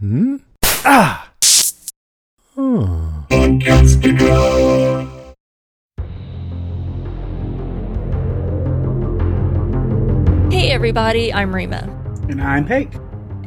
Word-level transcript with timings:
Hmm? 0.00 0.36
Ah! 0.84 1.28
Oh. 2.56 3.24
Hey 10.52 10.70
everybody, 10.70 11.34
I'm 11.34 11.52
Rima. 11.52 11.82
And 12.28 12.40
I'm 12.40 12.64
Pake. 12.64 12.94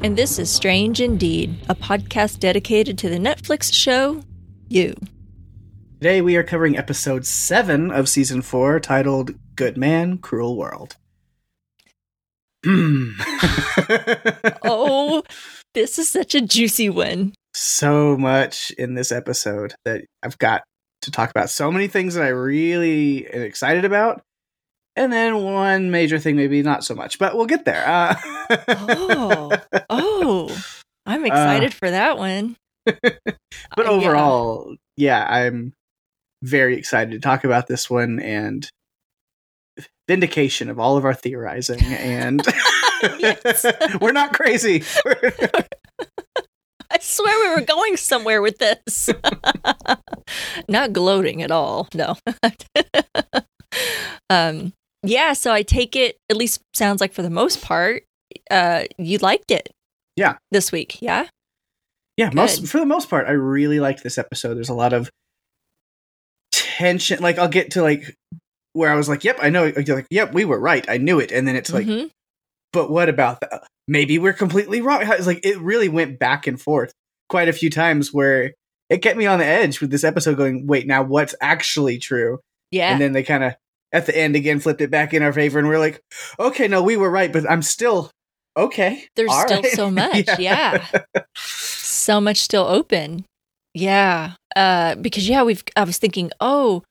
And 0.04 0.18
this 0.18 0.38
is 0.38 0.50
Strange 0.50 1.00
Indeed, 1.00 1.56
a 1.70 1.76
podcast 1.76 2.40
dedicated 2.40 2.98
to 2.98 3.08
the 3.08 3.18
Netflix 3.18 3.74
show 3.74 4.22
You. 4.68 4.94
Today 6.02 6.20
we 6.20 6.36
are 6.36 6.44
covering 6.44 6.78
episode 6.78 7.26
7 7.26 7.92
of 7.92 8.10
season 8.10 8.42
4 8.42 8.82
titled 8.82 9.36
Good 9.56 9.78
Man, 9.78 10.18
Cruel 10.18 10.58
World. 10.58 10.98
Hmm. 12.66 13.12
oh, 14.64 15.24
this 15.74 16.00
is 16.00 16.10
such 16.10 16.36
a 16.36 16.42
juicy 16.42 16.90
one. 16.90 17.34
So 17.54 18.18
much 18.18 18.72
in 18.72 18.96
this 18.96 19.12
episode 19.12 19.76
that 19.86 20.06
I've 20.24 20.38
got 20.38 20.64
to 21.02 21.12
talk 21.12 21.30
about. 21.30 21.50
So 21.50 21.72
many 21.72 21.88
things 21.88 22.16
that 22.16 22.24
I 22.24 22.30
really 22.30 23.28
am 23.28 23.42
excited 23.42 23.86
about. 23.86 24.22
And 24.96 25.12
then 25.12 25.44
one 25.44 25.90
major 25.92 26.20
thing, 26.20 26.36
maybe 26.36 26.62
not 26.62 26.84
so 26.84 26.96
much, 26.96 27.18
but 27.18 27.36
we'll 27.36 27.46
get 27.46 27.66
there. 27.66 27.84
Uh, 27.88 28.16
oh, 28.68 29.52
oh, 29.90 30.64
I'm 31.06 31.26
excited 31.26 31.72
uh, 31.72 31.76
for 31.76 31.90
that 31.90 32.18
one. 32.18 32.58
but 32.86 33.38
uh, 33.78 33.84
overall, 33.84 34.76
yeah. 34.98 35.20
yeah, 35.20 35.46
I'm 35.46 35.74
very 36.44 36.78
excited 36.78 37.12
to 37.12 37.20
talk 37.20 37.44
about 37.44 37.68
this 37.68 37.90
one 37.90 38.20
and 38.20 38.70
vindication 40.08 40.70
of 40.70 40.80
all 40.80 40.98
of 40.98 41.06
our 41.06 41.14
theorizing. 41.14 41.82
And 41.82 42.42
we're 44.02 44.12
not 44.12 44.34
crazy. 44.34 44.84
I 46.94 47.00
swear 47.00 47.50
we 47.50 47.56
were 47.56 47.66
going 47.66 47.96
somewhere 47.98 48.42
with 48.42 48.58
this. 48.58 49.10
not 50.68 50.92
gloating 50.94 51.42
at 51.42 51.52
all. 51.52 51.88
No. 51.94 52.18
um, 54.30 54.74
yeah, 55.04 55.34
so 55.34 55.54
I 55.54 55.62
take 55.62 55.96
it, 55.96 56.18
at 56.30 56.36
least 56.36 56.62
sounds 56.74 57.00
like 57.00 57.14
for 57.14 57.22
the 57.22 57.30
most 57.30 57.62
part, 57.62 58.04
uh, 58.50 58.84
you 58.98 59.18
liked 59.20 59.52
it. 59.52 59.70
Yeah. 60.16 60.38
This 60.52 60.72
week. 60.72 61.02
Yeah. 61.02 61.28
Yeah, 62.18 62.28
Good. 62.30 62.36
most 62.36 62.68
for 62.68 62.80
the 62.80 62.86
most 62.86 63.10
part, 63.10 63.28
I 63.28 63.32
really 63.32 63.80
liked 63.80 64.04
this 64.04 64.18
episode. 64.18 64.56
There's 64.56 64.70
a 64.70 64.74
lot 64.74 64.94
of 64.94 65.10
tension. 66.52 67.22
Like 67.22 67.40
I'll 67.40 67.48
get 67.48 67.72
to 67.72 67.82
like 67.82 68.16
where 68.74 68.92
I 68.92 68.96
was 68.96 69.10
like, 69.10 69.24
"Yep, 69.24 69.40
I 69.42 69.50
know." 69.50 69.66
You're 69.66 69.96
Like, 69.96 70.08
"Yep, 70.10 70.34
we 70.34 70.46
were 70.46 70.60
right. 70.60 70.86
I 70.90 70.98
knew 70.98 71.20
it." 71.20 71.32
And 71.32 71.48
then 71.48 71.56
it's 71.56 71.72
like, 71.72 71.88
mm-hmm. 71.88 72.08
"But 72.74 72.90
what 72.90 73.10
about 73.10 73.42
that? 73.42 73.64
Maybe 73.88 74.20
we're 74.20 74.34
completely 74.34 74.82
wrong." 74.82 75.02
It's 75.04 75.28
like 75.28 75.46
it 75.46 75.60
really 75.60 75.90
went 75.90 76.20
back 76.20 76.48
and 76.48 76.60
forth 76.60 76.94
quite 77.30 77.50
a 77.50 77.54
few 77.54 77.70
times 77.70 78.14
where 78.14 78.54
it 78.90 79.02
kept 79.02 79.18
me 79.18 79.26
on 79.26 79.40
the 79.40 79.46
edge 79.46 79.82
with 79.82 79.92
this 79.92 80.04
episode 80.04 80.38
going, 80.38 80.68
"Wait, 80.68 80.88
now 80.88 81.04
what's 81.04 81.36
actually 81.42 81.98
true?" 81.98 82.40
Yeah. 82.72 82.92
And 82.92 83.02
then 83.02 83.12
they 83.12 83.24
kind 83.24 83.44
of 83.44 83.56
at 83.92 84.06
the 84.06 84.18
end 84.18 84.36
again 84.36 84.60
flipped 84.60 84.82
it 84.82 84.92
back 84.92 85.14
in 85.14 85.24
our 85.24 85.34
favor 85.34 85.60
and 85.60 85.68
we're 85.68 85.80
like 85.80 86.02
okay 86.40 86.68
no 86.68 86.82
we 86.82 86.98
were 86.98 87.10
right 87.10 87.34
but 87.34 87.50
i'm 87.50 87.62
still 87.62 88.12
okay 88.58 89.06
there's 89.16 89.34
still 89.34 89.62
right. 89.62 89.72
so 89.72 89.92
much 89.92 90.28
yeah. 90.40 90.86
yeah. 90.90 91.22
so 91.36 92.22
much 92.22 92.38
still 92.38 92.66
open 92.66 93.26
yeah 93.74 94.34
uh 94.56 94.96
because 94.96 95.28
yeah 95.28 95.44
we've 95.44 95.64
i 95.76 95.84
was 95.84 95.98
thinking 95.98 96.32
oh 96.40 96.84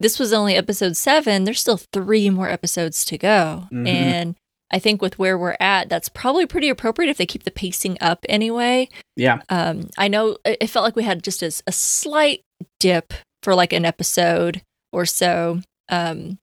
this 0.00 0.18
was 0.18 0.32
only 0.32 0.54
episode 0.54 0.96
seven 0.96 1.44
there's 1.44 1.60
still 1.60 1.80
three 1.92 2.30
more 2.30 2.48
episodes 2.48 3.04
to 3.04 3.18
go 3.18 3.64
mm-hmm. 3.72 3.86
and 3.86 4.36
i 4.72 4.78
think 4.78 5.02
with 5.02 5.18
where 5.18 5.38
we're 5.38 5.56
at 5.60 5.88
that's 5.88 6.08
probably 6.08 6.46
pretty 6.46 6.68
appropriate 6.68 7.10
if 7.10 7.18
they 7.18 7.26
keep 7.26 7.44
the 7.44 7.50
pacing 7.50 7.96
up 8.00 8.24
anyway 8.28 8.88
yeah 9.16 9.40
um 9.48 9.88
i 9.98 10.08
know 10.08 10.36
it 10.44 10.68
felt 10.68 10.84
like 10.84 10.96
we 10.96 11.02
had 11.02 11.22
just 11.22 11.42
a, 11.42 11.52
a 11.66 11.72
slight 11.72 12.42
dip 12.80 13.12
for 13.42 13.54
like 13.54 13.72
an 13.72 13.84
episode 13.84 14.62
or 14.92 15.04
so 15.04 15.60
um 15.88 16.38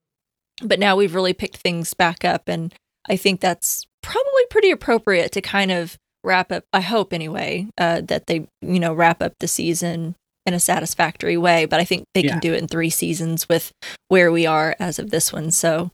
but 0.61 0.79
now 0.79 0.95
we've 0.95 1.15
really 1.15 1.33
picked 1.33 1.57
things 1.57 1.93
back 1.93 2.25
up. 2.25 2.47
And 2.47 2.73
I 3.07 3.15
think 3.15 3.39
that's 3.39 3.85
probably 4.01 4.45
pretty 4.49 4.71
appropriate 4.71 5.31
to 5.33 5.41
kind 5.41 5.71
of 5.71 5.97
wrap 6.23 6.51
up, 6.51 6.63
I 6.73 6.81
hope 6.81 7.13
anyway, 7.13 7.67
uh, 7.77 8.01
that 8.01 8.27
they, 8.27 8.47
you 8.61 8.79
know, 8.79 8.93
wrap 8.93 9.21
up 9.21 9.33
the 9.39 9.47
season 9.47 10.15
in 10.45 10.53
a 10.53 10.59
satisfactory 10.59 11.37
way. 11.37 11.65
But 11.65 11.79
I 11.79 11.85
think 11.85 12.05
they 12.13 12.23
yeah. 12.23 12.31
can 12.31 12.39
do 12.39 12.53
it 12.53 12.61
in 12.61 12.67
three 12.67 12.89
seasons 12.89 13.47
with 13.47 13.71
where 14.07 14.31
we 14.31 14.45
are 14.45 14.75
as 14.79 14.99
of 14.99 15.11
this 15.11 15.31
one. 15.31 15.51
So, 15.51 15.91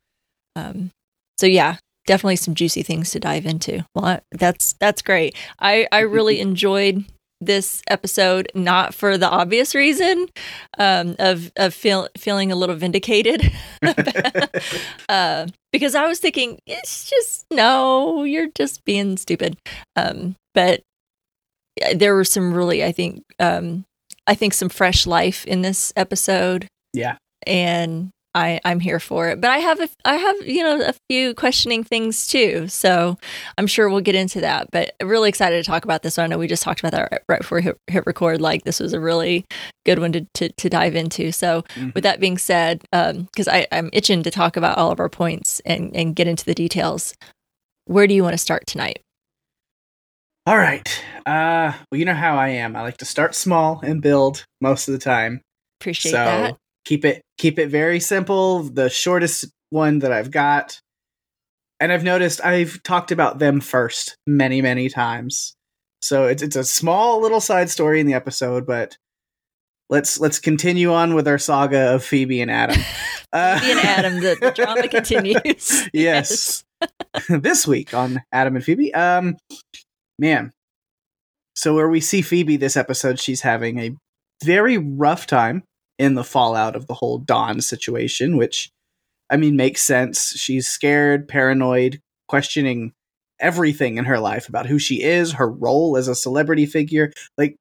um, 0.55 0.91
so 1.37 1.45
yeah, 1.45 1.77
definitely 2.05 2.35
some 2.37 2.55
juicy 2.55 2.83
things 2.83 3.11
to 3.11 3.19
dive 3.19 3.45
into. 3.45 3.85
Well, 3.95 4.19
that's 4.31 4.73
that's 4.73 5.01
great. 5.01 5.35
I 5.59 5.87
I 5.91 5.99
really 6.01 6.39
enjoyed 6.41 7.05
this 7.41 7.81
episode 7.89 8.49
not 8.55 8.93
for 8.93 9.17
the 9.17 9.29
obvious 9.29 9.75
reason 9.75 10.27
um, 10.77 11.15
of 11.19 11.51
of 11.57 11.73
feel, 11.73 12.07
feeling 12.17 12.51
a 12.51 12.55
little 12.55 12.75
vindicated 12.75 13.51
uh, 15.09 15.47
because 15.71 15.95
I 15.95 16.07
was 16.07 16.19
thinking 16.19 16.59
it's 16.65 17.09
just 17.09 17.45
no, 17.51 18.23
you're 18.23 18.49
just 18.55 18.85
being 18.85 19.17
stupid. 19.17 19.57
Um, 19.95 20.35
but 20.53 20.81
there 21.93 22.15
were 22.15 22.23
some 22.23 22.53
really, 22.53 22.83
I 22.83 22.91
think, 22.91 23.23
um, 23.39 23.85
I 24.27 24.33
think 24.33 24.53
some 24.53 24.69
fresh 24.69 25.05
life 25.05 25.45
in 25.45 25.61
this 25.61 25.91
episode. 25.95 26.67
Yeah, 26.93 27.17
and 27.45 28.11
I, 28.35 28.59
I'm 28.65 28.81
here 28.81 28.99
for 28.99 29.29
it. 29.29 29.39
But 29.39 29.49
I 29.49 29.59
have 29.59 29.79
a, 29.79 29.87
I 30.03 30.15
have 30.15 30.35
you 30.45 30.61
know 30.61 30.81
a 30.81 30.93
few 31.09 31.33
questioning 31.33 31.83
things 31.83 32.27
too. 32.27 32.67
So 32.67 33.17
I'm 33.57 33.65
sure 33.65 33.89
we'll 33.89 34.01
get 34.01 34.13
into 34.13 34.41
that. 34.41 34.69
But 34.71 34.93
really 35.01 35.29
excited 35.29 35.63
to 35.63 35.67
talk 35.67 35.85
about 35.85 36.03
this 36.03 36.17
one. 36.17 36.25
I 36.25 36.27
know 36.27 36.37
we 36.37 36.47
just 36.47 36.61
talked 36.61 36.81
about 36.81 36.91
that 36.91 37.23
right 37.29 37.39
before 37.39 37.59
we 37.59 37.63
hit, 37.63 37.77
hit 37.87 38.05
record. 38.05 38.41
Like 38.41 38.65
this 38.65 38.79
was 38.79 38.91
a 38.93 38.99
really 38.99 39.45
good 39.85 39.99
one 39.99 40.11
to 40.11 40.27
to, 40.35 40.49
to 40.49 40.69
dive 40.69 40.95
into. 40.95 41.31
So 41.31 41.61
mm-hmm. 41.61 41.91
with 41.95 42.03
that 42.03 42.19
being 42.19 42.37
said, 42.37 42.83
because 42.91 43.47
um, 43.47 43.65
I'm 43.71 43.89
itching 43.93 44.21
to 44.23 44.31
talk 44.31 44.57
about 44.57 44.77
all 44.77 44.91
of 44.91 44.99
our 44.99 45.09
points 45.09 45.61
and 45.65 45.95
and 45.95 46.15
get 46.15 46.27
into 46.27 46.45
the 46.45 46.53
details. 46.53 47.15
Where 47.85 48.05
do 48.05 48.13
you 48.13 48.23
want 48.23 48.33
to 48.33 48.39
start 48.39 48.67
tonight? 48.67 48.99
All 50.47 50.57
right. 50.57 50.87
Uh, 51.25 51.73
well, 51.89 51.97
you 51.97 52.05
know 52.05 52.13
how 52.13 52.37
I 52.37 52.49
am. 52.49 52.75
I 52.75 52.81
like 52.81 52.97
to 52.97 53.05
start 53.05 53.33
small 53.33 53.79
and 53.83 54.01
build 54.01 54.45
most 54.61 54.87
of 54.87 54.91
the 54.91 54.99
time. 54.99 55.41
Appreciate 55.79 56.11
so, 56.11 56.17
that 56.17 56.57
keep 56.85 57.03
it 57.03 57.21
keep 57.37 57.59
it 57.59 57.67
very 57.67 57.99
simple 57.99 58.63
the 58.63 58.89
shortest 58.89 59.45
one 59.71 59.99
that 59.99 60.11
i've 60.11 60.31
got. 60.31 60.79
And 61.79 61.91
i've 61.91 62.03
noticed 62.03 62.43
i've 62.45 62.81
talked 62.83 63.11
about 63.11 63.39
them 63.39 63.59
first 63.59 64.15
many 64.25 64.61
many 64.61 64.87
times. 64.87 65.55
So 66.01 66.25
it's 66.27 66.41
it's 66.41 66.55
a 66.55 66.63
small 66.63 67.21
little 67.21 67.41
side 67.41 67.69
story 67.69 67.99
in 67.99 68.07
the 68.07 68.13
episode 68.13 68.65
but 68.65 68.97
let's 69.89 70.19
let's 70.19 70.39
continue 70.39 70.93
on 70.93 71.13
with 71.15 71.27
our 71.27 71.37
saga 71.37 71.95
of 71.95 72.03
phoebe 72.03 72.41
and 72.41 72.51
adam. 72.51 72.81
Uh, 73.33 73.59
phoebe 73.59 73.71
and 73.71 73.79
adam 73.81 74.13
the, 74.21 74.37
the 74.39 74.51
drama 74.51 74.87
continues. 74.87 75.89
Yes, 75.93 76.63
yes. 76.63 76.63
this 77.27 77.67
week 77.67 77.93
on 77.93 78.21
adam 78.31 78.55
and 78.55 78.63
phoebe. 78.63 78.93
Um 78.93 79.35
man. 80.17 80.53
So 81.57 81.73
where 81.73 81.89
we 81.89 81.99
see 81.99 82.21
phoebe 82.21 82.55
this 82.55 82.77
episode 82.77 83.19
she's 83.19 83.41
having 83.41 83.79
a 83.79 83.91
very 84.45 84.77
rough 84.77 85.27
time 85.27 85.63
in 85.97 86.15
the 86.15 86.23
fallout 86.23 86.75
of 86.75 86.87
the 86.87 86.93
whole 86.93 87.17
Dawn 87.17 87.61
situation, 87.61 88.37
which 88.37 88.69
I 89.29 89.37
mean 89.37 89.55
makes 89.55 89.81
sense. 89.81 90.33
She's 90.37 90.67
scared, 90.67 91.27
paranoid, 91.27 92.01
questioning 92.27 92.93
everything 93.39 93.97
in 93.97 94.05
her 94.05 94.19
life 94.19 94.49
about 94.49 94.65
who 94.65 94.79
she 94.79 95.01
is, 95.01 95.33
her 95.33 95.49
role 95.49 95.97
as 95.97 96.07
a 96.07 96.15
celebrity 96.15 96.65
figure. 96.65 97.11
Like 97.37 97.55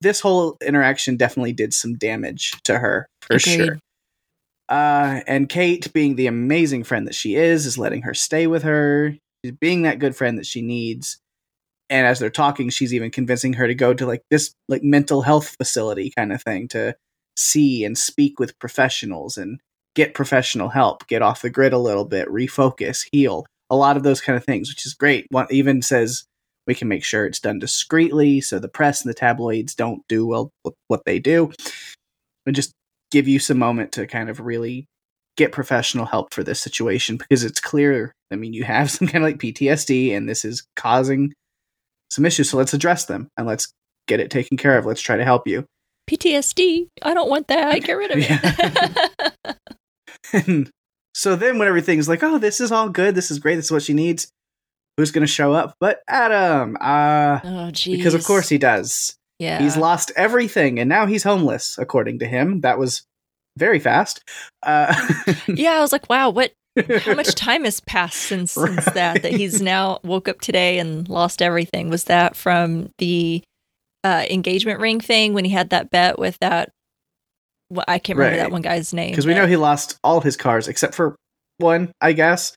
this 0.00 0.20
whole 0.20 0.56
interaction 0.64 1.16
definitely 1.16 1.52
did 1.52 1.74
some 1.74 1.96
damage 1.96 2.52
to 2.64 2.78
her 2.78 3.06
for 3.22 3.36
Agreed. 3.36 3.56
sure. 3.56 3.78
Uh, 4.68 5.20
and 5.28 5.48
Kate, 5.48 5.92
being 5.92 6.16
the 6.16 6.26
amazing 6.26 6.82
friend 6.84 7.06
that 7.06 7.14
she 7.14 7.36
is, 7.36 7.66
is 7.66 7.78
letting 7.78 8.02
her 8.02 8.14
stay 8.14 8.48
with 8.48 8.64
her, 8.64 9.16
She's 9.46 9.54
being 9.60 9.82
that 9.82 10.00
good 10.00 10.16
friend 10.16 10.38
that 10.38 10.46
she 10.46 10.60
needs. 10.60 11.18
And 11.88 12.04
as 12.04 12.18
they're 12.18 12.30
talking, 12.30 12.68
she's 12.70 12.92
even 12.92 13.12
convincing 13.12 13.52
her 13.52 13.68
to 13.68 13.76
go 13.76 13.94
to 13.94 14.06
like 14.06 14.22
this 14.28 14.52
like 14.68 14.82
mental 14.82 15.22
health 15.22 15.54
facility 15.56 16.12
kind 16.16 16.32
of 16.32 16.42
thing 16.42 16.66
to 16.68 16.96
see 17.36 17.84
and 17.84 17.96
speak 17.96 18.38
with 18.38 18.58
professionals 18.58 19.36
and 19.36 19.60
get 19.94 20.14
professional 20.14 20.68
help, 20.68 21.06
get 21.06 21.22
off 21.22 21.42
the 21.42 21.50
grid 21.50 21.72
a 21.72 21.78
little 21.78 22.04
bit, 22.04 22.28
refocus, 22.28 23.06
heal, 23.12 23.46
a 23.70 23.76
lot 23.76 23.96
of 23.96 24.02
those 24.02 24.20
kind 24.20 24.36
of 24.36 24.44
things, 24.44 24.68
which 24.68 24.86
is 24.86 24.94
great. 24.94 25.26
One 25.30 25.46
even 25.50 25.82
says 25.82 26.24
we 26.66 26.74
can 26.74 26.88
make 26.88 27.04
sure 27.04 27.24
it's 27.24 27.40
done 27.40 27.58
discreetly 27.58 28.40
so 28.40 28.58
the 28.58 28.68
press 28.68 29.02
and 29.02 29.10
the 29.10 29.14
tabloids 29.14 29.74
don't 29.74 30.02
do 30.08 30.26
well 30.26 30.50
what 30.88 31.04
they 31.04 31.18
do 31.18 31.52
and 32.44 32.56
just 32.56 32.72
give 33.10 33.28
you 33.28 33.38
some 33.38 33.58
moment 33.58 33.92
to 33.92 34.06
kind 34.06 34.28
of 34.28 34.40
really 34.40 34.86
get 35.36 35.52
professional 35.52 36.06
help 36.06 36.32
for 36.32 36.42
this 36.42 36.60
situation 36.60 37.16
because 37.16 37.44
it's 37.44 37.60
clear 37.60 38.12
i 38.32 38.36
mean 38.36 38.52
you 38.52 38.64
have 38.64 38.90
some 38.90 39.06
kind 39.06 39.24
of 39.24 39.30
like 39.30 39.38
ptsd 39.38 40.16
and 40.16 40.28
this 40.28 40.44
is 40.44 40.66
causing 40.74 41.32
some 42.10 42.26
issues 42.26 42.50
so 42.50 42.56
let's 42.56 42.74
address 42.74 43.06
them 43.06 43.28
and 43.36 43.46
let's 43.46 43.72
get 44.08 44.20
it 44.20 44.30
taken 44.30 44.56
care 44.56 44.78
of 44.78 44.86
let's 44.86 45.00
try 45.00 45.16
to 45.16 45.24
help 45.24 45.46
you 45.46 45.64
PTSD. 46.10 46.88
I 47.02 47.14
don't 47.14 47.28
want 47.30 47.48
that. 47.48 47.68
I 47.72 47.78
get 47.78 47.92
rid 47.94 48.10
of 48.10 48.18
it. 48.20 49.56
and 50.32 50.70
so 51.14 51.36
then 51.36 51.58
when 51.58 51.68
everything's 51.68 52.08
like, 52.08 52.22
oh, 52.22 52.38
this 52.38 52.60
is 52.60 52.72
all 52.72 52.88
good, 52.88 53.14
this 53.14 53.30
is 53.30 53.38
great, 53.38 53.56
this 53.56 53.66
is 53.66 53.70
what 53.72 53.82
she 53.82 53.92
needs, 53.94 54.28
who's 54.96 55.10
going 55.10 55.26
to 55.26 55.32
show 55.32 55.52
up 55.52 55.74
but 55.80 56.00
Adam. 56.08 56.76
Uh, 56.80 57.40
Oh, 57.44 57.70
geez. 57.70 57.96
because 57.98 58.14
of 58.14 58.24
course 58.24 58.48
he 58.48 58.58
does. 58.58 59.16
yeah. 59.38 59.58
He's 59.60 59.76
lost 59.76 60.12
everything 60.16 60.78
and 60.78 60.88
now 60.88 61.06
he's 61.06 61.22
homeless, 61.22 61.78
according 61.78 62.18
to 62.20 62.26
him. 62.26 62.60
That 62.60 62.78
was 62.78 63.02
very 63.56 63.78
fast. 63.80 64.22
Uh, 64.62 64.94
yeah, 65.48 65.72
I 65.72 65.80
was 65.80 65.92
like, 65.92 66.08
wow, 66.10 66.30
what? 66.30 66.52
How 67.00 67.14
much 67.14 67.34
time 67.34 67.64
has 67.64 67.80
passed 67.80 68.18
since 68.18 68.52
since 68.52 68.84
that? 68.92 69.22
That 69.22 69.32
he's 69.32 69.62
now 69.62 69.98
woke 70.04 70.28
up 70.28 70.42
today 70.42 70.78
and 70.78 71.08
lost 71.08 71.40
everything. 71.40 71.88
Was 71.88 72.04
that 72.04 72.36
from 72.36 72.90
the 72.98 73.42
uh, 74.06 74.24
engagement 74.30 74.80
ring 74.80 75.00
thing 75.00 75.34
when 75.34 75.44
he 75.44 75.50
had 75.50 75.70
that 75.70 75.90
bet 75.90 76.18
with 76.18 76.38
that? 76.40 76.70
Well, 77.70 77.84
I 77.88 77.98
can't 77.98 78.16
remember 78.18 78.36
Right. 78.38 78.42
that 78.44 78.52
one 78.52 78.62
guy's 78.62 78.94
name. 78.94 79.10
because 79.10 79.26
we 79.26 79.34
know 79.34 79.46
he 79.46 79.56
lost 79.56 79.98
all 80.04 80.20
his 80.20 80.36
cars 80.36 80.68
except 80.68 80.94
for 80.94 81.16
one, 81.58 81.90
I 82.00 82.12
guess. 82.12 82.54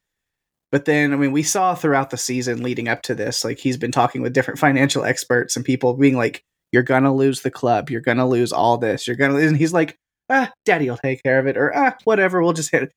But 0.71 0.85
then, 0.85 1.13
I 1.13 1.15
mean, 1.15 1.31
we 1.31 1.41
saw 1.41 1.73
throughout 1.73 2.11
the 2.11 2.17
season 2.17 2.61
leading 2.61 2.87
up 2.87 3.01
to 3.03 3.15
this, 3.15 3.43
like 3.43 3.57
he's 3.57 3.77
been 3.77 3.91
talking 3.91 4.21
with 4.21 4.33
different 4.33 4.59
financial 4.59 5.03
experts 5.03 5.55
and 5.55 5.65
people 5.65 5.95
being 5.95 6.15
like, 6.15 6.43
"You're 6.71 6.83
gonna 6.83 7.11
lose 7.13 7.41
the 7.41 7.49
club. 7.49 7.89
You're 7.89 8.01
gonna 8.01 8.27
lose 8.27 8.51
all 8.53 8.77
this. 8.77 9.07
You're 9.07 9.15
gonna," 9.15 9.33
lose. 9.33 9.47
and 9.49 9.57
he's 9.57 9.73
like, 9.73 9.95
"Ah, 10.29 10.51
Daddy 10.65 10.87
will 10.87 10.97
take 10.97 11.23
care 11.23 11.39
of 11.39 11.47
it," 11.47 11.57
or 11.57 11.75
"Ah, 11.75 11.95
whatever. 12.03 12.43
We'll 12.43 12.53
just 12.53 12.69
hit 12.69 12.83
it." 12.83 12.91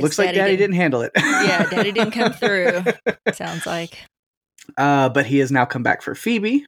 Looks 0.00 0.18
like 0.18 0.34
Daddy 0.34 0.56
didn't 0.56 0.74
handle 0.74 1.02
it. 1.02 1.12
Yeah, 1.16 1.64
Daddy 1.70 1.92
didn't 1.92 2.10
come 2.10 2.32
through. 2.32 2.82
Sounds 3.32 3.64
like. 3.66 3.98
Uh, 4.76 5.08
but 5.08 5.26
he 5.26 5.38
has 5.38 5.52
now 5.52 5.64
come 5.64 5.84
back 5.84 6.02
for 6.02 6.16
Phoebe, 6.16 6.66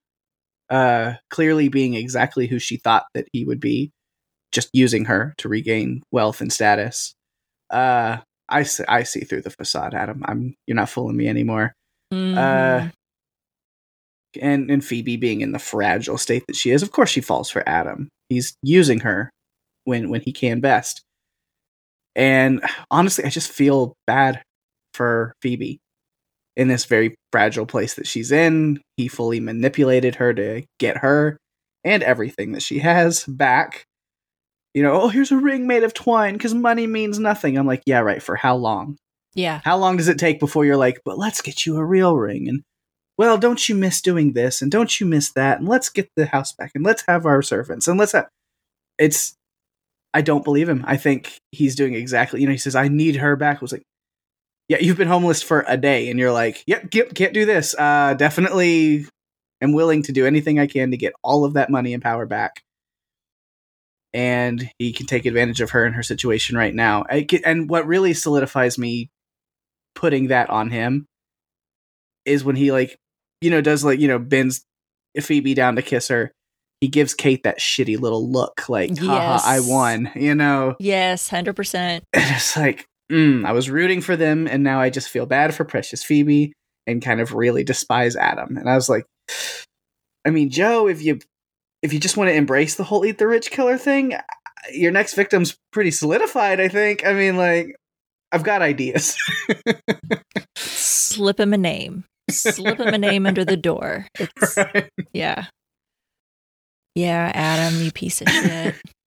uh, 0.71 1.15
clearly 1.31 1.69
being 1.69 1.95
exactly 1.95 2.47
who 2.47 2.59
she 2.59 2.77
thought 2.77 3.07
that 3.15 3.27
he 3.33 3.45
would 3.45 3.61
be, 3.61 3.91
just 4.53 4.69
using 4.73 5.05
her 5.07 5.35
to 5.39 5.49
regain 5.49 6.03
wealth 6.11 6.41
and 6.41 6.53
status. 6.53 7.15
Uh, 7.71 8.19
I 8.49 8.63
see, 8.63 8.85
I 8.89 9.03
see 9.03 9.21
through 9.21 9.43
the 9.43 9.51
facade, 9.51 9.95
Adam. 9.95 10.23
I'm 10.27 10.55
you're 10.67 10.75
not 10.77 10.89
fooling 10.89 11.17
me 11.17 11.29
anymore. 11.29 11.75
Mhm. 12.13 12.93
And 14.41 14.71
and 14.71 14.85
Phoebe 14.85 15.17
being 15.17 15.41
in 15.41 15.53
the 15.53 15.59
fragile 15.59 16.19
state 16.19 16.45
that 16.47 16.57
she 16.57 16.71
is, 16.71 16.83
of 16.83 16.93
course 16.93 17.11
she 17.11 17.21
falls 17.21 17.51
for 17.51 17.67
Adam. 17.69 18.09
He's 18.29 18.55
using 18.63 19.01
her 19.01 19.31
when 19.85 20.09
when 20.11 20.21
he 20.21 20.33
can 20.33 20.61
best. 20.61 21.03
And 22.15 22.63
honestly, 22.91 23.25
I 23.25 23.29
just 23.31 23.51
feel 23.51 23.95
bad 24.07 24.43
for 24.95 25.35
Phoebe 25.43 25.79
in 26.59 26.69
this 26.69 26.85
very 26.85 27.15
fragile 27.33 27.65
place 27.65 27.95
that 27.95 28.07
she's 28.07 28.31
in. 28.31 28.83
He 28.99 29.09
fully 29.09 29.41
manipulated 29.41 30.17
her 30.17 30.35
to 30.35 30.65
get 30.79 30.99
her 30.99 31.39
and 31.85 32.03
everything 32.03 32.53
that 32.53 32.63
she 32.63 32.81
has 32.81 33.25
back. 33.25 33.85
You 34.75 34.83
know, 34.83 35.01
oh, 35.01 35.09
here's 35.09 35.33
a 35.33 35.39
ring 35.39 35.67
made 35.67 35.85
of 35.85 35.95
twine 35.95 36.35
because 36.35 36.53
money 36.53 36.87
means 36.87 37.19
nothing. 37.19 37.57
I'm 37.57 37.67
like, 37.67 37.83
yeah, 37.87 38.01
right. 38.01 38.23
For 38.23 38.37
how 38.37 38.57
long? 38.57 38.99
yeah. 39.39 39.61
How 39.65 39.77
long 39.77 39.97
does 39.97 40.09
it 40.09 40.19
take 40.19 40.41
before 40.41 40.65
you're 40.65 40.77
like, 40.77 41.01
but 41.05 41.17
let's 41.17 41.41
get 41.41 41.65
you 41.65 41.77
a 41.77 41.85
real 41.85 42.17
ring? 42.17 42.49
And, 42.49 42.63
well, 43.17 43.39
don't 43.39 43.69
you 43.69 43.75
miss 43.75 44.01
doing 44.01 44.33
this? 44.33 44.61
And 44.61 44.71
don't 44.71 45.01
you 45.01 45.07
miss 45.07 45.33
that? 45.33 45.61
And 45.61 45.69
let's 45.69 45.89
get 45.89 46.09
the 46.17 46.27
house 46.27 46.53
back 46.53 46.73
and 46.75 46.85
let's 46.85 47.05
have 47.07 47.25
our 47.25 47.41
servants 47.41 47.87
and 47.87 47.99
let's 47.99 48.13
have. 48.13 48.29
It's, 48.99 49.35
I 50.13 50.23
don't 50.23 50.45
believe 50.45 50.69
him. 50.69 50.85
I 50.87 50.97
think 50.97 51.39
he's 51.53 51.77
doing 51.77 51.95
exactly, 51.95 52.41
you 52.41 52.47
know, 52.47 52.53
he 52.53 52.59
says, 52.59 52.75
I 52.75 52.89
need 52.89 53.17
her 53.17 53.37
back. 53.37 53.59
I 53.59 53.61
was 53.61 53.73
like, 53.73 53.83
yeah, 54.69 54.79
you've 54.81 54.97
been 54.97 55.09
homeless 55.09 55.43
for 55.43 55.65
a 55.67 55.77
day 55.77 56.11
and 56.11 56.19
you're 56.19 56.33
like, 56.33 56.63
yep, 56.67 56.93
yep 56.95 57.15
can't 57.15 57.35
do 57.35 57.45
this. 57.45 57.75
Uh, 57.79 58.15
definitely 58.15 59.07
am 59.61 59.73
willing 59.73 60.03
to 60.05 60.13
do 60.13 60.27
anything 60.27 60.59
I 60.59 60.67
can 60.67 60.91
to 60.91 60.97
get 60.97 61.15
all 61.23 61.45
of 61.45 61.55
that 61.55 61.71
money 61.71 61.95
and 61.95 62.03
power 62.03 62.27
back. 62.27 62.63
And 64.15 64.71
he 64.79 64.93
can 64.93 65.07
take 65.07 65.27
advantage 65.27 65.61
of 65.61 65.71
her 65.71 65.87
in 65.87 65.93
her 65.93 66.03
situation 66.03 66.57
right 66.57 66.75
now. 66.75 67.05
And 67.45 67.69
what 67.69 67.87
really 67.87 68.15
solidifies 68.15 68.79
me 68.79 69.11
putting 69.95 70.29
that 70.29 70.49
on 70.49 70.71
him 70.71 71.07
is 72.25 72.45
when 72.45 72.57
he 72.57 72.73
like 72.73 72.99
you 73.41 73.51
know 73.51 73.61
does 73.61 73.85
like 73.85 73.99
you 74.01 74.09
know 74.09 74.19
bends 74.19 74.65
Phoebe 75.21 75.55
down 75.55 75.77
to 75.77 75.83
kiss 75.83 76.09
her. 76.09 76.33
He 76.81 76.87
gives 76.87 77.13
Kate 77.13 77.43
that 77.43 77.59
shitty 77.59 77.99
little 77.99 78.31
look, 78.31 78.69
like 78.69 78.97
"haha, 78.97 79.41
I 79.45 79.61
won," 79.61 80.13
you 80.15 80.35
know. 80.35 80.77
Yes, 80.79 81.29
hundred 81.29 81.57
percent. 81.57 82.05
And 82.15 82.37
it's 82.37 82.57
like, 82.57 82.87
mm, 83.11 83.45
I 83.45 83.53
was 83.53 83.71
rooting 83.71 84.01
for 84.01 84.17
them, 84.17 84.47
and 84.47 84.63
now 84.63 84.81
I 84.81 84.91
just 84.91 85.09
feel 85.09 85.27
bad 85.27 85.55
for 85.55 85.65
precious 85.65 86.03
Phoebe 86.03 86.53
and 86.87 87.03
kind 87.03 87.21
of 87.21 87.35
really 87.35 87.65
despise 87.65 88.17
Adam. 88.17 88.57
And 88.57 88.69
I 88.69 88.75
was 88.75 88.89
like, 88.89 89.05
I 90.27 90.31
mean, 90.31 90.51
Joe, 90.51 90.89
if 90.89 91.03
you 91.03 91.21
if 91.83 91.93
you 91.93 92.01
just 92.01 92.17
want 92.17 92.29
to 92.29 92.35
embrace 92.35 92.75
the 92.75 92.85
whole 92.85 93.05
eat 93.05 93.19
the 93.19 93.27
rich 93.27 93.51
killer 93.51 93.79
thing, 93.79 94.15
your 94.73 94.91
next 94.91 95.15
victim's 95.15 95.57
pretty 95.73 95.91
solidified. 95.91 96.61
I 96.61 96.69
think. 96.69 97.07
I 97.07 97.13
mean, 97.13 97.37
like, 97.37 97.77
I've 98.33 98.43
got 98.43 98.63
ideas. 98.63 99.17
Slip 100.57 101.41
him 101.41 101.55
a 101.55 101.59
name. 101.59 102.05
Slip 102.31 102.79
him 102.79 102.93
a 102.93 102.99
name 102.99 103.27
under 103.27 103.45
the 103.45 103.57
door. 103.57 104.07
It's 104.19 104.59
yeah. 105.13 105.47
Yeah, 106.95 107.31
Adam, 107.33 107.81
you 107.81 107.93
piece 107.93 108.21
of 108.21 108.29
shit. 108.29 108.75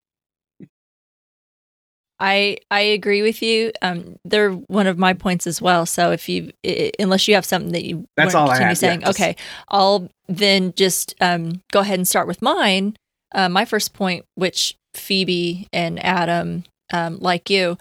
I 2.22 2.58
I 2.70 2.82
agree 2.82 3.22
with 3.24 3.42
you. 3.42 3.72
Um, 3.82 4.16
they're 4.24 4.52
one 4.52 4.88
of 4.88 4.98
my 4.98 5.14
points 5.14 5.48
as 5.48 5.62
well. 5.62 5.86
So 5.86 6.12
if 6.12 6.30
you, 6.30 6.52
i- 6.66 6.92
unless 7.00 7.28
you 7.28 7.34
have 7.36 7.46
something 7.46 7.72
that 7.74 7.84
you 7.84 8.06
That's 8.16 8.36
all 8.36 8.46
I 8.50 8.54
continue 8.54 8.68
have, 8.70 8.78
saying, 8.78 9.00
just- 9.02 9.20
okay, 9.20 9.36
I'll 9.70 10.08
then 10.28 10.74
just 10.78 11.16
um 11.20 11.62
go 11.72 11.80
ahead 11.82 12.00
and 12.00 12.08
start 12.08 12.28
with 12.28 12.42
mine. 12.42 12.96
Uh, 13.34 13.50
my 13.50 13.66
first 13.66 13.94
point, 13.94 14.26
which 14.36 14.76
Phoebe 14.94 15.68
and 15.74 16.04
Adam, 16.04 16.64
um, 16.94 17.18
like 17.20 17.50
you, 17.50 17.78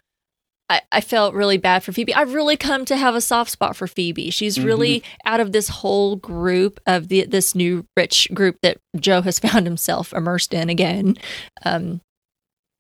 I, 0.69 0.81
I 0.93 1.01
felt 1.01 1.35
really 1.35 1.59
bad 1.59 1.83
for 1.83 1.91
Phoebe. 1.93 2.15
I've 2.15 2.33
really 2.35 2.57
come 2.57 2.85
to 2.85 2.97
have 2.97 3.17
a 3.17 3.21
soft 3.21 3.51
spot 3.51 3.75
for 3.77 3.89
Phoebe. 3.89 4.31
She's 4.31 4.57
Mm-hmm. 4.57 4.67
really 4.67 5.03
out 5.25 5.41
of 5.41 5.51
this 5.51 5.69
whole 5.69 6.15
group 6.17 6.79
of 6.87 7.09
the 7.09 7.27
this 7.27 7.55
new 7.57 7.85
rich 7.97 8.29
group 8.33 8.57
that 8.63 8.79
Joe 8.97 9.23
has 9.23 9.39
found 9.47 9.67
himself 9.67 10.13
immersed 10.13 10.55
in 10.55 10.71
again. 10.71 11.17
Um, 11.65 12.01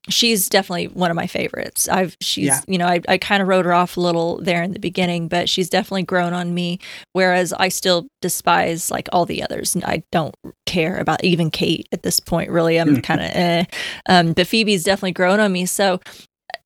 she's 0.08 0.48
definitely 0.48 0.86
one 0.88 1.10
of 1.10 1.14
my 1.16 1.26
favorites. 1.26 1.88
I've 1.88 2.16
she's 2.20 2.46
Yeah. 2.46 2.60
you 2.66 2.78
know 2.78 2.86
I 2.86 3.00
I 3.08 3.18
kind 3.18 3.42
of 3.42 3.48
wrote 3.48 3.64
her 3.66 3.72
off 3.72 3.96
a 3.96 4.00
little 4.00 4.40
there 4.40 4.62
in 4.62 4.72
the 4.72 4.78
beginning, 4.78 5.28
but 5.28 5.48
she's 5.48 5.68
definitely 5.68 6.04
grown 6.04 6.32
on 6.32 6.54
me. 6.54 6.78
Whereas 7.12 7.52
I 7.52 7.68
still 7.68 8.06
despise 8.22 8.90
like 8.90 9.08
all 9.12 9.26
the 9.26 9.42
others, 9.42 9.74
and 9.74 9.84
I 9.84 10.02
don't 10.12 10.34
care 10.66 10.96
about 10.98 11.22
even 11.24 11.50
Kate 11.50 11.86
at 11.92 12.02
this 12.02 12.18
point. 12.20 12.50
Really, 12.50 12.78
I'm 12.78 12.96
Mm. 12.96 13.02
kind 13.02 13.20
of 13.20 13.30
eh. 13.32 13.64
Um, 14.08 14.32
but 14.32 14.46
Phoebe's 14.46 14.84
definitely 14.84 15.12
grown 15.12 15.40
on 15.40 15.52
me, 15.52 15.66
so. 15.66 16.00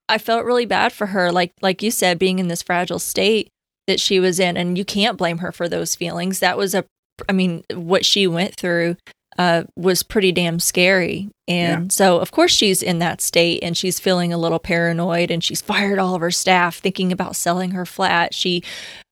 I 0.06 0.18
felt 0.18 0.44
really 0.44 0.66
bad 0.66 0.92
for 0.92 1.06
her, 1.06 1.32
like 1.32 1.52
like 1.62 1.82
you 1.82 1.90
said, 1.90 2.18
being 2.18 2.38
in 2.38 2.48
this 2.48 2.62
fragile 2.62 2.98
state 2.98 3.48
that 3.86 3.98
she 3.98 4.20
was 4.20 4.38
in, 4.38 4.58
and 4.58 4.76
you 4.76 4.84
can't 4.84 5.16
blame 5.16 5.38
her 5.38 5.50
for 5.50 5.66
those 5.66 5.94
feelings. 5.94 6.40
That 6.40 6.58
was 6.58 6.74
a, 6.74 6.84
I 7.26 7.32
mean, 7.32 7.64
what 7.72 8.04
she 8.04 8.26
went 8.26 8.54
through 8.54 8.96
uh, 9.38 9.64
was 9.76 10.02
pretty 10.02 10.32
damn 10.32 10.58
scary, 10.60 11.28
and 11.48 11.92
so 11.92 12.18
of 12.18 12.30
course 12.30 12.52
she's 12.52 12.82
in 12.82 12.98
that 13.00 13.20
state, 13.20 13.60
and 13.62 13.76
she's 13.76 13.98
feeling 14.00 14.32
a 14.32 14.38
little 14.38 14.58
paranoid, 14.58 15.30
and 15.30 15.42
she's 15.42 15.60
fired 15.60 15.98
all 15.98 16.14
of 16.14 16.20
her 16.20 16.30
staff, 16.30 16.76
thinking 16.78 17.12
about 17.12 17.36
selling 17.36 17.72
her 17.72 17.86
flat. 17.86 18.34
She 18.34 18.62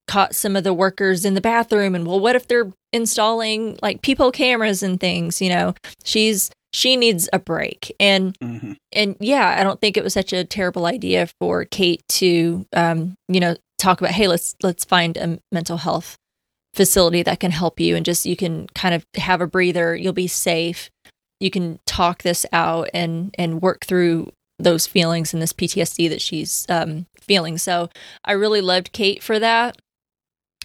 caught 0.08 0.34
some 0.34 0.56
of 0.56 0.64
the 0.64 0.74
workers 0.74 1.24
in 1.24 1.34
the 1.34 1.40
bathroom, 1.40 1.94
and 1.94 2.06
well, 2.06 2.20
what 2.20 2.36
if 2.36 2.46
they're 2.48 2.72
installing 2.92 3.78
like 3.82 4.02
people 4.02 4.32
cameras 4.32 4.82
and 4.82 4.98
things? 5.00 5.40
You 5.40 5.50
know, 5.50 5.74
she's 6.04 6.50
she 6.74 6.96
needs 6.96 7.28
a 7.32 7.38
break, 7.38 7.94
and 8.00 8.34
Mhm. 8.40 8.76
and 8.92 9.16
yeah, 9.20 9.56
I 9.58 9.62
don't 9.62 9.80
think 9.80 9.96
it 9.96 10.04
was 10.04 10.14
such 10.14 10.32
a 10.32 10.44
terrible 10.44 10.86
idea 10.86 11.28
for 11.40 11.66
Kate 11.66 12.02
to, 12.10 12.64
um, 12.72 13.14
you 13.28 13.40
know, 13.40 13.56
talk 13.78 14.00
about, 14.00 14.12
hey, 14.12 14.26
let's 14.28 14.54
let's 14.62 14.84
find 14.84 15.16
a 15.16 15.38
mental 15.52 15.76
health 15.78 16.16
facility 16.74 17.22
that 17.22 17.40
can 17.40 17.50
help 17.50 17.80
you, 17.80 17.96
and 17.96 18.04
just 18.04 18.26
you 18.26 18.36
can 18.36 18.66
kind 18.74 18.94
of 18.94 19.04
have 19.16 19.40
a 19.40 19.46
breather. 19.46 19.94
You'll 19.94 20.12
be 20.12 20.26
safe. 20.26 20.90
You 21.40 21.50
can 21.50 21.80
talk 21.86 22.22
this 22.22 22.46
out 22.52 22.88
and 22.94 23.34
and 23.38 23.62
work 23.62 23.84
through 23.84 24.32
those 24.58 24.86
feelings 24.86 25.32
and 25.32 25.42
this 25.42 25.52
PTSD 25.52 26.08
that 26.08 26.22
she's 26.22 26.66
um, 26.68 27.06
feeling. 27.20 27.58
So 27.58 27.88
I 28.24 28.32
really 28.32 28.60
loved 28.60 28.92
Kate 28.92 29.22
for 29.22 29.38
that. 29.38 29.76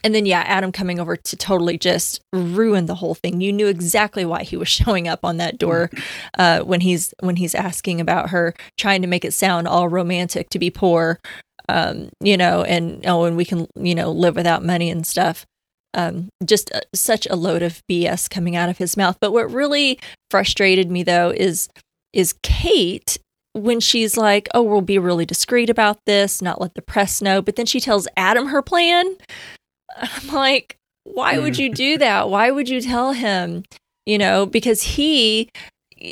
And 0.04 0.14
then 0.14 0.26
yeah, 0.26 0.44
Adam 0.46 0.72
coming 0.72 1.00
over 1.00 1.16
to 1.16 1.36
totally 1.36 1.78
just 1.78 2.22
ruin 2.32 2.86
the 2.86 2.96
whole 2.96 3.16
thing. 3.16 3.42
You 3.42 3.52
knew 3.52 3.68
exactly 3.68 4.26
why 4.26 4.44
he 4.44 4.56
was 4.56 4.68
showing 4.70 5.08
up 5.08 5.22
on 5.24 5.38
that 5.38 5.58
door 5.58 5.90
uh, 6.38 6.62
when 6.62 6.82
he's 6.82 7.14
when 7.20 7.36
he's 7.36 7.56
asking 7.56 8.00
about 8.00 8.30
her, 8.30 8.54
trying 8.78 9.02
to 9.02 9.08
make 9.08 9.26
it 9.26 9.34
sound 9.34 9.68
all 9.68 9.90
romantic 9.90 10.50
to 10.50 10.60
be 10.60 10.70
poor, 10.70 11.20
um, 11.68 12.10
you 12.22 12.38
know, 12.38 12.64
and 12.64 13.06
oh, 13.06 13.26
and 13.26 13.36
we 13.36 13.46
can 13.46 13.68
you 13.76 13.96
know 13.96 14.12
live 14.12 14.36
without 14.36 14.64
money 14.64 14.90
and 14.90 15.06
stuff. 15.06 15.46
Um, 15.98 16.30
just 16.46 16.72
uh, 16.74 16.82
such 16.96 17.28
a 17.28 17.36
load 17.36 17.64
of 17.64 17.82
BS 17.92 18.30
coming 18.30 18.56
out 18.56 18.70
of 18.70 18.78
his 18.78 18.96
mouth. 18.96 19.18
But 19.20 19.34
what 19.34 19.52
really 19.52 20.00
frustrated 20.32 20.90
me 20.90 21.04
though 21.04 21.32
is 21.36 21.68
is 22.14 22.34
Kate 22.44 23.18
when 23.54 23.80
she's 23.80 24.16
like, 24.16 24.48
"Oh, 24.54 24.62
we'll 24.62 24.82
be 24.82 25.00
really 25.00 25.26
discreet 25.26 25.70
about 25.70 25.98
this, 26.06 26.42
not 26.42 26.62
let 26.62 26.76
the 26.76 26.82
press 26.82 27.22
know," 27.22 27.42
but 27.42 27.56
then 27.56 27.66
she 27.66 27.80
tells 27.80 28.08
Adam 28.16 28.48
her 28.48 28.62
plan. 28.62 29.16
I'm 29.98 30.28
like, 30.28 30.78
why 31.14 31.40
would 31.40 31.58
you 31.58 31.74
do 31.74 31.98
that? 31.98 32.30
Why 32.30 32.52
would 32.52 32.70
you 32.70 32.82
tell 32.82 33.14
him? 33.14 33.64
You 34.06 34.18
know, 34.18 34.46
because 34.46 34.82
he, 34.82 35.50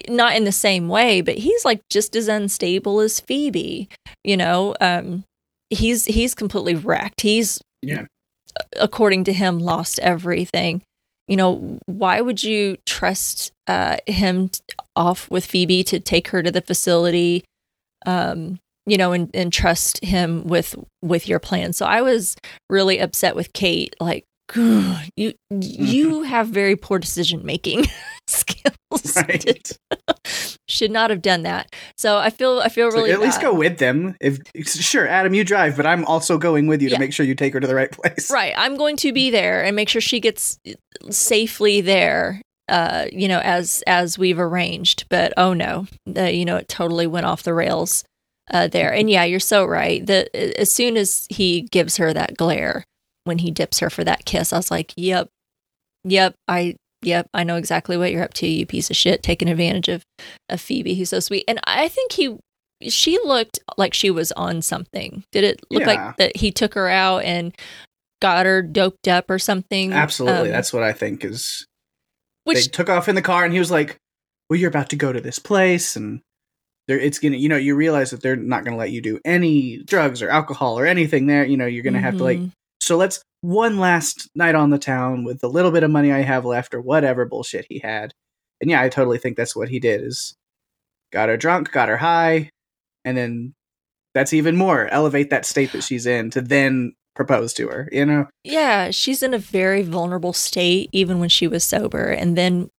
not 0.09 0.35
in 0.35 0.43
the 0.43 0.51
same 0.51 0.87
way, 0.89 1.21
but 1.21 1.37
he's 1.37 1.65
like 1.65 1.81
just 1.89 2.15
as 2.15 2.27
unstable 2.27 2.99
as 2.99 3.19
Phoebe. 3.19 3.89
You 4.23 4.37
know, 4.37 4.75
um, 4.81 5.23
he's 5.69 6.05
he's 6.05 6.33
completely 6.33 6.75
wrecked. 6.75 7.21
He's 7.21 7.61
Yeah. 7.81 8.05
According 8.79 9.24
to 9.25 9.33
him, 9.33 9.59
lost 9.59 10.00
everything. 10.00 10.81
You 11.27 11.38
know, 11.38 11.79
why 11.88 12.21
would 12.21 12.43
you 12.43 12.77
trust 12.85 13.51
uh, 13.67 13.97
him 14.05 14.50
t- 14.50 14.62
off 14.95 15.29
with 15.31 15.45
Phoebe 15.45 15.83
to 15.85 16.00
take 16.00 16.27
her 16.29 16.43
to 16.43 16.51
the 16.51 16.62
facility? 16.62 17.43
Um, 18.05 18.59
you 18.85 18.97
know, 18.97 19.13
and, 19.13 19.31
and 19.33 19.51
trust 19.51 20.03
him 20.03 20.43
with 20.45 20.75
with 21.01 21.27
your 21.27 21.39
plan. 21.39 21.74
So 21.74 21.85
I 21.85 22.01
was 22.01 22.35
really 22.69 23.00
upset 23.00 23.35
with 23.35 23.53
Kate. 23.53 23.95
Like, 24.00 24.25
"Ugh, 24.25 24.34
you 24.55 25.33
you 25.49 26.23
have 26.23 26.47
very 26.47 26.75
poor 26.75 26.99
decision 26.99 27.45
making 27.45 27.85
skills. 28.27 29.15
Right. 29.15 29.71
Should 30.67 30.91
not 30.91 31.09
have 31.09 31.21
done 31.21 31.43
that. 31.43 31.73
So 31.97 32.17
I 32.17 32.29
feel 32.29 32.59
I 32.59 32.69
feel 32.69 32.91
So 32.91 32.97
really 32.97 33.11
at 33.11 33.19
least 33.19 33.41
go 33.41 33.53
with 33.53 33.77
them. 33.77 34.15
If 34.19 34.39
sure, 34.65 35.07
Adam, 35.07 35.33
you 35.33 35.43
drive, 35.43 35.75
but 35.77 35.85
I'm 35.85 36.05
also 36.05 36.37
going 36.37 36.67
with 36.67 36.81
you 36.81 36.89
Yeah. 36.89 36.95
to 36.95 36.99
make 36.99 37.13
sure 37.13 37.25
you 37.25 37.35
take 37.35 37.53
her 37.53 37.59
to 37.59 37.67
the 37.67 37.75
right 37.75 37.91
place. 37.91 38.31
Right. 38.31 38.53
I'm 38.57 38.75
going 38.77 38.97
to 38.97 39.13
be 39.13 39.29
there 39.29 39.63
and 39.63 39.75
make 39.75 39.89
sure 39.89 40.01
she 40.01 40.19
gets 40.19 40.59
safely 41.09 41.81
there. 41.81 42.41
Uh, 42.67 43.05
you 43.11 43.27
know, 43.27 43.39
as 43.43 43.83
as 43.85 44.17
we've 44.17 44.39
arranged. 44.39 45.05
But 45.09 45.33
oh 45.37 45.53
no, 45.53 45.85
uh, 46.17 46.23
you 46.23 46.45
know, 46.45 46.57
it 46.57 46.67
totally 46.67 47.05
went 47.05 47.27
off 47.27 47.43
the 47.43 47.53
rails 47.53 48.03
uh, 48.51 48.67
there. 48.67 48.91
And 48.91 49.07
yeah, 49.07 49.23
you're 49.23 49.39
so 49.39 49.65
right. 49.65 50.03
That 50.05 50.35
as 50.35 50.71
soon 50.73 50.97
as 50.97 51.27
he 51.29 51.61
gives 51.71 51.97
her 51.97 52.11
that 52.13 52.37
glare, 52.37 52.83
when 53.25 53.39
he 53.39 53.51
dips 53.51 53.79
her 53.79 53.89
for 53.89 54.03
that 54.05 54.24
kiss, 54.25 54.53
I 54.53 54.58
was 54.58 54.72
like, 54.72 54.94
"Yep, 54.96 55.27
yep, 56.05 56.36
I." 56.48 56.75
Yep, 57.01 57.27
I 57.36 57.44
know 57.44 57.58
exactly 57.58 57.98
what 57.98 58.12
you're 58.12 58.24
up 58.24 58.34
to, 58.36 58.48
you 58.48 58.65
piece 58.65 58.89
of 58.89 58.96
shit, 58.96 59.22
taking 59.22 59.48
advantage 59.48 59.89
of, 59.89 60.01
of 60.50 60.60
Phoebe, 60.60 60.96
who's 60.96 61.10
so 61.10 61.20
sweet. 61.20 61.44
And 61.48 61.60
I 61.65 61.88
think 61.88 62.13
he 62.13 62.36
she 62.82 63.20
looked 63.24 63.60
like 63.77 63.94
she 63.94 64.10
was 64.10 64.32
on 64.32 64.63
something. 64.63 65.24
Did 65.32 65.44
it 65.44 65.60
look 65.70 65.82
Yeah. 65.82 65.88
like 66.08 66.17
that 66.17 66.38
he 66.38 66.51
took 66.51 66.74
her 66.74 66.89
out 66.89 67.20
and 67.24 67.53
got 68.24 68.48
her 68.48 68.63
doped 68.63 69.08
up 69.08 69.29
or 69.29 69.38
something? 69.38 69.94
Absolutely. 69.94 70.48
Um, 70.50 70.53
That's 70.53 70.74
what 70.74 70.82
I 70.82 70.94
think 70.94 71.24
is 71.24 71.67
which 72.46 72.65
they 72.65 72.72
took 72.72 72.89
off 72.89 73.08
in 73.08 73.13
the 73.13 73.22
car 73.22 73.44
and 73.44 73.53
he 73.53 73.60
was 73.60 73.70
like, 73.70 73.98
Well, 74.50 74.60
you're 74.60 74.70
about 74.70 74.89
to 74.89 74.96
go 74.96 75.13
to 75.13 75.22
this 75.22 75.38
place 75.38 75.96
and 75.96 76.22
they're 76.88 77.00
it's 77.00 77.20
gonna 77.20 77.38
you 77.38 77.50
know, 77.50 77.58
you 77.58 77.75
realize 77.75 78.10
that 78.12 78.22
they're 78.24 78.36
not 78.36 78.63
gonna 78.65 78.77
let 78.77 78.91
you 78.91 79.01
do 79.01 79.20
any 79.25 79.77
drugs 79.84 80.24
or 80.24 80.29
alcohol 80.29 80.79
or 80.79 80.88
anything 80.88 81.27
there. 81.27 81.46
You 81.46 81.58
know, 81.58 81.67
you're 81.67 81.84
gonna 81.84 82.00
have 82.01 82.17
to 82.17 82.24
like 82.24 82.39
Mhm. 82.39 82.51
So 82.79 82.98
let's 82.98 83.22
one 83.41 83.79
last 83.79 84.29
night 84.36 84.55
on 84.55 84.70
the 84.70 84.79
town 84.79 85.24
with 85.24 85.39
the 85.39 85.50
little 85.50 85.72
bit 85.72 85.84
of 85.84 85.91
money 85.91 86.12
I 86.12 86.22
have 86.22 86.46
left 86.46 86.74
or 86.74 86.82
whatever 86.82 87.25
bullshit 87.25 87.67
he 87.70 87.79
had. 87.79 88.13
And 88.62 88.72
yeah, 88.72 88.82
I 88.82 88.89
totally 88.89 89.17
think 89.17 89.38
that's 89.38 89.55
what 89.55 89.70
he 89.70 89.79
did 89.79 90.01
is 90.01 90.36
got 91.12 91.29
her 91.29 91.38
drunk, 91.38 91.72
got 91.72 91.89
her 91.89 91.98
high, 91.98 92.50
and 93.03 93.15
then 93.15 93.53
that's 94.13 94.34
even 94.34 94.55
more 94.55 94.88
elevate 94.88 95.29
that 95.29 95.46
state 95.46 95.72
that 95.74 95.84
she's 95.84 96.05
in 96.05 96.29
to 96.32 96.41
then 96.41 96.94
propose 97.15 97.53
to 97.53 97.67
her, 97.67 97.88
you 97.91 98.05
know? 98.05 98.27
yeah, 98.44 98.91
she's 98.91 99.24
in 99.24 99.34
a 99.34 99.39
very 99.39 99.82
vulnerable 99.82 100.34
state 100.34 100.89
even 100.91 101.20
when 101.20 101.29
she 101.29 101.48
was 101.48 101.63
sober. 101.63 102.10
And 102.10 102.38
then 102.38 102.70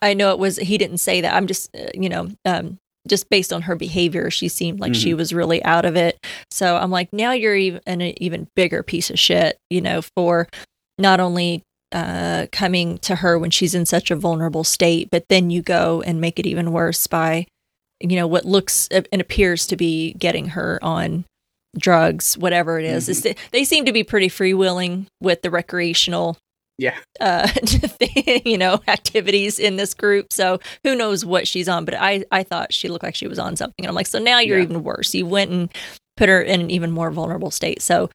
I, 0.00 0.14
know 0.14 0.30
it 0.30 0.38
was 0.38 0.56
he 0.56 0.78
didn't 0.78 0.98
say 0.98 1.20
that. 1.20 1.34
I'm 1.34 1.46
just 1.46 1.74
uh, 1.76 1.90
you 1.94 2.08
know 2.08 2.28
um, 2.44 2.78
just 3.08 3.28
based 3.28 3.52
on 3.52 3.62
her 3.62 3.76
behavior, 3.76 4.30
she 4.30 4.48
seemed 4.48 4.80
like 4.80 4.92
she 4.94 5.12
was 5.14 5.32
really 5.34 5.62
out 5.64 5.84
of 5.84 5.96
it. 5.96 6.18
So 6.50 6.76
I'm 6.76 6.90
like, 6.90 7.12
now 7.12 7.32
you're 7.32 7.56
even 7.56 7.80
an 7.86 8.00
even 8.22 8.48
bigger 8.56 8.82
piece 8.82 9.10
of 9.10 9.18
shit, 9.18 9.58
you 9.70 9.80
know, 9.80 10.00
for 10.16 10.48
not 10.98 11.20
only 11.20 11.62
uh, 11.92 12.46
coming 12.50 12.98
to 12.98 13.16
her 13.16 13.38
when 13.38 13.50
she's 13.50 13.74
in 13.74 13.86
such 13.86 14.10
a 14.10 14.16
vulnerable 14.16 14.64
state, 14.64 15.08
but 15.10 15.24
then 15.28 15.50
you 15.50 15.62
go 15.62 16.02
and 16.02 16.20
make 16.20 16.38
it 16.38 16.46
even 16.46 16.72
worse 16.72 17.06
by, 17.06 17.46
you 18.00 18.16
know, 18.16 18.26
what 18.26 18.44
looks 18.44 18.88
and 18.88 19.06
appears 19.20 19.66
to 19.66 19.76
be 19.76 20.14
getting 20.14 20.48
her 20.48 20.78
on 20.82 21.24
drugs, 21.78 22.38
whatever 22.38 22.78
it 22.78 22.84
is. 22.84 23.08
It's- 23.08 23.34
they 23.52 23.64
seem 23.64 23.84
to 23.84 23.92
be 23.92 24.02
pretty 24.04 24.28
freewheeling 24.28 25.06
with 25.20 25.42
the 25.42 25.50
recreational 25.50 26.36
Yeah. 26.78 26.96
uh 27.20 27.48
you 28.44 28.58
know 28.58 28.80
activities 28.88 29.58
in 29.58 29.76
this 29.76 29.94
group. 29.94 30.32
So 30.32 30.58
who 30.82 30.96
knows 30.96 31.24
what 31.24 31.46
she's 31.46 31.68
on 31.68 31.84
but 31.84 31.94
i 31.94 32.24
i 32.32 32.42
thought 32.42 32.72
she 32.72 32.88
looked 32.88 33.04
like 33.04 33.14
she 33.14 33.28
was 33.28 33.38
on 33.38 33.56
something. 33.56 33.84
And 33.84 33.88
i'm 33.88 33.94
like 33.94 34.06
so 34.08 34.18
now 34.18 34.40
you're 34.40 34.58
Yeah. 34.58 34.64
even 34.64 34.82
worse. 34.82 35.14
You 35.14 35.26
went 35.26 35.50
and 35.50 35.70
put 36.16 36.28
her 36.28 36.42
in 36.42 36.60
an 36.60 36.70
even 36.70 36.90
more 36.90 37.10
vulnerable 37.10 37.50
state. 37.52 37.80
So 37.82 38.10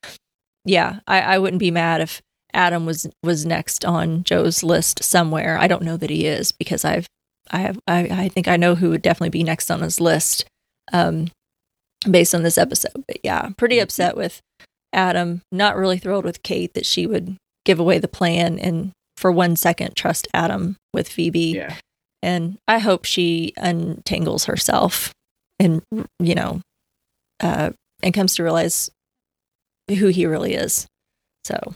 yeah 0.65 0.99
i 1.07 1.21
i 1.21 1.37
wouldn't 1.39 1.59
be 1.61 1.71
mad 1.71 2.01
if 2.01 2.21
adam 2.53 2.85
was 2.85 3.07
was 3.23 3.45
next 3.45 3.85
on 3.85 4.23
joe's 4.23 4.61
list 4.63 5.03
somewhere. 5.03 5.57
I 5.57 5.67
don't 5.67 5.83
know 5.83 5.95
that 5.97 6.09
he 6.09 6.25
is 6.25 6.51
because 6.51 6.83
i've 6.83 7.07
i 7.51 7.59
have 7.59 7.79
i, 7.87 7.99
I 8.25 8.27
think 8.27 8.47
i 8.49 8.57
know 8.57 8.75
who 8.75 8.89
would 8.89 9.01
definitely 9.01 9.29
be 9.29 9.43
next 9.43 9.71
on 9.71 9.81
his 9.81 10.01
list 10.01 10.45
um 10.91 11.27
based 12.09 12.35
on 12.35 12.43
this 12.43 12.57
episode. 12.57 13.03
But 13.07 13.17
yeah 13.23 13.49
pretty 13.57 13.77
Mhm. 13.77 13.83
upset 13.83 14.17
with 14.17 14.41
adam. 14.91 15.41
Not 15.51 15.77
really 15.77 15.97
thrilled 15.97 16.25
with 16.25 16.43
kate 16.43 16.73
that 16.73 16.85
she 16.85 17.07
would 17.07 17.37
give 17.69 17.79
away 17.79 17.99
the 17.99 18.07
plan 18.07 18.57
and 18.57 18.91
for 19.15 19.31
one 19.31 19.55
second 19.55 19.95
trust 19.95 20.27
Adam 20.33 20.75
with 20.91 21.07
Phoebe. 21.07 21.53
Yeah. 21.53 21.75
And 22.23 22.57
I 22.67 22.79
hope 22.79 23.05
she 23.05 23.53
untangles 23.57 24.45
herself 24.45 25.11
and, 25.59 25.83
you 26.19 26.33
know, 26.33 26.61
uh, 27.39 27.69
and 28.01 28.11
comes 28.11 28.33
to 28.35 28.43
realize 28.43 28.89
who 29.87 30.07
he 30.07 30.25
really 30.25 30.55
is. 30.55 30.87
So 31.45 31.75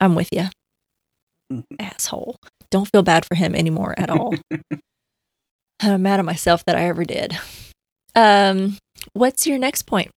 I'm 0.00 0.14
with 0.14 0.30
you. 0.32 0.46
Mhm. 1.52 1.64
Asshole. 1.78 2.36
Don't 2.70 2.88
feel 2.90 3.02
bad 3.02 3.24
for 3.26 3.34
him 3.34 3.54
anymore 3.54 3.94
at 3.98 4.08
all. 4.10 4.34
I'm 5.80 6.02
mad 6.02 6.18
at 6.20 6.24
myself 6.26 6.62
that 6.66 6.76
I 6.76 6.84
ever 6.84 7.04
did. 7.04 7.38
Um, 8.14 8.76
what's 9.12 9.46
your 9.46 9.58
next 9.58 9.82
point? 9.82 10.10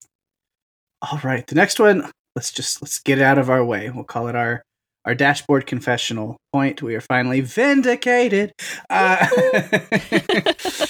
All 1.01 1.19
right. 1.23 1.45
The 1.47 1.55
next 1.55 1.79
one, 1.79 2.09
let's 2.35 2.51
just 2.51 2.81
let's 2.81 2.99
get 2.99 3.17
it 3.19 3.23
out 3.23 3.37
of 3.37 3.49
our 3.49 3.63
way. 3.63 3.89
We'll 3.89 4.03
call 4.03 4.27
it 4.27 4.35
our 4.35 4.61
our 5.05 5.15
dashboard 5.15 5.65
confessional 5.65 6.37
point. 6.53 6.81
We 6.81 6.95
are 6.95 7.01
finally 7.01 7.41
vindicated. 7.41 8.53
Uh, 8.89 9.27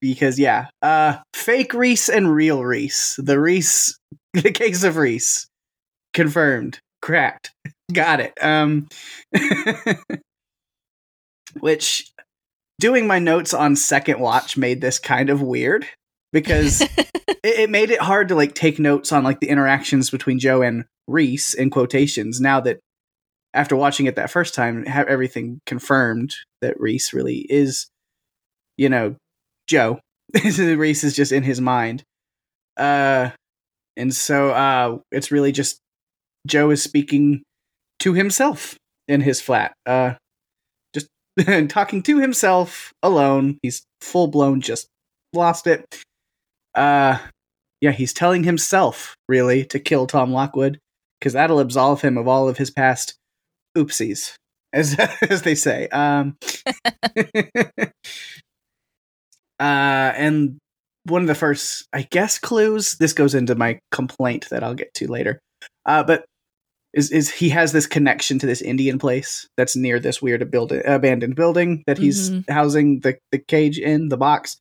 because 0.00 0.38
yeah, 0.38 0.66
uh 0.82 1.18
fake 1.34 1.74
Rhys 1.74 2.08
and 2.08 2.32
real 2.32 2.64
Rhys. 2.64 3.14
The 3.18 3.38
Rhys 3.38 3.98
the 4.34 4.50
case 4.50 4.82
of 4.82 4.96
Rhys. 4.96 5.46
Confirmed. 6.14 6.80
Cracked. 7.02 7.52
Got 7.92 8.20
it. 8.20 8.32
Um 8.42 8.88
which 11.60 12.12
doing 12.78 13.06
my 13.06 13.18
notes 13.18 13.52
on 13.52 13.76
second 13.76 14.20
watch 14.20 14.56
made 14.56 14.80
this 14.80 14.98
kind 14.98 15.28
of 15.28 15.42
weird 15.42 15.86
because 16.32 16.80
it, 16.80 17.08
it 17.42 17.70
made 17.70 17.90
it 17.90 18.00
hard 18.00 18.28
to 18.28 18.34
like 18.34 18.54
take 18.54 18.78
notes 18.78 19.12
on 19.12 19.24
like 19.24 19.40
the 19.40 19.48
interactions 19.48 20.10
between 20.10 20.38
Joe 20.38 20.62
and 20.62 20.84
Rhys 21.10 21.54
in 21.54 21.70
quotations. 21.70 22.40
Now 22.40 22.60
that 22.60 22.80
after 23.52 23.76
watching 23.76 24.06
it 24.06 24.16
that 24.16 24.30
first 24.30 24.54
time, 24.54 24.84
have 24.86 25.08
everything 25.08 25.60
confirmed 25.66 26.34
that 26.60 26.78
Rhys 26.78 27.12
really 27.12 27.46
is, 27.50 27.88
you 28.76 28.88
know, 28.88 29.16
Joe. 29.66 30.00
Rhys 30.44 31.04
is 31.04 31.14
just 31.14 31.32
in 31.32 31.42
his 31.42 31.60
mind. 31.60 32.04
Uh, 32.76 33.30
and 33.96 34.14
so 34.14 34.50
uh, 34.50 34.98
it's 35.10 35.30
really 35.30 35.52
just 35.52 35.80
Joe 36.46 36.70
is 36.70 36.82
speaking 36.82 37.42
to 38.00 38.14
himself 38.14 38.76
in 39.08 39.20
his 39.20 39.40
flat. 39.40 39.72
Uh, 39.84 40.14
just 40.94 41.08
talking 41.68 42.02
to 42.04 42.18
himself 42.18 42.92
alone. 43.02 43.58
He's 43.62 43.82
full 44.00 44.28
blown 44.28 44.60
just 44.60 44.86
lost 45.32 45.66
it. 45.66 45.84
Uh, 46.74 47.18
yeah, 47.80 47.90
he's 47.90 48.12
telling 48.12 48.44
himself 48.44 49.16
really 49.28 49.64
to 49.66 49.80
kill 49.80 50.06
Tom 50.06 50.32
Lockwood 50.32 50.78
because 51.20 51.34
that'll 51.34 51.60
absolve 51.60 52.00
him 52.00 52.16
of 52.18 52.26
all 52.26 52.48
of 52.48 52.56
his 52.58 52.70
past 52.70 53.14
oopsies, 53.76 54.34
as 54.72 54.96
as 55.30 55.42
they 55.42 55.54
say. 55.54 55.88
Um, 55.88 56.36
uh, 59.58 59.62
and 60.16 60.58
one 61.04 61.22
of 61.22 61.28
the 61.28 61.34
first, 61.34 61.86
I 61.92 62.02
guess, 62.10 62.38
clues. 62.38 62.96
This 62.96 63.12
goes 63.12 63.34
into 63.34 63.54
my 63.54 63.78
complaint 63.90 64.48
that 64.50 64.62
I'll 64.62 64.74
get 64.74 64.92
to 64.94 65.10
later. 65.10 65.40
Uh, 65.86 66.02
but 66.02 66.24
is 66.92 67.10
is 67.12 67.30
he 67.30 67.50
has 67.50 67.72
this 67.72 67.86
connection 67.86 68.38
to 68.40 68.46
this 68.46 68.60
Indian 68.62 68.98
place 68.98 69.46
that's 69.56 69.76
near 69.76 70.00
this 70.00 70.20
weird 70.20 70.50
build- 70.50 70.72
abandoned 70.72 71.36
building 71.36 71.84
that 71.86 71.98
he's 71.98 72.30
Mhm. 72.30 72.50
housing 72.50 73.00
the 73.00 73.16
the 73.30 73.38
cage 73.38 73.78
in 73.78 74.08
the 74.08 74.16
box. 74.16 74.56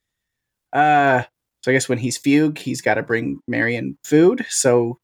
Uh, 0.71 1.23
so 1.63 1.71
I 1.71 1.73
guess 1.73 1.89
when 1.89 1.97
he's 1.97 2.17
fugue, 2.17 2.57
he's 2.59 2.81
got 2.81 2.93
to 2.95 3.03
bring 3.03 3.39
Marianne 3.47 3.97
food. 4.03 4.45
So 4.49 4.97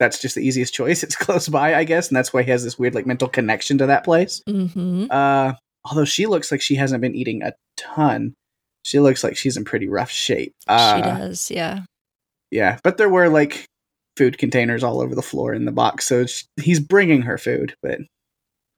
that's 0.00 0.18
just 0.18 0.34
the 0.34 0.40
easiest 0.40 0.74
choice. 0.74 1.04
It's 1.10 1.14
close 1.14 1.48
by, 1.48 1.74
I 1.76 1.84
guess, 1.84 2.08
and 2.08 2.16
that's 2.16 2.32
why 2.32 2.42
he 2.42 2.50
has 2.50 2.64
this 2.64 2.78
weird 2.78 2.94
like 2.94 3.06
mental 3.06 3.28
connection 3.28 3.78
to 3.78 3.86
that 3.86 4.02
place. 4.02 4.42
Mm-hmm. 4.48 5.06
Uh, 5.10 5.52
although 5.84 6.04
she 6.04 6.26
looks 6.26 6.50
like 6.50 6.60
she 6.60 6.74
hasn't 6.74 7.02
been 7.02 7.14
eating 7.14 7.42
a 7.42 7.52
ton. 7.76 8.34
She 8.84 8.98
looks 8.98 9.22
like 9.22 9.36
she's 9.36 9.56
in 9.56 9.64
pretty 9.64 9.88
rough 9.88 10.10
shape. 10.10 10.54
Uh, 10.66 10.96
she 10.96 11.02
does, 11.02 11.50
yeah. 11.50 11.80
yeah, 12.50 12.78
but 12.82 12.96
there 12.96 13.10
were 13.10 13.28
like 13.28 13.66
food 14.16 14.38
containers 14.38 14.82
all 14.82 15.00
over 15.00 15.14
the 15.14 15.22
floor 15.22 15.52
in 15.52 15.66
the 15.66 15.72
box, 15.72 16.06
so 16.06 16.24
he's 16.60 16.80
bringing 16.80 17.22
her 17.22 17.36
food, 17.36 17.74
but 17.82 18.00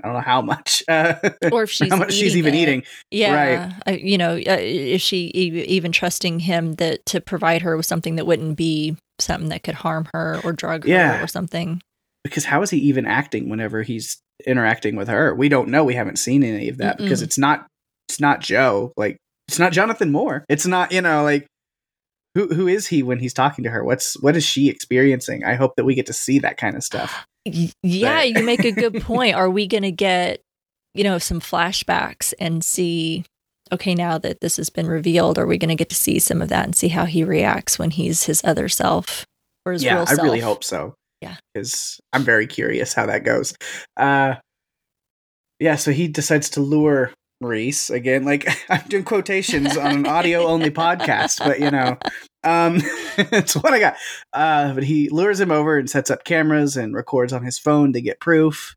I 0.02 0.06
don't 0.08 0.14
know 0.14 0.20
how 0.20 0.42
much. 0.42 0.82
Uh, 0.92 1.14
Or 1.52 1.62
if 1.62 1.70
she's 1.70 1.90
how 1.90 1.96
much 1.96 2.12
she's 2.12 2.36
even 2.36 2.54
it. 2.54 2.58
eating. 2.58 2.82
Yeah, 3.10 3.72
I, 3.86 3.92
you 3.92 4.18
know, 4.18 4.32
uh, 4.34 4.58
is 4.60 5.00
she 5.00 5.30
e- 5.34 5.64
even 5.68 5.92
trusting 5.92 6.40
him 6.40 6.74
that 6.74 7.06
to 7.06 7.20
provide 7.20 7.62
her 7.62 7.76
with 7.76 7.86
something 7.86 8.16
that 8.16 8.26
wouldn't 8.26 8.56
be 8.56 8.96
something 9.18 9.48
that 9.50 9.62
could 9.62 9.74
harm 9.76 10.08
her 10.12 10.40
or 10.44 10.52
drug 10.52 10.86
her 10.86 11.22
or 11.22 11.26
something? 11.26 11.80
because 12.24 12.44
how 12.44 12.62
is 12.62 12.70
he 12.70 12.78
even 12.78 13.04
acting 13.04 13.48
whenever 13.48 13.82
he's 13.82 14.18
interacting 14.46 14.94
with 14.96 15.08
her? 15.08 15.34
We 15.34 15.48
don't 15.48 15.68
know. 15.68 15.82
We 15.84 15.94
haven't 15.94 16.18
seen 16.20 16.44
any 16.44 16.68
of 16.68 16.78
that 16.78 16.96
because 16.98 17.20
Mm-mm. 17.20 17.24
it's 17.24 17.38
not 17.38 17.66
it's 18.08 18.20
not 18.20 18.40
Joe. 18.40 18.92
Like 18.96 19.16
it's 19.48 19.58
not 19.58 19.72
Jonathan 19.72 20.12
Moore. 20.12 20.44
It's 20.48 20.66
not, 20.66 20.92
you 20.92 21.00
know, 21.00 21.24
like 21.24 21.46
who 22.34 22.46
who 22.48 22.68
is 22.68 22.86
he 22.86 23.02
when 23.02 23.18
he's 23.18 23.34
talking 23.34 23.64
to 23.64 23.70
her? 23.70 23.82
What's 23.84 24.14
what 24.22 24.36
is 24.36 24.44
she 24.44 24.68
experiencing? 24.68 25.44
I 25.44 25.54
hope 25.54 25.74
that 25.76 25.84
we 25.84 25.94
get 25.94 26.06
to 26.06 26.12
see 26.12 26.38
that 26.40 26.58
kind 26.58 26.76
of 26.76 26.84
stuff. 26.84 27.24
Yeah, 27.44 28.22
you 28.22 28.44
make 28.44 28.64
a 28.64 28.72
good 28.72 28.94
point. 29.02 29.34
Are 29.34 29.50
we 29.50 29.66
going 29.66 29.82
to 29.82 29.92
get, 29.92 30.40
you 30.94 31.04
know, 31.04 31.18
some 31.18 31.40
flashbacks 31.40 32.32
and 32.38 32.64
see, 32.64 33.24
okay, 33.72 33.94
now 33.94 34.18
that 34.18 34.40
this 34.40 34.56
has 34.56 34.70
been 34.70 34.86
revealed, 34.86 35.38
are 35.38 35.46
we 35.46 35.58
going 35.58 35.70
to 35.70 35.74
get 35.74 35.88
to 35.88 35.94
see 35.94 36.18
some 36.18 36.42
of 36.42 36.48
that 36.50 36.64
and 36.64 36.76
see 36.76 36.88
how 36.88 37.04
he 37.04 37.24
reacts 37.24 37.78
when 37.78 37.90
he's 37.90 38.24
his 38.24 38.42
other 38.44 38.68
self 38.68 39.26
or 39.66 39.72
his 39.72 39.82
yeah, 39.82 39.96
real 39.96 40.06
self? 40.06 40.20
I 40.20 40.22
really 40.22 40.40
hope 40.40 40.64
so. 40.64 40.94
Yeah. 41.20 41.36
Because 41.54 42.00
I'm 42.12 42.24
very 42.24 42.46
curious 42.46 42.94
how 42.94 43.06
that 43.06 43.24
goes. 43.24 43.54
Uh 43.96 44.34
yeah, 45.60 45.76
so 45.76 45.92
he 45.92 46.08
decides 46.08 46.50
to 46.50 46.60
lure 46.60 47.12
Rhys 47.40 47.88
again. 47.88 48.24
Like 48.24 48.48
I'm 48.68 48.86
doing 48.88 49.04
quotations 49.04 49.76
on 49.76 49.92
an 49.92 50.06
audio 50.06 50.44
only 50.44 50.70
podcast, 50.72 51.38
but 51.38 51.60
you 51.60 51.70
know, 51.70 51.96
um 52.44 52.76
it's 53.18 53.54
what 53.54 53.72
I 53.72 53.78
got. 53.78 53.96
Uh 54.32 54.74
but 54.74 54.84
he 54.84 55.08
lures 55.08 55.40
him 55.40 55.50
over 55.50 55.78
and 55.78 55.88
sets 55.88 56.10
up 56.10 56.24
cameras 56.24 56.76
and 56.76 56.94
records 56.94 57.32
on 57.32 57.44
his 57.44 57.58
phone 57.58 57.92
to 57.92 58.00
get 58.00 58.20
proof. 58.20 58.74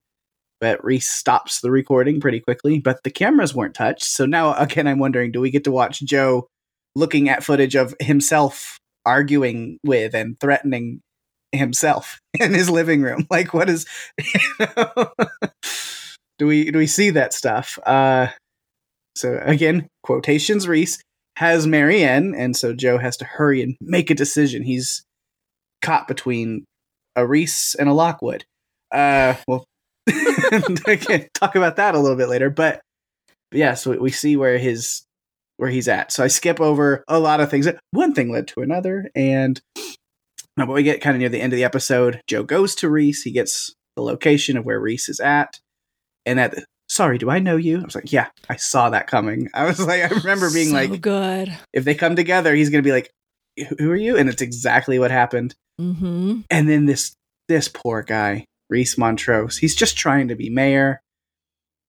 But 0.61 0.83
Rhys 0.83 1.07
stops 1.07 1.61
the 1.61 1.71
recording 1.71 2.21
pretty 2.21 2.39
quickly, 2.39 2.79
but 2.79 3.03
the 3.03 3.11
cameras 3.11 3.53
weren't 3.53 3.75
touched. 3.75 4.05
So 4.05 4.25
now 4.25 4.53
again 4.53 4.87
I'm 4.87 4.99
wondering, 4.99 5.31
do 5.31 5.41
we 5.41 5.51
get 5.51 5.63
to 5.65 5.71
watch 5.71 6.01
Joe 6.01 6.47
looking 6.95 7.29
at 7.29 7.43
footage 7.43 7.75
of 7.75 7.93
himself 7.99 8.79
arguing 9.05 9.77
with 9.83 10.15
and 10.15 10.39
threatening 10.39 11.01
himself 11.51 12.19
in 12.39 12.53
his 12.53 12.69
living 12.69 13.01
room. 13.01 13.27
Like, 13.31 13.53
what 13.53 13.69
is? 13.69 13.85
do 16.37 16.47
we 16.47 16.71
do 16.71 16.77
we 16.77 16.87
see 16.87 17.09
that 17.11 17.33
stuff? 17.33 17.77
Uh, 17.85 18.27
so 19.15 19.41
again, 19.43 19.87
quotations. 20.03 20.67
Rhys 20.67 21.01
has 21.37 21.67
Marianne, 21.67 22.33
and 22.35 22.55
so 22.55 22.73
Joe 22.73 22.97
has 22.97 23.17
to 23.17 23.25
hurry 23.25 23.61
and 23.61 23.75
make 23.81 24.09
a 24.09 24.15
decision. 24.15 24.63
He's 24.63 25.03
caught 25.81 26.07
between 26.07 26.65
a 27.15 27.25
Rhys 27.25 27.75
and 27.77 27.89
a 27.89 27.93
Lockwood. 27.93 28.45
Uh, 28.91 29.35
well, 29.47 29.65
again, 30.87 31.27
talk 31.33 31.55
about 31.55 31.75
that 31.77 31.95
a 31.95 31.99
little 31.99 32.17
bit 32.17 32.29
later. 32.29 32.49
But, 32.49 32.81
but 33.51 33.57
yeah, 33.57 33.73
so 33.73 33.97
we 33.97 34.11
see 34.11 34.37
where 34.37 34.57
his 34.57 35.03
where 35.57 35.69
he's 35.69 35.87
at. 35.87 36.11
So 36.11 36.23
I 36.23 36.27
skip 36.27 36.59
over 36.59 37.03
a 37.07 37.19
lot 37.19 37.39
of 37.39 37.49
things. 37.49 37.67
One 37.91 38.13
thing 38.13 38.31
led 38.31 38.47
to 38.49 38.61
another, 38.61 39.09
and 39.15 39.61
but 40.57 40.67
we 40.67 40.83
get 40.83 41.01
kind 41.01 41.15
of 41.15 41.19
near 41.19 41.29
the 41.29 41.41
end 41.41 41.53
of 41.53 41.57
the 41.57 41.63
episode. 41.63 42.21
Joe 42.27 42.43
goes 42.43 42.75
to 42.75 42.89
Rhys. 42.89 43.23
He 43.23 43.31
gets 43.31 43.73
the 43.95 44.03
location 44.03 44.57
of 44.57 44.65
where 44.65 44.79
Rhys 44.79 45.09
is 45.09 45.19
at, 45.19 45.59
and 46.25 46.39
at 46.39 46.55
sorry, 46.89 47.17
do 47.17 47.29
I 47.29 47.39
know 47.39 47.57
you? 47.57 47.79
I 47.81 47.83
was 47.83 47.95
like, 47.95 48.11
yeah, 48.11 48.27
I 48.49 48.55
saw 48.57 48.89
that 48.91 49.07
coming. 49.07 49.49
I 49.53 49.65
was 49.65 49.79
like, 49.85 50.01
I 50.03 50.07
remember 50.15 50.51
being 50.51 50.69
So 50.69 50.75
like, 50.75 51.01
good. 51.01 51.55
if 51.73 51.83
they 51.83 51.95
come 51.95 52.15
together, 52.15 52.53
he's 52.53 52.69
gonna 52.69 52.83
be 52.83 52.91
like, 52.91 53.11
who 53.79 53.89
are 53.91 53.95
you? 53.95 54.17
And 54.17 54.29
it's 54.29 54.41
exactly 54.41 54.99
what 54.99 55.11
happened. 55.11 55.55
Mm-hmm. 55.79 56.41
And 56.49 56.69
then 56.69 56.85
this 56.85 57.15
this 57.47 57.67
poor 57.67 58.01
guy, 58.01 58.45
Rhys 58.69 58.97
Montrose, 58.97 59.57
he's 59.57 59.75
just 59.75 59.97
trying 59.97 60.27
to 60.29 60.35
be 60.35 60.49
mayor. 60.49 60.99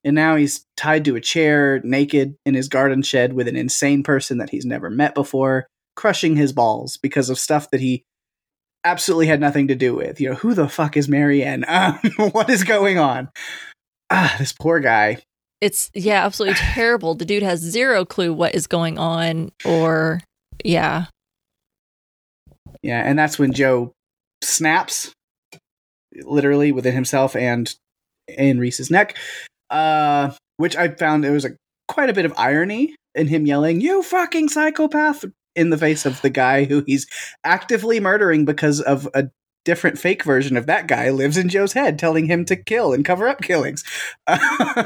And 0.05 0.15
now 0.15 0.37
he's 0.37 0.65
tied 0.77 1.05
to 1.07 1.17
a 1.17 1.21
chair, 1.21 1.81
naked 1.83 2.37
in 2.47 2.55
his 2.55 2.69
garden 2.69 3.03
shed 3.03 3.33
with 3.33 3.49
an 3.49 3.57
insane 3.57 4.05
person 4.05 4.39
that 4.39 4.51
he's 4.51 4.65
never 4.65 4.89
met 4.89 5.15
before, 5.15 5.67
crushing 5.97 6.37
his 6.37 6.53
balls 6.53 6.97
because 6.97 7.29
of 7.29 7.39
stuff 7.41 7.71
that 7.73 7.81
he 7.81 8.05
absolutely 8.85 9.27
had 9.27 9.41
nothing 9.41 9.67
to 9.67 9.75
do 9.75 9.97
with. 9.97 10.21
You 10.21 10.31
know, 10.31 10.35
who 10.37 10.55
the 10.55 10.69
fuck 10.69 10.97
is 10.97 11.09
Marianne? 11.09 11.65
Um, 11.67 11.99
what 12.31 12.49
is 12.51 12.63
going 12.63 12.99
on? 12.99 13.31
Ah, 14.11 14.37
this 14.39 14.53
poor 14.53 14.81
guy. 14.81 15.19
It's 15.61 15.91
yeah, 15.95 16.25
absolutely 16.25 16.55
terrible. 16.75 17.15
The 17.15 17.25
dude 17.25 17.43
has 17.43 17.61
zero 17.61 18.05
clue 18.05 18.33
what 18.33 18.55
is 18.55 18.67
going 18.67 18.99
on, 18.99 19.53
or 19.65 20.21
yeah, 20.65 21.07
Yeah, 22.83 23.01
and 23.01 23.19
that's 23.19 23.39
when 23.39 23.53
Joe 23.53 23.93
snaps, 24.43 25.13
literally 26.23 26.73
within 26.73 26.95
himself 26.95 27.37
and 27.37 27.75
in 28.29 28.59
Rhys's 28.61 28.91
neck. 28.91 29.17
Uh, 29.71 30.33
which 30.59 30.77
I 30.77 30.89
found 30.89 31.25
there 31.25 31.33
was 31.33 31.45
a 31.45 31.57
quite 31.89 32.11
a 32.11 32.15
bit 32.15 32.25
of 32.25 32.35
irony 32.37 32.95
in 33.15 33.29
him 33.29 33.47
yelling, 33.47 33.81
"You 33.81 34.03
fucking 34.03 34.49
psychopath!" 34.49 35.25
in 35.57 35.71
the 35.71 35.79
face 35.79 36.05
of 36.05 36.21
the 36.21 36.31
guy 36.31 36.65
who 36.65 36.85
he's 36.87 37.07
actively 37.43 37.99
murdering 37.99 38.45
because 38.45 38.81
of 38.83 39.09
a 39.15 39.31
different 39.67 39.99
fake 39.99 40.23
version 40.23 40.57
of 40.57 40.65
that 40.67 40.87
guy 40.87 41.11
lives 41.11 41.37
in 41.37 41.49
Joe's 41.51 41.75
head, 41.75 41.99
telling 41.99 42.27
him 42.27 42.45
to 42.47 42.57
kill 42.57 42.95
and 42.95 43.05
cover 43.05 43.29
up 43.29 43.43
killings. 43.43 43.85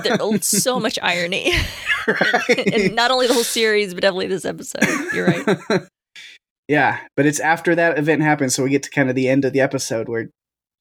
there's 0.02 0.44
so 0.46 0.80
much 0.80 0.98
irony, 1.02 1.52
Right. 2.08 2.72
and 2.74 2.96
not 2.96 3.10
only 3.12 3.28
the 3.28 3.34
whole 3.34 3.44
series, 3.44 3.92
but 3.94 4.00
definitely 4.00 4.26
this 4.26 4.46
episode. 4.46 4.82
You're 5.14 5.26
right. 5.26 5.82
yeah, 6.68 6.98
but 7.14 7.26
it's 7.26 7.38
after 7.38 7.74
that 7.74 7.98
event 7.98 8.22
happens, 8.22 8.54
so 8.54 8.64
we 8.64 8.70
get 8.70 8.82
to 8.84 8.90
kind 8.90 9.08
of 9.10 9.14
the 9.14 9.28
end 9.28 9.44
of 9.44 9.52
the 9.52 9.60
episode 9.60 10.08
where 10.08 10.30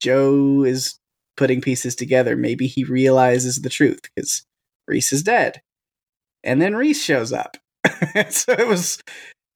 Joe 0.02 0.64
is 0.64 0.98
putting 1.38 1.60
pieces 1.62 1.94
together. 1.96 2.36
Maybe 2.38 2.68
he 2.68 2.86
realizes 2.86 3.62
the 3.62 3.70
truth 3.70 4.00
because 4.16 4.44
Rhys 4.88 5.12
is 5.12 5.24
dead, 5.24 5.62
and 6.44 6.62
then 6.62 6.74
Rhys 6.74 7.04
shows 7.04 7.34
up. 7.34 7.58
so 8.30 8.54
it 8.54 8.68
was, 8.68 9.02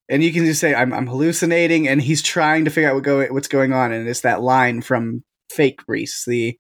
and 0.10 0.24
you 0.24 0.32
can 0.34 0.46
just 0.46 0.60
say, 0.62 0.74
"I'm 0.74 0.94
I'm 0.94 1.08
hallucinating," 1.08 1.88
and 1.88 2.02
he's 2.02 2.22
trying 2.22 2.66
to 2.66 2.72
figure 2.72 2.90
out 2.90 2.96
what 2.96 3.04
go 3.04 3.26
what's 3.28 3.48
going 3.48 3.74
on, 3.74 3.92
and 3.92 4.08
it's 4.08 4.22
that 4.22 4.42
line 4.42 4.82
from 4.82 5.24
fake 5.50 5.82
Rhys. 5.88 6.24
The 6.28 6.58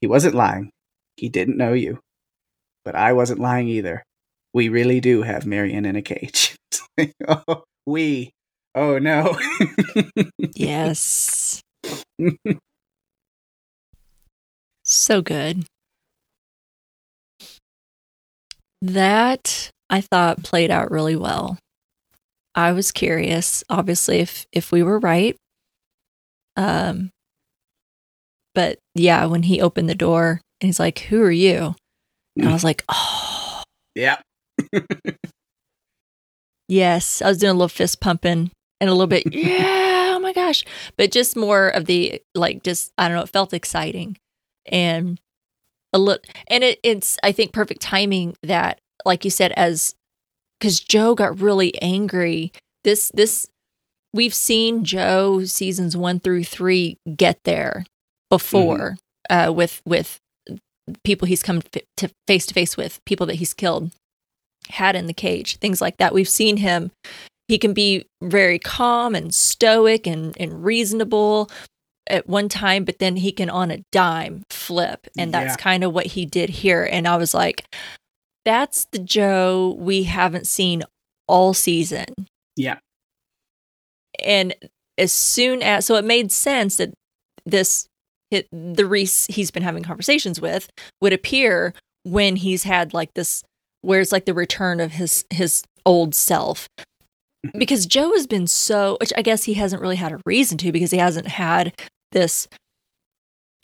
he 0.00 0.06
wasn't 0.06 0.34
lying. 0.34 0.70
He 1.16 1.28
didn't 1.28 1.56
know 1.58 1.72
you, 1.72 2.00
but 2.84 2.94
I 2.94 3.12
wasn't 3.12 3.40
lying 3.40 3.68
either. 3.68 4.04
We 4.54 4.68
really 4.68 5.00
do 5.00 5.22
have 5.22 5.46
Marianne 5.46 5.84
in 5.86 5.96
a 5.96 6.02
cage. 6.02 6.56
Oh, 7.28 7.64
we. 7.86 8.32
Oh 8.74 8.98
no. 8.98 9.38
Yes. 10.56 11.62
so 14.84 15.22
good. 15.22 15.64
That 18.82 19.70
I 19.88 20.00
thought 20.00 20.42
played 20.42 20.70
out 20.70 20.90
really 20.90 21.16
well. 21.16 21.58
I 22.54 22.72
was 22.72 22.92
curious, 22.92 23.64
obviously, 23.70 24.18
if 24.18 24.46
if 24.52 24.72
we 24.72 24.82
were 24.82 24.98
right. 24.98 25.36
Um, 26.56 27.10
but 28.54 28.78
yeah, 28.94 29.26
when 29.26 29.44
he 29.44 29.60
opened 29.60 29.88
the 29.88 29.94
door 29.94 30.40
and 30.60 30.68
he's 30.68 30.80
like, 30.80 31.00
"Who 31.00 31.22
are 31.22 31.30
you?" 31.30 31.74
And 32.36 32.48
I 32.48 32.52
was 32.52 32.64
like, 32.64 32.84
"Oh, 32.88 33.62
yeah. 33.94 34.18
yes." 36.68 37.22
I 37.22 37.28
was 37.28 37.38
doing 37.38 37.50
a 37.50 37.54
little 37.54 37.68
fist 37.68 38.00
pumping 38.00 38.50
and 38.80 38.90
a 38.90 38.92
little 38.92 39.06
bit, 39.06 39.24
yeah, 39.32 40.14
oh 40.16 40.20
my 40.20 40.32
gosh. 40.32 40.64
But 40.96 41.12
just 41.12 41.36
more 41.36 41.68
of 41.68 41.86
the 41.86 42.20
like, 42.34 42.62
just 42.62 42.92
I 42.98 43.08
don't 43.08 43.16
know, 43.16 43.22
it 43.22 43.30
felt 43.30 43.54
exciting 43.54 44.16
and 44.66 45.20
a 45.92 45.98
little, 45.98 46.22
and 46.48 46.64
it, 46.64 46.80
it's 46.82 47.18
I 47.22 47.32
think 47.32 47.52
perfect 47.52 47.80
timing 47.80 48.36
that, 48.42 48.80
like 49.04 49.24
you 49.24 49.30
said, 49.30 49.52
as 49.52 49.94
because 50.60 50.78
Joe 50.80 51.14
got 51.14 51.40
really 51.40 51.80
angry. 51.82 52.52
This 52.84 53.10
this 53.14 53.48
we've 54.12 54.34
seen 54.34 54.84
Joe 54.84 55.44
seasons 55.44 55.96
one 55.96 56.20
through 56.20 56.44
three 56.44 56.98
get 57.16 57.38
there 57.44 57.84
before 58.28 58.96
uh, 59.28 59.52
with 59.54 59.80
with 59.84 60.18
people 61.04 61.26
he's 61.26 61.42
come 61.42 61.62
to 61.96 62.10
face 62.26 62.46
to 62.46 62.54
face 62.54 62.76
with, 62.76 63.00
people 63.04 63.26
that 63.26 63.36
he's 63.36 63.54
killed, 63.54 63.90
had 64.68 64.96
in 64.96 65.06
the 65.06 65.12
cage, 65.14 65.56
things 65.58 65.80
like 65.80 65.96
that. 65.98 66.12
We've 66.12 66.28
seen 66.28 66.56
him. 66.58 66.90
He 67.48 67.58
can 67.58 67.72
be 67.72 68.06
very 68.22 68.58
calm 68.60 69.14
and 69.14 69.34
stoic 69.34 70.06
and, 70.06 70.36
and 70.38 70.64
reasonable 70.64 71.50
at 72.08 72.28
one 72.28 72.48
time, 72.48 72.84
but 72.84 72.98
then 73.00 73.16
he 73.16 73.32
can 73.32 73.50
on 73.50 73.70
a 73.72 73.82
dime 73.92 74.44
flip. 74.50 75.06
And 75.18 75.34
that's 75.34 75.52
Yeah. 75.52 75.56
kind 75.56 75.84
of 75.84 75.92
what 75.92 76.06
he 76.06 76.26
did 76.26 76.48
here. 76.50 76.84
And 76.84 77.06
I 77.08 77.16
was 77.16 77.34
like, 77.34 77.64
that's 78.44 78.86
the 78.92 78.98
Joe 78.98 79.76
we 79.78 80.04
haven't 80.04 80.46
seen 80.46 80.82
all 81.26 81.54
season. 81.54 82.06
Yeah. 82.56 82.78
And 84.22 84.54
as 84.98 85.12
soon 85.12 85.62
as, 85.62 85.86
so 85.86 85.96
it 85.96 86.04
made 86.04 86.32
sense 86.32 86.76
that 86.76 86.92
this, 87.46 87.86
it, 88.30 88.46
the 88.52 88.86
Rhys 88.86 89.26
he's 89.26 89.50
been 89.50 89.62
having 89.62 89.82
conversations 89.82 90.40
with 90.40 90.68
would 91.00 91.12
appear 91.12 91.74
when 92.04 92.36
he's 92.36 92.64
had 92.64 92.94
like 92.94 93.14
this, 93.14 93.42
where 93.82 94.00
it's 94.00 94.12
like 94.12 94.24
the 94.24 94.34
return 94.34 94.80
of 94.80 94.92
his, 94.92 95.24
his 95.30 95.64
old 95.86 96.14
self. 96.14 96.68
Mm-hmm. 97.46 97.58
Because 97.58 97.86
Joe 97.86 98.12
has 98.12 98.26
been 98.26 98.46
so, 98.46 98.96
which 99.00 99.12
I 99.16 99.22
guess 99.22 99.44
he 99.44 99.54
hasn't 99.54 99.82
really 99.82 99.96
had 99.96 100.12
a 100.12 100.20
reason 100.26 100.58
to 100.58 100.72
because 100.72 100.90
he 100.90 100.98
hasn't 100.98 101.28
had 101.28 101.72
this 102.12 102.48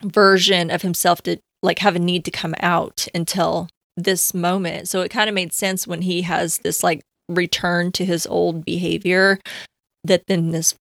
version 0.03 0.71
of 0.71 0.83
himself 0.83 1.23
to 1.23 1.39
like 1.63 1.79
have 1.81 1.97
a 1.97 1.99
need 1.99 2.25
to 2.25 2.31
come 2.31 2.55
out 2.61 3.07
until 3.15 3.69
this 3.97 4.35
moment. 4.35 4.89
So 4.89 5.01
it 5.01 5.11
kind 5.11 5.29
of 5.29 5.35
made 5.35 5.53
sense 5.53 5.87
when 5.87 6.03
he 6.03 6.23
has 6.23 6.59
this 6.59 6.83
like 6.83 7.01
return 7.29 7.93
to 7.93 8.05
his 8.05 8.27
old 8.27 8.65
behavior 8.65 9.39
that 10.05 10.23
then 10.29 10.51
this 10.51 10.75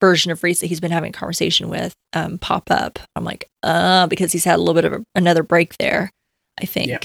version 0.00 0.30
of 0.32 0.42
Rhys 0.42 0.60
that 0.60 0.66
he's 0.66 0.80
been 0.80 0.90
having 0.90 1.10
a 1.10 1.12
conversation 1.12 1.68
with 1.68 1.92
um, 2.12 2.38
pop 2.38 2.64
up. 2.70 2.98
I'm 3.14 3.24
like, 3.24 3.46
uh, 3.62 4.06
because 4.06 4.32
he's 4.32 4.44
had 4.44 4.56
a 4.56 4.62
little 4.62 4.74
bit 4.74 4.84
of 4.84 4.92
a, 4.92 5.04
another 5.14 5.42
break 5.42 5.76
there, 5.78 6.10
I 6.60 6.66
think. 6.66 6.88
Yep. 6.88 7.04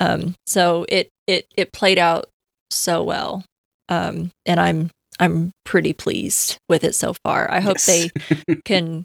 Um, 0.00 0.34
so 0.46 0.86
it 0.88 1.10
it 1.26 1.46
it 1.56 1.72
played 1.72 1.98
out 1.98 2.26
so 2.70 3.02
well, 3.02 3.44
um, 3.90 4.30
and 4.46 4.58
I'm 4.58 4.90
I'm 5.20 5.52
pretty 5.64 5.92
pleased 5.92 6.56
with 6.68 6.82
it 6.84 6.94
so 6.94 7.14
far. 7.24 7.50
I 7.50 7.60
hope 7.60 7.76
Yes. 7.76 7.86
they 7.86 8.54
can, 8.64 9.04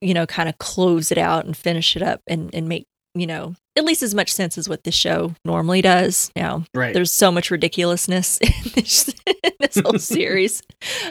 you 0.00 0.12
know, 0.14 0.26
kind 0.26 0.48
of 0.48 0.58
close 0.58 1.12
it 1.12 1.18
out 1.18 1.44
and 1.44 1.56
finish 1.56 1.94
it 1.96 2.02
up 2.02 2.20
and 2.26 2.52
and 2.52 2.68
make 2.68 2.84
you 3.14 3.26
know 3.28 3.54
at 3.76 3.84
least 3.84 4.02
as 4.02 4.14
much 4.14 4.32
sense 4.32 4.58
as 4.58 4.68
what 4.68 4.84
this 4.84 4.94
show 4.94 5.34
normally 5.44 5.80
does. 5.80 6.30
Now, 6.36 6.64
right. 6.74 6.92
there's 6.92 7.12
so 7.12 7.32
much 7.32 7.50
ridiculousness 7.50 8.38
in 8.38 8.72
this, 8.74 9.08
in 9.26 9.52
this 9.60 9.78
whole 9.78 9.98
series, 9.98 10.62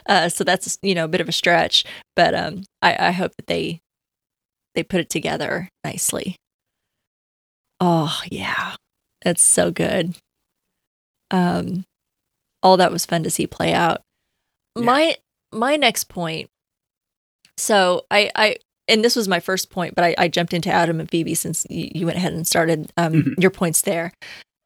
uh, 0.08 0.30
so 0.30 0.44
that's 0.44 0.78
you 0.82 0.96
know 0.96 1.06
a 1.06 1.10
bit 1.10 1.22
of 1.22 1.30
a 1.30 1.34
stretch. 1.34 1.84
But 2.16 2.36
um, 2.36 2.64
I, 2.82 3.08
I 3.08 3.12
hope 3.12 3.36
that 3.38 3.48
they 3.48 3.82
they 4.76 4.84
put 4.84 5.00
it 5.00 5.10
together 5.10 5.70
nicely. 5.84 6.36
Oh 7.80 8.22
yeah, 8.30 8.76
that's 9.24 9.42
so 9.42 9.72
good. 9.72 10.16
Um, 11.32 11.86
all 12.62 12.78
that 12.78 12.92
was 12.92 13.06
fun 13.06 13.24
to 13.24 13.30
see 13.30 13.48
play 13.48 13.74
out. 13.74 14.02
Yeah. 14.76 14.84
My 14.84 15.16
my 15.52 15.76
next 15.76 16.06
point. 16.06 16.50
So 17.58 18.06
I 18.12 18.32
I 18.36 18.56
and 18.88 19.04
this 19.04 19.16
was 19.16 19.28
my 19.28 19.40
first 19.40 19.70
point, 19.70 19.96
but 19.96 20.04
I, 20.04 20.16
I 20.18 20.28
jumped 20.28 20.54
into 20.54 20.70
Adam 20.72 21.00
and 21.00 21.10
Phoebe 21.10 21.34
since 21.36 21.66
you, 21.70 21.90
you 21.94 22.06
went 22.06 22.18
ahead 22.18 22.34
and 22.34 22.46
started 22.48 22.92
um, 22.98 23.14
Mhm. 23.14 23.34
your 23.42 23.52
points 23.52 23.82
there. 23.82 24.12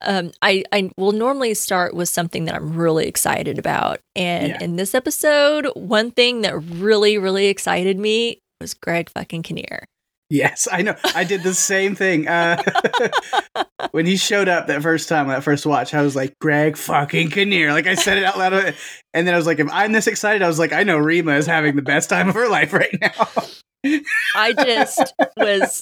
Um, 0.01 0.31
I 0.41 0.63
I 0.71 0.91
will 0.97 1.13
normally 1.13 1.53
start 1.53 1.93
with 1.95 2.09
something 2.09 2.45
that 2.45 2.55
I'm 2.55 2.75
really 2.75 3.07
excited 3.07 3.57
about, 3.57 3.99
and 4.15 4.49
Yeah. 4.49 4.63
in 4.63 4.75
this 4.75 4.93
episode, 4.93 5.67
one 5.75 6.11
thing 6.11 6.41
that 6.41 6.55
really 6.59 7.17
really 7.17 7.47
excited 7.47 7.97
me 7.97 8.39
was 8.61 8.73
Greg 8.73 9.09
fucking 9.09 9.43
Kinnear. 9.43 9.85
Yes, 10.29 10.67
I 10.71 10.81
know. 10.81 10.95
I 11.13 11.23
did 11.23 11.43
the 11.43 11.53
same 11.53 11.95
thing. 11.95 12.27
Uh, 12.27 12.61
when 13.91 14.05
he 14.07 14.17
showed 14.17 14.47
up 14.49 14.67
that 14.67 14.81
first 14.81 15.07
time, 15.07 15.27
that 15.27 15.43
first 15.43 15.65
watch, 15.65 15.93
I 15.93 16.01
was 16.01 16.15
like, 16.15 16.33
Greg 16.39 16.77
fucking 16.77 17.29
Kinnear. 17.29 17.71
Like 17.73 17.85
I 17.87 17.93
said 17.95 18.17
it 18.17 18.23
out 18.23 18.37
loud. 18.37 18.53
And 19.13 19.27
then 19.27 19.33
I 19.33 19.37
was 19.37 19.45
like, 19.45 19.59
if 19.59 19.67
I'm 19.71 19.91
this 19.91 20.07
excited, 20.07 20.41
I 20.41 20.47
was 20.47 20.57
like, 20.57 20.73
I 20.73 20.83
know 20.83 20.97
Rima 20.97 21.33
is 21.35 21.45
having 21.45 21.75
the 21.75 21.81
best 21.83 22.09
time 22.09 22.27
of 22.29 22.35
her 22.35 22.49
life 22.49 22.73
right 22.73 22.95
now. 22.99 23.27
I 24.35 24.53
just 24.53 25.13
was 25.37 25.81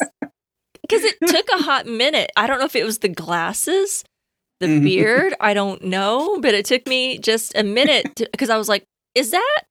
because 0.82 1.04
it 1.06 1.16
took 1.26 1.48
a 1.58 1.64
hot 1.64 1.86
minute. 1.86 2.30
I 2.36 2.46
don't 2.48 2.60
know 2.60 2.66
if 2.66 2.76
it 2.76 2.84
was 2.84 3.00
the 3.00 3.08
glasses, 3.10 4.04
the 4.60 4.68
Mhm. 4.68 4.84
beard. 4.84 5.34
I 5.40 5.54
don't 5.54 5.82
know, 5.86 6.38
but 6.42 6.54
it 6.54 6.66
took 6.66 6.86
me 6.86 7.18
just 7.18 7.56
a 7.56 7.64
minute 7.64 8.12
because 8.32 8.50
I 8.50 8.58
was 8.58 8.68
like, 8.68 8.84
"Is 9.16 9.32
that?" 9.32 9.62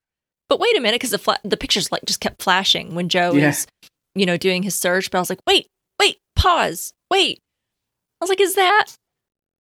But 0.49 0.61
wait 0.61 0.75
a 0.79 0.81
minute, 0.81 0.95
because 0.95 1.11
the 1.11 1.19
fla- 1.19 1.41
the 1.45 1.59
pictures 1.59 1.93
like 1.93 2.07
just 2.07 2.21
kept 2.21 2.43
flashing 2.43 2.95
when 2.95 3.11
Joe 3.11 3.33
Yeah. 3.35 3.49
was, 3.49 3.67
you 4.15 4.27
know, 4.27 4.37
doing 4.37 4.63
his 4.63 4.75
search. 4.75 5.11
But 5.11 5.19
I 5.19 5.21
was 5.21 5.31
like, 5.31 5.41
"Wait, 5.47 5.67
wait, 6.01 6.19
pause, 6.37 6.93
wait." 7.11 7.39
I 8.21 8.25
was 8.25 8.29
like, 8.31 8.41
"Is 8.41 8.55
that?" 8.55 8.87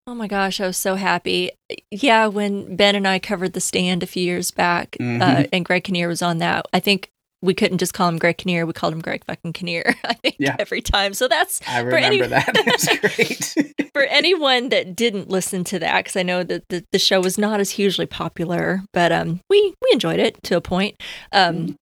Oh 0.08 0.16
my 0.16 0.28
gosh, 0.28 0.60
I 0.60 0.66
was 0.68 0.78
so 0.78 0.96
happy. 0.96 1.52
Yeah, 1.92 2.28
when 2.28 2.76
Ben 2.76 2.96
and 2.96 3.08
I 3.08 3.20
covered 3.20 3.54
the 3.54 3.62
stand 3.62 4.02
a 4.04 4.08
few 4.08 4.24
years 4.24 4.50
back, 4.52 4.98
uh, 5.00 5.04
Mhm. 5.04 5.50
and 5.54 5.64
Greg 5.66 5.84
Kinnear 5.84 6.08
was 6.08 6.22
on 6.24 6.40
that, 6.40 6.66
I 6.74 6.80
think 6.80 7.10
we 7.44 7.54
couldn't 7.54 7.78
just 7.80 7.94
call 7.94 8.08
him 8.10 8.18
Greg 8.20 8.38
Kinnear. 8.38 8.66
We 8.68 8.74
called 8.74 8.94
him 8.94 9.00
Greg 9.02 9.24
fucking 9.26 9.54
Kinnear, 9.54 9.96
I 10.04 10.14
think, 10.16 10.36
Yeah. 10.40 10.56
every 10.60 10.82
time. 10.82 11.14
So 11.14 11.28
that's 11.28 11.60
I 11.68 11.80
For 11.82 11.86
remember 11.88 12.06
any- 12.06 12.22
that. 12.22 12.56
It 12.56 12.66
was 12.66 13.54
great. 13.56 13.92
for 13.94 14.04
anyone 14.04 14.70
that 14.70 14.96
didn't 14.96 15.30
listen 15.30 15.64
to 15.66 15.80
that, 15.80 16.00
because 16.04 16.16
I 16.16 16.24
know 16.24 16.44
that 16.44 16.68
the, 16.70 16.84
the 16.92 17.00
show 17.00 17.20
was 17.22 17.38
not 17.38 17.60
as 17.60 17.72
hugely 17.72 18.06
popular, 18.08 18.82
but 18.94 19.12
um, 19.12 19.40
we 19.50 19.74
we 19.82 19.90
enjoyed 19.94 20.20
it 20.20 20.42
to 20.44 20.58
a 20.58 20.62
point. 20.62 21.02
Um, 21.32 21.70
it- 21.70 21.76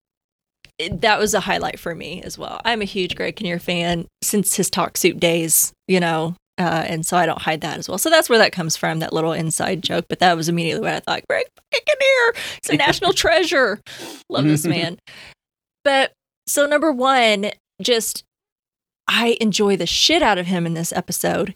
that 0.91 1.19
was 1.19 1.33
a 1.33 1.41
highlight 1.41 1.79
for 1.79 1.93
me 1.93 2.21
as 2.23 2.37
well. 2.37 2.61
I'm 2.63 2.81
a 2.81 2.85
huge 2.85 3.15
Greg 3.15 3.35
Kinnear 3.35 3.59
fan 3.59 4.07
since 4.23 4.55
his 4.55 4.69
Talk 4.69 4.97
Soup 4.97 5.19
days, 5.19 5.73
you 5.87 5.99
know, 5.99 6.35
uh, 6.57 6.85
and 6.87 7.05
so 7.05 7.17
I 7.17 7.25
don't 7.25 7.41
hide 7.41 7.61
that 7.61 7.77
as 7.77 7.87
well. 7.87 7.97
So 7.97 8.09
that's 8.09 8.29
where 8.29 8.39
that 8.39 8.51
comes 8.51 8.75
from, 8.75 8.99
that 8.99 9.13
little 9.13 9.31
inside 9.33 9.81
joke. 9.81 10.05
But 10.09 10.19
that 10.19 10.35
was 10.35 10.49
immediately 10.49 10.81
what 10.81 10.93
I 10.93 10.99
thought. 10.99 11.23
Greg 11.29 11.45
Kinnear, 11.71 12.43
it's 12.57 12.69
a 12.69 12.75
national 12.75 13.13
treasure. 13.13 13.79
Love 14.29 14.45
this 14.45 14.65
man. 14.67 14.97
But 15.83 16.11
so 16.47 16.65
number 16.65 16.91
one, 16.91 17.51
just 17.81 18.23
I 19.07 19.37
enjoy 19.39 19.77
the 19.77 19.85
shit 19.85 20.21
out 20.21 20.37
of 20.37 20.47
him 20.47 20.65
in 20.65 20.73
this 20.73 20.91
episode. 20.93 21.55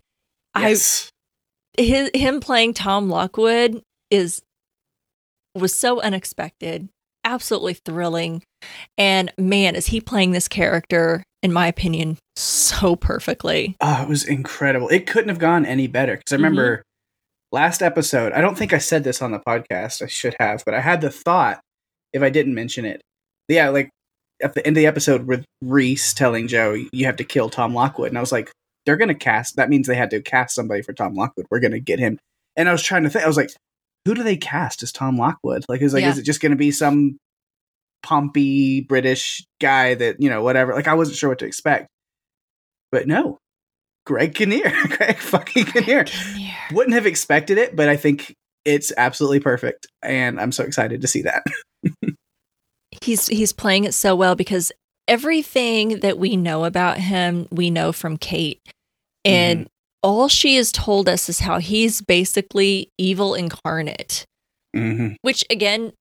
yes. 0.57 1.09
I 1.09 1.81
his 1.81 2.11
him 2.13 2.39
playing 2.39 2.73
Tom 2.75 3.09
Lockwood 3.09 3.81
is 4.11 4.41
was 5.55 5.77
so 5.77 6.01
unexpected, 6.01 6.87
absolutely 7.23 7.73
thrilling. 7.73 8.43
And 8.97 9.31
man, 9.37 9.75
is 9.75 9.87
he 9.87 10.01
playing 10.01 10.31
this 10.31 10.47
character, 10.47 11.23
in 11.41 11.51
my 11.51 11.67
opinion, 11.67 12.17
so 12.35 12.95
perfectly. 12.95 13.75
Oh, 13.81 14.01
it 14.03 14.09
was 14.09 14.23
incredible. 14.25 14.89
It 14.89 15.07
couldn't 15.07 15.29
have 15.29 15.39
gone 15.39 15.65
any 15.65 15.87
better. 15.87 16.17
Because 16.17 16.33
I 16.33 16.35
remember 16.37 16.77
Mm-hmm. 16.77 17.55
last 17.55 17.81
episode, 17.81 18.33
I 18.33 18.41
don't 18.41 18.57
think 18.57 18.73
I 18.73 18.77
said 18.79 19.03
this 19.03 19.21
on 19.21 19.31
the 19.31 19.39
podcast. 19.39 20.01
I 20.01 20.07
should 20.07 20.35
have, 20.39 20.63
but 20.65 20.73
I 20.73 20.81
had 20.81 21.01
the 21.01 21.09
thought, 21.11 21.59
if 22.13 22.21
I 22.21 22.29
didn't 22.29 22.55
mention 22.55 22.85
it. 22.85 23.01
Yeah, 23.47 23.69
like 23.69 23.89
at 24.41 24.53
the 24.53 24.65
end 24.65 24.77
of 24.77 24.81
the 24.81 24.87
episode 24.87 25.27
with 25.27 25.45
Rhys 25.61 26.13
telling 26.13 26.47
Joe, 26.47 26.75
you 26.91 27.05
have 27.05 27.17
to 27.17 27.23
kill 27.23 27.49
Tom 27.49 27.73
Lockwood. 27.73 28.09
And 28.09 28.17
I 28.17 28.21
was 28.21 28.31
like, 28.31 28.51
they're 28.85 28.97
going 28.97 29.09
to 29.09 29.15
cast, 29.15 29.55
that 29.55 29.69
means 29.69 29.87
they 29.87 29.95
had 29.95 30.09
to 30.11 30.21
cast 30.21 30.55
somebody 30.55 30.81
for 30.81 30.93
Tom 30.93 31.13
Lockwood. 31.13 31.45
We're 31.49 31.59
going 31.59 31.71
to 31.71 31.79
get 31.79 31.99
him. 31.99 32.19
And 32.55 32.67
I 32.67 32.71
was 32.71 32.83
trying 32.83 33.03
to 33.03 33.09
think, 33.09 33.23
I 33.23 33.27
was 33.27 33.37
like, 33.37 33.51
who 34.05 34.13
do 34.13 34.23
they 34.23 34.37
cast 34.37 34.83
as 34.83 34.91
Tom 34.91 35.17
Lockwood? 35.17 35.65
Like, 35.69 35.81
is 35.81 35.93
like, 35.93 36.01
Yeah. 36.01 36.09
is 36.11 36.17
it 36.17 36.23
just 36.23 36.41
going 36.41 36.51
to 36.51 36.57
be 36.57 36.71
some 36.71 37.17
pompey 38.01 38.81
British 38.81 39.45
guy 39.61 39.95
that, 39.95 40.21
you 40.21 40.29
know, 40.29 40.43
whatever? 40.43 40.73
Like, 40.73 40.87
I 40.87 40.93
wasn't 40.93 41.17
sure 41.17 41.29
what 41.29 41.39
to 41.39 41.45
expect. 41.45 41.87
But 42.91 43.07
no, 43.07 43.37
Greg 44.05 44.35
Kinnear, 44.35 44.71
Greg 44.97 45.17
fucking 45.17 45.65
Kinnear. 45.65 46.03
Kinnear. 46.03 46.53
Wouldn't 46.71 46.93
have 46.93 47.05
expected 47.05 47.57
it, 47.57 47.75
but 47.75 47.89
I 47.89 47.95
think 47.95 48.35
it's 48.65 48.91
absolutely 48.95 49.39
perfect, 49.39 49.87
and 50.01 50.39
I'm 50.39 50.51
so 50.51 50.63
excited 50.63 51.01
to 51.01 51.07
see 51.07 51.23
that. 51.23 51.43
He's 53.01 53.25
he's 53.27 53.51
playing 53.51 53.85
it 53.85 53.93
so 53.95 54.15
well 54.15 54.35
because 54.35 54.71
everything 55.07 55.99
that 56.01 56.17
we 56.17 56.37
know 56.37 56.63
about 56.63 56.97
him, 56.99 57.47
we 57.51 57.69
know 57.69 57.91
from 57.91 58.17
Kate. 58.17 58.61
And 59.25 59.61
mm-hmm. 59.61 59.67
All 60.03 60.27
she 60.27 60.57
has 60.57 60.71
told 60.71 61.07
us 61.09 61.29
is 61.29 61.39
how 61.39 61.57
he's 61.59 62.01
basically 62.01 62.91
evil 62.97 63.33
incarnate. 63.33 64.25
Mm-hmm. 64.75 65.13
which 65.21 65.45
again 65.51 65.93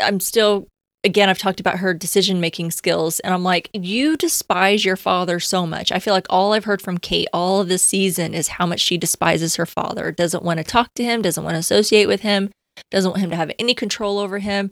i'm 0.00 0.20
still 0.20 0.68
again 1.02 1.28
i've 1.28 1.36
talked 1.36 1.58
about 1.58 1.78
her 1.78 1.92
decision 1.92 2.40
making 2.40 2.70
skills 2.70 3.18
and 3.18 3.34
i'm 3.34 3.42
like 3.42 3.68
you 3.72 4.16
despise 4.16 4.84
your 4.84 4.94
father 4.94 5.40
so 5.40 5.66
much. 5.66 5.90
I 5.90 5.98
feel 5.98 6.14
like 6.14 6.28
all 6.30 6.52
i've 6.52 6.64
heard 6.64 6.80
from 6.80 6.98
kate 6.98 7.26
all 7.32 7.60
of 7.60 7.66
this 7.66 7.82
season 7.82 8.32
is 8.32 8.46
how 8.46 8.66
much 8.66 8.78
she 8.78 8.96
despises 8.98 9.56
her 9.56 9.66
father. 9.66 10.12
Doesn't 10.12 10.44
want 10.44 10.58
to 10.58 10.64
talk 10.64 10.94
to 10.94 11.02
him 11.02 11.22
doesn't 11.22 11.42
want 11.42 11.54
to 11.56 11.58
associate 11.58 12.06
with 12.06 12.20
him 12.20 12.52
doesn't 12.92 13.10
want 13.10 13.22
him 13.22 13.30
to 13.30 13.36
have 13.36 13.50
any 13.58 13.74
control 13.74 14.20
over 14.20 14.38
him. 14.38 14.70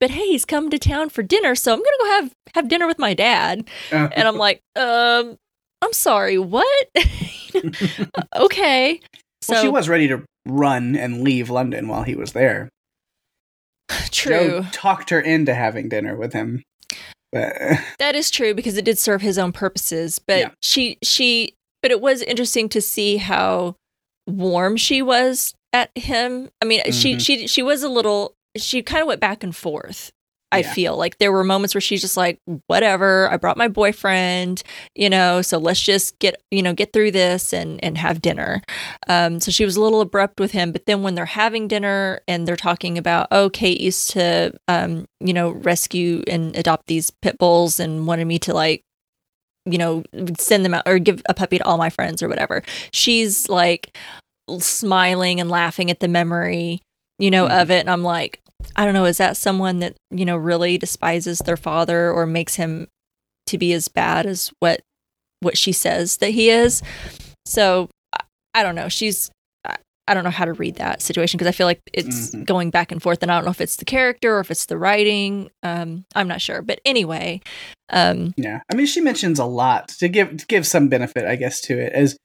But 0.00 0.12
hey 0.12 0.28
he's 0.28 0.46
come 0.46 0.70
to 0.70 0.78
town 0.78 1.10
for 1.10 1.22
dinner 1.22 1.54
so 1.56 1.74
i'm 1.74 1.78
gonna 1.78 1.96
go 2.00 2.10
have 2.22 2.32
have 2.54 2.68
dinner 2.68 2.86
with 2.86 2.98
my 2.98 3.12
dad. 3.12 3.68
And 4.14 4.26
i'm 4.26 4.36
like 4.38 4.62
um 4.76 5.36
i'm 5.82 5.92
sorry 5.92 6.38
what 6.38 6.88
okay 8.36 9.00
so 9.42 9.52
well, 9.54 9.62
she 9.62 9.68
was 9.68 9.88
ready 9.88 10.08
to 10.08 10.22
run 10.46 10.96
and 10.96 11.22
leave 11.22 11.48
London 11.50 11.88
while 11.88 12.02
he 12.02 12.14
was 12.14 12.32
there. 12.32 12.68
true 14.10 14.32
Joe 14.32 14.62
talked 14.72 15.10
her 15.10 15.20
into 15.20 15.54
having 15.54 15.88
dinner 15.88 16.16
with 16.16 16.32
him, 16.32 16.62
but 17.32 17.54
That 17.98 18.14
is 18.14 18.30
true 18.30 18.54
because 18.54 18.76
it 18.76 18.84
did 18.84 18.98
serve 18.98 19.22
his 19.22 19.38
own 19.38 19.52
purposes. 19.52 20.18
But 20.26 20.38
Yeah. 20.38 20.50
she 20.62 20.98
she 21.02 21.54
but 21.82 21.90
it 21.90 22.00
was 22.00 22.22
interesting 22.22 22.68
to 22.70 22.80
see 22.80 23.18
how 23.18 23.76
warm 24.26 24.76
she 24.76 25.00
was 25.00 25.54
at 25.72 25.90
him. 25.96 26.48
I 26.60 26.64
mean, 26.64 26.82
she 26.92 27.14
Mhm. 27.14 27.20
she 27.20 27.46
she 27.46 27.62
was 27.62 27.82
a 27.82 27.88
little 27.88 28.34
she 28.56 28.82
kind 28.82 29.02
of 29.02 29.08
went 29.08 29.20
back 29.20 29.44
and 29.44 29.54
forth. 29.54 30.10
I 30.50 30.60
Yeah. 30.60 30.72
feel 30.72 30.96
like 30.96 31.18
there 31.18 31.30
were 31.32 31.44
moments 31.44 31.74
where 31.74 31.80
she's 31.80 32.00
just 32.00 32.16
like, 32.16 32.38
whatever, 32.68 33.30
I 33.30 33.36
brought 33.36 33.56
my 33.58 33.68
boyfriend, 33.68 34.62
you 34.94 35.10
know, 35.10 35.42
so 35.42 35.58
let's 35.58 35.80
just 35.80 36.18
get, 36.20 36.40
you 36.50 36.62
know, 36.62 36.72
get 36.72 36.92
through 36.92 37.10
this 37.10 37.52
and 37.52 37.82
and 37.84 37.98
have 37.98 38.22
dinner. 38.22 38.62
Um, 39.08 39.40
so 39.40 39.50
she 39.50 39.64
was 39.64 39.76
a 39.76 39.82
little 39.82 40.00
abrupt 40.00 40.40
with 40.40 40.52
him, 40.52 40.72
but 40.72 40.86
then 40.86 41.02
when 41.02 41.14
they're 41.14 41.26
having 41.26 41.68
dinner 41.68 42.20
and 42.26 42.48
they're 42.48 42.56
talking 42.56 42.96
about, 42.96 43.28
oh, 43.30 43.50
Kate 43.50 43.80
used 43.80 44.10
to, 44.12 44.52
um, 44.68 45.06
you 45.20 45.32
know, 45.34 45.50
rescue 45.50 46.22
and 46.26 46.56
adopt 46.56 46.86
these 46.86 47.10
pit 47.10 47.36
bulls 47.38 47.78
and 47.78 48.06
wanted 48.06 48.26
me 48.26 48.38
to 48.40 48.54
like, 48.54 48.82
you 49.66 49.76
know, 49.76 50.02
send 50.38 50.64
them 50.64 50.72
out 50.72 50.84
or 50.86 50.98
give 50.98 51.20
a 51.28 51.34
puppy 51.34 51.58
to 51.58 51.64
all 51.64 51.76
my 51.76 51.90
friends 51.90 52.22
or 52.22 52.28
whatever. 52.28 52.62
She's 52.92 53.50
like 53.50 53.94
smiling 54.58 55.40
and 55.40 55.50
laughing 55.50 55.90
at 55.90 56.00
the 56.00 56.08
memory, 56.08 56.80
you 57.18 57.30
know, 57.30 57.46
Mhm. 57.46 57.62
of 57.62 57.70
it. 57.70 57.80
And 57.80 57.90
I'm 57.90 58.02
like, 58.02 58.40
I 58.76 58.84
don't 58.84 58.94
know, 58.94 59.04
is 59.04 59.18
that 59.18 59.36
someone 59.36 59.78
that, 59.80 59.96
you 60.10 60.24
know, 60.24 60.36
really 60.36 60.78
despises 60.78 61.38
their 61.40 61.56
father 61.56 62.10
or 62.10 62.26
makes 62.26 62.56
him 62.56 62.88
to 63.46 63.58
be 63.58 63.72
as 63.72 63.88
bad 63.88 64.26
as 64.26 64.52
what 64.60 64.80
what 65.40 65.56
she 65.56 65.72
says 65.72 66.16
that 66.18 66.30
he 66.30 66.50
is? 66.50 66.82
So 67.46 67.88
I- 68.12 68.20
I 68.54 68.62
don't 68.62 68.74
know. 68.74 68.88
She's 68.88 69.30
I- 70.10 70.14
don't 70.14 70.24
know 70.24 70.30
how 70.30 70.46
to 70.46 70.54
read 70.54 70.76
that 70.76 71.02
situation 71.02 71.36
because 71.36 71.48
I 71.48 71.52
feel 71.52 71.66
like 71.66 71.80
it's 71.92 72.30
Mhm. 72.30 72.46
going 72.46 72.70
back 72.70 72.90
and 72.90 73.02
forth, 73.02 73.22
and 73.22 73.30
I 73.30 73.34
don't 73.36 73.44
know 73.44 73.50
if 73.50 73.60
it's 73.60 73.76
the 73.76 73.84
character 73.84 74.36
or 74.36 74.40
if 74.40 74.50
it's 74.50 74.64
the 74.64 74.78
writing. 74.78 75.50
Um, 75.62 76.06
I'm 76.14 76.26
not 76.26 76.40
sure, 76.40 76.62
but 76.62 76.80
anyway, 76.86 77.42
um, 77.90 78.32
Yeah, 78.38 78.60
I 78.72 78.74
mean, 78.74 78.86
she 78.86 79.02
mentions 79.02 79.38
a 79.38 79.44
lot 79.44 79.88
to 79.98 80.08
give 80.08 80.34
to 80.38 80.46
give 80.46 80.66
some 80.66 80.88
benefit, 80.88 81.26
I 81.26 81.36
guess, 81.36 81.60
to 81.62 81.78
it 81.78 81.92
as 81.92 82.16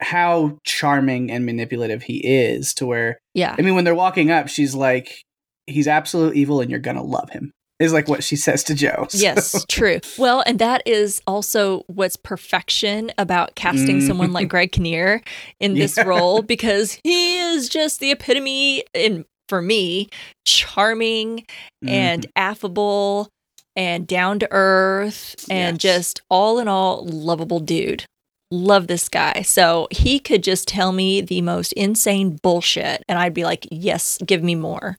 how 0.00 0.56
charming 0.64 1.30
and 1.30 1.44
manipulative 1.44 2.04
he 2.04 2.18
is. 2.26 2.72
To 2.74 2.86
where, 2.86 3.18
yeah, 3.34 3.54
I 3.58 3.60
mean, 3.62 3.74
when 3.74 3.84
they're 3.84 3.94
walking 3.94 4.30
up, 4.30 4.48
she's 4.48 4.74
like, 4.74 5.23
"He's 5.66 5.88
absolute 5.88 6.34
evil, 6.36 6.60
and 6.60 6.70
you're 6.70 6.80
gonna 6.80 7.02
love 7.02 7.30
him." 7.30 7.50
Is 7.80 7.92
like 7.92 8.08
what 8.08 8.22
she 8.22 8.36
says 8.36 8.62
to 8.64 8.74
Joe. 8.74 9.06
So- 9.10 9.18
Yes, 9.18 9.64
true. 9.68 9.98
Well, 10.16 10.44
and 10.46 10.60
that 10.60 10.82
is 10.86 11.20
also 11.26 11.82
what's 11.88 12.14
perfection 12.16 13.10
about 13.18 13.56
casting 13.56 13.98
Mm. 14.00 14.06
someone 14.06 14.32
like 14.32 14.48
Greg 14.48 14.70
Kinnear 14.70 15.20
in 15.58 15.74
this 15.74 15.96
Yeah. 15.96 16.04
role 16.04 16.40
because 16.42 16.98
he 17.02 17.38
is 17.38 17.68
just 17.68 17.98
the 17.98 18.12
epitome 18.12 18.84
in 18.94 19.24
for 19.48 19.60
me, 19.60 20.08
charming 20.46 21.38
Mm-hmm. 21.84 21.88
and 21.88 22.26
affable 22.36 23.28
and 23.76 24.06
down 24.06 24.38
to 24.38 24.48
earth 24.52 25.34
and 25.50 25.74
Yes. 25.82 25.82
just 25.82 26.20
all 26.30 26.58
in 26.60 26.68
all 26.68 27.04
lovable 27.04 27.58
dude. 27.60 28.04
Love 28.54 28.86
this 28.86 29.08
guy. 29.08 29.42
So 29.42 29.88
he 29.90 30.18
could 30.20 30.42
just 30.44 30.68
tell 30.68 30.92
me 30.92 31.20
the 31.20 31.40
most 31.40 31.72
insane 31.72 32.38
bullshit 32.42 33.02
and 33.08 33.18
I'd 33.18 33.34
be 33.34 33.44
like, 33.44 33.66
"Yes, 33.70 34.18
give 34.24 34.42
me 34.42 34.54
more." 34.54 34.96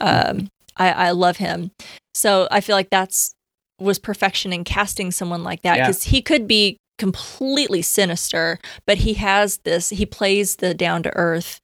Um 0.00 0.48
I 0.76 0.90
I 0.92 1.10
love 1.10 1.36
him. 1.36 1.70
So 2.14 2.48
I 2.50 2.60
feel 2.60 2.74
like 2.76 2.90
that's 2.90 3.34
was 3.80 3.98
perfection 3.98 4.52
in 4.52 4.64
casting 4.64 5.10
someone 5.10 5.42
like 5.44 5.62
that 5.62 5.76
Yeah. 5.76 5.86
because 5.86 6.04
he 6.04 6.22
could 6.22 6.46
be 6.46 6.76
completely 6.98 7.82
sinister, 7.82 8.58
but 8.86 8.98
he 8.98 9.14
has 9.14 9.58
this. 9.64 9.90
He 9.90 10.06
plays 10.06 10.56
the 10.56 10.72
down 10.74 11.02
to 11.02 11.14
earth 11.16 11.58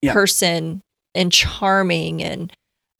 Yeah. 0.00 0.14
person 0.14 0.80
and 1.14 1.30
charming, 1.30 2.22
and 2.22 2.52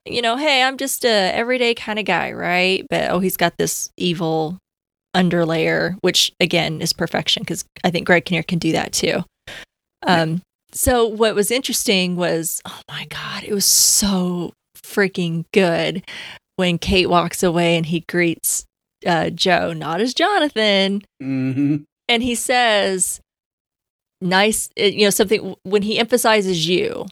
you 0.04 0.20
know, 0.20 0.36
hey, 0.36 0.62
I'm 0.62 0.76
just 0.76 1.04
a 1.04 1.08
everyday 1.34 1.74
kind 1.74 1.98
of 1.98 2.04
guy, 2.04 2.32
right? 2.32 2.84
But 2.90 3.10
oh, 3.10 3.20
he's 3.20 3.36
got 3.38 3.54
this 3.56 3.88
evil 3.96 4.58
underlayer, 5.14 5.96
which 6.00 6.32
again 6.40 6.80
is 6.80 6.92
perfection 6.92 7.42
because 7.42 7.64
I 7.84 7.90
think 7.90 8.06
Greg 8.06 8.24
Kinnear 8.24 8.42
can 8.42 8.58
do 8.58 8.72
that 8.72 8.92
too. 8.92 9.24
Um, 10.06 10.42
so 10.72 11.06
what 11.06 11.34
was 11.34 11.50
interesting 11.50 12.16
was, 12.16 12.60
oh 12.64 12.80
my 12.88 13.06
god, 13.10 13.44
it 13.44 13.52
was 13.52 13.64
so 13.66 14.52
freaking 14.76 15.44
good 15.52 16.02
when 16.56 16.78
Kate 16.78 17.08
walks 17.08 17.42
away 17.42 17.76
and 17.76 17.86
he 17.86 18.04
greets 18.08 18.64
uh, 19.06 19.30
Joe, 19.30 19.72
not 19.72 20.00
as 20.00 20.14
Jonathan, 20.14 21.02
Mhm. 21.22 21.84
and 22.08 22.22
he 22.22 22.34
says, 22.36 23.20
"Nice," 24.20 24.68
uh, 24.80 24.84
you 24.84 25.04
know, 25.04 25.10
something 25.10 25.56
when 25.64 25.82
he 25.82 25.98
emphasizes 25.98 26.68
you. 26.68 27.06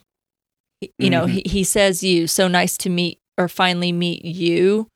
You 0.99 1.11
know, 1.11 1.27
Mhm. 1.27 1.31
he 1.31 1.43
he 1.47 1.65
says 1.65 2.03
you. 2.03 2.27
So 2.27 2.49
nice 2.49 2.77
to 2.79 2.89
meet 2.91 3.19
or 3.37 3.49
finally 3.49 3.93
meet 3.93 4.25
you, 4.25 4.87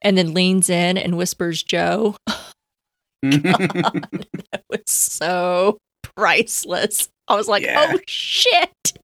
and 0.00 0.16
then 0.16 0.32
leans 0.32 0.70
in 0.70 0.96
and 0.96 1.16
whispers, 1.18 1.62
"Joe." 1.62 2.16
That 4.52 4.62
was 4.70 4.80
so 4.86 5.78
priceless. 6.16 7.08
I 7.28 7.36
was 7.36 7.48
like, 7.48 7.62
Yeah. 7.62 7.92
oh 7.94 7.98
shit. 8.06 8.98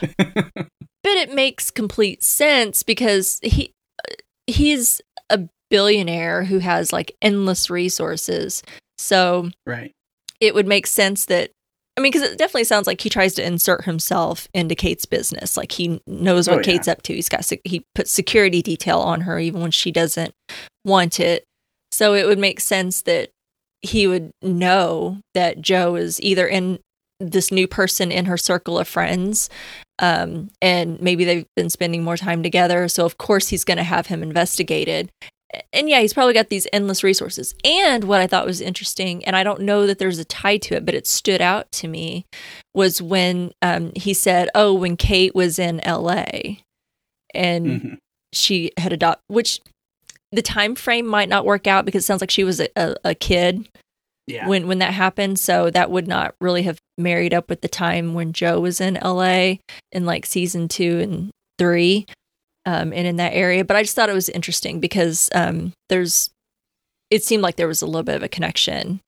but 0.00 0.66
it 1.04 1.32
makes 1.34 1.70
complete 1.70 2.22
sense 2.22 2.82
because 2.82 3.40
he 3.42 3.70
uh, 4.08 4.14
he's 4.46 5.00
a 5.30 5.40
billionaire 5.70 6.44
who 6.44 6.58
has 6.58 6.92
like 6.92 7.16
endless 7.22 7.70
resources. 7.70 8.62
So 8.98 9.50
right. 9.66 9.92
it 10.40 10.54
would 10.54 10.66
make 10.66 10.86
sense 10.86 11.26
that 11.26 11.50
I 11.96 12.00
mean, 12.00 12.10
because 12.10 12.28
it 12.28 12.38
definitely 12.38 12.64
sounds 12.64 12.88
like 12.88 13.00
he 13.00 13.08
tries 13.08 13.34
to 13.34 13.46
insert 13.46 13.84
himself 13.84 14.48
into 14.52 14.74
Kate's 14.74 15.06
business. 15.06 15.56
Like 15.56 15.70
he 15.70 16.00
knows 16.08 16.48
oh, 16.48 16.52
what 16.52 16.58
Oh, 16.58 16.60
yeah. 16.70 16.76
Kate's 16.76 16.88
up 16.88 17.02
to. 17.02 17.14
He's 17.14 17.28
got 17.28 17.48
he 17.64 17.84
puts 17.94 18.10
security 18.10 18.62
detail 18.62 18.98
on 18.98 19.20
her 19.22 19.38
even 19.38 19.60
when 19.62 19.70
she 19.70 19.92
doesn't 19.92 20.32
want 20.84 21.20
it. 21.20 21.44
So 21.94 22.14
it 22.14 22.26
would 22.26 22.38
make 22.38 22.60
sense 22.60 23.02
that 23.02 23.30
he 23.82 24.06
would 24.06 24.30
know 24.42 25.18
that 25.34 25.60
Joe 25.60 25.94
is 25.94 26.20
either 26.20 26.46
in 26.46 26.78
this 27.20 27.52
new 27.52 27.68
person 27.68 28.10
in 28.10 28.24
her 28.24 28.36
circle 28.36 28.78
of 28.78 28.88
friends, 28.88 29.48
um, 30.00 30.50
and 30.60 31.00
maybe 31.00 31.24
they've 31.24 31.46
been 31.54 31.70
spending 31.70 32.02
more 32.02 32.16
time 32.16 32.42
together. 32.42 32.88
So 32.88 33.04
of 33.06 33.18
course 33.18 33.48
he's 33.48 33.64
going 33.64 33.76
to 33.76 33.84
have 33.84 34.08
him 34.08 34.22
investigated. 34.22 35.10
And 35.72 35.88
yeah, 35.88 36.00
he's 36.00 36.12
probably 36.12 36.34
got 36.34 36.48
these 36.48 36.66
endless 36.72 37.04
resources. 37.04 37.54
And 37.64 38.04
what 38.04 38.20
I 38.20 38.26
thought 38.26 38.44
was 38.46 38.60
interesting, 38.60 39.24
and 39.24 39.36
I 39.36 39.44
don't 39.44 39.60
know 39.60 39.86
that 39.86 39.98
there's 40.00 40.18
a 40.18 40.24
tie 40.24 40.56
to 40.56 40.74
it, 40.74 40.84
but 40.84 40.96
it 40.96 41.06
stood 41.06 41.40
out 41.40 41.70
to 41.72 41.86
me, 41.86 42.24
was 42.74 43.00
when 43.00 43.52
um, 43.62 43.92
he 43.94 44.14
said, 44.14 44.48
"Oh, 44.56 44.74
when 44.74 44.96
Kate 44.96 45.32
was 45.34 45.60
in 45.60 45.78
L.A. 45.86 46.60
and 47.32 47.66
Mhm. 47.66 47.98
she 48.32 48.72
had 48.78 48.92
adopted," 48.92 49.22
which 49.28 49.60
the 50.34 50.42
time 50.42 50.74
frame 50.74 51.06
might 51.06 51.28
not 51.28 51.44
work 51.44 51.66
out 51.66 51.84
because 51.84 52.02
it 52.04 52.06
sounds 52.06 52.20
like 52.20 52.30
she 52.30 52.44
was 52.44 52.60
a, 52.60 52.68
a, 52.76 52.94
a 53.04 53.14
kid 53.14 53.68
Yeah. 54.26 54.48
when 54.48 54.66
when 54.66 54.78
that 54.80 54.92
happened. 54.94 55.38
So 55.38 55.70
that 55.70 55.90
would 55.90 56.08
not 56.08 56.34
really 56.40 56.62
have 56.62 56.78
married 56.98 57.32
up 57.34 57.48
with 57.48 57.60
the 57.60 57.68
time 57.68 58.14
when 58.14 58.32
Joe 58.32 58.60
was 58.60 58.80
in 58.80 58.94
LA 59.02 59.54
in 59.92 60.04
like 60.06 60.26
season 60.26 60.68
two 60.68 60.98
and 61.00 61.30
three, 61.58 62.06
um, 62.66 62.92
and 62.92 63.06
in 63.06 63.16
that 63.16 63.32
area. 63.34 63.64
But 63.64 63.76
I 63.76 63.82
just 63.82 63.94
thought 63.94 64.08
it 64.10 64.14
was 64.14 64.28
interesting 64.28 64.80
because 64.80 65.28
um, 65.34 65.72
there's 65.88 66.30
it 67.10 67.22
seemed 67.22 67.42
like 67.42 67.56
there 67.56 67.68
was 67.68 67.82
a 67.82 67.86
little 67.86 68.02
bit 68.02 68.16
of 68.16 68.22
a 68.22 68.28
connection. 68.28 69.00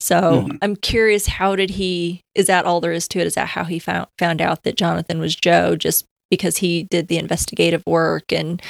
So 0.00 0.42
Mhm. 0.48 0.58
I'm 0.60 0.76
curious, 0.76 1.26
how 1.26 1.56
did 1.56 1.70
he? 1.70 2.20
Is 2.34 2.46
that 2.48 2.66
all 2.66 2.80
there 2.80 2.92
is 2.92 3.08
to 3.08 3.20
it? 3.20 3.26
Is 3.26 3.34
that 3.36 3.48
how 3.48 3.64
he 3.64 3.78
found 3.78 4.08
found 4.18 4.42
out 4.42 4.64
that 4.64 4.76
Jonathan 4.76 5.18
was 5.20 5.34
Joe? 5.34 5.76
Just 5.76 6.04
because 6.30 6.58
he 6.58 6.82
did 6.90 7.06
the 7.08 7.16
investigative 7.16 7.82
work 7.86 8.32
and 8.32 8.60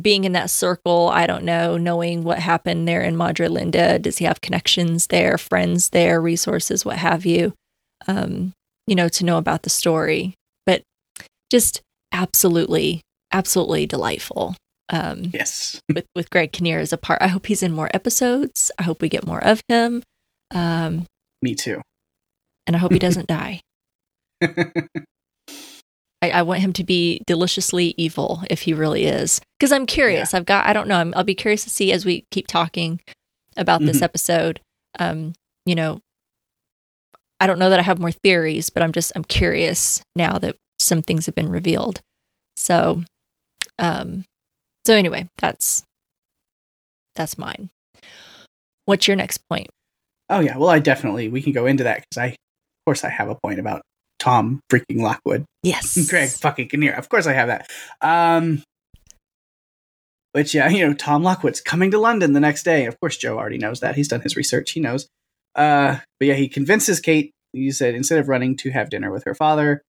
being 0.00 0.24
in 0.24 0.32
that 0.32 0.50
circle, 0.50 1.08
I 1.08 1.26
don't 1.26 1.44
know, 1.44 1.76
knowing 1.76 2.24
what 2.24 2.38
happened 2.38 2.86
there 2.86 3.02
in 3.02 3.16
Madre 3.16 3.48
Linda, 3.48 3.98
does 3.98 4.18
he 4.18 4.24
have 4.24 4.40
connections 4.40 5.08
there, 5.08 5.38
friends 5.38 5.90
there, 5.90 6.20
resources, 6.20 6.84
what 6.84 6.98
have 6.98 7.24
you, 7.24 7.54
um, 8.06 8.52
you 8.86 8.94
know, 8.94 9.08
to 9.08 9.24
know 9.24 9.38
about 9.38 9.62
the 9.62 9.70
story. 9.70 10.34
But 10.64 10.82
just 11.50 11.80
absolutely, 12.12 13.00
absolutely 13.32 13.86
delightful 13.86 14.56
um, 14.90 15.30
yes. 15.32 15.80
with, 15.94 16.06
with 16.14 16.30
Greg 16.30 16.52
Kinnear 16.52 16.78
as 16.78 16.92
a 16.92 16.98
part. 16.98 17.22
I 17.22 17.28
hope 17.28 17.46
he's 17.46 17.62
in 17.62 17.72
more 17.72 17.90
episodes. 17.94 18.70
I 18.78 18.82
hope 18.82 19.02
we 19.02 19.08
get 19.08 19.26
more 19.26 19.42
of 19.42 19.60
him. 19.68 20.02
Um, 20.54 21.06
Me 21.42 21.54
too. 21.54 21.80
and 22.66 22.76
I 22.76 22.78
hope 22.78 22.92
he 22.92 22.98
doesn't 22.98 23.28
die. 23.28 23.60
I, 26.32 26.38
I 26.40 26.42
want 26.42 26.60
him 26.60 26.72
to 26.74 26.84
be 26.84 27.20
deliciously 27.26 27.94
evil 27.96 28.42
if 28.50 28.62
he 28.62 28.72
really 28.74 29.04
is. 29.06 29.40
Because 29.58 29.72
I'm 29.72 29.86
curious. 29.86 30.34
I've 30.34 30.46
got, 30.46 30.66
I 30.66 30.72
don't 30.72 30.88
know. 30.88 30.96
I'm, 30.98 31.12
I'll 31.16 31.24
be 31.24 31.34
curious 31.34 31.64
to 31.64 31.70
see 31.70 31.92
as 31.92 32.04
we 32.04 32.24
keep 32.30 32.46
talking 32.46 33.00
about 33.56 33.80
this 33.80 33.98
Mhm. 33.98 34.02
episode. 34.02 34.60
Um, 34.98 35.32
you 35.64 35.74
know, 35.74 36.00
I 37.40 37.46
don't 37.46 37.58
know 37.58 37.70
that 37.70 37.78
I 37.78 37.82
have 37.82 37.98
more 37.98 38.12
theories, 38.12 38.70
but 38.70 38.82
I'm 38.82 38.92
just, 38.92 39.12
I'm 39.14 39.24
curious 39.24 40.02
now 40.14 40.38
that 40.38 40.56
some 40.78 41.02
things 41.02 41.26
have 41.26 41.34
been 41.34 41.48
revealed. 41.50 42.00
So, 42.56 43.02
um, 43.78 44.24
so 44.86 44.94
anyway, 44.94 45.28
that's, 45.38 45.82
that's 47.14 47.36
mine. 47.38 47.70
What's 48.84 49.08
your 49.08 49.16
next 49.16 49.38
point? 49.48 49.68
Oh 50.28 50.40
yeah. 50.40 50.56
Well, 50.56 50.70
I 50.70 50.78
definitely 50.78 51.28
we 51.28 51.42
can 51.42 51.52
go 51.52 51.66
into 51.66 51.84
that 51.84 52.00
because 52.02 52.18
I, 52.18 52.26
of 52.28 52.36
course, 52.86 53.04
I 53.04 53.10
have 53.10 53.28
a 53.28 53.34
point 53.34 53.58
about 53.58 53.82
Tom 54.18 54.60
freaking 54.70 55.00
Lockwood. 55.00 55.44
Yes. 55.62 56.06
Greg 56.10 56.28
fucking 56.28 56.68
Kinnear. 56.68 56.94
Of 56.94 57.08
course 57.08 57.26
I 57.26 57.32
have 57.32 57.48
that. 57.48 57.70
Um 58.00 58.62
Which 60.32 60.54
yeah, 60.54 60.68
you 60.68 60.86
know, 60.86 60.94
Tom 60.94 61.22
Lockwood's 61.22 61.60
coming 61.60 61.90
to 61.90 61.98
London 61.98 62.32
the 62.32 62.40
next 62.40 62.62
day. 62.62 62.86
Of 62.86 62.98
course 63.00 63.16
Joe 63.16 63.38
already 63.38 63.58
knows 63.58 63.80
that. 63.80 63.96
He's 63.96 64.08
done 64.08 64.20
his 64.20 64.36
research. 64.36 64.72
He 64.72 64.80
knows. 64.80 65.08
Uh 65.54 65.98
but 66.18 66.26
yeah, 66.26 66.34
he 66.34 66.48
convinces 66.48 67.00
Kate, 67.00 67.30
he 67.52 67.70
said, 67.70 67.94
instead 67.94 68.18
of 68.18 68.28
running 68.28 68.56
to 68.58 68.70
have 68.70 68.90
dinner 68.90 69.10
with 69.10 69.24
her 69.24 69.34
father, 69.34 69.82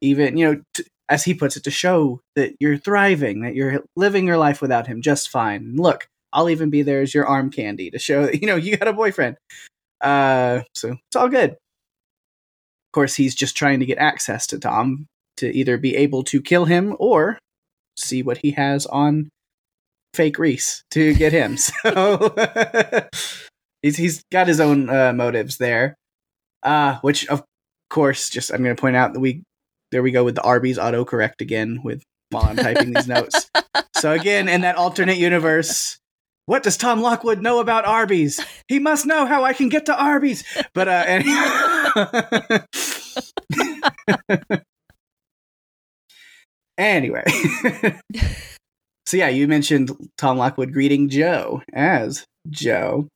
even, 0.00 0.36
you 0.36 0.44
know, 0.46 0.62
t- 0.74 0.84
as 1.08 1.24
he 1.24 1.34
puts 1.34 1.56
it, 1.56 1.64
to 1.64 1.70
show 1.70 2.20
that 2.36 2.54
you're 2.60 2.76
thriving, 2.76 3.40
that 3.40 3.54
you're 3.54 3.82
living 3.96 4.26
your 4.26 4.36
life 4.36 4.60
without 4.60 4.86
him 4.86 5.00
just 5.00 5.30
fine. 5.30 5.74
Look, 5.76 6.06
I'll 6.32 6.50
even 6.50 6.68
be 6.70 6.82
there 6.82 7.00
as 7.00 7.14
your 7.14 7.26
arm 7.26 7.50
candy 7.50 7.90
to 7.90 7.98
show 7.98 8.26
that, 8.26 8.34
you 8.42 8.46
know, 8.46 8.56
you 8.56 8.76
got 8.76 8.88
a 8.88 8.92
boyfriend. 8.92 9.36
Uh 10.00 10.62
so 10.74 10.96
it's 11.08 11.16
all 11.16 11.28
good. 11.28 11.56
Of 12.88 12.92
course, 12.92 13.16
he's 13.16 13.34
just 13.34 13.56
trying 13.56 13.80
to 13.80 13.86
get 13.86 13.98
access 13.98 14.46
to 14.48 14.58
Tom 14.58 15.06
to 15.36 15.54
either 15.54 15.76
be 15.76 15.94
able 15.96 16.24
to 16.24 16.40
kill 16.40 16.64
him 16.64 16.96
or 16.98 17.38
see 17.96 18.22
what 18.22 18.38
he 18.38 18.52
has 18.52 18.86
on 18.86 19.28
fake 20.14 20.38
Rhys 20.38 20.82
to 20.92 21.14
get 21.14 21.32
him. 21.32 21.56
So 21.82 22.34
he's 23.82 23.96
he's 23.96 24.22
got 24.32 24.48
his 24.48 24.60
own 24.60 24.88
uh, 24.88 25.12
motives 25.12 25.58
there. 25.58 25.94
Uh, 26.62 26.98
which 27.00 27.26
of 27.28 27.44
course, 27.90 28.30
just 28.30 28.50
I'm 28.50 28.62
going 28.62 28.74
to 28.74 28.80
point 28.80 28.96
out 28.96 29.12
that 29.12 29.20
we 29.20 29.42
there 29.92 30.02
we 30.02 30.10
go 30.10 30.24
with 30.24 30.34
the 30.34 30.42
Arby's 30.42 30.78
autocorrect 30.78 31.40
again 31.40 31.80
with 31.84 32.02
while 32.30 32.44
I'm 32.44 32.56
typing 32.56 32.92
these 32.92 33.08
notes. 33.08 33.50
So 33.96 34.12
again, 34.12 34.48
in 34.48 34.60
that 34.60 34.76
alternate 34.76 35.16
universe, 35.16 35.98
what 36.46 36.62
does 36.62 36.76
Tom 36.76 37.00
Lockwood 37.02 37.42
know 37.42 37.58
about 37.58 37.84
Arby's? 37.84 38.40
He 38.68 38.78
must 38.78 39.06
know 39.06 39.26
how 39.26 39.42
I 39.42 39.52
can 39.52 39.68
get 39.68 39.86
to 39.86 40.00
Arby's. 40.00 40.44
But 40.72 40.86
uh, 40.86 41.04
and 41.04 41.24
anyway. 46.76 47.24
so 49.06 49.16
yeah, 49.16 49.28
you 49.28 49.48
mentioned 49.48 49.90
Tom 50.16 50.38
Lockwood 50.38 50.72
greeting 50.72 51.08
Joe 51.08 51.62
as 51.72 52.24
Joe, 52.50 53.08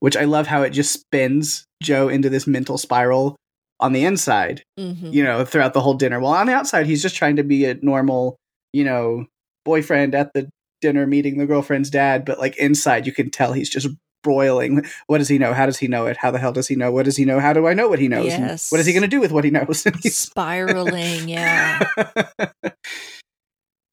which 0.00 0.16
I 0.16 0.24
love 0.24 0.46
how 0.46 0.62
it 0.62 0.70
just 0.70 0.92
spins 0.92 1.64
Joe 1.82 2.08
into 2.08 2.30
this 2.30 2.46
mental 2.46 2.78
spiral 2.78 3.36
on 3.80 3.92
the 3.92 4.04
inside, 4.04 4.62
Mhm. 4.78 5.12
you 5.12 5.24
know, 5.24 5.44
throughout 5.44 5.74
the 5.74 5.80
whole 5.80 5.94
dinner. 5.94 6.20
Well, 6.20 6.32
on 6.32 6.46
the 6.46 6.54
outside, 6.54 6.86
he's 6.86 7.02
just 7.02 7.16
trying 7.16 7.36
to 7.36 7.42
be 7.42 7.64
a 7.64 7.74
normal, 7.82 8.36
you 8.72 8.84
know, 8.84 9.26
boyfriend 9.64 10.14
at 10.14 10.32
the 10.34 10.48
dinner 10.80 11.06
meeting 11.06 11.38
the 11.38 11.46
girlfriend's 11.46 11.90
dad, 11.90 12.24
but 12.24 12.38
like 12.38 12.56
inside, 12.58 13.06
you 13.06 13.12
can 13.12 13.30
tell 13.30 13.52
he's 13.52 13.70
just 13.70 13.88
broiling. 14.22 14.84
What 15.06 15.18
does 15.18 15.28
he 15.28 15.38
know? 15.38 15.52
How 15.54 15.66
does 15.66 15.78
he 15.78 15.88
know 15.88 16.06
it? 16.06 16.16
How 16.16 16.30
the 16.30 16.38
hell 16.38 16.52
does 16.52 16.68
he 16.68 16.76
know? 16.76 16.90
What 16.90 17.04
does 17.04 17.16
he 17.16 17.24
know? 17.24 17.40
How 17.40 17.52
do 17.52 17.66
I 17.66 17.74
know 17.74 17.88
what 17.88 17.98
he 17.98 18.08
knows? 18.08 18.26
Yes. 18.26 18.70
What 18.70 18.80
is 18.80 18.86
he 18.86 18.92
going 18.92 19.02
to 19.02 19.08
do 19.08 19.20
with 19.20 19.32
what 19.32 19.44
he 19.44 19.50
knows? 19.50 19.86
Spiraling, 20.14 21.28
yeah. 21.28 21.82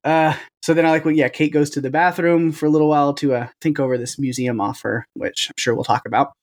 uh, 0.04 0.36
so 0.64 0.74
then 0.74 0.86
I 0.86 0.92
like, 0.92 1.06
well, 1.06 1.14
yeah, 1.14 1.30
Kate 1.30 1.54
goes 1.54 1.70
to 1.72 1.82
the 1.82 1.90
bathroom 1.90 2.52
for 2.52 2.66
a 2.66 2.70
little 2.70 2.90
while 2.90 3.14
to 3.16 3.34
uh, 3.34 3.48
think 3.62 3.80
over 3.80 3.98
this 3.98 4.20
museum 4.20 4.62
offer, 4.62 5.06
which 5.14 5.50
I'm 5.50 5.56
sure 5.58 5.74
we'll 5.74 5.84
talk 5.84 6.06
about. 6.06 6.34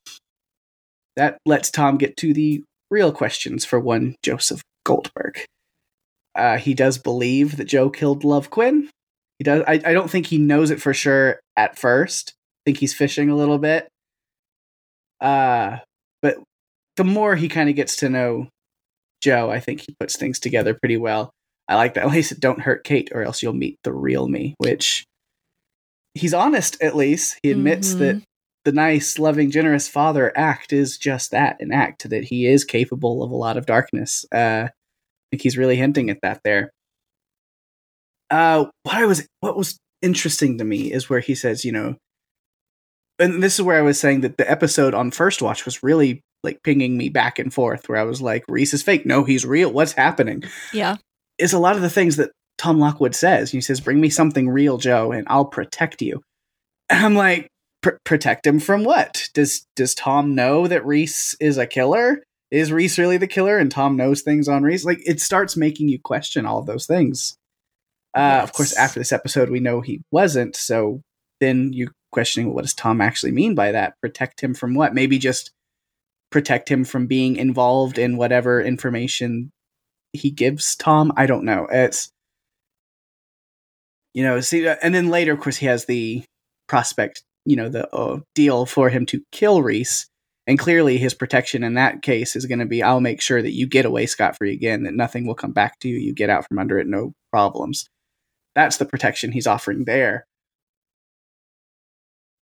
That 1.17 1.39
lets 1.47 1.71
Tom 1.71 1.97
get 1.97 2.17
to 2.19 2.35
the 2.35 2.63
real 2.91 3.13
questions 3.13 3.65
for 3.65 3.81
one 3.81 4.17
Joseph 4.23 4.63
Goldberg. 4.85 5.45
Uh, 6.35 6.59
he 6.59 6.75
does 6.75 6.99
believe 6.99 7.57
that 7.57 7.65
Joe 7.65 7.89
killed 7.89 8.23
Love 8.23 8.51
Quinn. 8.51 8.91
He 9.39 9.45
does. 9.45 9.63
I, 9.67 9.81
I 9.85 9.93
don't 9.93 10.11
think 10.11 10.27
he 10.27 10.39
knows 10.39 10.71
it 10.71 10.81
for 10.81 10.95
sure 10.95 11.41
at 11.57 11.79
first. 11.79 12.35
Think 12.67 12.79
he's 12.79 12.93
fishing 12.95 13.31
a 13.31 13.37
little 13.37 13.59
bit. 13.59 13.89
Uh, 15.21 15.79
but 16.21 16.37
the 16.97 17.05
more 17.05 17.37
he 17.37 17.49
kind 17.49 17.71
of 17.71 17.77
gets 17.77 17.97
to 17.97 18.09
know 18.11 18.49
Joe, 19.23 19.51
I 19.51 19.61
think 19.61 19.81
he 19.81 19.95
puts 19.99 20.17
things 20.17 20.39
together 20.39 20.75
pretty 20.75 20.97
well. 20.97 21.31
I 21.69 21.77
like 21.77 21.95
that. 21.95 22.05
At 22.07 22.11
least 22.11 22.39
don't 22.41 22.61
hurt 22.61 22.85
Kate, 22.85 23.09
or 23.15 23.23
else 23.23 23.43
you'll 23.43 23.53
meet 23.55 23.79
the 23.85 23.93
real 23.93 24.29
me. 24.29 24.55
Which 24.59 25.05
he's 26.15 26.35
honest. 26.35 26.81
At 26.83 26.97
least 26.97 27.39
he 27.43 27.51
admits 27.51 27.95
Mhm. 27.95 27.99
that 28.01 28.23
the 28.65 28.73
nice, 28.73 29.19
loving, 29.19 29.51
generous 29.53 29.87
father 29.89 30.37
act 30.37 30.73
is 30.73 30.99
just 30.99 31.31
that 31.31 31.57
an 31.61 31.73
act 31.73 32.09
that 32.11 32.25
he 32.25 32.47
is 32.47 32.65
capable 32.65 33.23
of 33.23 33.31
a 33.31 33.37
lot 33.37 33.57
of 33.57 33.65
darkness. 33.67 34.25
Uh, 34.35 34.69
I 34.69 34.71
think 35.31 35.43
he's 35.43 35.57
really 35.57 35.77
hinting 35.77 36.11
at 36.11 36.19
that 36.23 36.41
there. 36.45 36.71
Uh, 38.29 38.67
what 38.83 38.97
I 38.97 39.07
was, 39.07 39.25
what 39.41 39.57
was 39.57 39.79
interesting 40.03 40.59
to 40.59 40.65
me 40.65 40.93
is 40.93 41.09
where 41.09 41.21
he 41.21 41.35
says, 41.37 41.65
you 41.65 41.71
know, 41.71 41.97
and 43.19 43.43
this 43.43 43.55
is 43.55 43.63
where 43.63 43.79
I 43.79 43.83
was 43.83 43.99
saying 44.01 44.21
that 44.23 44.37
the 44.37 44.51
episode 44.51 44.95
on 44.95 45.11
first 45.11 45.43
watch 45.43 45.65
was 45.65 45.83
really 45.83 46.21
like 46.43 46.63
pinging 46.63 46.97
me 46.97 47.09
back 47.09 47.39
and 47.39 47.53
forth, 47.53 47.89
where 47.89 47.99
I 47.99 48.05
was 48.05 48.21
like, 48.23 48.45
Rhys 48.49 48.73
is 48.75 48.83
fake. 48.83 49.07
No, 49.07 49.25
he's 49.25 49.45
real. 49.45 49.73
What's 49.73 49.93
happening? 49.93 50.45
Yeah. 50.73 50.97
is 51.39 51.53
a 51.53 51.59
lot 51.59 51.77
of 51.77 51.83
the 51.83 51.91
things 51.91 52.17
that 52.17 52.31
Tom 52.59 52.79
Lockwood 52.79 53.15
says. 53.15 53.51
He 53.51 53.61
says, 53.61 53.81
"Bring 53.81 54.01
me 54.01 54.09
something 54.11 54.49
real, 54.49 54.79
Joe, 54.79 55.13
and 55.13 55.27
I'll 55.29 55.45
protect 55.45 56.01
you." 56.03 56.23
And 56.89 57.05
I'm 57.05 57.15
like, 57.15 57.49
"Protect 58.05 58.47
him 58.47 58.61
from 58.61 58.85
what? 58.85 59.29
Does 59.35 59.67
does 59.77 59.95
Tom 59.95 60.35
know 60.35 60.67
that 60.67 60.87
Rhys 60.87 61.35
is 61.41 61.59
a 61.59 61.67
killer? 61.67 62.23
Is 62.51 62.71
Rhys 62.73 62.97
really 62.99 63.17
the 63.17 63.27
killer? 63.27 63.59
And 63.59 63.71
Tom 63.71 63.97
knows 63.97 64.23
things 64.23 64.47
on 64.49 64.63
Rhys? 64.63 64.85
Like, 64.85 65.01
it 65.05 65.21
starts 65.21 65.57
making 65.57 65.89
you 65.89 65.99
question 66.01 66.47
all 66.47 66.59
of 66.59 66.67
those 66.67 66.87
things. 66.87 67.37
Uh, 68.17 68.41
Of 68.43 68.53
course, 68.53 68.75
after 68.77 69.01
this 69.01 69.13
episode, 69.13 69.51
we 69.51 69.59
know 69.61 69.81
he 69.81 70.01
wasn't. 70.13 70.55
So 70.57 71.01
then 71.41 71.73
you 71.73 71.91
questioning, 72.13 72.53
what 72.53 72.63
does 72.63 72.75
Tom 72.75 73.01
actually 73.01 73.33
mean 73.33 73.55
by 73.55 73.73
that? 73.73 73.95
Protect 74.01 74.41
him 74.41 74.55
from 74.55 74.75
what? 74.75 74.95
Maybe 74.95 75.19
just 75.19 75.53
protect 76.31 76.69
him 76.69 76.85
from 76.85 77.07
being 77.07 77.37
involved 77.37 77.99
in 77.99 78.17
whatever 78.17 78.61
information 78.61 79.51
he 80.13 80.31
gives 80.31 80.77
Tom. 80.77 81.13
I 81.17 81.27
don't 81.27 81.45
know. 81.45 81.67
It's 81.71 82.11
you 84.17 84.23
know, 84.23 84.41
see, 84.41 84.67
uh, 84.67 84.77
and 84.83 84.95
then 84.95 85.11
later, 85.11 85.35
of 85.35 85.41
course, 85.41 85.59
he 85.59 85.67
has 85.67 85.85
the 85.85 86.25
prospect, 86.69 87.23
you 87.45 87.55
know, 87.55 87.69
the 87.69 87.87
uh, 87.95 88.21
deal 88.35 88.65
for 88.65 88.89
him 88.89 89.05
to 89.07 89.21
kill 89.31 89.63
Rhys, 89.63 90.09
and 90.47 90.59
clearly 90.59 90.97
his 90.97 91.13
protection 91.13 91.63
in 91.63 91.75
that 91.75 92.01
case 92.01 92.35
is 92.35 92.47
going 92.47 92.61
to 92.61 92.65
be, 92.65 92.83
I'll 92.83 93.01
make 93.01 93.21
sure 93.21 93.43
that 93.43 93.53
you 93.53 93.67
get 93.67 93.85
away 93.85 94.07
scot 94.07 94.35
free 94.39 94.55
again, 94.55 94.85
that 94.85 94.95
nothing 94.95 95.27
will 95.27 95.35
come 95.35 95.53
back 95.53 95.79
to 95.81 95.89
you, 95.89 95.99
you 95.99 96.15
get 96.15 96.31
out 96.31 96.49
from 96.49 96.59
under 96.59 96.79
it, 96.79 96.87
no 96.87 97.13
problems. 97.31 97.91
That's 98.55 98.79
the 98.79 98.87
protection 98.87 99.33
he's 99.33 99.47
offering 99.47 99.85
there. 99.85 100.27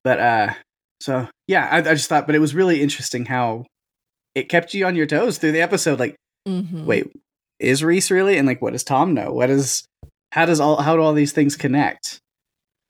But 0.05 0.21
uh, 0.21 0.55
so 1.01 1.29
yeah, 1.47 1.69
I, 1.71 1.79
I 1.79 1.95
just 1.95 2.09
thought, 2.09 2.27
but 2.27 2.35
it 2.35 2.41
was 2.41 2.55
really 2.55 2.81
interesting 2.83 3.27
how 3.27 3.67
it 4.35 4.49
kept 4.49 4.75
you 4.75 4.87
on 4.87 4.97
your 4.97 5.07
toes 5.07 5.39
through 5.39 5.53
the 5.53 5.63
episode. 5.63 5.99
Like, 5.99 6.17
Mhm. 6.49 6.85
wait, 6.85 7.07
is 7.59 7.83
Rhys 7.85 8.11
really? 8.11 8.39
And 8.39 8.47
like, 8.47 8.63
what 8.63 8.73
does 8.73 8.85
Tom 8.85 9.13
know? 9.15 9.33
What 9.33 9.51
is, 9.51 9.85
how 10.33 10.47
does 10.47 10.61
all, 10.61 10.81
how 10.81 10.97
do 10.97 11.03
all 11.03 11.13
these 11.13 11.33
things 11.33 11.57
connect? 11.57 12.19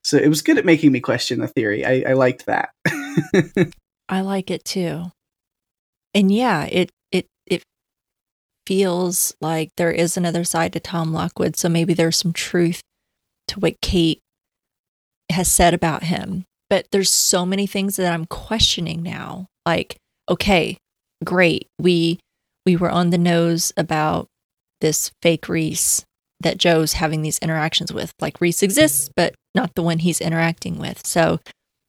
So 0.04 0.16
it 0.16 0.28
was 0.28 0.42
good 0.42 0.56
at 0.58 0.64
making 0.64 0.92
me 0.92 1.00
question 1.00 1.40
the 1.40 1.48
theory. 1.48 1.84
I, 1.84 2.10
I 2.10 2.12
liked 2.14 2.46
that. 2.46 2.70
I 4.08 4.20
like 4.22 4.50
it 4.50 4.64
too. 4.64 5.06
And 6.14 6.32
yeah, 6.32 6.64
it 6.64 6.90
it 7.12 7.26
it 7.46 7.62
feels 8.66 9.34
like 9.40 9.70
there 9.76 9.90
is 9.92 10.16
another 10.16 10.44
side 10.44 10.72
to 10.72 10.80
Tom 10.80 11.12
Lockwood, 11.12 11.56
so 11.56 11.68
maybe 11.68 11.94
there's 11.94 12.16
some 12.16 12.32
truth 12.32 12.80
to 13.48 13.60
what 13.60 13.80
Kate 13.80 14.20
has 15.30 15.48
said 15.50 15.74
about 15.74 16.04
him. 16.04 16.44
But 16.70 16.86
there's 16.92 17.10
so 17.10 17.44
many 17.44 17.66
things 17.66 17.96
that 17.96 18.12
I'm 18.12 18.24
questioning 18.26 19.02
now. 19.02 19.46
Like, 19.66 19.96
okay, 20.30 20.78
great. 21.24 21.66
We 21.78 22.18
we 22.64 22.76
were 22.76 22.90
on 22.90 23.10
the 23.10 23.18
nose 23.18 23.72
about 23.76 24.28
this 24.80 25.10
fake 25.22 25.48
Rhys 25.48 26.04
that 26.40 26.56
Joe's 26.56 26.94
having 26.94 27.22
these 27.22 27.38
interactions 27.40 27.92
with. 27.92 28.12
Like 28.20 28.40
Rhys 28.40 28.62
exists, 28.62 29.10
but 29.14 29.34
not 29.54 29.74
the 29.74 29.82
one 29.82 29.98
he's 29.98 30.20
interacting 30.20 30.78
with. 30.78 31.06
So 31.06 31.40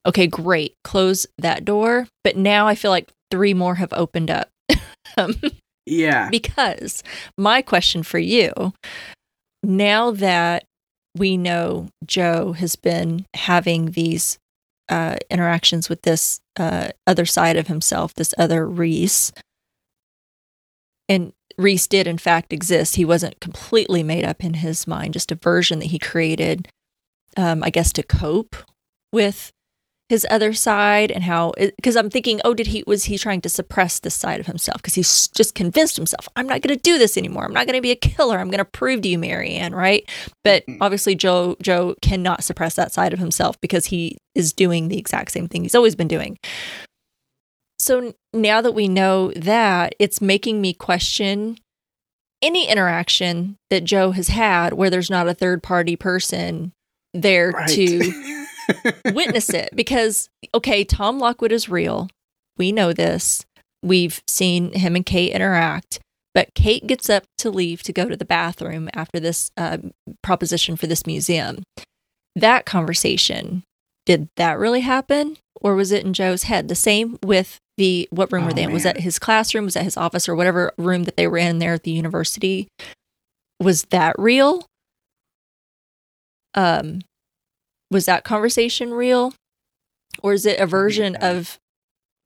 okay, 0.05 0.27
great, 0.27 0.73
close 0.83 1.27
that 1.37 1.63
door. 1.63 2.07
But 2.23 2.35
now 2.35 2.67
I 2.67 2.75
feel 2.75 2.91
like 2.91 3.11
three 3.29 3.53
more 3.53 3.75
have 3.75 3.93
opened 3.93 4.31
up. 4.31 4.49
um, 5.17 5.35
yeah. 5.85 6.29
because 6.29 7.03
my 7.37 7.61
question 7.61 8.03
for 8.03 8.19
you 8.19 8.73
now 9.63 10.11
that 10.11 10.65
we 11.15 11.37
know 11.37 11.87
Joe 12.05 12.53
has 12.53 12.75
been 12.75 13.25
having 13.35 13.91
these 13.91 14.37
uh, 14.91 15.15
interactions 15.29 15.89
with 15.89 16.01
this 16.03 16.41
uh, 16.57 16.89
other 17.07 17.25
side 17.25 17.57
of 17.57 17.67
himself, 17.67 18.13
this 18.13 18.33
other 18.37 18.67
Rhys, 18.67 19.31
and 21.09 21.33
Rhys 21.57 21.87
did 21.87 22.07
in 22.07 22.17
fact 22.17 22.53
exist. 22.53 22.97
He 22.97 23.05
wasn't 23.05 23.39
completely 23.39 24.03
made 24.03 24.25
up 24.25 24.43
in 24.43 24.55
his 24.55 24.85
mind, 24.85 25.13
just 25.13 25.31
a 25.31 25.35
version 25.35 25.79
that 25.79 25.85
he 25.85 25.99
created, 25.99 26.67
um, 27.37 27.63
I 27.63 27.69
guess, 27.69 27.91
to 27.93 28.03
cope 28.03 28.55
with 29.11 29.51
his 30.11 30.27
other 30.29 30.51
side 30.53 31.09
and 31.09 31.23
how 31.23 31.53
because 31.57 31.95
i'm 31.95 32.09
thinking 32.09 32.39
oh 32.45 32.53
did 32.53 32.67
he 32.67 32.83
was 32.85 33.05
he 33.05 33.17
trying 33.17 33.39
to 33.41 33.49
suppress 33.49 33.99
this 33.99 34.13
side 34.13 34.39
of 34.39 34.45
himself? 34.45 34.77
Because 34.81 34.93
he's 34.93 35.27
just 35.29 35.55
convinced 35.55 35.95
himself 35.95 36.27
i'm 36.35 36.45
not 36.47 36.61
going 36.61 36.75
to 36.77 36.81
do 36.81 36.97
this 36.97 37.17
anymore. 37.17 37.45
I'm 37.45 37.53
not 37.53 37.65
going 37.65 37.77
to 37.77 37.81
be 37.81 37.91
a 37.91 37.95
killer. 37.95 38.37
I'm 38.37 38.49
going 38.49 38.59
to 38.59 38.65
prove 38.79 39.01
to 39.03 39.09
you 39.09 39.17
marianne 39.17 39.73
right? 39.73 40.03
But 40.43 40.65
Mhm. 40.67 40.77
obviously 40.81 41.15
joe 41.15 41.55
joe 41.61 41.95
cannot 42.01 42.43
suppress 42.43 42.75
that 42.75 42.91
side 42.91 43.13
of 43.13 43.19
himself 43.19 43.59
because 43.61 43.85
he 43.87 44.17
is 44.35 44.53
doing 44.53 44.89
the 44.89 44.97
exact 44.99 45.31
same 45.31 45.47
thing 45.47 45.63
he's 45.63 45.75
always 45.75 45.95
been 45.95 46.07
doing. 46.09 46.37
So 47.79 48.13
now 48.33 48.61
that 48.61 48.73
we 48.73 48.87
know 48.87 49.31
that 49.35 49.95
it's 49.97 50.21
making 50.21 50.61
me 50.61 50.73
question 50.73 51.57
any 52.41 52.67
interaction 52.69 53.57
that 53.69 53.83
joe 53.83 54.11
has 54.11 54.27
had 54.27 54.73
where 54.73 54.89
there's 54.89 55.09
not 55.09 55.27
a 55.27 55.33
third 55.33 55.63
party 55.63 55.95
person 55.95 56.73
there 57.13 57.51
Right. 57.51 57.69
to 57.69 58.40
witness 59.05 59.49
it 59.49 59.69
because 59.75 60.29
okay 60.53 60.83
tom 60.83 61.19
lockwood 61.19 61.51
is 61.51 61.69
real. 61.69 62.09
We 62.57 62.71
know 62.71 62.93
this. 62.93 63.45
We've 63.83 64.21
seen 64.27 64.73
him 64.73 64.95
and 64.95 65.05
kate 65.05 65.31
interact. 65.33 65.99
But 66.33 66.53
kate 66.55 66.87
gets 66.87 67.09
up 67.09 67.23
to 67.39 67.49
leave 67.49 67.83
to 67.83 67.91
go 67.91 68.07
to 68.07 68.15
the 68.15 68.23
bathroom 68.25 68.89
after 68.93 69.19
this 69.19 69.51
uh, 69.57 69.79
proposition 70.23 70.77
for 70.77 70.87
this 70.87 71.05
museum. 71.05 71.63
That 72.35 72.65
conversation 72.65 73.63
did 74.05 74.29
that 74.37 74.57
really 74.57 74.79
happen? 74.81 75.37
Or 75.59 75.75
was 75.75 75.91
it 75.91 76.05
in 76.05 76.13
joe's 76.13 76.43
head? 76.43 76.69
The 76.69 76.75
same 76.75 77.19
with 77.23 77.59
the 77.77 78.07
what 78.11 78.31
room 78.31 78.43
Oh, 78.43 78.47
were 78.47 78.53
they 78.53 78.63
in? 78.63 78.71
Was 78.71 78.83
that 78.83 79.01
his 79.01 79.19
classroom? 79.19 79.65
Was 79.65 79.73
that 79.73 79.83
his 79.83 79.97
office 79.97 80.29
or 80.29 80.35
whatever 80.35 80.71
room 80.77 81.03
that 81.03 81.17
they 81.17 81.27
were 81.27 81.37
in 81.37 81.59
there 81.59 81.73
at 81.73 81.83
the 81.83 81.91
university? 81.91 82.67
Was 83.59 83.83
that 83.91 84.15
real? 84.17 84.65
Um 86.55 87.01
was 87.91 88.05
that 88.05 88.23
conversation 88.23 88.93
real 88.93 89.33
or 90.23 90.33
is 90.33 90.45
it 90.45 90.59
a 90.59 90.65
version 90.65 91.13
man. 91.13 91.37
of 91.37 91.59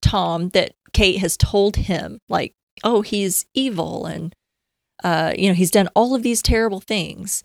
tom 0.01 0.49
that 0.49 0.73
kate 0.93 1.17
has 1.17 1.35
told 1.35 1.75
him 1.75 2.19
like 2.29 2.53
oh 2.83 3.01
he's 3.01 3.45
evil 3.53 4.05
and 4.05 4.33
uh 5.03 5.33
you 5.37 5.49
know 5.49 5.53
he's 5.53 5.71
done 5.71 5.89
all 5.95 6.15
of 6.15 6.23
these 6.23 6.41
terrible 6.41 6.79
things 6.79 7.43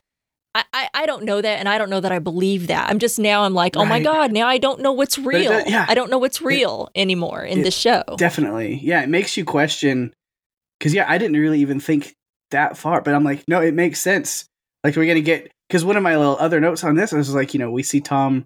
I, 0.55 0.65
I, 0.73 0.89
I 0.95 1.07
don't 1.07 1.25
know 1.25 1.41
that 1.41 1.59
and 1.59 1.69
I 1.69 1.79
don't 1.79 1.91
know 1.91 2.01
that 2.01 2.11
I 2.11 2.19
believe 2.19 2.67
that. 2.67 2.91
I'm 2.91 2.99
just 2.99 3.19
now 3.19 3.45
I'm 3.45 3.55
like, 3.55 3.77
oh 3.77 3.85
my 3.85 4.03
God, 4.03 4.33
now 4.33 4.49
I 4.49 4.59
don't 4.59 4.81
know 4.81 4.93
what's 4.93 5.17
real. 5.17 5.61
yeah. 5.69 5.87
I 5.89 5.95
don't 5.95 6.11
know 6.11 6.19
what's 6.19 6.43
real 6.43 6.91
anymore 6.97 7.45
in 7.45 7.61
it 7.61 7.63
the 7.63 7.71
show. 7.71 8.03
Definitely. 8.17 8.81
Yeah, 8.83 9.03
it 9.03 9.09
makes 9.09 9.37
you 9.37 9.45
question 9.45 10.13
because 10.79 10.93
yeah, 10.93 11.05
I 11.09 11.19
didn't 11.19 11.37
really 11.37 11.61
even 11.61 11.79
think 11.79 12.15
that 12.51 12.77
far. 12.77 13.01
But 13.01 13.15
I'm 13.15 13.23
like, 13.23 13.45
no, 13.47 13.61
it 13.61 13.75
makes 13.75 14.01
sense. 14.01 14.47
Like 14.83 14.97
we're 14.97 15.07
gonna 15.07 15.21
get 15.21 15.53
because 15.71 15.85
one 15.85 15.97
of 15.97 16.03
my 16.03 16.17
little 16.17 16.37
other 16.41 16.59
notes 16.59 16.83
on 16.83 16.97
this 16.97 17.13
is 17.13 17.33
like, 17.33 17.55
you 17.55 17.61
know, 17.61 17.71
we 17.71 17.85
see 17.85 18.01
Tom 18.01 18.45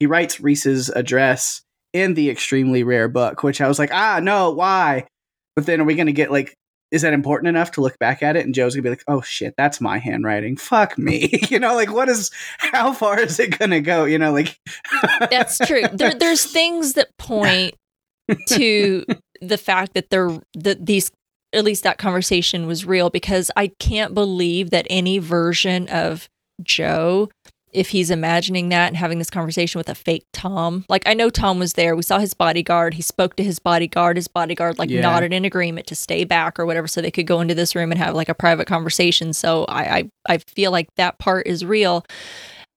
he 0.00 0.06
writes 0.06 0.40
Rhys's 0.40 0.88
address 0.88 1.62
in 1.92 2.14
the 2.14 2.28
extremely 2.28 2.82
rare 2.82 3.08
book, 3.08 3.44
which 3.44 3.60
I 3.60 3.68
was 3.68 3.78
like, 3.78 3.92
ah, 3.92 4.18
no, 4.20 4.50
why? 4.50 5.06
But 5.54 5.66
then 5.66 5.80
are 5.80 5.84
we 5.84 5.94
gonna 5.94 6.12
get 6.12 6.32
like 6.32 6.54
is 6.90 7.02
that 7.02 7.12
important 7.12 7.48
enough 7.48 7.72
to 7.72 7.80
look 7.80 7.98
back 7.98 8.22
at 8.22 8.36
it? 8.36 8.44
And 8.44 8.54
Joe's 8.54 8.74
gonna 8.74 8.82
be 8.82 8.90
like, 8.90 9.04
oh 9.06 9.20
shit, 9.20 9.54
that's 9.56 9.80
my 9.80 9.98
handwriting. 9.98 10.56
Fuck 10.56 10.98
me. 10.98 11.30
you 11.48 11.60
know, 11.60 11.74
like 11.74 11.92
what 11.92 12.08
is 12.08 12.30
how 12.58 12.92
far 12.92 13.20
is 13.20 13.38
it 13.38 13.56
gonna 13.56 13.80
go? 13.80 14.04
You 14.04 14.18
know, 14.18 14.32
like 14.32 14.58
That's 15.30 15.58
true. 15.58 15.82
There, 15.92 16.14
there's 16.14 16.44
things 16.44 16.94
that 16.94 17.16
point 17.18 17.76
to 18.48 19.04
the 19.40 19.58
fact 19.58 19.94
that 19.94 20.10
they're 20.10 20.40
that 20.54 20.84
these 20.84 21.12
at 21.52 21.62
least 21.62 21.84
that 21.84 21.98
conversation 21.98 22.66
was 22.66 22.84
real 22.84 23.10
because 23.10 23.50
I 23.56 23.68
can't 23.78 24.12
believe 24.12 24.70
that 24.70 24.88
any 24.90 25.18
version 25.18 25.86
of 25.88 26.28
Joe 26.62 27.28
if 27.72 27.88
he's 27.88 28.08
imagining 28.08 28.68
that 28.68 28.86
and 28.86 28.96
having 28.96 29.18
this 29.18 29.30
conversation 29.30 29.80
with 29.80 29.88
a 29.88 29.96
fake 29.96 30.24
Tom. 30.32 30.84
Like 30.88 31.02
I 31.08 31.14
know 31.14 31.28
Tom 31.28 31.58
was 31.58 31.72
there. 31.72 31.96
We 31.96 32.02
saw 32.02 32.20
his 32.20 32.32
bodyguard. 32.32 32.94
He 32.94 33.02
spoke 33.02 33.34
to 33.34 33.42
his 33.42 33.58
bodyguard. 33.58 34.16
His 34.16 34.28
bodyguard 34.28 34.78
like 34.78 34.90
Yeah. 34.90 35.00
nodded 35.00 35.32
in 35.32 35.44
agreement 35.44 35.88
to 35.88 35.96
stay 35.96 36.22
back 36.22 36.60
or 36.60 36.66
whatever 36.66 36.86
so 36.86 37.00
they 37.02 37.10
could 37.10 37.26
go 37.26 37.40
into 37.40 37.54
this 37.54 37.74
room 37.74 37.90
and 37.90 38.00
have 38.00 38.14
like 38.14 38.28
a 38.28 38.34
private 38.34 38.68
conversation. 38.68 39.32
So 39.32 39.64
I 39.64 39.82
I, 39.96 40.10
I 40.34 40.38
feel 40.38 40.70
like 40.70 40.86
that 40.96 41.18
part 41.18 41.48
is 41.48 41.64
real. 41.64 42.04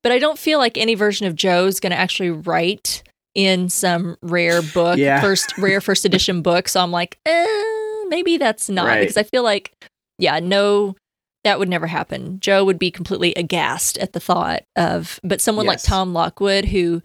But 0.02 0.10
I 0.12 0.18
don't 0.18 0.38
feel 0.38 0.58
like 0.58 0.76
any 0.76 0.94
version 0.96 1.26
of 1.28 1.34
Joe's 1.36 1.78
going 1.80 1.90
to 1.92 1.98
actually 1.98 2.30
write 2.30 3.02
in 3.36 3.68
some 3.68 4.16
rare 4.22 4.62
book, 4.62 4.96
Yeah. 4.98 5.20
first 5.20 5.56
rare 5.58 5.80
first 5.80 6.04
edition 6.04 6.42
book. 6.42 6.66
So 6.68 6.80
I'm 6.80 6.90
like, 6.90 7.18
eh, 7.26 8.04
maybe 8.08 8.36
that's 8.36 8.68
not 8.68 8.86
Right. 8.86 9.00
because 9.00 9.16
I 9.16 9.22
feel 9.22 9.44
like, 9.44 9.72
yeah, 10.18 10.40
no, 10.40 10.96
that 11.44 11.58
would 11.58 11.68
never 11.68 11.86
happen. 11.86 12.40
Joe 12.40 12.64
would 12.64 12.78
be 12.78 12.90
completely 12.90 13.32
aghast 13.34 13.96
at 13.98 14.12
the 14.12 14.20
thought 14.20 14.62
of, 14.76 15.20
but 15.22 15.40
someone 15.40 15.66
like 15.66 15.82
Tom 15.82 16.12
Lockwood 16.12 16.66
who 16.66 17.02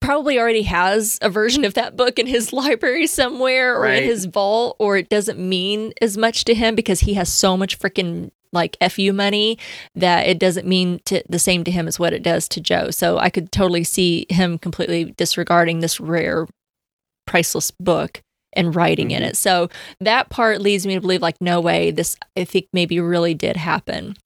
probably 0.00 0.38
already 0.38 0.62
has 0.62 1.18
a 1.22 1.28
version 1.28 1.64
of 1.64 1.74
that 1.74 1.96
book 1.96 2.18
in 2.18 2.26
his 2.26 2.52
library 2.54 3.06
somewhere 3.06 3.76
or 3.76 3.82
Right. 3.82 4.02
in 4.02 4.08
his 4.08 4.24
vault, 4.24 4.76
or 4.78 4.96
it 4.96 5.08
doesn't 5.08 5.38
mean 5.38 5.92
as 6.00 6.16
much 6.16 6.44
to 6.44 6.54
him 6.54 6.74
because 6.74 7.00
he 7.00 7.14
has 7.14 7.32
so 7.32 7.56
much 7.56 7.78
freaking 7.78 8.30
like 8.52 8.76
fu 8.90 9.12
money 9.12 9.58
that 9.94 10.26
it 10.26 10.38
doesn't 10.40 10.66
mean 10.66 11.00
to, 11.04 11.22
the 11.28 11.38
same 11.38 11.62
to 11.62 11.70
him 11.70 11.86
as 11.86 12.00
what 12.00 12.12
it 12.12 12.22
does 12.22 12.48
to 12.48 12.60
Joe. 12.60 12.90
So 12.90 13.18
I 13.18 13.30
could 13.30 13.52
totally 13.52 13.84
see 13.84 14.26
him 14.28 14.58
completely 14.58 15.14
disregarding 15.16 15.78
this 15.80 16.00
rare, 16.00 16.48
priceless 17.26 17.70
book 17.70 18.20
and 18.54 18.74
writing 18.74 19.10
in 19.10 19.22
Mhm. 19.22 19.26
it. 19.28 19.36
So 19.36 19.68
that 20.00 20.28
part 20.30 20.60
leads 20.60 20.86
me 20.86 20.94
to 20.94 21.00
believe 21.00 21.22
like 21.22 21.36
no 21.40 21.60
way 21.60 21.90
this 21.90 22.16
I 22.36 22.44
think 22.44 22.66
maybe 22.72 22.98
really 23.00 23.34
did 23.34 23.56
happen. 23.56 24.16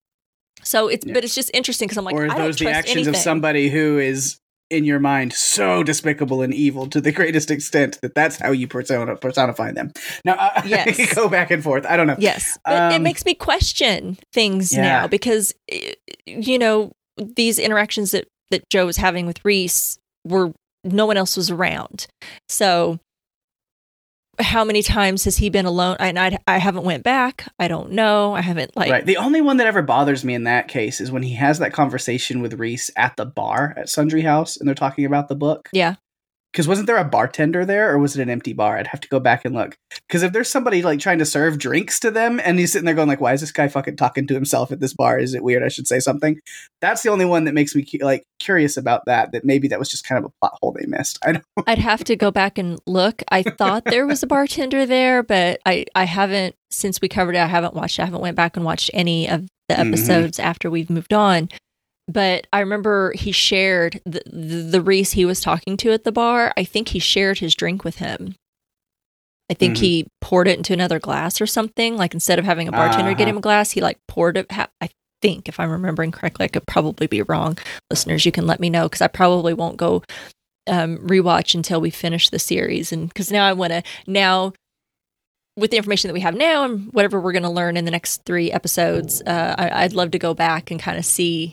So 0.62 0.88
it's 0.88 1.04
Yeah. 1.06 1.12
but 1.14 1.24
it's 1.24 1.34
just 1.34 1.50
interesting 1.52 1.86
because 1.88 1.98
I'm 1.98 2.04
like 2.04 2.14
or 2.14 2.22
are 2.26 2.30
I 2.30 2.36
don't 2.38 2.46
those 2.46 2.56
the 2.56 2.70
actions 2.70 2.96
anything. 2.96 3.14
of 3.14 3.16
somebody 3.20 3.68
who 3.68 3.98
is 3.98 4.38
in 4.70 4.84
your 4.84 4.98
mind 4.98 5.32
so 5.34 5.82
despicable 5.82 6.40
and 6.40 6.54
evil 6.54 6.86
to 6.88 7.00
the 7.00 7.12
greatest 7.12 7.50
extent 7.50 7.98
that 8.00 8.14
that's 8.14 8.36
how 8.38 8.50
you 8.50 8.66
persona 8.66 9.14
personify 9.14 9.70
them. 9.72 9.92
Now, 10.24 10.34
uh, 10.34 10.62
Yes. 10.66 11.14
go 11.14 11.28
back 11.28 11.50
and 11.50 11.62
forth. 11.62 11.84
I 11.86 11.98
don't 11.98 12.06
know. 12.06 12.16
Yes, 12.18 12.58
but 12.64 12.92
it 12.92 12.96
Um, 12.96 13.02
makes 13.02 13.26
me 13.26 13.34
question 13.34 14.16
things 14.32 14.72
Yeah. 14.72 14.82
now 14.82 15.06
because 15.06 15.52
eh, 15.70 15.92
you 16.26 16.58
know 16.58 16.92
these 17.18 17.58
interactions 17.58 18.12
that 18.12 18.26
that 18.50 18.68
Joe 18.70 18.86
was 18.86 18.96
having 18.96 19.26
with 19.26 19.44
Rhys 19.44 19.98
were 20.26 20.52
no 20.82 21.04
one 21.06 21.16
else 21.18 21.36
was 21.36 21.50
around. 21.50 22.06
So 22.48 22.98
how 24.40 24.64
many 24.64 24.82
times 24.82 25.24
has 25.24 25.36
he 25.36 25.50
been 25.50 25.66
alone? 25.66 25.96
And 26.00 26.18
I 26.18 26.38
I 26.46 26.58
haven't 26.58 26.84
went 26.84 27.02
back. 27.02 27.48
I 27.58 27.68
don't 27.68 27.92
know. 27.92 28.34
I 28.34 28.40
haven't 28.40 28.76
like 28.76 28.90
right. 28.90 29.06
The 29.06 29.16
only 29.16 29.40
one 29.40 29.56
that 29.58 29.66
ever 29.66 29.82
bothers 29.82 30.24
me 30.24 30.34
in 30.34 30.44
that 30.44 30.68
case 30.68 31.00
is 31.00 31.10
when 31.10 31.22
he 31.22 31.34
has 31.34 31.58
that 31.58 31.72
conversation 31.72 32.40
with 32.40 32.54
Rhys 32.54 32.90
at 32.96 33.16
the 33.16 33.26
bar 33.26 33.74
at 33.76 33.88
Sundry 33.88 34.22
House 34.22 34.56
and 34.56 34.68
they're 34.68 34.74
talking 34.74 35.04
about 35.04 35.28
the 35.28 35.34
book. 35.34 35.68
yeah. 35.72 35.94
Because 36.54 36.68
wasn't 36.68 36.86
there 36.86 36.98
a 36.98 37.04
bartender 37.04 37.64
there 37.66 37.92
or 37.92 37.98
was 37.98 38.16
it 38.16 38.22
an 38.22 38.30
empty 38.30 38.52
bar? 38.52 38.78
I'd 38.78 38.86
have 38.86 39.00
to 39.00 39.08
go 39.08 39.18
back 39.18 39.44
and 39.44 39.56
look. 39.56 39.76
Because 40.06 40.22
if 40.22 40.32
there's 40.32 40.48
somebody 40.48 40.82
like 40.82 41.00
trying 41.00 41.18
to 41.18 41.24
serve 41.24 41.58
drinks 41.58 41.98
to 41.98 42.12
them 42.12 42.40
and 42.44 42.60
he's 42.60 42.70
sitting 42.70 42.84
there 42.86 42.94
going 42.94 43.08
like, 43.08 43.20
why 43.20 43.32
is 43.32 43.40
this 43.40 43.50
guy 43.50 43.66
fucking 43.66 43.96
talking 43.96 44.24
to 44.28 44.34
himself 44.34 44.70
at 44.70 44.78
this 44.78 44.94
bar? 44.94 45.18
Is 45.18 45.34
it 45.34 45.42
weird? 45.42 45.64
I 45.64 45.68
should 45.68 45.88
say 45.88 45.98
something. 45.98 46.38
That's 46.80 47.02
the 47.02 47.08
only 47.10 47.24
one 47.24 47.42
that 47.46 47.54
makes 47.54 47.74
me 47.74 47.84
like 48.00 48.22
curious 48.38 48.76
about 48.76 49.04
that. 49.06 49.32
That 49.32 49.44
maybe 49.44 49.66
that 49.66 49.80
was 49.80 49.88
just 49.88 50.06
kind 50.06 50.24
of 50.24 50.30
a 50.30 50.32
plot 50.40 50.56
hole 50.62 50.70
they 50.70 50.86
missed. 50.86 51.18
I 51.24 51.32
don't. 51.32 51.44
I'd 51.66 51.78
have 51.78 52.04
to 52.04 52.14
go 52.14 52.30
back 52.30 52.56
and 52.56 52.78
look. 52.86 53.24
I 53.30 53.42
thought 53.42 53.86
there 53.86 54.06
was 54.06 54.22
a 54.22 54.28
bartender 54.28 54.86
there, 54.86 55.24
but 55.24 55.60
I 55.66 55.86
I 55.96 56.04
haven't 56.04 56.54
since 56.70 57.00
we 57.00 57.08
covered 57.08 57.34
it. 57.34 57.40
I 57.40 57.46
haven't 57.46 57.74
watched. 57.74 57.98
I 57.98 58.04
haven't 58.04 58.20
went 58.20 58.36
back 58.36 58.56
and 58.56 58.64
watched 58.64 58.90
any 58.94 59.28
of 59.28 59.48
the 59.68 59.74
Mhm. 59.74 59.88
episodes 59.88 60.38
after 60.38 60.70
we've 60.70 60.90
moved 60.90 61.12
on. 61.12 61.48
But 62.06 62.46
I 62.52 62.60
remember 62.60 63.12
he 63.14 63.32
shared 63.32 64.00
the, 64.04 64.22
the 64.26 64.56
the 64.62 64.80
Rhys 64.82 65.12
he 65.12 65.24
was 65.24 65.40
talking 65.40 65.76
to 65.78 65.92
at 65.92 66.04
the 66.04 66.12
bar. 66.12 66.52
I 66.56 66.64
think 66.64 66.88
he 66.88 66.98
shared 66.98 67.38
his 67.38 67.54
drink 67.54 67.82
with 67.84 67.96
him. 67.96 68.34
I 69.50 69.54
think 69.54 69.76
Mhm. 69.76 69.80
he 69.80 70.06
poured 70.20 70.48
it 70.48 70.56
into 70.58 70.72
another 70.72 70.98
glass 70.98 71.40
or 71.40 71.46
something. 71.46 71.96
Like 71.96 72.12
instead 72.14 72.38
of 72.38 72.44
having 72.44 72.68
a 72.68 72.72
bartender 72.72 73.12
get 73.14 73.22
Uh-huh. 73.22 73.30
him 73.30 73.36
a 73.38 73.40
glass, 73.42 73.70
he 73.72 73.80
like 73.80 73.98
poured 74.08 74.36
it. 74.36 74.50
ha- 74.52 74.68
I 74.80 74.90
think 75.22 75.48
if 75.48 75.58
I'm 75.58 75.70
remembering 75.70 76.12
correctly, 76.12 76.44
I 76.44 76.48
could 76.48 76.66
probably 76.66 77.06
be 77.06 77.22
wrong. 77.22 77.56
Listeners, 77.90 78.26
you 78.26 78.32
can 78.32 78.46
let 78.46 78.60
me 78.60 78.68
know 78.68 78.84
because 78.86 79.00
I 79.00 79.06
probably 79.08 79.54
won't 79.54 79.76
go 79.78 80.02
um, 80.66 80.96
rewatch 80.98 81.54
until 81.54 81.78
we 81.80 81.90
finish 81.90 82.30
the 82.30 82.38
series. 82.38 82.90
And 82.92 83.08
because 83.08 83.30
now 83.30 83.46
I 83.46 83.52
want 83.52 83.72
to 83.72 83.82
now 84.06 84.54
with 85.58 85.70
the 85.70 85.76
information 85.76 86.08
that 86.08 86.14
we 86.14 86.20
have 86.20 86.34
now 86.34 86.64
and 86.64 86.90
whatever 86.92 87.20
we're 87.20 87.32
going 87.32 87.42
to 87.44 87.50
learn 87.50 87.76
in 87.76 87.84
the 87.84 87.90
next 87.90 88.22
three 88.24 88.50
episodes, 88.50 89.20
uh, 89.26 89.54
I, 89.58 89.84
I'd 89.84 89.92
love 89.92 90.10
to 90.12 90.18
go 90.18 90.32
back 90.34 90.70
and 90.70 90.80
kind 90.80 90.96
of 90.98 91.04
see, 91.04 91.52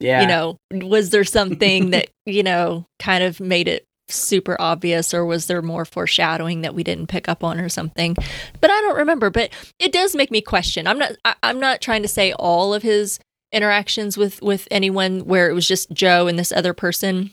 Yeah. 0.00 0.22
you 0.22 0.26
know, 0.26 0.56
was 0.86 1.10
there 1.10 1.24
something 1.24 1.90
that 1.90 2.08
you 2.26 2.42
know 2.42 2.86
kind 2.98 3.22
of 3.22 3.40
made 3.40 3.68
it 3.68 3.84
super 4.08 4.56
obvious, 4.60 5.14
or 5.14 5.24
was 5.24 5.46
there 5.46 5.62
more 5.62 5.84
foreshadowing 5.84 6.62
that 6.62 6.74
we 6.74 6.82
didn't 6.82 7.06
pick 7.06 7.28
up 7.28 7.44
on 7.44 7.60
or 7.60 7.68
something? 7.68 8.16
But 8.60 8.70
I 8.70 8.80
don't 8.80 8.96
remember. 8.96 9.30
But 9.30 9.50
it 9.78 9.92
does 9.92 10.16
make 10.16 10.30
me 10.30 10.40
question. 10.40 10.86
I'm 10.86 10.98
not. 10.98 11.12
I, 11.24 11.34
I'm 11.42 11.60
not 11.60 11.80
trying 11.80 12.02
to 12.02 12.08
say 12.08 12.32
all 12.32 12.74
of 12.74 12.82
his 12.82 13.20
interactions 13.52 14.16
with 14.16 14.40
with 14.42 14.66
anyone 14.70 15.20
where 15.20 15.48
it 15.50 15.54
was 15.54 15.66
just 15.66 15.90
Joe 15.92 16.26
and 16.26 16.38
this 16.38 16.52
other 16.52 16.72
person 16.72 17.32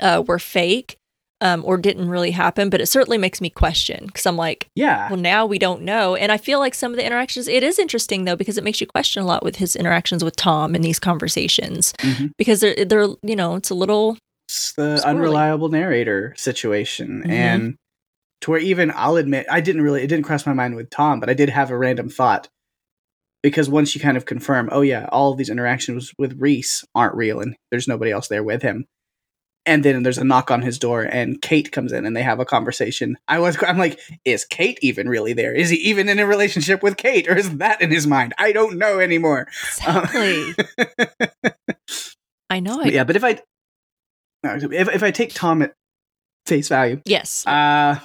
uh, 0.00 0.22
were 0.26 0.38
fake 0.38 0.96
um, 1.40 1.62
or 1.66 1.76
didn't 1.76 2.08
really 2.08 2.30
happen, 2.30 2.70
but 2.70 2.80
it 2.80 2.86
certainly 2.86 3.18
makes 3.18 3.40
me 3.40 3.50
question 3.50 4.06
because 4.06 4.24
I'm 4.26 4.36
like, 4.36 4.68
yeah. 4.74 5.08
well, 5.10 5.18
now 5.20 5.44
we 5.46 5.58
don't 5.58 5.82
know. 5.82 6.16
And 6.16 6.32
I 6.32 6.38
feel 6.38 6.58
like 6.58 6.74
some 6.74 6.92
of 6.92 6.96
the 6.96 7.04
interactions, 7.04 7.46
it 7.48 7.62
is 7.62 7.78
interesting 7.78 8.24
though, 8.24 8.36
because 8.36 8.56
it 8.56 8.64
makes 8.64 8.80
you 8.80 8.86
question 8.86 9.22
a 9.22 9.26
lot 9.26 9.42
with 9.44 9.56
his 9.56 9.76
interactions 9.76 10.24
with 10.24 10.36
Tom 10.36 10.74
in 10.74 10.80
these 10.82 10.98
conversations 10.98 11.92
Mhm. 11.98 12.30
because 12.38 12.60
they're, 12.60 12.84
they're, 12.84 13.08
you 13.22 13.36
know, 13.36 13.54
it's 13.56 13.68
a 13.70 13.74
little, 13.74 14.16
It's 14.48 14.72
the 14.72 14.96
Squirrely. 14.96 15.04
unreliable 15.04 15.68
narrator 15.68 16.32
situation, 16.38 17.22
Mhm. 17.26 17.30
and 17.30 17.74
to 18.42 18.50
where 18.52 18.60
even 18.60 18.90
I'll 18.94 19.16
admit 19.16 19.46
I 19.50 19.60
didn't 19.60 19.82
really 19.82 20.02
it 20.02 20.06
didn't 20.08 20.24
cross 20.24 20.46
my 20.46 20.52
mind 20.52 20.76
with 20.76 20.88
Tom, 20.90 21.20
but 21.20 21.28
I 21.28 21.34
did 21.34 21.48
have 21.50 21.70
a 21.70 21.76
random 21.76 22.08
thought 22.08 22.48
because 23.42 23.68
once 23.68 23.94
you 23.94 24.00
kind 24.00 24.16
of 24.16 24.24
confirm, 24.24 24.68
oh 24.72 24.80
yeah, 24.82 25.06
all 25.12 25.32
of 25.32 25.38
these 25.38 25.50
interactions 25.50 26.12
with 26.18 26.38
Rhys 26.40 26.84
aren't 26.94 27.14
real, 27.14 27.40
and 27.40 27.56
there's 27.70 27.88
nobody 27.88 28.10
else 28.10 28.28
there 28.28 28.42
with 28.44 28.62
him. 28.62 28.86
And 29.66 29.84
then 29.84 30.04
there's 30.04 30.16
a 30.18 30.24
knock 30.24 30.50
on 30.52 30.62
his 30.62 30.78
door, 30.78 31.02
and 31.02 31.42
Kate 31.42 31.72
comes 31.72 31.92
in, 31.92 32.06
and 32.06 32.16
they 32.16 32.22
have 32.22 32.38
a 32.38 32.44
conversation. 32.44 33.18
I 33.26 33.40
was, 33.40 33.60
I'm 33.62 33.78
like, 33.78 33.98
is 34.24 34.44
Kate 34.44 34.78
even 34.80 35.08
really 35.08 35.32
there? 35.32 35.52
Is 35.52 35.70
he 35.70 35.76
even 35.78 36.08
in 36.08 36.20
a 36.20 36.26
relationship 36.26 36.84
with 36.84 36.96
Kate, 36.96 37.28
or 37.28 37.36
is 37.36 37.56
that 37.58 37.82
in 37.82 37.90
his 37.90 38.06
mind? 38.06 38.32
I 38.38 38.52
don't 38.52 38.78
know 38.78 39.00
anymore. 39.00 39.48
exactly. 39.64 40.54
I 42.50 42.60
know. 42.60 42.80
I, 42.80 42.86
yeah, 42.86 43.04
but 43.04 43.16
if 43.16 43.24
I, 43.24 43.40
if 44.44 44.88
if 44.88 45.02
I 45.02 45.10
take 45.10 45.34
Tom 45.34 45.62
at 45.62 45.72
face 46.46 46.68
value, 46.68 47.00
Yes. 47.04 47.44
uh 47.46 47.98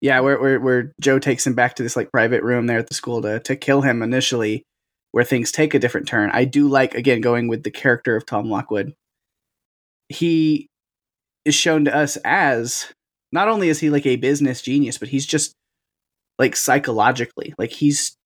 yeah, 0.00 0.20
where 0.20 0.40
where 0.40 0.60
where 0.60 0.92
Joe 1.00 1.18
takes 1.18 1.44
him 1.44 1.54
back 1.54 1.74
to 1.76 1.82
this 1.82 1.96
like 1.96 2.12
private 2.12 2.44
room 2.44 2.66
there 2.68 2.78
at 2.78 2.88
the 2.88 2.94
school 2.94 3.20
to 3.22 3.40
to 3.40 3.56
kill 3.56 3.80
him 3.82 4.02
initially, 4.02 4.62
where 5.10 5.24
things 5.24 5.50
take 5.50 5.74
a 5.74 5.80
different 5.80 6.06
turn. 6.06 6.30
I 6.32 6.44
do 6.44 6.68
like 6.68 6.94
again 6.94 7.20
going 7.20 7.48
with 7.48 7.64
the 7.64 7.72
character 7.72 8.14
of 8.14 8.24
Tom 8.24 8.48
Lockwood. 8.48 8.94
He 10.08 10.68
is 11.44 11.54
shown 11.54 11.84
to 11.86 11.94
us 11.94 12.16
as 12.24 12.92
not 13.32 13.48
only 13.48 13.68
is 13.68 13.80
he 13.80 13.90
like 13.90 14.06
a 14.06 14.16
business 14.16 14.62
genius, 14.62 14.98
but 14.98 15.08
he's 15.08 15.26
just 15.26 15.54
like 16.38 16.56
psychologically 16.56 17.54
like 17.58 17.72
he's 17.72 18.16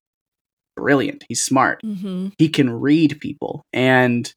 brilliant. 0.76 1.24
He's 1.28 1.42
smart 1.42 1.80
hmm 1.82 2.28
he 2.38 2.48
can 2.48 2.70
read 2.70 3.20
people 3.20 3.62
and 3.72 4.32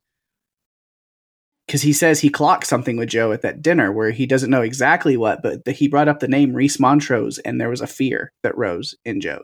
because 1.67 1.81
he 1.81 1.93
says 1.93 2.19
he 2.19 2.29
clocked 2.29 2.67
something 2.67 2.97
with 2.97 3.09
joe 3.09 3.31
at 3.31 3.41
that 3.41 3.61
dinner 3.61 3.91
where 3.91 4.11
he 4.11 4.25
doesn't 4.25 4.49
know 4.49 4.61
exactly 4.61 5.17
what 5.17 5.41
but 5.41 5.63
the, 5.65 5.71
he 5.71 5.87
brought 5.87 6.07
up 6.07 6.19
the 6.19 6.27
name 6.27 6.53
rhys 6.53 6.79
montrose 6.79 7.37
and 7.39 7.59
there 7.59 7.69
was 7.69 7.81
a 7.81 7.87
fear 7.87 8.31
that 8.43 8.57
rose 8.57 8.95
in 9.05 9.21
joe 9.21 9.41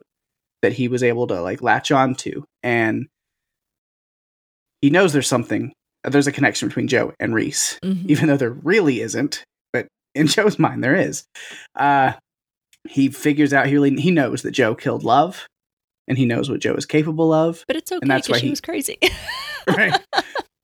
that 0.62 0.74
he 0.74 0.88
was 0.88 1.04
able 1.04 1.28
to 1.28 1.42
like 1.42 1.62
latch 1.62 1.92
on 1.92 2.14
to 2.16 2.44
and 2.64 3.08
he 4.82 4.90
knows 4.90 5.14
there's 5.14 5.28
something 5.28 5.74
there's 6.04 6.28
a 6.28 6.32
connection 6.32 6.68
between 6.68 6.88
joe 6.88 7.14
and 7.20 7.34
rhys 7.34 7.78
hmm 7.84 8.06
even 8.08 8.28
though 8.28 8.38
there 8.38 8.52
really 8.52 9.02
isn't 9.02 9.44
but 9.74 9.88
in 10.16 10.28
joe's 10.28 10.60
mind 10.60 10.84
there 10.84 10.96
is 10.96 11.24
uh 11.76 12.14
he 12.88 13.10
figures 13.10 13.54
out 13.54 13.68
he 13.68 13.74
really 13.74 13.96
he 14.02 14.12
knows 14.12 14.42
that 14.42 14.52
Joe 14.52 14.76
killed 14.76 15.04
Love, 15.04 15.48
and 16.08 16.18
he 16.18 16.26
knows 16.26 16.50
what 16.50 16.60
Joe 16.60 16.76
is 16.76 16.86
capable 16.86 17.32
of. 17.34 17.64
But 17.68 17.76
it's 17.76 17.92
okay 17.92 18.08
that's 18.08 18.28
why 18.28 18.34
because 18.34 18.40
she 18.42 18.48
he- 18.48 18.52
was 18.52 18.62
crazy. 18.62 18.98
right. 19.68 20.00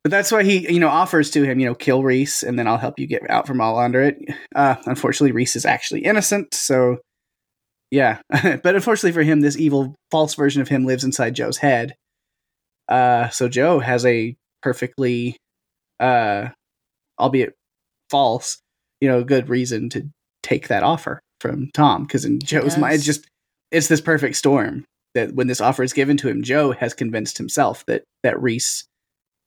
But 0.04 0.12
that's 0.12 0.32
why 0.32 0.44
he, 0.44 0.72
you 0.72 0.80
know, 0.80 0.88
offers 0.88 1.30
to 1.32 1.44
him, 1.44 1.60
you 1.60 1.66
know, 1.66 1.76
kill 1.76 2.02
Rhys, 2.02 2.42
and 2.42 2.58
then 2.58 2.68
I'll 2.68 2.78
help 2.78 2.98
you 2.98 3.06
get 3.08 3.30
out 3.30 3.46
from 3.46 3.62
all 3.62 3.78
under 3.78 4.02
it. 4.02 4.18
Uh, 4.56 4.76
unfortunately, 4.86 5.34
Rhys 5.34 5.56
is 5.56 5.66
actually 5.66 6.06
innocent, 6.06 6.54
so 6.54 6.98
yeah. 7.92 8.20
but 8.32 8.76
unfortunately 8.76 9.12
for 9.12 9.24
him, 9.24 9.42
this 9.42 9.58
evil, 9.58 9.96
false 10.10 10.34
version 10.34 10.62
of 10.62 10.70
him 10.70 10.86
lives 10.86 11.04
inside 11.04 11.36
Joe's 11.36 11.58
head. 11.58 11.96
Uh, 12.88 13.30
so 13.30 13.50
Joe 13.50 13.80
has 13.80 14.06
a 14.06 14.36
perfectly, 14.68 15.38
uh, 16.02 16.50
albeit 17.18 17.54
false, 18.10 18.60
you 19.00 19.08
know, 19.08 19.24
good 19.24 19.48
reason 19.48 19.90
to 19.90 20.10
take 20.44 20.68
that 20.68 20.84
offer 20.84 21.22
from 21.40 21.70
Tom 21.74 22.04
because 22.04 22.26
in 22.26 22.40
Joe's 22.42 22.78
mind, 22.78 22.96
it's 22.96 23.06
just 23.06 23.26
it's 23.72 23.88
this 23.88 24.02
perfect 24.02 24.36
storm 24.36 24.84
that 25.14 25.34
when 25.36 25.48
this 25.48 25.62
offer 25.62 25.84
is 25.84 25.94
given 25.94 26.18
to 26.18 26.28
him, 26.28 26.44
Joe 26.44 26.74
has 26.74 26.94
convinced 26.94 27.38
himself 27.38 27.86
that 27.88 28.04
that 28.24 28.42
Rhys 28.42 28.84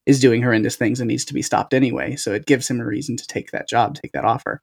is 0.07 0.21
doing 0.21 0.41
horrendous 0.43 0.77
things 0.77 1.01
and 1.01 1.09
needs 1.09 1.27
to 1.27 1.35
be 1.35 1.43
stopped 1.43 1.75
anyway. 1.75 2.17
So 2.17 2.33
it 2.33 2.47
gives 2.47 2.71
him 2.71 2.81
a 2.81 2.87
reason 2.87 3.19
to 3.19 3.27
take 3.27 3.51
that 3.51 3.69
job, 3.69 3.95
take 3.95 4.13
that 4.13 4.25
offer. 4.25 4.63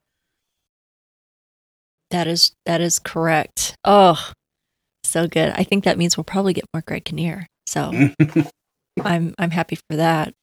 that 2.10 2.26
is 2.26 2.52
that 2.66 2.82
is 2.82 2.98
correct. 2.98 3.76
Oh, 3.86 4.32
so 5.04 5.28
good. 5.28 5.54
I 5.56 5.64
think 5.64 5.84
that 5.84 6.00
means 6.00 6.18
we'll 6.18 6.24
probably 6.24 6.54
get 6.54 6.66
more 6.74 6.82
Greg 6.82 7.06
Kinnear. 7.06 7.46
So 7.68 7.92
I'm 9.04 9.36
I'm 9.38 9.52
happy 9.52 9.78
for 9.90 9.98
that. 9.98 10.34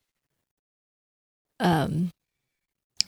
Um, 1.60 2.10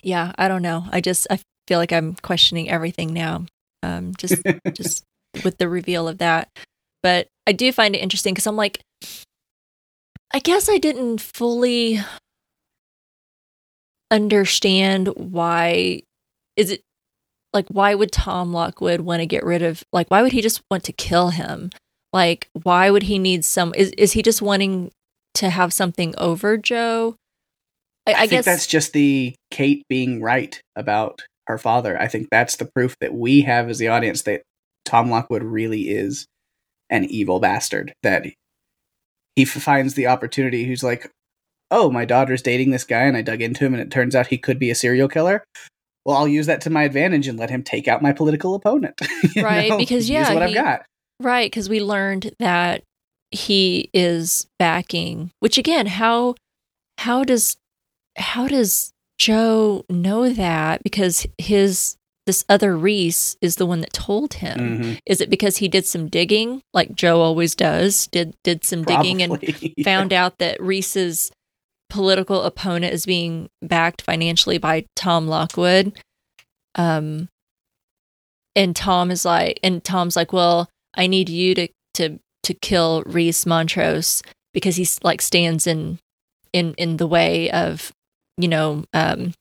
yeah, 0.02 0.32
I 0.38 0.48
don't 0.48 0.62
know. 0.62 0.84
I 0.90 1.00
just 1.00 1.26
I 1.30 1.40
feel 1.66 1.78
like 1.78 1.92
I'm 1.92 2.14
questioning 2.22 2.70
everything 2.70 3.12
now. 3.12 3.46
Um, 3.82 4.14
just 4.16 4.42
just 4.72 5.04
with 5.44 5.58
the 5.58 5.68
reveal 5.68 6.08
of 6.08 6.18
that, 6.18 6.48
but 7.02 7.28
I 7.46 7.52
do 7.52 7.72
find 7.72 7.94
it 7.94 7.98
interesting 8.00 8.34
because 8.34 8.46
I'm 8.46 8.56
like, 8.56 8.80
I 10.32 10.38
guess 10.38 10.68
I 10.68 10.78
didn't 10.78 11.20
fully 11.20 12.00
understand 14.10 15.08
why. 15.16 16.02
Is 16.56 16.70
it 16.70 16.82
like 17.52 17.66
why 17.68 17.94
would 17.94 18.12
Tom 18.12 18.52
Lockwood 18.52 19.00
want 19.00 19.20
to 19.20 19.26
get 19.26 19.44
rid 19.44 19.62
of 19.62 19.82
like 19.92 20.10
why 20.10 20.22
would 20.22 20.32
he 20.32 20.42
just 20.42 20.62
want 20.70 20.84
to 20.84 20.92
kill 20.92 21.30
him? 21.30 21.70
Like 22.12 22.48
why 22.62 22.90
would 22.90 23.04
he 23.04 23.18
need 23.18 23.44
some? 23.44 23.74
Is 23.74 23.90
is 23.92 24.12
he 24.12 24.22
just 24.22 24.42
wanting 24.42 24.90
to 25.34 25.50
have 25.50 25.72
something 25.72 26.14
over 26.18 26.56
Joe? 26.56 27.16
I, 28.06 28.12
I, 28.12 28.14
I, 28.14 28.18
think 28.20 28.30
guess 28.30 28.44
that's 28.44 28.66
just 28.66 28.92
the 28.92 29.34
Kate 29.50 29.82
being 29.88 30.22
right 30.22 30.60
about 30.76 31.22
her 31.46 31.58
father. 31.58 32.00
I 32.00 32.08
think 32.08 32.28
that's 32.30 32.56
the 32.56 32.68
proof 32.74 32.96
that 33.00 33.14
we 33.14 33.42
have 33.42 33.68
as 33.68 33.78
the 33.78 33.88
audience 33.88 34.22
that 34.22 34.42
Tom 34.84 35.10
Lockwood 35.10 35.42
really 35.42 35.90
is 35.90 36.26
an 36.90 37.04
evil 37.04 37.40
bastard. 37.40 37.92
That 38.02 38.26
he 39.34 39.44
finds 39.44 39.94
the 39.94 40.06
opportunity. 40.06 40.64
Who's 40.64 40.82
like, 40.82 41.10
oh, 41.70 41.90
my 41.90 42.04
daughter's 42.04 42.42
dating 42.42 42.70
this 42.70 42.84
guy, 42.84 43.02
and 43.02 43.16
I 43.16 43.22
dug 43.22 43.42
into 43.42 43.64
him, 43.64 43.74
and 43.74 43.82
it 43.82 43.90
turns 43.90 44.14
out 44.14 44.28
he 44.28 44.38
could 44.38 44.58
be 44.58 44.70
a 44.70 44.74
serial 44.74 45.08
killer. 45.08 45.44
Well, 46.04 46.16
I'll 46.16 46.28
use 46.28 46.46
that 46.46 46.60
to 46.62 46.70
my 46.70 46.84
advantage 46.84 47.26
and 47.26 47.38
let 47.38 47.50
him 47.50 47.64
take 47.64 47.88
out 47.88 48.00
my 48.00 48.12
political 48.12 48.54
opponent. 48.54 49.00
Right, 49.36 49.70
know? 49.70 49.78
because, 49.78 50.08
Use 50.08 50.28
yeah, 50.28 50.32
what 50.32 50.42
I've 50.42 50.54
got. 50.54 50.86
right 51.20 51.50
because 51.50 51.68
we 51.68 51.80
learned 51.80 52.32
that 52.38 52.82
he 53.32 53.90
is 53.92 54.46
backing. 54.58 55.30
Which 55.40 55.58
again, 55.58 55.86
how 55.86 56.36
how 56.98 57.24
does 57.24 57.56
how 58.16 58.48
does 58.48 58.92
Joe 59.18 59.84
know 59.88 60.30
that? 60.30 60.82
Because 60.82 61.26
his 61.38 61.96
this 62.26 62.44
other 62.48 62.76
Rhys 62.76 63.36
is 63.40 63.54
the 63.54 63.66
one 63.66 63.80
that 63.82 63.92
told 63.92 64.34
him. 64.34 64.58
Mhm. 64.58 64.98
Is 65.06 65.20
it 65.20 65.30
because 65.30 65.58
he 65.58 65.68
did 65.68 65.86
some 65.86 66.08
digging, 66.08 66.60
like 66.74 66.92
Joe 66.94 67.20
always 67.20 67.54
does? 67.54 68.08
Did 68.08 68.34
did 68.42 68.64
some 68.64 68.82
digging 68.82 69.22
and 69.22 69.32
Probably. 69.40 69.74
found 69.84 70.12
out 70.12 70.38
that 70.38 70.60
Rhys's 70.60 71.30
political 71.88 72.42
opponent 72.42 72.92
is 72.92 73.06
being 73.06 73.48
backed 73.62 74.02
financially 74.02 74.58
by 74.58 74.86
Tom 74.96 75.28
Lockwood. 75.28 75.96
Um, 76.74 77.28
and 78.56 78.74
Tom 78.74 79.12
is 79.12 79.24
like, 79.24 79.60
and 79.62 79.84
Tom's 79.84 80.16
like, 80.16 80.32
well, 80.32 80.68
I 80.96 81.06
need 81.06 81.28
you 81.28 81.54
to 81.54 81.68
to 81.94 82.18
to 82.42 82.54
kill 82.54 83.02
Rhys 83.06 83.46
Montrose 83.46 84.22
because 84.52 84.76
he's 84.76 84.98
like 85.04 85.22
stands 85.22 85.66
in 85.66 85.98
in 86.52 86.74
in 86.74 86.96
the 86.96 87.06
way 87.06 87.50
of 87.50 87.92
you 88.36 88.48
know 88.48 88.84
um 88.94 89.32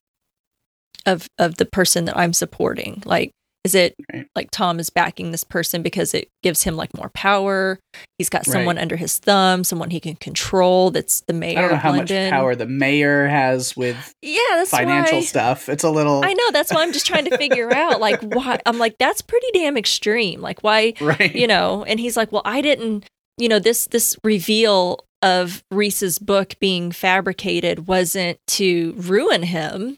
of 1.04 1.26
of 1.38 1.56
the 1.56 1.66
person 1.66 2.04
that 2.06 2.16
I'm 2.16 2.32
supporting. 2.32 3.02
Like, 3.04 3.30
is 3.64 3.74
it 3.74 3.94
Right. 4.12 4.26
like 4.34 4.50
Tom 4.50 4.78
is 4.80 4.90
backing 4.90 5.30
this 5.30 5.44
person 5.44 5.82
because 5.82 6.14
it 6.14 6.28
gives 6.42 6.62
him 6.64 6.76
like 6.76 6.96
more 6.96 7.10
power? 7.10 7.78
He's 8.18 8.28
got 8.28 8.46
Right. 8.46 8.52
someone 8.54 8.78
under 8.78 8.96
his 8.96 9.18
thumb, 9.18 9.62
someone 9.64 9.90
he 9.90 10.00
can 10.00 10.16
control. 10.16 10.90
That's 10.90 11.20
the 11.28 11.32
mayor 11.32 11.58
I 11.58 11.62
don't 11.62 11.70
know 11.72 11.76
how 11.76 11.92
much 11.92 12.08
power 12.10 12.54
the 12.56 12.66
mayor 12.66 13.28
has 13.28 13.76
with 13.76 14.12
Yeah, 14.22 14.38
that's 14.52 14.70
financial 14.70 15.18
why. 15.18 15.24
stuff. 15.24 15.68
It's 15.68 15.84
a 15.84 15.90
little 15.90 16.24
I 16.24 16.32
know. 16.32 16.50
That's 16.52 16.72
why 16.72 16.82
I'm 16.82 16.92
just 16.92 17.06
trying 17.06 17.26
to 17.26 17.36
figure 17.38 17.72
out, 17.74 18.00
like, 18.00 18.20
why. 18.22 18.60
I'm 18.66 18.78
like, 18.78 18.96
that's 18.98 19.22
pretty 19.22 19.46
damn 19.52 19.76
extreme. 19.76 20.40
Like, 20.40 20.60
why? 20.62 20.94
right. 21.00 21.34
You 21.34 21.46
know? 21.46 21.84
And 21.84 22.00
he's 22.00 22.16
like, 22.16 22.32
well, 22.32 22.42
I 22.44 22.60
didn't. 22.62 23.04
You 23.38 23.48
know, 23.48 23.58
this 23.58 23.86
this 23.88 24.16
reveal 24.24 25.04
of 25.22 25.62
Rhys's 25.70 26.18
book 26.18 26.54
being 26.60 26.92
fabricated 26.92 27.86
wasn't 27.86 28.38
to 28.48 28.94
ruin 28.96 29.42
him. 29.42 29.96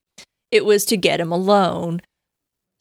It 0.50 0.64
was 0.64 0.84
to 0.86 0.96
get 0.96 1.20
him 1.20 1.30
alone, 1.30 2.00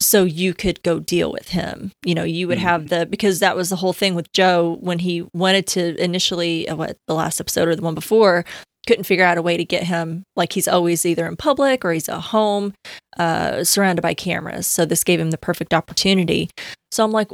so 0.00 0.24
you 0.24 0.54
could 0.54 0.82
go 0.82 1.00
deal 1.00 1.30
with 1.32 1.48
him. 1.50 1.92
You 2.04 2.14
know, 2.14 2.24
you 2.24 2.48
would 2.48 2.58
have 2.58 2.88
the 2.88 3.04
because 3.04 3.40
that 3.40 3.56
was 3.56 3.68
the 3.68 3.76
whole 3.76 3.92
thing 3.92 4.14
with 4.14 4.32
Joe 4.32 4.78
when 4.80 5.00
he 5.00 5.26
wanted 5.34 5.66
to 5.68 6.02
initially 6.02 6.68
uh, 6.68 6.76
what 6.76 6.96
the 7.06 7.14
last 7.14 7.40
episode 7.40 7.68
or 7.68 7.76
the 7.76 7.82
one 7.82 7.94
before 7.94 8.44
couldn't 8.86 9.04
figure 9.04 9.24
out 9.24 9.36
a 9.36 9.42
way 9.42 9.58
to 9.58 9.64
get 9.66 9.84
him 9.84 10.24
like 10.34 10.54
he's 10.54 10.66
always 10.66 11.04
either 11.04 11.26
in 11.26 11.36
public 11.36 11.84
or 11.84 11.92
he's 11.92 12.08
at 12.08 12.20
home 12.20 12.72
uh, 13.18 13.62
surrounded 13.62 14.00
by 14.00 14.14
cameras. 14.14 14.66
So 14.66 14.86
this 14.86 15.04
gave 15.04 15.20
him 15.20 15.30
the 15.30 15.36
perfect 15.36 15.74
opportunity. 15.74 16.48
So 16.90 17.04
I'm 17.04 17.12
like, 17.12 17.28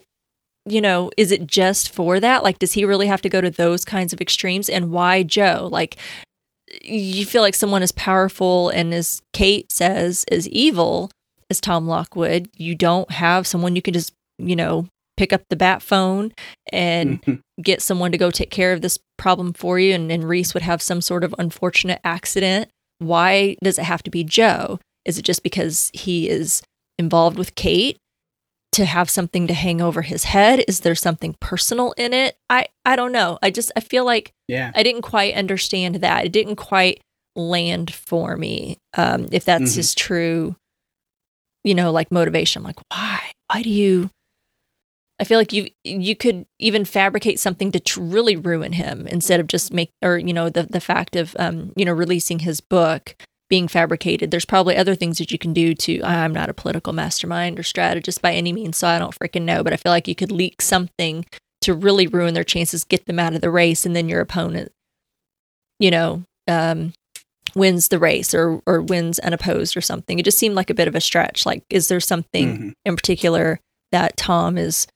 you 0.66 0.80
know, 0.80 1.10
is 1.16 1.30
it 1.32 1.46
just 1.46 1.90
for 1.90 2.20
that? 2.20 2.42
Like, 2.42 2.58
does 2.58 2.72
he 2.72 2.84
really 2.84 3.06
have 3.06 3.22
to 3.22 3.28
go 3.28 3.40
to 3.40 3.50
those 3.50 3.84
kinds 3.84 4.12
of 4.12 4.20
extremes? 4.20 4.68
And 4.68 4.90
why 4.90 5.22
Joe? 5.22 5.68
Like, 5.70 5.96
you 6.82 7.26
feel 7.26 7.42
like 7.42 7.54
someone 7.54 7.82
as 7.82 7.92
powerful 7.92 8.70
and 8.70 8.92
as 8.94 9.20
Kate 9.32 9.70
says 9.70 10.24
is 10.30 10.48
evil 10.48 11.10
as 11.50 11.60
Tom 11.60 11.86
Lockwood, 11.86 12.48
you 12.56 12.74
don't 12.74 13.10
have 13.10 13.46
someone 13.46 13.76
you 13.76 13.82
can 13.82 13.94
just, 13.94 14.12
you 14.38 14.56
know, 14.56 14.86
pick 15.16 15.32
up 15.32 15.42
the 15.50 15.56
bat 15.56 15.82
phone 15.82 16.32
and 16.72 17.22
Mhm. 17.26 17.40
get 17.62 17.80
someone 17.82 18.10
to 18.10 18.18
go 18.18 18.30
take 18.30 18.50
care 18.50 18.72
of 18.72 18.80
this 18.80 18.98
problem 19.18 19.52
for 19.52 19.78
you 19.78 19.94
and, 19.94 20.10
and 20.10 20.24
Rhys 20.24 20.54
would 20.54 20.62
have 20.64 20.82
some 20.82 21.00
sort 21.00 21.22
of 21.22 21.34
unfortunate 21.38 22.00
accident. 22.02 22.68
Why 22.98 23.56
does 23.62 23.78
it 23.78 23.84
have 23.84 24.02
to 24.04 24.10
be 24.10 24.24
Joe? 24.24 24.80
Is 25.04 25.18
it 25.18 25.22
just 25.22 25.42
because 25.42 25.90
he 25.92 26.28
is 26.28 26.62
involved 26.98 27.36
with 27.38 27.54
Kate 27.54 27.96
to 28.74 28.84
have 28.84 29.08
something 29.10 29.46
to 29.46 29.54
hang 29.54 29.80
over 29.80 30.02
his 30.02 30.24
head? 30.24 30.64
Is 30.68 30.80
there 30.80 30.94
something 30.94 31.34
personal 31.40 31.92
in 31.96 32.12
it? 32.12 32.36
I 32.50 32.66
I 32.84 32.96
don't 32.96 33.12
know. 33.12 33.38
I 33.42 33.50
just 33.50 33.72
I 33.76 33.80
feel 33.80 34.04
like 34.04 34.32
yeah. 34.48 34.70
I 34.74 34.82
didn't 34.82 35.02
quite 35.02 35.34
understand 35.34 35.96
that. 35.96 36.26
It 36.26 36.32
didn't 36.32 36.56
quite 36.56 37.00
land 37.36 37.92
for 37.92 38.36
me. 38.36 38.78
Um, 38.96 39.28
if 39.32 39.44
that's 39.44 39.72
Mhm. 39.72 39.76
his 39.76 39.94
true, 39.94 40.56
you 41.64 41.74
know, 41.74 41.90
like 41.90 42.10
motivation. 42.12 42.60
I'm 42.60 42.64
like, 42.66 42.80
why? 42.90 43.20
Why 43.50 43.62
do 43.62 43.70
you? 43.70 44.10
I 45.20 45.24
feel 45.24 45.38
like 45.38 45.52
you 45.52 45.68
you 45.84 46.16
could 46.16 46.44
even 46.58 46.84
fabricate 46.84 47.38
something 47.38 47.70
to 47.72 47.80
tr- 47.80 48.00
really 48.00 48.34
ruin 48.36 48.72
him 48.72 49.06
instead 49.06 49.38
of 49.40 49.46
just 49.46 49.72
make 49.72 49.90
or 50.02 50.18
you 50.18 50.32
know 50.32 50.48
the 50.50 50.64
the 50.64 50.80
fact 50.80 51.14
of 51.16 51.36
um 51.38 51.72
you 51.76 51.84
know 51.84 51.92
releasing 51.92 52.40
his 52.40 52.60
book 52.60 53.14
being 53.50 53.68
fabricated. 53.68 54.30
There's 54.30 54.44
probably 54.44 54.76
other 54.76 54.94
things 54.94 55.18
that 55.18 55.30
you 55.30 55.38
can 55.38 55.52
do 55.52 55.74
to. 55.74 56.02
I'm 56.02 56.32
not 56.32 56.48
a 56.48 56.54
political 56.54 56.92
mastermind 56.92 57.58
or 57.58 57.62
strategist 57.62 58.22
by 58.22 58.32
any 58.34 58.52
means, 58.52 58.76
so 58.78 58.88
I 58.88 58.98
don't 58.98 59.16
freaking 59.16 59.42
know. 59.42 59.62
But 59.62 59.72
I 59.72 59.76
feel 59.76 59.92
like 59.92 60.08
you 60.08 60.14
could 60.14 60.32
leak 60.32 60.62
something 60.62 61.24
to 61.60 61.74
really 61.74 62.06
ruin 62.06 62.34
their 62.34 62.44
chances, 62.44 62.84
get 62.84 63.06
them 63.06 63.18
out 63.18 63.34
of 63.34 63.40
the 63.40 63.50
race, 63.50 63.84
and 63.86 63.94
then 63.94 64.08
your 64.08 64.20
opponent, 64.20 64.72
you 65.78 65.90
know, 65.90 66.22
um, 66.48 66.92
wins 67.54 67.88
the 67.88 67.98
race 67.98 68.34
or 68.34 68.60
or 68.66 68.80
wins 68.80 69.18
unopposed 69.20 69.76
or 69.76 69.80
something. 69.80 70.18
It 70.18 70.24
just 70.24 70.38
seemed 70.38 70.54
like 70.54 70.70
a 70.70 70.74
bit 70.74 70.88
of 70.88 70.94
a 70.94 71.00
stretch. 71.00 71.46
Like, 71.46 71.62
is 71.70 71.88
there 71.88 72.00
something 72.00 72.58
Mhm. 72.58 72.72
in 72.84 72.96
particular 72.96 73.60
that 73.92 74.16
Tom 74.16 74.58
is 74.58 74.86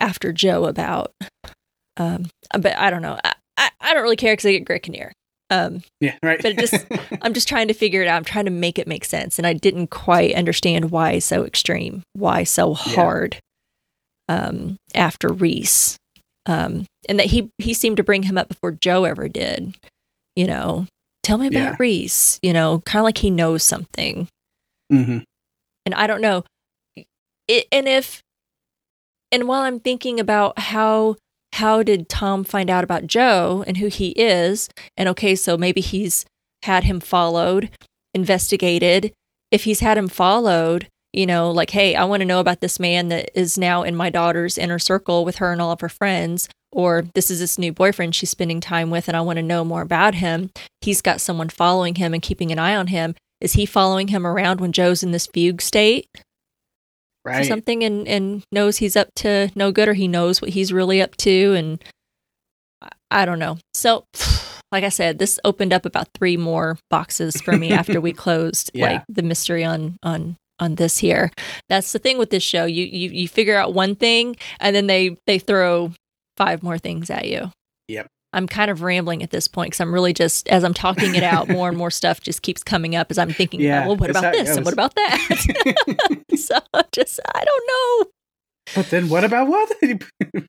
after 0.00 0.32
Joe 0.32 0.66
about? 0.66 1.12
Um, 1.96 2.30
but 2.52 2.76
I 2.76 2.90
don't 2.90 3.02
know. 3.02 3.18
I, 3.24 3.34
I, 3.56 3.70
I 3.80 3.94
don't 3.94 4.02
really 4.02 4.16
care 4.16 4.32
because 4.34 4.46
I 4.46 4.52
get 4.52 4.64
Greg 4.64 4.82
Kinnear. 4.82 5.12
Um, 5.50 5.82
Yeah, 6.00 6.16
right. 6.22 6.40
But 6.42 6.52
it 6.52 6.58
just- 6.58 6.86
I'm 7.22 7.32
just 7.34 7.48
trying 7.48 7.68
to 7.68 7.74
figure 7.74 8.02
it 8.02 8.08
out. 8.08 8.16
I'm 8.18 8.24
trying 8.24 8.44
to 8.44 8.50
make 8.50 8.78
it 8.78 8.86
make 8.86 9.04
sense, 9.04 9.38
and 9.38 9.46
I 9.46 9.52
didn't 9.54 9.88
quite 9.88 10.34
understand 10.34 10.90
why 10.90 11.18
so 11.20 11.44
extreme, 11.44 12.02
why 12.12 12.44
so 12.44 12.70
Yeah. 12.86 12.94
hard. 12.94 13.38
Um, 14.30 14.76
after 14.94 15.32
Rhys, 15.32 15.96
um, 16.44 16.84
and 17.08 17.18
that 17.18 17.26
he 17.28 17.48
he 17.56 17.72
seemed 17.72 17.96
to 17.96 18.02
bring 18.02 18.24
him 18.24 18.36
up 18.36 18.48
before 18.48 18.72
Joe 18.72 19.04
ever 19.04 19.26
did. 19.26 19.74
You 20.36 20.46
know, 20.46 20.86
tell 21.22 21.38
me 21.38 21.46
about 21.46 21.58
Yeah. 21.60 21.76
Rhys. 21.78 22.38
You 22.42 22.52
know, 22.52 22.80
kind 22.84 23.00
of 23.00 23.04
like 23.04 23.18
he 23.18 23.30
knows 23.30 23.62
something, 23.64 24.28
Mhm. 24.92 25.22
and 25.86 25.94
I 25.94 26.06
don't 26.06 26.20
know. 26.20 26.44
It, 27.48 27.66
and 27.72 27.88
if 27.88 28.20
and 29.32 29.48
while 29.48 29.62
I'm 29.62 29.80
thinking 29.80 30.20
about 30.20 30.58
how 30.58 31.16
how 31.54 31.82
did 31.82 32.08
Tom 32.08 32.44
find 32.44 32.70
out 32.70 32.84
about 32.84 33.06
Joe 33.06 33.64
and 33.66 33.78
who 33.78 33.86
he 33.88 34.10
is, 34.10 34.68
and 34.96 35.08
okay, 35.08 35.34
so 35.34 35.56
maybe 35.56 35.80
he's 35.80 36.24
had 36.64 36.84
him 36.84 37.00
followed, 37.00 37.70
investigated. 38.14 39.12
If 39.50 39.64
he's 39.64 39.80
had 39.80 39.98
him 39.98 40.08
followed, 40.08 40.88
you 41.12 41.26
know, 41.26 41.50
like, 41.50 41.70
hey, 41.70 41.94
I 41.94 42.04
want 42.04 42.20
to 42.20 42.26
know 42.26 42.40
about 42.40 42.60
this 42.60 42.78
man 42.78 43.08
that 43.08 43.30
is 43.38 43.56
now 43.56 43.82
in 43.82 43.96
my 43.96 44.10
daughter's 44.10 44.58
inner 44.58 44.78
circle 44.78 45.24
with 45.24 45.36
her 45.36 45.52
and 45.52 45.60
all 45.60 45.72
of 45.72 45.80
her 45.80 45.88
friends, 45.88 46.48
or 46.70 47.06
this 47.14 47.30
is 47.30 47.40
this 47.40 47.58
new 47.58 47.72
boyfriend 47.72 48.14
she's 48.14 48.30
spending 48.30 48.60
time 48.60 48.90
with, 48.90 49.08
and 49.08 49.16
I 49.16 49.22
want 49.22 49.38
to 49.38 49.42
know 49.42 49.64
more 49.64 49.82
about 49.82 50.16
him. 50.16 50.50
He's 50.80 51.00
got 51.00 51.20
someone 51.20 51.48
following 51.48 51.94
him 51.94 52.12
and 52.12 52.22
keeping 52.22 52.52
an 52.52 52.58
eye 52.58 52.76
on 52.76 52.88
him. 52.88 53.14
Is 53.40 53.54
he 53.54 53.66
following 53.66 54.08
him 54.08 54.26
around 54.26 54.60
when 54.60 54.72
Joe's 54.72 55.02
in 55.02 55.12
this 55.12 55.26
fugue 55.26 55.62
state? 55.62 56.06
Right. 57.28 57.46
something 57.46 57.82
and 57.84 58.06
and 58.08 58.42
knows 58.52 58.78
he's 58.78 58.96
up 58.96 59.08
to 59.16 59.50
no 59.54 59.72
good 59.72 59.88
or 59.88 59.94
he 59.94 60.08
knows 60.08 60.40
what 60.40 60.50
he's 60.50 60.72
really 60.72 61.00
up 61.02 61.16
to 61.18 61.54
and 61.54 61.82
I, 62.82 62.88
I 63.10 63.24
don't 63.24 63.38
know. 63.38 63.58
So 63.74 64.04
like 64.72 64.84
I 64.84 64.88
said, 64.90 65.18
this 65.18 65.38
opened 65.44 65.72
up 65.72 65.86
about 65.86 66.08
three 66.16 66.36
more 66.36 66.78
boxes 66.90 67.40
for 67.40 67.56
me 67.56 67.72
after 67.72 68.00
we 68.00 68.12
closed 68.24 68.70
Yeah. 68.74 68.86
like 68.92 69.04
the 69.08 69.22
mystery 69.22 69.64
on 69.64 69.96
on 70.02 70.36
on 70.60 70.74
this 70.74 70.98
here. 70.98 71.30
That's 71.68 71.92
the 71.92 71.98
thing 72.00 72.18
with 72.18 72.30
this 72.30 72.42
show. 72.42 72.64
You 72.64 72.84
you 72.84 73.10
you 73.10 73.28
figure 73.28 73.56
out 73.56 73.74
one 73.74 73.94
thing 73.94 74.36
and 74.60 74.74
then 74.74 74.86
they 74.88 75.16
they 75.26 75.38
throw 75.38 75.92
five 76.36 76.62
more 76.62 76.78
things 76.78 77.10
at 77.10 77.26
you. 77.28 77.50
I'm 78.32 78.46
kind 78.46 78.70
of 78.70 78.82
rambling 78.82 79.22
at 79.22 79.30
this 79.30 79.48
point 79.48 79.70
because 79.70 79.80
I'm 79.80 79.92
really 79.92 80.12
just 80.12 80.48
as 80.48 80.62
I'm 80.64 80.74
talking 80.74 81.14
it 81.14 81.22
out, 81.22 81.48
more 81.48 81.68
and 81.68 81.78
more 81.78 81.90
stuff 82.00 82.20
just 82.20 82.42
keeps 82.42 82.62
coming 82.62 82.94
up 82.94 83.10
as 83.10 83.18
I'm 83.18 83.32
thinking, 83.32 83.60
Yeah, 83.60 83.78
about, 83.78 83.86
well, 83.88 83.96
what 83.96 84.10
about 84.10 84.32
this 84.32 84.54
and 84.56 84.64
what 84.64 84.74
about 84.74 84.94
that? 84.94 86.24
so 86.36 86.58
just 86.92 87.20
I 87.34 87.44
don't 87.44 87.66
know. 88.04 88.10
but 88.74 88.90
then 88.90 89.08
what 89.08 89.24
about 89.24 89.48
what? 89.48 89.72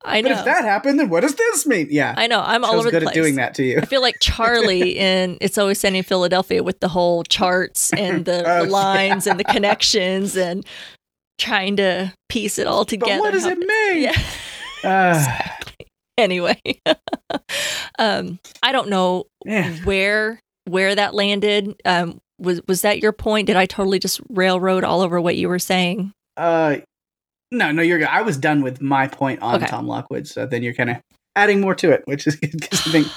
I 0.04 0.20
know. 0.22 0.30
But 0.30 0.40
if 0.40 0.46
that 0.46 0.66
happened, 0.66 1.00
then 1.00 1.10
what 1.10 1.22
does 1.22 1.36
this 1.36 1.66
mean? 1.66 1.88
Yeah. 1.90 2.14
I 2.18 2.28
know. 2.28 2.42
I'm 2.42 2.66
all 2.66 2.76
over 2.76 2.92
good 2.92 3.04
the 3.04 3.08
at 3.08 3.14
doing 3.14 3.36
that 3.36 3.56
to 3.56 3.64
you. 3.64 3.78
I 3.80 3.86
feel 3.86 4.02
like 4.02 4.16
Charlie 4.20 4.98
in 5.00 5.38
It's 5.40 5.58
Always 5.58 5.80
Sunny 5.80 6.00
in 6.00 6.04
Philadelphia 6.04 6.62
with 6.62 6.82
the 6.82 6.90
whole 6.90 7.24
charts 7.24 7.94
and 7.94 8.26
the, 8.26 8.44
Oh, 8.46 8.66
the 8.66 8.70
lines 8.70 9.26
and 9.26 9.40
the 9.40 9.46
connections 9.46 10.36
and 10.36 10.66
trying 11.38 11.78
to 11.78 12.14
piece 12.28 12.60
it 12.60 12.68
all 12.68 12.84
together. 12.84 13.14
But 13.14 13.20
what 13.22 13.32
does 13.32 13.46
it 13.46 13.58
mean? 13.58 14.04
Yeah. 14.04 14.22
Uh, 14.84 15.26
Anyway, 16.30 16.60
um, 17.98 18.40
I 18.62 18.74
don't 18.74 18.90
know 18.90 19.26
yeah. 19.46 19.74
where 19.86 20.40
where 20.66 20.94
that 20.94 21.14
landed. 21.14 21.80
Um, 21.86 22.20
was 22.38 22.60
was 22.68 22.82
that 22.82 23.00
your 23.00 23.14
point? 23.14 23.48
Did 23.48 23.56
I 23.56 23.66
totally 23.66 24.00
just 24.00 24.20
railroad 24.30 24.84
all 24.84 25.00
over 25.00 25.22
what 25.22 25.38
you 25.38 25.48
were 25.48 25.60
saying? 25.60 26.12
Uh, 26.36 26.78
no, 27.52 27.72
no, 27.72 27.82
you're 27.82 28.00
good. 28.00 28.10
I 28.10 28.22
was 28.22 28.38
done 28.38 28.62
with 28.64 28.82
my 28.82 29.08
point 29.08 29.42
on 29.42 29.56
Okay. 29.56 29.68
Tom 29.68 29.88
Lockwood, 29.88 30.28
so 30.28 30.46
then 30.46 30.62
you're 30.62 30.74
kind 30.74 30.90
of 30.90 30.98
adding 31.38 31.62
more 31.62 31.74
to 31.76 31.92
it, 31.92 32.04
which 32.06 32.28
is 32.28 32.36
good 32.42 32.52
because 32.52 32.86
I 32.86 32.92
think 32.92 33.08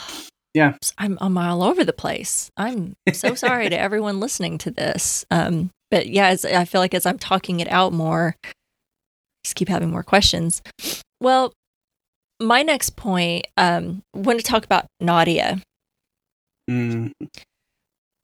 yeah, 0.55 0.74
I'm 0.98 1.18
I'm 1.20 1.36
all 1.38 1.62
over 1.62 1.84
the 1.84 1.92
place. 1.92 2.50
I'm 2.57 2.94
so 3.12 3.34
sorry 3.34 3.68
to 3.68 3.78
everyone 3.78 4.20
listening 4.20 4.59
to 4.59 4.70
this. 4.70 5.24
Um, 5.30 5.70
but 5.90 6.09
yeah, 6.09 6.28
as, 6.28 6.44
I 6.44 6.64
feel 6.66 6.80
like 6.80 6.94
as 6.94 7.07
I'm 7.07 7.18
talking 7.18 7.61
it 7.61 7.68
out 7.68 7.92
more, 7.92 8.36
I 8.44 8.50
just 9.44 9.57
keep 9.57 9.68
having 9.68 9.90
more 9.90 10.03
questions. 10.03 10.62
Well, 11.20 11.53
my 12.43 12.62
next 12.62 12.97
point, 12.97 13.47
um, 13.57 14.03
want 14.14 14.38
to 14.38 14.45
talk 14.45 14.64
about 14.64 14.86
Nadia. 15.01 15.61
mm, 16.70 17.12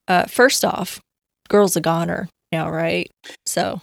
Uh, 0.07 0.25
first 0.27 0.65
off, 0.65 1.01
girl's 1.49 1.77
a 1.77 1.81
goner 1.81 2.29
now, 2.53 2.71
right? 2.71 3.11
So 3.47 3.81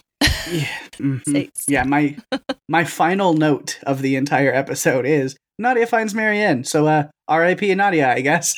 yeah, 0.50 0.66
mhm. 0.98 1.48
yeah. 1.68 1.84
My 1.84 2.16
my 2.68 2.84
final 2.84 3.34
note 3.34 3.78
of 3.86 4.02
the 4.02 4.16
entire 4.16 4.52
episode 4.52 5.06
is 5.06 5.36
Nadia 5.58 5.86
finds 5.86 6.14
Marianne. 6.14 6.64
So, 6.64 6.86
uh, 6.86 7.04
R.I.P. 7.28 7.74
Nadia, 7.74 8.12
I 8.12 8.20
guess. 8.20 8.54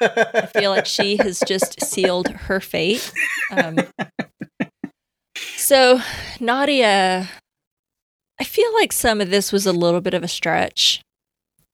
I 0.00 0.48
feel 0.54 0.70
like 0.70 0.86
she 0.86 1.16
has 1.16 1.40
just 1.46 1.80
sealed 1.84 2.28
her 2.28 2.60
fate. 2.60 3.12
Um, 3.50 3.78
so, 5.56 6.00
Nadia, 6.40 7.28
I 8.40 8.44
feel 8.44 8.72
like 8.74 8.92
some 8.92 9.20
of 9.20 9.30
this 9.30 9.52
was 9.52 9.66
a 9.66 9.72
little 9.72 10.00
bit 10.00 10.14
of 10.14 10.22
a 10.22 10.28
stretch. 10.28 11.02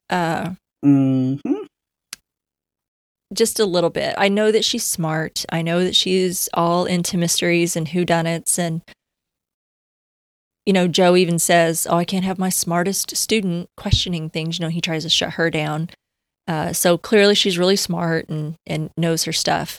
Uh, 0.09 0.55
Mhm. 0.85 1.41
just 3.33 3.61
a 3.61 3.65
little 3.65 3.91
bit. 3.91 4.15
I 4.19 4.29
know 4.29 4.51
that 4.51 4.65
she's 4.65 4.85
smart. 4.85 5.45
I 5.51 5.63
know 5.63 5.85
that 5.85 5.95
she's 5.95 6.49
all 6.53 6.85
into 6.85 7.17
mysteries 7.17 7.77
and 7.77 7.87
whodunits. 7.87 8.59
And, 8.59 8.83
you 10.67 10.73
know, 10.73 10.89
Joe 10.89 11.15
even 11.17 11.39
says, 11.39 11.87
Oh, 11.89 11.97
I 11.97 12.05
can't 12.05 12.25
have 12.25 12.39
my 12.39 12.49
smartest 12.49 13.17
student 13.17 13.69
questioning 13.77 14.31
things. 14.31 14.59
You 14.59 14.65
know, 14.65 14.71
he 14.71 14.81
tries 14.81 15.05
to 15.05 15.09
shut 15.09 15.35
her 15.35 15.49
down. 15.51 15.91
Uh, 16.49 16.73
so 16.73 16.99
clearly 16.99 17.37
she's 17.37 17.59
really 17.59 17.77
smart 17.77 18.29
and, 18.29 18.57
and 18.67 18.91
knows 18.97 19.25
her 19.25 19.33
stuff. 19.33 19.79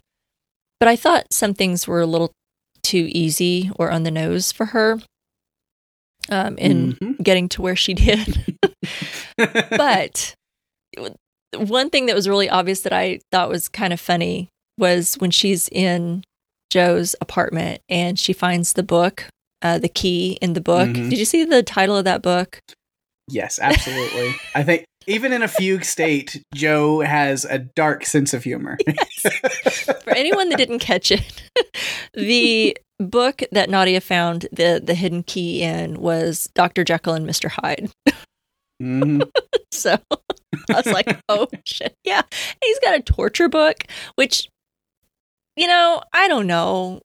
But 0.80 0.88
I 0.88 0.96
thought 0.96 1.34
some 1.34 1.54
things 1.54 1.86
were 1.88 2.00
a 2.02 2.06
little 2.08 2.32
too 2.82 3.10
easy 3.12 3.70
or 3.76 3.92
on 3.92 4.04
the 4.04 4.12
nose 4.12 4.52
for 4.54 4.68
her 4.68 5.00
um, 6.30 6.58
in 6.58 6.94
Mhm. 6.94 7.24
getting 7.24 7.50
to 7.50 7.62
where 7.62 7.76
she 7.76 7.94
did. 7.94 8.58
but 9.38 10.36
one 11.58 11.90
thing 11.90 12.06
that 12.06 12.16
was 12.16 12.30
really 12.30 12.50
obvious 12.50 12.82
that 12.82 12.94
I 12.94 13.20
thought 13.32 13.50
was 13.50 13.68
kind 13.68 13.94
of 13.94 14.00
funny 14.00 14.50
was 14.78 15.16
when 15.16 15.32
she's 15.32 15.68
in 15.70 16.24
Joe's 16.70 17.16
apartment 17.22 17.82
and 17.90 18.18
she 18.18 18.34
finds 18.34 18.74
the 18.74 18.84
book, 18.84 19.26
uh, 19.62 19.78
the 19.78 19.90
key 19.90 20.38
in 20.42 20.54
the 20.54 20.62
book. 20.62 20.90
Mhm. 20.90 21.10
Did 21.10 21.20
you 21.20 21.26
see 21.26 21.44
the 21.44 21.64
title 21.64 21.98
of 21.98 22.06
that 22.06 22.22
book? 22.22 22.60
yes, 23.30 23.60
absolutely. 23.62 24.34
I 24.56 24.64
think 24.64 24.84
even 25.08 25.34
in 25.34 25.42
a 25.42 25.48
fugue 25.48 25.84
state, 25.86 26.44
Joe 26.54 27.00
has 27.02 27.46
a 27.46 27.60
dark 27.60 28.06
sense 28.06 28.34
of 28.34 28.44
humor. 28.44 28.78
For 30.04 30.12
anyone 30.16 30.50
that 30.50 30.58
didn't 30.58 30.80
catch 30.80 31.12
it, 31.12 31.44
the 32.14 32.78
book 33.00 33.42
that 33.52 33.70
Nadia 33.70 34.00
found 34.02 34.48
the 34.52 34.82
the 34.84 34.94
hidden 34.94 35.24
key 35.24 35.64
in 35.64 36.00
was 36.00 36.50
Dr. 36.54 36.84
Jekyll 36.84 37.14
and 37.14 37.28
Mr. 37.28 37.50
Hyde. 37.50 37.90
Mhm. 38.82 39.30
So 39.74 39.98
I 40.12 40.74
was 40.76 40.86
like, 40.88 41.18
oh 41.30 41.48
shit. 41.66 41.96
Yeah. 42.04 42.20
And 42.22 42.58
he's 42.62 42.80
got 42.80 42.94
a 42.94 43.02
torture 43.02 43.48
book, 43.48 43.86
which, 44.16 44.50
you 45.56 45.66
know, 45.66 46.02
I 46.14 46.28
don't 46.28 46.46
know. 46.46 47.00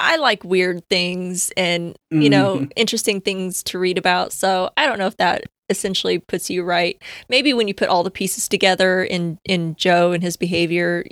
I 0.00 0.16
like 0.16 0.42
weird 0.44 0.88
things 0.88 1.52
and, 1.58 1.94
you 2.10 2.30
know, 2.30 2.60
Mhm. 2.60 2.72
interesting 2.74 3.20
things 3.20 3.62
to 3.64 3.78
read 3.78 3.98
about. 3.98 4.32
So 4.32 4.70
I 4.78 4.86
don't 4.86 4.98
know 4.98 5.06
if 5.08 5.16
that 5.18 5.44
essentially 5.68 6.18
puts 6.18 6.50
you 6.50 6.62
right. 6.62 7.00
Maybe 7.28 7.52
when 7.54 7.68
you 7.68 7.74
put 7.74 7.88
all 7.88 8.02
the 8.02 8.10
pieces 8.10 8.48
together 8.48 9.02
in 9.02 9.38
in 9.44 9.74
Joe 9.76 10.12
and 10.12 10.22
his 10.22 10.36
behavior, 10.36 11.04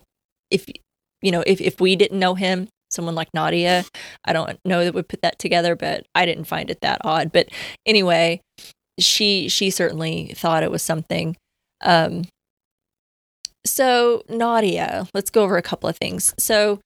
if 0.50 0.66
you 1.22 1.30
know, 1.30 1.42
if, 1.46 1.60
if 1.60 1.80
we 1.80 1.96
didn't 1.96 2.18
know 2.18 2.34
him, 2.34 2.68
someone 2.90 3.14
like 3.14 3.32
Nadia, 3.34 3.84
I 4.24 4.32
don't 4.32 4.58
know 4.64 4.84
that 4.84 4.94
would 4.94 5.08
put 5.08 5.22
that 5.22 5.38
together, 5.38 5.74
but 5.74 6.06
I 6.14 6.26
didn't 6.26 6.44
find 6.44 6.70
it 6.70 6.80
that 6.82 7.00
odd. 7.02 7.32
But 7.32 7.48
anyway, 7.86 8.40
she 8.98 9.48
she 9.48 9.70
certainly 9.70 10.32
thought 10.36 10.62
it 10.62 10.70
was 10.70 10.82
something. 10.82 11.36
Um, 11.82 12.24
so 13.66 14.22
Nadia, 14.28 15.06
let's 15.14 15.30
go 15.30 15.42
over 15.42 15.56
a 15.56 15.62
couple 15.62 15.88
of 15.88 15.96
things. 15.96 16.34
So 16.38 16.80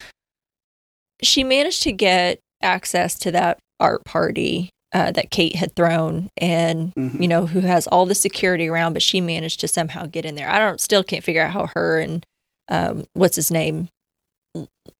she 1.22 1.42
managed 1.44 1.82
to 1.82 1.92
get 1.92 2.38
access 2.62 3.18
to 3.18 3.30
that 3.32 3.58
art 3.80 4.04
party 4.04 4.70
uh, 4.92 5.10
that 5.12 5.30
Kate 5.30 5.56
had 5.56 5.74
thrown, 5.76 6.30
and 6.38 6.94
Mhm. 6.94 7.20
you 7.20 7.28
know 7.28 7.46
who 7.46 7.60
has 7.60 7.86
all 7.86 8.06
the 8.06 8.14
security 8.14 8.68
around, 8.68 8.94
but 8.94 9.02
she 9.02 9.20
managed 9.20 9.60
to 9.60 9.68
somehow 9.68 10.06
get 10.06 10.24
in 10.24 10.34
there. 10.34 10.48
I 10.48 10.58
don't 10.58 10.80
still 10.80 11.04
can't 11.04 11.22
figure 11.24 11.42
out 11.42 11.52
how 11.52 11.68
her 11.74 11.98
and 12.00 12.24
um, 12.68 13.06
what's 13.14 13.36
his 13.36 13.50
name 13.50 13.88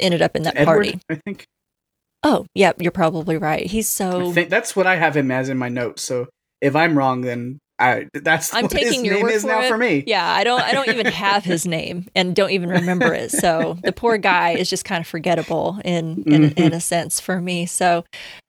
ended 0.00 0.22
up 0.22 0.36
in 0.36 0.42
that 0.44 0.56
Edward, 0.56 0.74
party. 0.74 1.00
I 1.10 1.14
think. 1.16 1.46
Oh, 2.22 2.46
yeah, 2.54 2.72
you're 2.78 2.92
probably 2.92 3.36
right. 3.36 3.66
He's 3.66 3.88
so 3.88 4.30
I 4.30 4.32
think 4.32 4.50
that's 4.50 4.74
what 4.74 4.86
I 4.86 4.96
have 4.96 5.16
him 5.16 5.30
as 5.30 5.48
in 5.48 5.56
my 5.56 5.68
notes. 5.68 6.02
So 6.02 6.26
if 6.60 6.74
I'm 6.74 6.98
wrong, 6.98 7.20
then 7.22 7.58
I 7.78 8.08
that's 8.12 8.52
I'm 8.52 8.66
taking 8.68 9.04
your 9.04 9.14
name 9.14 9.22
word 9.24 9.32
is 9.32 9.42
for 9.42 9.48
now 9.48 9.60
it. 9.60 9.68
for 9.68 9.78
me. 9.78 10.02
Yeah, 10.06 10.26
I 10.28 10.42
don't 10.44 10.60
I 10.62 10.72
don't 10.72 10.88
even 10.88 11.06
have 11.06 11.44
his 11.44 11.66
name 11.78 12.06
and 12.14 12.34
don't 12.34 12.50
even 12.50 12.68
remember 12.70 13.14
it. 13.14 13.30
So 13.30 13.78
the 13.84 13.92
poor 13.92 14.18
guy 14.18 14.50
is 14.52 14.68
just 14.68 14.84
kind 14.84 15.00
of 15.00 15.06
forgettable 15.06 15.78
in 15.84 16.22
in, 16.26 16.50
Mhm. 16.50 16.58
in 16.58 16.72
a 16.72 16.80
sense 16.80 17.20
for 17.20 17.40
me. 17.40 17.66
So, 17.66 18.04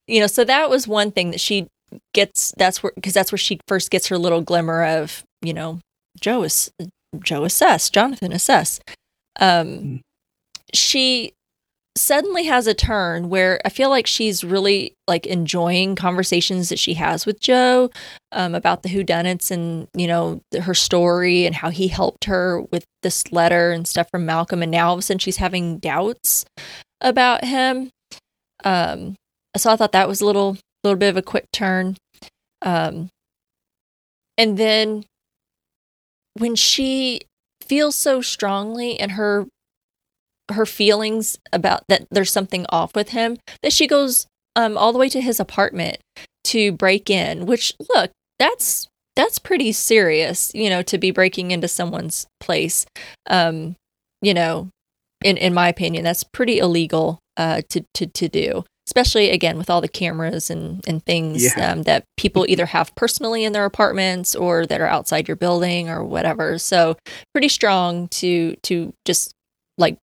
you 0.08 0.20
know, 0.20 0.26
so 0.26 0.44
that 0.44 0.68
was 0.68 0.88
one 0.88 1.12
thing 1.12 1.30
that 1.30 1.40
she 1.40 1.68
gets 2.14 2.52
that's 2.56 2.82
where 2.82 2.92
because 2.96 3.12
that's 3.14 3.30
where 3.32 3.38
she 3.38 3.60
first 3.68 3.90
gets 3.90 4.08
her 4.08 4.18
little 4.18 4.40
glimmer 4.42 4.84
of, 4.84 5.22
you 5.42 5.54
know, 5.54 5.78
Joe 6.20 6.42
is 6.42 6.70
Joe 7.22 7.44
assess, 7.44 7.88
Jonathan 7.90 8.32
assess. 8.32 8.80
Um 9.38 9.66
Mm. 9.68 10.00
she 10.74 11.32
suddenly 11.98 12.44
has 12.44 12.66
a 12.66 12.74
turn 12.74 13.28
where 13.28 13.60
I 13.64 13.68
feel 13.68 13.90
like 13.90 14.06
she's 14.06 14.44
really 14.44 14.94
like 15.08 15.26
enjoying 15.26 15.96
conversations 15.96 16.68
that 16.68 16.78
she 16.78 16.94
has 16.94 17.26
with 17.26 17.40
Joe 17.40 17.90
um, 18.32 18.54
about 18.54 18.82
the 18.82 18.88
whodunits 18.88 19.50
and 19.50 19.88
you 19.94 20.06
know 20.06 20.40
her 20.62 20.74
story 20.74 21.46
and 21.46 21.54
how 21.54 21.70
he 21.70 21.88
helped 21.88 22.24
her 22.24 22.62
with 22.70 22.84
this 23.02 23.32
letter 23.32 23.72
and 23.72 23.88
stuff 23.88 24.08
from 24.10 24.24
Malcolm. 24.24 24.62
And 24.62 24.70
now 24.70 24.88
all 24.88 24.94
of 24.94 25.00
a 25.00 25.02
sudden 25.02 25.18
she's 25.18 25.38
having 25.38 25.78
doubts 25.78 26.44
about 27.00 27.44
him. 27.44 27.90
Um, 28.64 29.16
so 29.56 29.70
I 29.72 29.76
thought 29.76 29.92
that 29.92 30.08
was 30.08 30.20
a 30.20 30.26
little 30.26 30.56
little 30.84 30.98
bit 30.98 31.08
of 31.10 31.16
a 31.16 31.22
quick 31.22 31.46
turn. 31.52 31.96
Um, 32.62 33.10
And 34.38 34.56
then 34.56 35.04
when 36.34 36.56
she 36.56 37.20
feels 37.62 37.94
so 37.94 38.22
strongly 38.22 38.92
in 38.92 39.10
her 39.10 39.46
her 40.52 40.66
feelings 40.66 41.38
about 41.52 41.82
that 41.88 42.06
there's 42.10 42.32
something 42.32 42.66
off 42.70 42.94
with 42.94 43.10
him 43.10 43.36
that 43.62 43.72
she 43.72 43.86
goes 43.86 44.26
um 44.56 44.76
all 44.76 44.92
the 44.92 44.98
way 44.98 45.08
to 45.08 45.20
his 45.20 45.38
apartment 45.40 45.98
to 46.44 46.72
break 46.72 47.10
in, 47.10 47.46
which 47.46 47.74
look, 47.94 48.10
that's 48.38 48.88
that's 49.16 49.38
pretty 49.38 49.72
serious, 49.72 50.50
you 50.54 50.70
know, 50.70 50.82
to 50.82 50.96
be 50.98 51.10
breaking 51.10 51.50
into 51.50 51.68
someone's 51.68 52.26
place. 52.40 52.86
Um, 53.28 53.76
you 54.22 54.32
know, 54.34 54.68
in 55.22 55.36
in 55.36 55.52
my 55.54 55.68
opinion, 55.68 56.04
that's 56.04 56.24
pretty 56.24 56.58
illegal 56.58 57.18
uh 57.36 57.62
to 57.70 57.84
to 57.94 58.06
to 58.06 58.28
do 58.28 58.64
especially 58.86 59.30
again 59.30 59.56
with 59.56 59.70
all 59.70 59.80
the 59.80 59.86
cameras 59.86 60.50
and 60.50 60.82
and 60.88 61.04
things 61.04 61.44
Yeah. 61.56 61.70
um, 61.72 61.82
that 61.84 62.02
people 62.16 62.44
either 62.48 62.66
have 62.66 62.92
personally 62.96 63.44
in 63.44 63.52
their 63.52 63.64
apartments 63.64 64.34
or 64.34 64.66
that 64.66 64.80
are 64.80 64.86
outside 64.88 65.28
your 65.28 65.36
building 65.36 65.88
or 65.88 66.02
whatever. 66.02 66.58
So 66.58 66.96
pretty 67.32 67.48
strong 67.48 68.08
to 68.08 68.56
to 68.64 68.92
just 69.06 69.32
like 69.78 69.96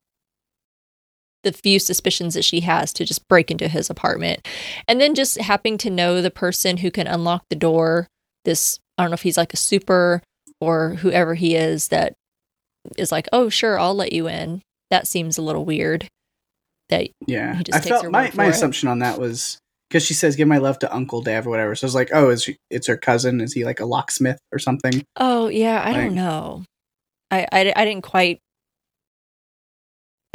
the 1.52 1.58
few 1.58 1.80
suspicions 1.80 2.34
that 2.34 2.44
she 2.46 2.60
has 2.62 2.92
to 2.94 3.06
just 3.06 3.28
break 3.28 3.50
into 3.50 3.68
his 3.68 3.90
apartment 3.90 4.46
and 4.88 5.00
then 5.02 5.16
just 5.16 5.40
happening 5.40 5.78
to 5.78 5.90
know 5.90 6.22
the 6.22 6.30
person 6.32 6.78
who 6.78 6.92
can 6.92 7.08
unlock 7.08 7.44
the 7.50 7.56
door 7.56 8.08
this 8.46 8.80
i 8.98 9.04
don't 9.04 9.10
know 9.12 9.16
if 9.16 9.22
he's 9.24 9.38
like 9.38 9.54
a 9.54 9.58
super 9.58 10.22
or 10.62 10.96
whoever 10.96 11.34
he 11.36 11.56
is 11.56 11.88
that 11.90 12.14
is 12.98 13.12
like 13.12 13.28
oh 13.32 13.50
sure 13.50 13.80
i'll 13.80 13.96
let 13.96 14.14
you 14.14 14.28
in 14.28 14.62
that 14.92 15.08
seems 15.08 15.38
a 15.38 15.42
little 15.42 15.66
weird 15.66 16.08
that 16.90 17.10
Yeah, 17.28 17.62
I 17.74 17.82
felt 17.82 18.10
my 18.10 18.32
my 18.34 18.46
it. 18.46 18.50
assumption 18.52 18.88
on 18.88 19.00
that 19.00 19.20
was 19.20 19.58
because 19.90 20.06
she 20.06 20.14
says, 20.14 20.38
"Give 20.38 20.48
my 20.48 20.58
love 20.58 20.80
to 20.80 20.94
Uncle 20.96 21.22
Dave" 21.22 21.46
or 21.46 21.50
whatever. 21.50 21.76
So 21.76 21.84
I 21.84 21.88
was 21.88 21.96
like, 21.96 22.10
"Oh, 22.14 22.30
is 22.30 22.44
she, 22.44 22.56
it's 22.70 22.88
her 22.88 22.96
cousin? 22.96 23.42
Is 23.42 23.52
he 23.52 23.66
like 23.66 23.82
a 23.82 23.86
locksmith 23.86 24.38
or 24.54 24.60
something?" 24.60 25.04
Oh 25.18 25.50
yeah, 25.50 25.82
I 25.82 25.92
Like- 25.92 25.96
don't 26.02 26.16
know. 26.16 26.64
I, 27.30 27.46
I 27.52 27.74
I 27.76 27.84
didn't 27.84 28.04
quite 28.04 28.40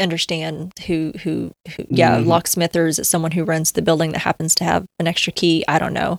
understand 0.00 0.72
who 0.86 1.12
who, 1.22 1.52
who 1.76 1.84
yeah 1.90 2.18
Mhm. 2.18 2.26
locksmith 2.26 2.74
or 2.76 2.86
is 2.86 2.98
it 2.98 3.04
someone 3.04 3.32
who 3.32 3.44
runs 3.44 3.72
the 3.72 3.82
building 3.82 4.12
that 4.12 4.20
happens 4.22 4.54
to 4.56 4.64
have 4.64 4.84
an 4.98 5.06
extra 5.06 5.32
key? 5.32 5.64
I 5.68 5.78
don't 5.78 5.92
know. 5.92 6.18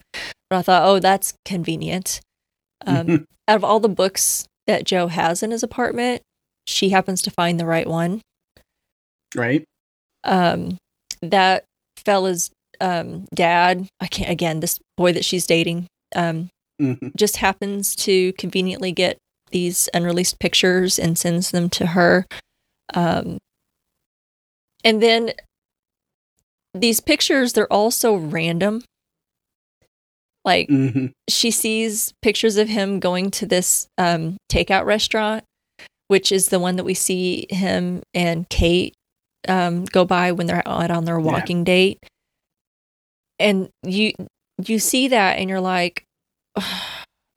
But 0.50 0.58
I 0.58 0.62
thought, 0.62 0.86
oh, 0.88 1.00
that's 1.00 1.34
convenient. 1.46 2.22
Um, 2.86 3.26
out 3.48 3.56
of 3.56 3.64
all 3.64 3.80
the 3.80 3.90
books 3.90 4.46
that 4.68 4.84
Joe 4.86 5.08
has 5.08 5.42
in 5.44 5.52
his 5.52 5.64
apartment, 5.64 6.22
she 6.68 6.90
happens 6.90 7.22
to 7.24 7.32
find 7.32 7.60
the 7.60 7.66
right 7.66 7.88
one. 7.88 8.22
right? 9.36 9.64
Um, 10.24 10.78
that 11.22 11.66
fella's 12.06 12.50
um, 12.80 13.26
dad, 13.34 13.88
I 14.00 14.08
can't 14.08 14.30
again. 14.30 14.60
This 14.60 14.80
boy 14.98 15.14
that 15.14 15.26
she's 15.26 15.46
dating, 15.46 15.88
um, 16.16 16.50
hmm 16.80 16.94
just 17.16 17.38
happens 17.38 17.96
to 17.96 18.34
conveniently 18.34 18.92
get 18.92 19.18
these 19.52 19.88
unreleased 19.94 20.40
pictures 20.40 20.98
and 20.98 21.18
sends 21.18 21.52
them 21.52 21.70
to 21.70 21.88
her. 21.88 22.26
Um, 22.94 23.38
and 24.84 25.02
then 25.02 25.32
these 26.74 27.00
pictures, 27.00 27.54
they're 27.54 27.72
all 27.72 27.92
so 27.92 28.16
random. 28.16 28.84
Like 30.46 30.68
hmm 30.70 31.08
she 31.30 31.52
sees 31.52 32.14
pictures 32.22 32.58
of 32.58 32.68
him 32.68 33.00
going 33.00 33.32
to 33.32 33.46
this 33.46 33.88
um, 33.98 34.36
takeout 34.52 34.86
restaurant, 34.86 35.46
which 36.10 36.34
is 36.34 36.50
the 36.50 36.60
one 36.60 36.76
that 36.76 36.84
we 36.84 36.94
see 36.94 37.46
him 37.50 38.02
and 38.14 38.48
Kate 38.50 38.94
um, 39.48 39.86
go 39.86 40.04
by 40.04 40.34
when 40.34 40.48
they're 40.48 40.68
out 40.68 40.92
on 40.92 41.06
their 41.06 41.18
Yeah. 41.20 41.26
walking 41.32 41.64
date. 41.64 42.00
And 43.40 43.70
you 43.84 44.12
you 44.66 44.80
see 44.80 45.08
that 45.08 45.38
and 45.40 45.50
you're 45.50 45.62
like, 45.62 46.04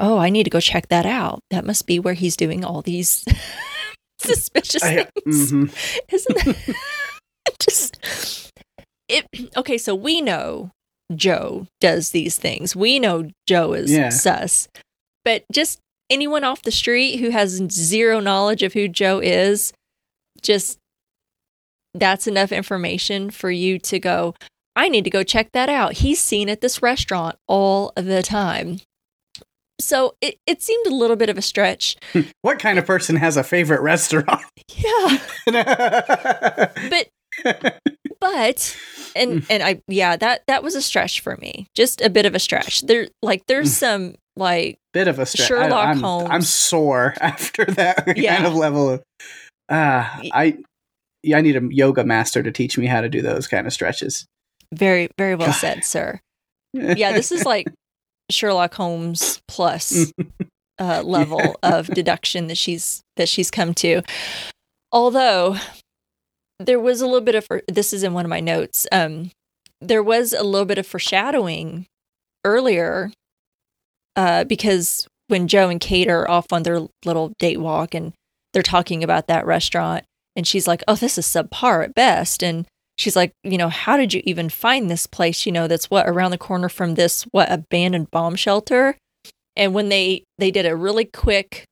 oh, 0.00 0.18
I 0.18 0.28
need 0.30 0.44
to 0.44 0.50
go 0.50 0.60
check 0.60 0.88
that 0.88 1.06
out. 1.06 1.40
That 1.50 1.64
must 1.64 1.86
be 1.86 2.00
where 2.00 2.14
he's 2.14 2.36
doing 2.36 2.64
all 2.64 2.82
these 2.82 3.24
suspicious 4.20 4.82
I, 4.82 5.06
things 5.24 5.50
hmm 5.50 5.64
isn't 6.12 6.44
that 6.44 6.76
just 7.60 8.52
it 9.08 9.26
okay 9.56 9.78
so 9.78 9.94
we 9.94 10.20
know 10.20 10.70
joe 11.14 11.66
does 11.80 12.10
these 12.10 12.36
things. 12.36 12.74
We 12.74 12.98
know 12.98 13.30
joe 13.46 13.72
is 13.74 13.92
Yeah. 13.92 14.08
sus. 14.10 14.68
But 15.24 15.44
just 15.52 15.78
anyone 16.10 16.44
off 16.44 16.62
the 16.62 16.70
street 16.72 17.18
who 17.18 17.30
has 17.30 17.60
zero 17.70 18.20
knowledge 18.20 18.62
of 18.62 18.72
who 18.74 18.88
joe 18.88 19.20
is 19.20 19.72
just 20.42 20.78
that's 21.94 22.26
enough 22.26 22.52
information 22.52 23.30
for 23.30 23.50
you 23.50 23.78
to 23.78 23.98
go 23.98 24.34
i 24.76 24.88
need 24.88 25.04
to 25.04 25.10
go 25.10 25.22
check 25.22 25.50
that 25.52 25.68
out. 25.70 25.94
He's 25.94 26.20
seen 26.20 26.48
at 26.50 26.60
this 26.60 26.82
restaurant 26.82 27.36
all 27.48 27.92
the 27.96 28.22
time. 28.22 28.80
So 29.80 30.14
it, 30.20 30.36
it 30.46 30.62
seemed 30.62 30.86
a 30.86 30.94
little 30.94 31.16
bit 31.16 31.28
of 31.30 31.36
a 31.38 31.42
stretch. 31.42 31.96
What 32.42 32.58
kind 32.58 32.78
of 32.78 32.86
person 32.86 33.16
has 33.16 33.36
a 33.36 33.42
favorite 33.44 33.80
restaurant? 33.80 34.42
yeah. 34.76 35.18
But 36.90 37.08
but 38.20 38.76
and 39.14 39.44
and 39.50 39.62
I 39.62 39.80
yeah 39.88 40.16
that 40.16 40.42
that 40.46 40.62
was 40.62 40.74
a 40.74 40.82
stretch 40.82 41.20
for 41.20 41.36
me 41.36 41.66
just 41.74 42.00
a 42.00 42.10
bit 42.10 42.26
of 42.26 42.34
a 42.34 42.38
stretch 42.38 42.82
there 42.82 43.08
like 43.22 43.46
there's 43.46 43.72
some 43.76 44.14
like 44.36 44.78
Bit 44.92 45.08
of 45.08 45.18
a 45.18 45.26
stretch. 45.26 45.48
Sherlock 45.48 45.88
I'm, 45.88 46.00
Holmes. 46.00 46.28
I'm 46.30 46.42
sore 46.42 47.14
after 47.20 47.64
that 47.66 48.16
Yeah. 48.16 48.36
kind 48.36 48.46
of 48.46 48.54
level 48.54 48.88
of. 48.90 49.02
Ah, 49.70 50.20
I. 50.32 50.58
Yeah, 51.22 51.38
I 51.38 51.40
need 51.40 51.56
a 51.56 51.62
yoga 51.70 52.04
master 52.04 52.42
to 52.42 52.50
teach 52.52 52.78
me 52.78 52.86
how 52.86 53.00
to 53.00 53.08
do 53.08 53.20
those 53.20 53.46
kind 53.48 53.66
of 53.66 53.72
stretches. 53.72 54.26
very 54.74 55.08
very 55.18 55.34
well 55.34 55.48
God. 55.48 55.54
said 55.56 55.84
sir 55.84 56.20
yeah 56.72 57.12
this 57.12 57.30
is 57.32 57.44
like 57.44 57.66
Sherlock 58.30 58.74
Holmes 58.74 59.40
plus 59.48 60.12
uh, 60.78 61.02
level 61.02 61.56
of 61.62 61.86
deduction 61.88 62.46
that 62.48 62.58
she's 62.58 63.00
that 63.16 63.28
she's 63.28 63.50
come 63.50 63.72
to 63.74 64.02
although 64.92 65.56
there 66.58 66.80
was 66.80 67.00
a 67.00 67.06
little 67.06 67.20
bit 67.20 67.34
of 67.34 67.46
this 67.68 67.92
is 67.92 68.02
in 68.02 68.12
one 68.12 68.24
of 68.24 68.30
my 68.30 68.40
notes 68.40 68.86
um 68.92 69.30
there 69.80 70.02
was 70.02 70.32
a 70.32 70.42
little 70.42 70.64
bit 70.66 70.78
of 70.78 70.86
foreshadowing 70.86 71.86
earlier 72.44 73.12
uh 74.16 74.44
because 74.44 75.06
when 75.28 75.48
Joe 75.48 75.68
and 75.68 75.80
Kate 75.80 76.08
are 76.08 76.28
off 76.30 76.46
on 76.52 76.62
their 76.62 76.86
little 77.04 77.32
date 77.38 77.58
walk 77.58 77.94
and 77.94 78.12
they're 78.52 78.62
talking 78.62 79.02
about 79.02 79.26
that 79.26 79.46
restaurant 79.46 80.04
and 80.34 80.46
she's 80.46 80.66
like 80.66 80.82
oh 80.88 80.94
this 80.94 81.18
is 81.18 81.26
subpar 81.26 81.84
at 81.84 81.94
best. 81.94 82.42
And 82.42 82.66
she's 82.96 83.16
like 83.16 83.32
you 83.42 83.58
know 83.58 83.68
how 83.68 83.96
did 83.96 84.14
you 84.14 84.22
even 84.24 84.48
find 84.48 84.90
this 84.90 85.06
place? 85.06 85.46
You 85.46 85.52
know 85.52 85.66
that's 85.68 85.90
what 85.90 86.08
around 86.08 86.30
the 86.30 86.38
corner 86.38 86.68
from 86.68 86.94
this 86.94 87.24
what 87.32 87.50
abandoned 87.50 88.10
bomb 88.10 88.36
shelter? 88.36 88.96
And 89.56 89.74
when 89.74 89.88
they 89.88 90.24
they 90.38 90.50
did 90.50 90.66
a 90.66 90.76
really 90.76 91.04
quick 91.04 91.64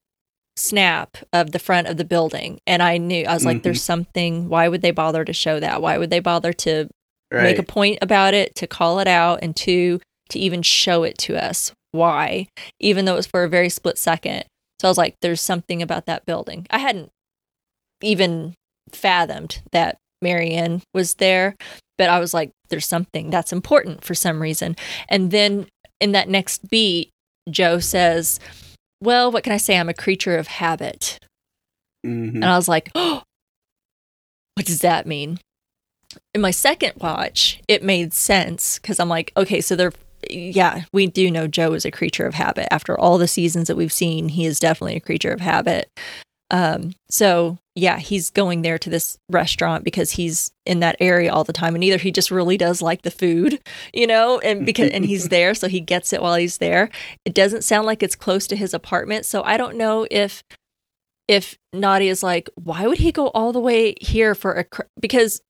snap 0.57 1.17
of 1.33 1.51
the 1.53 1.59
front 1.59 1.89
of 1.89 1.97
the 1.97 2.05
building. 2.05 2.59
And 2.67 2.83
i 2.83 2.97
knew 2.97 3.25
i 3.27 3.35
was 3.35 3.45
like 3.45 3.59
Mhm. 3.59 3.63
there's 3.65 3.83
something 3.83 4.49
why 4.49 4.69
would 4.69 4.83
they 4.83 4.91
bother 4.93 5.25
to 5.25 5.33
show 5.33 5.59
that? 5.61 5.83
Why 5.83 5.99
would 5.99 6.11
they 6.11 6.21
bother 6.21 6.53
to 6.53 6.89
Right. 7.33 7.43
make 7.43 7.59
a 7.59 7.63
point 7.65 7.99
about 8.03 8.35
it 8.35 8.55
to 8.57 8.67
call 8.69 9.01
it 9.01 9.09
out 9.09 9.41
and 9.43 9.57
to 9.57 10.01
to 10.31 10.39
even 10.39 10.63
show 10.63 11.03
it 11.03 11.19
to 11.19 11.37
us? 11.37 11.73
Why? 11.93 12.47
Even 12.81 13.05
though 13.05 13.15
it 13.15 13.17
was 13.17 13.27
for 13.27 13.43
a 13.45 13.49
very 13.49 13.69
split 13.69 13.99
second. 13.99 14.45
So 14.81 14.89
i 14.89 14.91
was 14.91 14.99
like 14.99 15.15
there's 15.23 15.41
something 15.41 15.83
about 15.83 16.07
that 16.07 16.25
building. 16.27 16.67
I 16.71 16.79
hadn't 16.79 17.11
even 18.03 18.55
fathomed 18.93 19.63
that 19.73 19.97
marianne 20.23 20.83
was 20.93 21.15
there 21.15 21.55
but 21.99 22.09
i 22.09 22.19
was 22.19 22.33
like 22.35 22.51
there's 22.71 22.87
something 22.87 23.31
that's 23.31 23.53
important 23.53 24.05
for 24.05 24.15
some 24.15 24.41
reason. 24.41 24.77
And 25.09 25.31
then 25.31 25.67
in 26.01 26.13
that 26.13 26.29
next 26.29 26.69
beat 26.69 27.11
joe 27.51 27.79
says 27.79 28.41
well 29.01 29.31
what 29.31 29.43
can 29.45 29.53
i 29.53 29.57
say 29.57 29.79
i'm 29.79 29.89
a 29.89 29.95
creature 29.95 30.37
of 30.37 30.47
habit 30.47 31.19
Mhm. 32.05 32.35
and 32.35 32.45
I 32.45 32.57
was 32.57 32.69
like, 32.69 32.91
oh, 32.95 33.23
what 34.57 34.67
does 34.67 34.81
that 34.81 35.07
mean? 35.07 35.39
In 36.35 36.43
my 36.43 36.51
second 36.51 36.93
watch, 36.99 37.63
it 37.67 37.83
made 37.83 38.13
sense 38.13 38.79
because 38.79 39.01
I'm 39.01 39.09
like, 39.09 39.33
okay, 39.39 39.63
so 39.63 39.75
they're, 39.75 39.93
yeah, 40.29 40.85
we 40.93 41.07
do 41.07 41.31
know 41.31 41.47
Joe 41.49 41.73
is 41.73 41.87
a 41.87 41.91
creature 41.91 42.27
of 42.27 42.35
habit. 42.35 42.69
After 42.71 43.01
all 43.01 43.17
the 43.17 43.27
seasons 43.27 43.69
that 43.69 43.77
we've 43.77 43.91
seen, 43.91 44.29
he 44.29 44.45
is 44.45 44.61
definitely 44.61 44.97
a 44.97 45.01
creature 45.01 45.33
of 45.33 45.41
habit. 45.41 45.89
Um, 46.55 46.93
so 47.11 47.59
yeah, 47.75 47.99
he's 47.99 48.31
going 48.31 48.63
there 48.63 48.79
to 48.79 48.89
this 48.89 49.19
restaurant 49.29 49.83
because 49.83 50.13
he's 50.13 50.53
in 50.65 50.79
that 50.79 50.95
area 51.01 51.33
all 51.33 51.43
the 51.43 51.53
time, 51.53 51.75
and 51.75 51.83
either 51.83 51.99
he 51.99 52.13
just 52.13 52.31
really 52.31 52.57
does 52.57 52.81
like 52.81 53.03
the 53.03 53.11
food, 53.11 53.61
you 53.93 54.07
know, 54.07 54.39
and 54.39 54.65
because 54.65 54.91
and 54.91 55.05
he's 55.05 55.31
there, 55.31 55.55
so 55.55 55.67
he 55.67 55.81
gets 55.81 56.13
it 56.13 56.23
while 56.23 56.37
he's 56.37 56.59
there. 56.59 56.91
It 57.25 57.35
doesn't 57.35 57.63
sound 57.63 57.87
like 57.87 58.05
it's 58.05 58.15
close 58.15 58.47
to 58.47 58.57
his 58.57 58.73
apartment, 58.73 59.27
so 59.27 59.43
I 59.43 59.57
don't 59.57 59.77
know 59.77 60.07
if 60.13 60.45
if 61.27 61.59
Nadia's 61.73 62.23
like, 62.23 62.49
why 62.55 62.87
would 62.87 62.99
he 62.99 63.11
go 63.11 63.29
all 63.29 63.53
the 63.53 63.59
way 63.59 63.97
here 64.01 64.37
for 64.37 64.53
a 64.53 64.85
because 65.01 65.41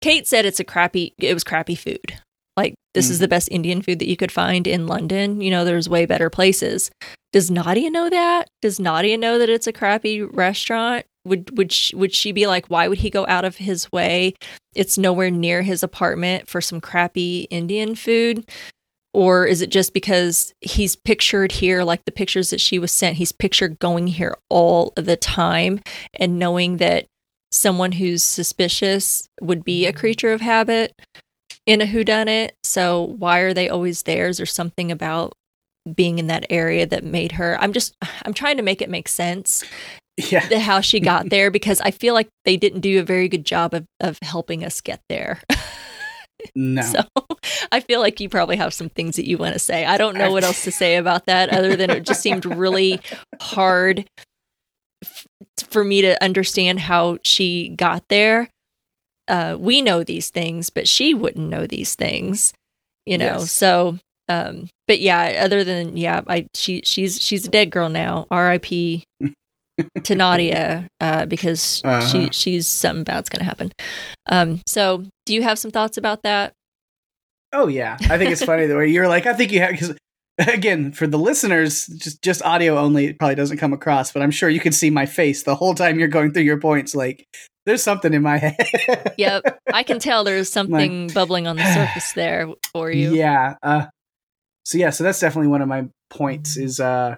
Kate 0.00 0.28
said 0.28 0.46
it's 0.46 0.60
a 0.60 0.64
crappy 0.64 1.12
it 1.18 1.34
was 1.34 1.42
crappy 1.42 1.74
food. 1.74 2.20
Like 2.60 2.74
this 2.94 3.08
is 3.10 3.18
Mm. 3.18 3.20
the 3.20 3.28
best 3.28 3.48
Indian 3.50 3.82
food 3.82 3.98
that 4.00 4.08
you 4.08 4.16
could 4.16 4.32
find 4.32 4.66
in 4.66 4.86
London. 4.86 5.40
You 5.40 5.50
know, 5.50 5.64
there's 5.64 5.88
way 5.88 6.06
better 6.06 6.28
places. 6.30 6.90
Does 7.32 7.50
Nadia 7.50 7.90
know 7.90 8.10
that? 8.10 8.48
Does 8.62 8.78
Nadia 8.80 9.16
know 9.16 9.38
that 9.38 9.48
it's 9.48 9.66
a 9.66 9.72
crappy 9.72 10.22
restaurant? 10.22 11.06
Would 11.24 11.56
would 11.56 11.70
she, 11.72 11.94
would 11.96 12.14
she 12.14 12.32
be 12.32 12.46
like, 12.46 12.66
why 12.68 12.88
would 12.88 12.98
he 12.98 13.10
go 13.10 13.26
out 13.26 13.44
of 13.44 13.56
his 13.56 13.90
way? 13.92 14.34
It's 14.74 14.96
nowhere 14.98 15.30
near 15.30 15.62
his 15.62 15.82
apartment 15.82 16.48
for 16.48 16.60
some 16.60 16.80
crappy 16.80 17.46
Indian 17.50 17.94
food. 17.94 18.44
or 19.12 19.44
is 19.44 19.60
it 19.60 19.70
just 19.70 19.92
because 19.92 20.54
he's 20.60 20.94
pictured 20.94 21.50
here, 21.50 21.82
like 21.82 22.04
the 22.04 22.12
pictures 22.12 22.50
that 22.50 22.60
she 22.60 22.78
was 22.78 22.92
sent, 22.92 23.16
he's 23.16 23.32
pictured 23.32 23.76
going 23.80 24.06
here 24.06 24.36
all 24.48 24.92
the 24.94 25.16
time 25.16 25.80
and 26.14 26.38
knowing 26.38 26.76
that 26.76 27.06
someone 27.50 27.90
who's 27.92 28.22
suspicious 28.22 29.26
would 29.40 29.64
be 29.64 29.84
a 29.84 29.92
creature 29.92 30.32
of 30.32 30.40
habit 30.40 30.92
in 31.66 31.80
a 31.80 31.86
whodunit. 31.86 32.50
So 32.64 33.14
why 33.18 33.40
are 33.40 33.54
they 33.54 33.68
always 33.68 34.02
there? 34.02 34.28
Is 34.28 34.38
there 34.38 34.46
something 34.46 34.90
about 34.90 35.32
being 35.94 36.18
in 36.18 36.26
that 36.28 36.46
area 36.50 36.86
that 36.86 37.04
made 37.04 37.32
her? 37.32 37.56
I'm 37.60 37.72
just, 37.72 37.94
I'm 38.24 38.34
trying 38.34 38.56
to 38.58 38.62
make 38.62 38.82
it 38.82 38.90
make 38.90 39.08
sense 39.08 39.64
Yeah. 40.16 40.46
the 40.48 40.58
how 40.60 40.80
she 40.80 41.00
got 41.00 41.30
there 41.30 41.50
because 41.50 41.80
I 41.80 41.90
feel 41.90 42.14
like 42.14 42.28
they 42.44 42.56
didn't 42.56 42.80
do 42.80 43.00
a 43.00 43.04
very 43.04 43.28
good 43.28 43.44
job 43.44 43.72
of, 43.74 43.84
of 44.00 44.18
helping 44.22 44.64
us 44.64 44.80
get 44.80 45.00
there. 45.08 45.40
No. 46.54 46.80
So 46.80 47.00
I 47.70 47.80
feel 47.80 48.00
like 48.00 48.18
you 48.18 48.30
probably 48.30 48.56
have 48.56 48.72
some 48.72 48.88
things 48.88 49.16
that 49.16 49.28
you 49.28 49.36
want 49.36 49.52
to 49.52 49.58
say. 49.58 49.84
I 49.84 49.98
don't 49.98 50.16
know 50.16 50.32
what 50.32 50.42
else 50.42 50.64
to 50.64 50.72
say 50.72 50.96
about 50.96 51.26
that 51.26 51.50
other 51.50 51.76
than 51.76 51.90
it 51.90 52.06
just 52.06 52.22
seemed 52.22 52.46
really 52.46 52.98
hard 53.42 54.08
f- 55.04 55.26
for 55.68 55.84
me 55.84 56.00
to 56.00 56.22
understand 56.24 56.80
how 56.80 57.18
she 57.22 57.68
got 57.68 58.04
there. 58.08 58.48
Uh, 59.30 59.56
we 59.58 59.80
know 59.80 60.02
these 60.04 60.28
things, 60.28 60.68
but 60.70 60.86
she 60.88 61.14
wouldn't 61.14 61.48
know 61.48 61.66
these 61.66 61.94
things, 61.94 62.52
you 63.06 63.16
know. 63.16 63.38
Yes. 63.38 63.52
So, 63.52 63.96
um, 64.28 64.68
but 64.88 65.00
yeah, 65.00 65.40
other 65.44 65.62
than 65.64 65.96
yeah, 65.96 66.20
I 66.26 66.46
she 66.54 66.82
she's 66.84 67.20
she's 67.22 67.46
a 67.46 67.50
dead 67.50 67.70
girl 67.70 67.88
now. 67.88 68.26
R.I.P. 68.30 69.04
to 70.04 70.14
Nadia 70.14 70.86
uh, 71.00 71.24
because 71.26 71.80
Uh-huh. 71.84 72.06
she 72.06 72.28
she's 72.32 72.66
something 72.66 73.04
bad's 73.04 73.28
gonna 73.30 73.44
happen. 73.44 73.72
Um, 74.26 74.60
so 74.66 75.04
do 75.26 75.32
you 75.34 75.42
have 75.42 75.58
some 75.58 75.70
thoughts 75.70 75.96
about 75.96 76.22
that? 76.24 76.52
Oh 77.52 77.66
yeah, 77.68 77.96
I 78.10 78.18
think 78.18 78.30
it's 78.30 78.44
funny 78.44 78.66
the 78.66 78.76
way 78.76 78.88
you're 78.88 79.08
like. 79.08 79.26
I 79.26 79.32
think 79.32 79.52
you 79.52 79.60
have 79.60 79.70
because 79.70 79.96
again 80.38 80.92
for 80.92 81.06
the 81.06 81.18
listeners, 81.18 81.86
just 81.86 82.20
just 82.22 82.42
audio 82.42 82.78
only, 82.78 83.06
it 83.06 83.18
probably 83.18 83.36
doesn't 83.36 83.58
come 83.58 83.72
across. 83.72 84.12
But 84.12 84.22
I'm 84.22 84.30
sure 84.30 84.48
you 84.48 84.60
can 84.60 84.72
see 84.72 84.90
my 84.90 85.06
face 85.06 85.44
the 85.44 85.54
whole 85.54 85.74
time 85.74 85.98
you're 85.98 86.08
going 86.08 86.32
through 86.32 86.42
your 86.42 86.60
points. 86.60 86.94
Like 86.94 87.26
there's 87.66 87.82
something 87.82 88.12
in 88.14 88.22
my 88.22 88.38
head. 88.38 89.14
Yep, 89.18 89.60
I 89.72 89.82
can 89.82 89.98
tell 89.98 90.24
there's 90.24 90.50
something 90.50 91.08
bubbling 91.08 91.46
on 91.46 91.56
the 91.56 91.74
surface 91.74 92.12
there 92.14 92.48
for 92.72 92.90
you. 92.90 93.14
Yeah. 93.14 93.56
Uh, 93.62 93.86
so 94.64 94.78
yeah, 94.78 94.90
so 94.90 95.04
that's 95.04 95.20
definitely 95.20 95.48
one 95.48 95.62
of 95.62 95.68
my 95.68 95.88
points. 96.10 96.56
Is 96.56 96.80
uh, 96.80 97.16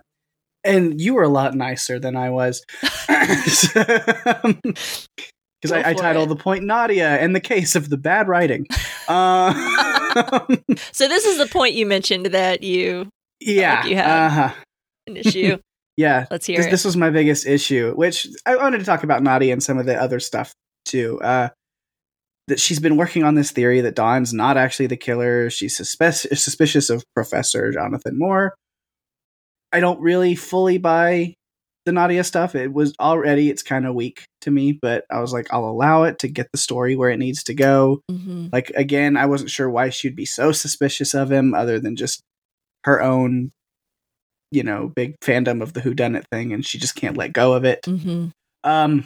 and 0.64 1.00
you 1.00 1.14
were 1.14 1.22
a 1.24 1.28
lot 1.28 1.54
nicer 1.54 1.98
than 1.98 2.16
I 2.16 2.30
was. 2.30 2.64
Because 5.60 5.80
I, 5.80 5.90
I 5.90 5.94
titled 5.94 6.26
it. 6.26 6.34
the 6.34 6.42
point 6.42 6.64
Nadia 6.64 7.08
and 7.08 7.36
the 7.36 7.40
case 7.40 7.76
of 7.76 7.88
the 7.88 7.96
bad 7.96 8.26
writing. 8.26 8.66
Uh, 9.06 9.52
So 10.92 11.08
this 11.08 11.24
is 11.24 11.38
the 11.38 11.46
point 11.46 11.74
you 11.74 11.86
mentioned 11.86 12.26
that 12.26 12.62
you 12.62 13.08
yeah. 13.40 13.86
you 13.86 13.96
had. 13.96 14.26
Uh-huh. 14.26 14.54
an 15.06 15.16
issue. 15.16 15.58
Yeah. 15.96 16.26
Let's 16.30 16.46
hear 16.46 16.56
this, 16.58 16.66
it. 16.66 16.70
this 16.70 16.84
was 16.84 16.96
my 16.96 17.10
biggest 17.10 17.46
issue, 17.46 17.92
which 17.94 18.26
I 18.46 18.56
wanted 18.56 18.78
to 18.78 18.84
talk 18.84 19.02
about 19.02 19.22
Nadia 19.22 19.52
and 19.52 19.62
some 19.62 19.78
of 19.78 19.86
the 19.86 20.00
other 20.00 20.20
stuff 20.20 20.52
too. 20.84 21.20
Uh, 21.20 21.48
that 22.48 22.58
she's 22.58 22.80
been 22.80 22.96
working 22.96 23.22
on 23.22 23.34
this 23.34 23.52
theory 23.52 23.80
that 23.82 23.94
Dawn's 23.94 24.34
not 24.34 24.56
actually 24.56 24.88
the 24.88 24.96
killer. 24.96 25.48
She's 25.48 25.78
suspe- 25.78 26.36
suspicious 26.36 26.90
of 26.90 27.04
Professor 27.14 27.70
Jonathan 27.70 28.18
Moore. 28.18 28.54
I 29.72 29.80
don't 29.80 30.00
really 30.00 30.34
fully 30.34 30.78
buy 30.78 31.34
the 31.84 31.92
Nadia 31.92 32.24
stuff. 32.24 32.54
It 32.54 32.72
was 32.72 32.94
already, 33.00 33.48
it's 33.48 33.62
kind 33.62 33.86
of 33.86 33.94
weak 33.94 34.24
to 34.42 34.50
me, 34.50 34.72
but 34.72 35.04
I 35.10 35.20
was 35.20 35.32
like, 35.32 35.52
I'll 35.52 35.64
allow 35.64 36.04
it 36.04 36.18
to 36.20 36.28
get 36.28 36.48
the 36.52 36.58
story 36.58 36.96
where 36.96 37.10
it 37.10 37.18
needs 37.18 37.44
to 37.44 37.54
go. 37.54 38.00
Mm-hmm. 38.10 38.48
Like, 38.52 38.70
again, 38.70 39.16
I 39.16 39.26
wasn't 39.26 39.50
sure 39.50 39.70
why 39.70 39.90
she'd 39.90 40.16
be 40.16 40.26
so 40.26 40.52
suspicious 40.52 41.14
of 41.14 41.30
him 41.30 41.54
other 41.54 41.80
than 41.80 41.96
just 41.96 42.22
her 42.84 43.00
own, 43.00 43.52
you 44.52 44.62
know, 44.62 44.92
big 44.94 45.14
fandom 45.20 45.62
of 45.62 45.72
the 45.72 45.80
whodunit 45.80 46.24
thing, 46.30 46.52
and 46.52 46.64
she 46.64 46.78
just 46.78 46.94
can't 46.94 47.16
let 47.16 47.32
go 47.32 47.54
of 47.54 47.64
it. 47.64 47.84
hmm 47.84 48.26
Um, 48.62 49.04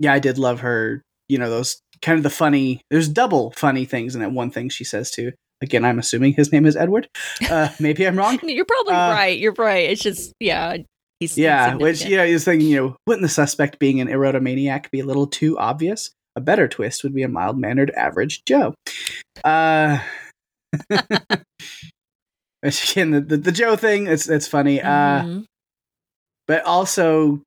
yeah, 0.00 0.12
I 0.12 0.18
did 0.18 0.38
love 0.38 0.60
her. 0.60 1.02
You 1.28 1.38
know, 1.38 1.50
those 1.50 1.80
kind 2.02 2.16
of 2.16 2.22
the 2.24 2.30
funny. 2.30 2.80
There's 2.90 3.08
double 3.08 3.52
funny 3.52 3.84
things 3.84 4.14
in 4.14 4.20
that 4.22 4.32
one 4.32 4.50
thing 4.50 4.68
she 4.70 4.82
says 4.84 5.10
too. 5.10 5.32
Again, 5.62 5.84
I'm 5.84 5.98
assuming 5.98 6.32
his 6.32 6.50
name 6.52 6.64
is 6.64 6.74
Edward. 6.74 7.06
Uh, 7.48 7.68
maybe 7.80 8.06
I'm 8.06 8.16
wrong. 8.16 8.40
You're 8.42 8.64
probably 8.64 8.94
Uh, 8.94 9.10
right. 9.10 9.38
You're 9.38 9.54
right. 9.58 9.90
It's 9.90 10.02
just 10.02 10.32
yeah. 10.40 10.78
He's 11.20 11.36
Yeah, 11.36 11.74
which 11.74 12.02
you 12.06 12.16
know, 12.16 12.24
is 12.24 12.46
thinking, 12.46 12.66
you 12.66 12.76
know, 12.76 12.96
wouldn't 13.06 13.22
the 13.22 13.28
suspect 13.28 13.78
being 13.78 14.00
an 14.00 14.08
erotomaniac 14.08 14.90
be 14.90 15.00
a 15.00 15.04
little 15.04 15.26
too 15.26 15.58
obvious? 15.58 16.10
A 16.34 16.40
better 16.40 16.66
twist 16.66 17.04
would 17.04 17.14
be 17.14 17.22
a 17.22 17.28
mild 17.28 17.58
mannered 17.58 17.90
average 17.90 18.42
Joe. 18.46 18.72
Uh, 19.44 19.98
again, 22.90 23.10
the, 23.12 23.20
the 23.20 23.36
the 23.36 23.52
Joe 23.52 23.76
thing, 23.76 24.06
it's 24.06 24.28
it's 24.28 24.46
funny. 24.46 24.80
Uh, 24.80 25.22
Mhm. 25.22 25.44
but 26.46 26.64
also 26.64 27.42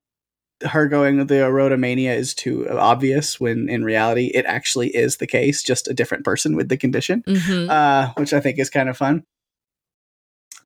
her 0.64 0.88
going 0.88 1.18
the 1.28 1.34
erotomania 1.36 2.16
is 2.16 2.34
too 2.34 2.66
obvious 2.70 3.38
when 3.40 3.68
in 3.68 3.84
reality 3.84 4.28
it 4.34 4.46
actually 4.46 4.90
is 4.96 5.18
the 5.18 5.28
case 5.28 5.62
just 5.62 5.90
a 5.90 5.94
different 5.94 6.24
person 6.24 6.56
with 6.56 6.70
the 6.70 6.78
condition 6.78 7.22
Mhm. 7.28 7.70
uh 7.70 8.14
which 8.16 8.32
i 8.32 8.40
think 8.40 8.58
is 8.60 8.70
kind 8.70 8.88
of 8.88 8.96
fun 8.96 9.24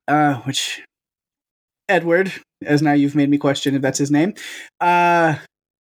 uh 0.06 0.34
which 0.42 0.82
edward 1.88 2.32
as 2.64 2.80
now 2.82 2.92
you've 2.92 3.14
made 3.16 3.28
me 3.30 3.38
question 3.38 3.74
if 3.74 3.82
that's 3.82 3.98
his 3.98 4.10
name 4.10 4.34
uh 4.80 5.34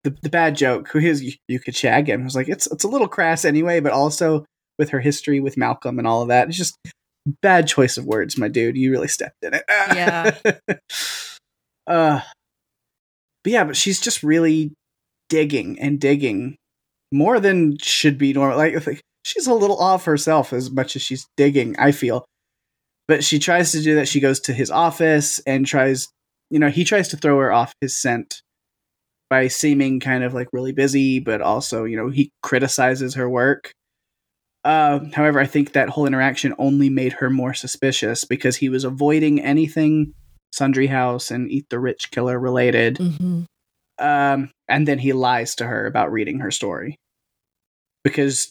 the, 0.05 0.17
the 0.23 0.31
bad 0.31 0.57
joke 0.57 0.89
who 0.89 0.99
is 0.99 1.23
you, 1.23 1.33
you 1.49 1.59
could 1.61 1.75
shag 1.77 2.09
him 2.09 2.23
i 2.23 2.25
was 2.25 2.37
like 2.37 2.49
it's 2.49 2.67
it's 2.69 2.85
a 2.85 2.89
little 2.89 3.09
crass 3.09 3.45
anyway 3.45 3.81
but 3.81 3.93
also 3.93 4.47
with 4.79 4.91
her 4.91 5.01
history 5.01 5.41
with 5.41 5.57
malcolm 5.59 5.99
and 5.99 6.07
all 6.09 6.23
of 6.23 6.29
that 6.29 6.49
it's 6.49 6.57
just 6.57 6.77
bad 7.43 7.66
choice 7.66 7.97
of 7.97 8.05
words 8.05 8.39
my 8.39 8.49
dude 8.49 8.77
you 8.77 8.91
really 8.91 9.09
stepped 9.09 9.43
in 9.43 9.55
it 9.55 9.64
Yeah. 9.68 10.37
uh 11.87 12.20
but 13.47 13.53
yeah, 13.53 13.62
but 13.62 13.77
she's 13.77 14.01
just 14.01 14.24
really 14.24 14.74
digging 15.29 15.79
and 15.79 16.01
digging 16.01 16.57
more 17.12 17.39
than 17.39 17.79
should 17.79 18.18
be 18.18 18.33
normal. 18.33 18.57
Like, 18.57 18.85
like 18.85 19.01
she's 19.22 19.47
a 19.47 19.55
little 19.55 19.79
off 19.79 20.05
herself 20.05 20.53
as 20.53 20.68
much 20.68 20.97
as 20.97 21.03
she's 21.03 21.29
digging, 21.37 21.77
I 21.79 21.93
feel. 21.93 22.24
But 23.07 23.22
she 23.22 23.39
tries 23.39 23.70
to 23.70 23.81
do 23.83 23.95
that. 23.95 24.09
She 24.09 24.18
goes 24.18 24.41
to 24.41 24.53
his 24.53 24.68
office 24.68 25.39
and 25.47 25.64
tries, 25.64 26.09
you 26.51 26.59
know, 26.59 26.70
he 26.70 26.83
tries 26.83 27.07
to 27.11 27.16
throw 27.16 27.39
her 27.39 27.53
off 27.53 27.72
his 27.81 27.97
scent 27.97 28.43
by 29.31 29.47
seeming 29.47 30.01
kind 30.01 30.24
of 30.24 30.35
like 30.35 30.49
really 30.53 30.72
busy, 30.72 31.20
but 31.20 31.41
also, 31.41 31.85
you 31.85 31.97
know, 31.97 32.11
he 32.11 32.33
criticizes 32.43 33.14
her 33.14 33.31
work. 33.31 33.70
Uh, 34.67 34.99
however, 35.12 35.39
I 35.39 35.47
think 35.47 35.73
that 35.73 35.91
whole 35.91 36.07
interaction 36.07 36.53
only 36.59 36.91
made 36.91 37.12
her 37.12 37.31
more 37.31 37.55
suspicious 37.55 38.25
because 38.25 38.57
he 38.57 38.69
was 38.69 38.83
avoiding 38.83 39.41
anything 39.41 40.12
Sundry 40.53 40.89
House 40.89 41.31
and 41.31 41.49
Eat 41.49 41.67
the 41.71 41.79
Rich 41.79 42.11
Killer 42.11 42.37
related. 42.37 42.97
Mm-hmm. 42.97 43.43
Um, 44.01 44.51
and 44.67 44.89
then 44.89 44.99
he 44.99 45.12
lies 45.12 45.55
to 45.57 45.67
her 45.69 45.87
about 45.87 46.11
reading 46.11 46.41
her 46.41 46.51
story. 46.51 46.97
Because 48.03 48.51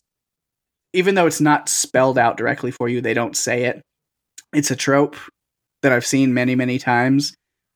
even 0.94 1.16
though 1.16 1.28
it's 1.28 1.42
not 1.42 1.68
spelled 1.68 2.18
out 2.18 2.38
directly 2.38 2.72
for 2.72 2.88
you, 2.88 3.02
they 3.02 3.14
don't 3.14 3.36
say 3.36 3.66
it. 3.66 3.82
It's 4.54 4.72
a 4.72 4.76
trope 4.78 5.18
that 5.82 5.92
I've 5.92 6.06
seen 6.06 6.34
many, 6.34 6.56
many 6.56 6.80
times 6.80 7.36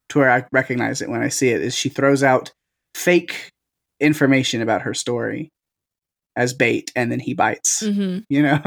to 0.10 0.20
where 0.20 0.32
I 0.32 0.46
recognize 0.54 1.02
it 1.02 1.10
when 1.10 1.22
I 1.22 1.28
see 1.28 1.50
it 1.50 1.62
is 1.62 1.76
she 1.76 1.90
throws 1.90 2.24
out 2.24 2.54
fake 2.96 3.50
information 4.00 4.62
about 4.62 4.84
her 4.84 4.94
story 4.94 5.50
as 6.40 6.54
bait 6.54 6.92
and 6.96 7.12
then 7.12 7.20
he 7.20 7.34
bites 7.36 7.84
Mhm. 7.84 8.24
you 8.30 8.42
know? 8.42 8.60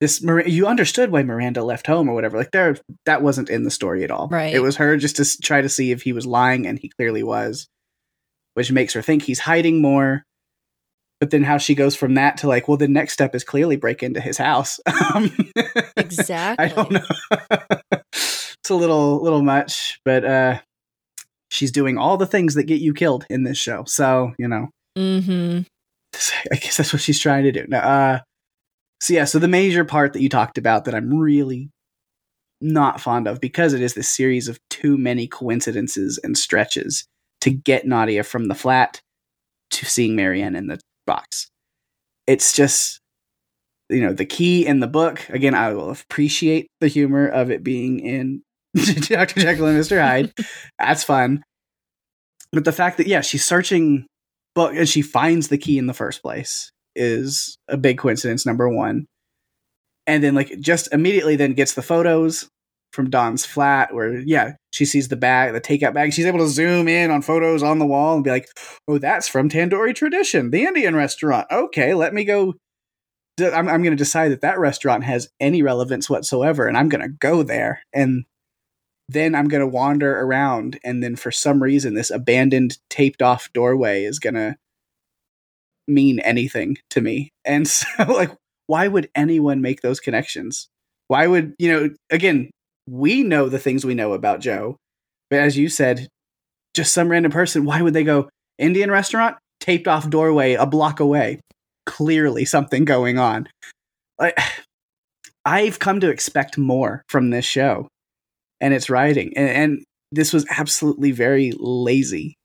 This 0.00 0.22
Mir- 0.22 0.48
you 0.48 0.66
understood 0.66 1.10
why 1.12 1.22
miranda 1.22 1.62
left 1.62 1.86
home 1.86 2.08
or 2.08 2.14
whatever 2.14 2.38
like 2.38 2.50
there 2.52 2.76
that 3.06 3.22
wasn't 3.22 3.50
in 3.50 3.64
the 3.64 3.70
story 3.70 4.02
at 4.04 4.10
all. 4.10 4.28
Right. 4.28 4.54
it 4.54 4.60
was 4.60 4.76
her 4.76 4.96
just 4.96 5.16
to 5.16 5.22
s- 5.22 5.36
try 5.36 5.60
to 5.60 5.68
see 5.68 5.90
if 5.92 6.02
he 6.02 6.12
was 6.12 6.26
lying 6.26 6.66
and 6.66 6.78
he 6.78 6.88
clearly 6.88 7.22
was 7.22 7.68
which 8.54 8.72
makes 8.72 8.94
her 8.94 9.02
think 9.02 9.22
he's 9.22 9.38
hiding 9.40 9.80
more. 9.82 10.24
But 11.20 11.30
then 11.30 11.44
how 11.44 11.58
she 11.58 11.74
goes 11.74 11.94
from 11.94 12.14
that 12.14 12.38
to 12.38 12.48
like 12.48 12.66
well 12.66 12.78
the 12.78 12.88
next 12.88 13.12
step 13.12 13.34
is 13.34 13.44
clearly 13.44 13.76
break 13.76 14.02
into 14.02 14.20
his 14.20 14.38
house. 14.38 14.80
Um, 15.14 15.30
Exactly. 15.96 16.64
i 16.66 16.68
don't 16.68 16.90
know. 16.92 17.06
It's 18.12 18.70
a 18.70 18.74
little 18.74 19.22
little 19.22 19.42
much 19.42 19.98
but 20.04 20.24
uh 20.24 20.60
she's 21.50 21.72
doing 21.72 21.98
all 21.98 22.16
the 22.16 22.26
things 22.26 22.54
that 22.54 22.64
get 22.64 22.80
you 22.80 22.92
killed 22.94 23.24
in 23.30 23.42
this 23.44 23.58
show 23.58 23.84
so 23.86 24.32
you 24.38 24.48
know. 24.48 24.68
Hmm 24.96 25.60
I 26.52 26.56
guess 26.56 26.76
that's 26.76 26.92
what 26.92 27.02
she's 27.02 27.20
trying 27.20 27.44
to 27.44 27.52
do. 27.52 27.66
Now, 27.68 27.80
uh, 27.80 28.20
so 29.00 29.14
yeah, 29.14 29.24
so 29.24 29.38
the 29.38 29.48
major 29.48 29.84
part 29.84 30.12
that 30.12 30.22
you 30.22 30.28
talked 30.28 30.58
about 30.58 30.84
that 30.84 30.94
I'm 30.94 31.14
really 31.14 31.70
not 32.60 33.00
fond 33.00 33.26
of 33.26 33.40
because 33.40 33.72
it 33.72 33.80
is 33.80 33.94
this 33.94 34.10
series 34.10 34.48
of 34.48 34.58
too 34.68 34.98
many 34.98 35.26
coincidences 35.26 36.18
and 36.22 36.36
stretches 36.36 37.06
to 37.40 37.50
get 37.50 37.86
Nadia 37.86 38.22
from 38.22 38.48
the 38.48 38.54
flat 38.54 39.00
to 39.70 39.86
seeing 39.86 40.14
Marianne 40.14 40.56
in 40.56 40.66
the 40.66 40.78
box. 41.06 41.48
It's 42.26 42.52
just, 42.52 43.00
you 43.88 44.02
know, 44.02 44.12
the 44.12 44.26
key 44.26 44.66
in 44.66 44.80
the 44.80 44.86
book. 44.86 45.26
Again, 45.30 45.54
I 45.54 45.72
will 45.72 45.90
appreciate 45.90 46.68
the 46.80 46.88
humor 46.88 47.26
of 47.26 47.50
it 47.50 47.64
being 47.64 48.00
in 48.00 48.42
Dr. 48.76 49.40
Jekyll 49.40 49.66
and 49.66 49.78
Mr. 49.78 50.00
Hyde. 50.00 50.32
That's 50.78 51.02
fun. 51.02 51.42
But 52.52 52.64
the 52.64 52.72
fact 52.72 52.98
that, 52.98 53.06
yeah, 53.06 53.20
she's 53.20 53.44
searching 53.44 54.06
but 54.54 54.76
and 54.76 54.88
she 54.88 55.02
finds 55.02 55.48
the 55.48 55.58
key 55.58 55.78
in 55.78 55.86
the 55.86 55.94
first 55.94 56.22
place 56.22 56.72
is 56.96 57.56
a 57.68 57.76
big 57.76 57.98
coincidence 57.98 58.44
number 58.44 58.68
one. 58.68 59.06
And 60.06 60.24
then 60.24 60.34
like 60.34 60.58
just 60.60 60.92
immediately 60.92 61.36
then 61.36 61.54
gets 61.54 61.74
the 61.74 61.82
photos 61.82 62.48
from 62.92 63.10
Don's 63.10 63.46
flat 63.46 63.94
where 63.94 64.18
yeah 64.20 64.54
she 64.72 64.84
sees 64.84 65.08
the 65.08 65.16
bag 65.16 65.52
the 65.52 65.60
takeout 65.60 65.94
bag. 65.94 66.12
She's 66.12 66.26
able 66.26 66.40
to 66.40 66.48
zoom 66.48 66.88
in 66.88 67.10
on 67.10 67.22
photos 67.22 67.62
on 67.62 67.78
the 67.78 67.86
wall 67.86 68.14
and 68.14 68.24
be 68.24 68.30
like 68.30 68.48
oh 68.88 68.98
that's 68.98 69.28
from 69.28 69.48
Tandoori 69.48 69.94
Tradition 69.94 70.50
the 70.50 70.64
Indian 70.64 70.96
restaurant. 70.96 71.46
Okay 71.50 71.94
let 71.94 72.12
me 72.12 72.24
go 72.24 72.54
I'm, 73.40 73.68
I'm 73.68 73.82
going 73.82 73.92
to 73.92 73.96
decide 73.96 74.32
that 74.32 74.42
that 74.42 74.58
restaurant 74.58 75.04
has 75.04 75.28
any 75.38 75.62
relevance 75.62 76.10
whatsoever 76.10 76.66
and 76.66 76.76
I'm 76.76 76.88
going 76.88 77.02
to 77.02 77.08
go 77.08 77.42
there. 77.42 77.82
And 77.94 78.24
then 79.12 79.34
I'm 79.34 79.48
going 79.48 79.60
to 79.60 79.66
wander 79.66 80.20
around 80.20 80.78
and 80.84 81.02
then 81.02 81.16
for 81.16 81.30
some 81.30 81.62
reason 81.62 81.94
this 81.94 82.10
abandoned 82.10 82.78
taped 82.88 83.22
off 83.22 83.52
doorway 83.52 84.04
is 84.04 84.18
going 84.18 84.34
to 84.34 84.56
mean 85.88 86.20
anything 86.20 86.76
to 86.90 87.00
me 87.00 87.32
and 87.44 87.66
so 87.68 87.86
like 88.04 88.30
why 88.66 88.86
would 88.86 89.08
anyone 89.14 89.60
make 89.60 89.80
those 89.80 90.00
connections 90.00 90.68
why 91.08 91.26
would 91.26 91.54
you 91.58 91.72
know 91.72 91.90
again 92.10 92.50
we 92.90 93.22
know 93.22 93.48
the 93.48 93.58
things 93.58 93.84
we 93.84 93.94
know 93.94 94.12
about 94.12 94.40
Joe. 94.40 94.76
But 95.30 95.40
as 95.40 95.56
you 95.56 95.68
said, 95.68 96.08
just 96.74 96.92
some 96.92 97.08
random 97.08 97.30
person, 97.30 97.64
why 97.64 97.82
would 97.82 97.94
they 97.94 98.04
go 98.04 98.28
Indian 98.58 98.90
restaurant, 98.90 99.36
taped 99.60 99.86
off 99.86 100.10
doorway 100.10 100.54
a 100.54 100.66
block 100.66 101.00
away? 101.00 101.40
Clearly 101.86 102.44
something 102.44 102.84
going 102.84 103.18
on. 103.18 103.48
Like 104.18 104.38
I've 105.44 105.78
come 105.78 106.00
to 106.00 106.10
expect 106.10 106.58
more 106.58 107.02
from 107.08 107.30
this 107.30 107.44
show 107.44 107.88
and 108.60 108.74
its 108.74 108.90
writing. 108.90 109.32
And, 109.36 109.48
and 109.48 109.84
this 110.12 110.32
was 110.32 110.46
absolutely 110.50 111.12
very 111.12 111.52
lazy 111.58 112.36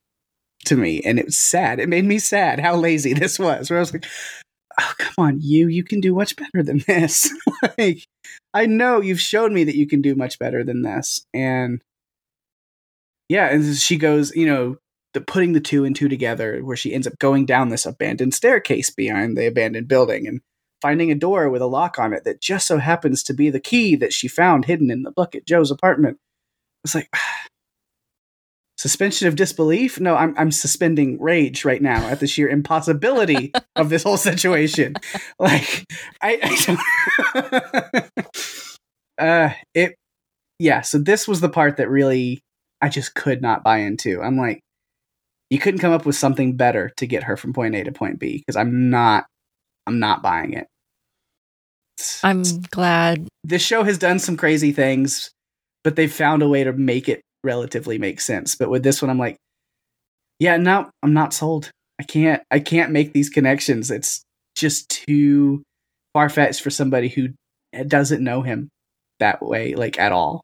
to 0.66 0.76
me. 0.76 1.02
And 1.02 1.20
it 1.20 1.26
was 1.26 1.38
sad. 1.38 1.80
It 1.80 1.90
made 1.90 2.06
me 2.06 2.20
sad 2.20 2.60
how 2.60 2.76
lazy 2.76 3.14
this 3.16 3.40
was. 3.40 3.70
Where 3.70 3.80
I 3.80 3.82
was 3.82 3.94
like, 3.94 4.06
oh 4.80 4.94
come 4.98 5.14
on 5.18 5.40
you 5.42 5.68
you 5.68 5.84
can 5.84 6.00
do 6.00 6.14
much 6.14 6.36
better 6.36 6.64
than 6.64 6.80
this 6.88 7.32
like 7.78 8.06
i 8.54 8.66
know 8.66 9.02
you've 9.02 9.20
shown 9.20 9.54
me 9.54 9.64
that 9.64 9.76
you 9.76 9.88
can 9.88 10.02
do 10.02 10.16
much 10.16 10.40
better 10.40 10.64
than 10.64 10.82
this 10.82 11.26
and 11.34 11.82
yeah 13.30 13.48
and 13.48 13.76
she 13.76 13.98
goes 13.98 14.36
you 14.36 14.46
know 14.46 14.78
the 15.14 15.22
putting 15.22 15.54
the 15.54 15.62
two 15.62 15.86
and 15.86 15.96
two 15.96 16.10
together 16.10 16.60
where 16.62 16.76
she 16.76 16.94
ends 16.94 17.08
up 17.08 17.18
going 17.20 17.46
down 17.46 17.70
this 17.70 17.86
abandoned 17.86 18.34
staircase 18.34 18.90
behind 18.90 19.38
the 19.38 19.48
abandoned 19.48 19.88
building 19.88 20.28
and 20.28 20.42
finding 20.86 21.10
a 21.10 21.16
door 21.16 21.50
with 21.50 21.64
a 21.64 21.66
lock 21.66 21.98
on 21.98 22.14
it 22.14 22.24
that 22.26 22.40
just 22.40 22.68
so 22.68 22.78
happens 22.78 23.24
to 23.24 23.34
be 23.34 23.50
the 23.50 23.60
key 23.60 23.96
that 23.96 24.14
she 24.14 24.28
found 24.28 24.66
hidden 24.66 24.92
in 24.92 25.02
the 25.02 25.10
book 25.10 25.34
at 25.34 25.44
joe's 25.44 25.72
apartment. 25.72 26.20
It's 26.84 26.94
like 26.94 27.10
suspension 28.78 29.28
of 29.28 29.36
disbelief? 29.36 30.00
No 30.00 30.16
i'm 30.16 30.36
i'm 30.38 30.52
suspending 30.52 31.20
rage 31.20 31.66
right 31.66 31.82
now 31.82 32.08
at 32.08 32.20
the 32.20 32.28
sheer 32.28 32.48
impossibility 32.48 33.52
of 33.76 33.90
this 33.90 34.04
whole 34.04 34.18
situation. 34.18 34.94
Like 35.40 35.86
i, 36.22 36.78
I 37.34 38.10
uh 39.18 39.50
it 39.74 39.96
yeah 40.60 40.82
so 40.82 41.00
this 41.00 41.28
was 41.28 41.42
the 41.42 41.50
part 41.50 41.78
that 41.78 41.90
really 41.90 42.42
i 42.80 42.90
just 42.90 43.16
could 43.16 43.42
not 43.42 43.64
buy 43.64 43.78
into. 43.78 44.22
I'm 44.22 44.38
like 44.38 44.62
you 45.50 45.58
couldn't 45.58 45.80
come 45.80 45.94
up 45.94 46.06
with 46.06 46.16
something 46.16 46.58
better 46.58 46.92
to 46.98 47.08
get 47.08 47.24
her 47.24 47.38
from 47.38 47.54
point 47.54 47.74
a 47.74 47.84
to 47.84 47.92
point 47.92 48.20
b 48.20 48.38
because 48.38 48.56
i'm 48.56 48.92
not 48.92 49.26
i'm 49.88 49.98
not 49.98 50.22
buying 50.22 50.54
it 50.54 50.68
i'm 52.24 52.44
glad 52.72 53.28
this 53.44 53.62
show 53.62 53.84
has 53.84 53.98
done 53.98 54.20
some 54.20 54.36
crazy 54.38 54.72
things 54.72 55.32
but 55.86 55.96
they've 55.96 56.12
found 56.12 56.42
a 56.42 56.50
way 56.50 56.64
to 56.64 56.74
make 56.74 57.08
it 57.08 57.22
relatively 57.44 57.98
make 57.98 58.20
sense. 58.20 58.56
But 58.56 58.70
with 58.70 58.84
this 58.84 59.02
one, 59.02 59.10
I'm 59.10 59.20
like, 59.20 59.38
yeah, 60.40 60.58
no, 60.58 60.90
I'm 61.04 61.14
not 61.14 61.34
sold. 61.34 61.70
I 62.02 62.04
can't, 62.04 62.42
I 62.52 62.60
can't 62.60 62.92
make 62.92 63.14
these 63.14 63.30
connections. 63.30 63.92
It's 63.92 64.24
just 64.56 64.90
too 64.90 65.64
far 66.14 66.28
fetched 66.28 66.62
for 66.62 66.72
somebody 66.72 67.08
who 67.08 67.30
doesn't 67.88 68.24
know 68.24 68.42
him 68.42 68.68
that 69.20 69.42
way, 69.42 69.76
like 69.76 69.98
at 70.00 70.12
all. 70.12 70.42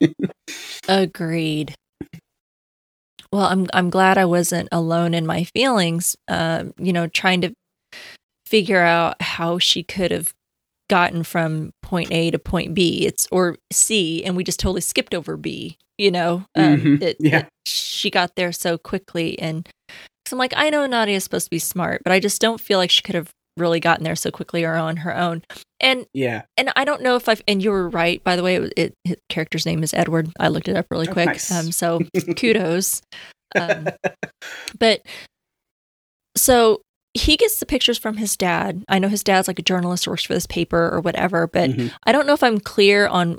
Agreed. 0.88 1.74
Well, 3.32 3.46
I'm 3.46 3.66
I'm 3.74 3.90
glad 3.90 4.18
I 4.18 4.24
wasn't 4.24 4.68
alone 4.70 5.12
in 5.12 5.26
my 5.26 5.44
feelings. 5.44 6.16
Um, 6.28 6.72
you 6.78 6.92
know, 6.92 7.08
trying 7.08 7.40
to 7.40 7.52
figure 8.46 8.80
out 8.80 9.20
how 9.20 9.58
she 9.58 9.82
could 9.82 10.12
have 10.12 10.32
gotten 10.88 11.22
from 11.22 11.72
point 11.82 12.12
A 12.12 12.30
to 12.30 12.38
point 12.38 12.74
B. 12.74 13.06
It's 13.06 13.26
or 13.30 13.56
C, 13.72 14.24
and 14.24 14.36
we 14.36 14.44
just 14.44 14.60
totally 14.60 14.80
skipped 14.80 15.14
over 15.14 15.36
B 15.36 15.78
you 15.98 16.10
know 16.10 16.44
um, 16.54 16.76
mm-hmm. 16.76 17.02
it, 17.02 17.16
yeah. 17.20 17.38
It, 17.38 17.48
she 17.64 18.10
got 18.10 18.36
there 18.36 18.52
so 18.52 18.78
quickly 18.78 19.38
and 19.38 19.68
so 20.26 20.34
i'm 20.36 20.38
like 20.38 20.52
i 20.56 20.70
know 20.70 20.86
nadia 20.86 21.16
is 21.16 21.24
supposed 21.24 21.46
to 21.46 21.50
be 21.50 21.58
smart 21.58 22.02
but 22.04 22.12
i 22.12 22.20
just 22.20 22.40
don't 22.40 22.60
feel 22.60 22.78
like 22.78 22.90
she 22.90 23.02
could 23.02 23.14
have 23.14 23.30
really 23.56 23.80
gotten 23.80 24.04
there 24.04 24.16
so 24.16 24.30
quickly 24.30 24.64
or 24.64 24.74
on 24.74 24.98
her 24.98 25.16
own 25.16 25.42
and 25.80 26.06
yeah 26.12 26.42
and 26.58 26.70
i 26.76 26.84
don't 26.84 27.02
know 27.02 27.16
if 27.16 27.28
i've 27.28 27.42
and 27.48 27.62
you 27.62 27.70
were 27.70 27.88
right 27.88 28.22
by 28.22 28.36
the 28.36 28.42
way 28.42 28.56
it, 28.56 28.72
it 28.76 28.94
his 29.04 29.16
character's 29.28 29.64
name 29.64 29.82
is 29.82 29.94
edward 29.94 30.30
i 30.38 30.48
looked 30.48 30.68
it 30.68 30.76
up 30.76 30.86
really 30.90 31.08
oh, 31.08 31.12
quick 31.12 31.26
nice. 31.26 31.50
um 31.50 31.72
so 31.72 32.00
kudos 32.36 33.00
um, 33.58 33.88
but 34.78 35.00
so 36.36 36.82
he 37.16 37.36
gets 37.36 37.58
the 37.58 37.66
pictures 37.66 37.98
from 37.98 38.16
his 38.16 38.36
dad. 38.36 38.84
I 38.88 38.98
know 38.98 39.08
his 39.08 39.24
dad's 39.24 39.48
like 39.48 39.58
a 39.58 39.62
journalist, 39.62 40.06
works 40.06 40.24
for 40.24 40.34
this 40.34 40.46
paper 40.46 40.90
or 40.90 41.00
whatever, 41.00 41.46
but 41.46 41.70
mm-hmm. 41.70 41.88
I 42.04 42.12
don't 42.12 42.26
know 42.26 42.34
if 42.34 42.42
I'm 42.42 42.60
clear 42.60 43.06
on 43.06 43.38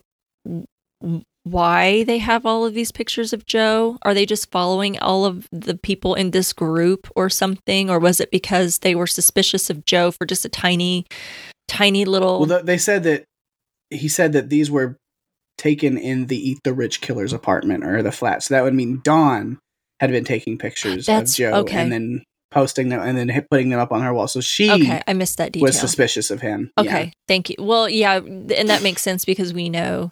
why 1.43 2.03
they 2.03 2.17
have 2.17 2.45
all 2.45 2.65
of 2.65 2.73
these 2.73 2.91
pictures 2.91 3.34
of 3.34 3.45
Joe? 3.45 3.97
Are 4.01 4.13
they 4.13 4.25
just 4.25 4.51
following 4.51 4.99
all 4.99 5.25
of 5.25 5.47
the 5.51 5.75
people 5.75 6.13
in 6.15 6.32
this 6.32 6.53
group 6.53 7.09
or 7.15 7.30
something? 7.30 7.89
Or 7.89 7.99
was 7.99 8.19
it 8.19 8.32
because 8.32 8.80
they 8.80 8.95
were 8.95 9.07
suspicious 9.07 9.69
of 9.69 9.86
Joe 9.86 10.11
for 10.11 10.25
just 10.25 10.45
a 10.45 10.49
tiny, 10.49 11.05
tiny 11.67 12.05
little. 12.05 12.45
Well, 12.45 12.63
they 12.63 12.78
said 12.78 13.03
that 13.03 13.25
he 13.89 14.07
said 14.07 14.34
that 14.34 14.49
these 14.49 14.69
were 14.69 14.97
taken 15.57 15.97
in 15.97 16.28
the 16.28 16.38
Eat 16.38 16.59
the 16.63 16.73
Rich 16.73 17.01
Killer's 17.01 17.34
apartment 17.34 17.84
or 17.84 18.03
the 18.03 18.11
flat. 18.11 18.43
So 18.43 18.53
that 18.53 18.63
would 18.63 18.73
mean 18.73 19.01
Dawn 19.03 19.59
had 19.99 20.11
been 20.11 20.25
taking 20.25 20.57
pictures 20.57 21.05
That's, 21.05 21.32
of 21.32 21.38
Joe 21.38 21.53
okay. 21.61 21.78
and 21.78 21.91
then 21.91 22.23
posting 22.51 22.89
them 22.89 23.01
and 23.01 23.17
then 23.17 23.45
putting 23.49 23.69
them 23.69 23.79
up 23.79 23.91
on 23.91 24.01
her 24.01 24.13
wall. 24.13 24.27
So 24.27 24.41
she 24.41 24.71
okay, 24.71 25.01
I 25.07 25.13
missed 25.13 25.37
that 25.37 25.51
detail. 25.51 25.67
Was 25.67 25.79
suspicious 25.79 26.31
of 26.31 26.41
him. 26.41 26.71
Okay, 26.77 27.05
yeah. 27.05 27.11
thank 27.27 27.49
you. 27.49 27.55
Well, 27.59 27.89
yeah, 27.89 28.17
and 28.17 28.69
that 28.69 28.83
makes 28.83 29.01
sense 29.01 29.25
because 29.25 29.53
we 29.53 29.69
know 29.69 30.11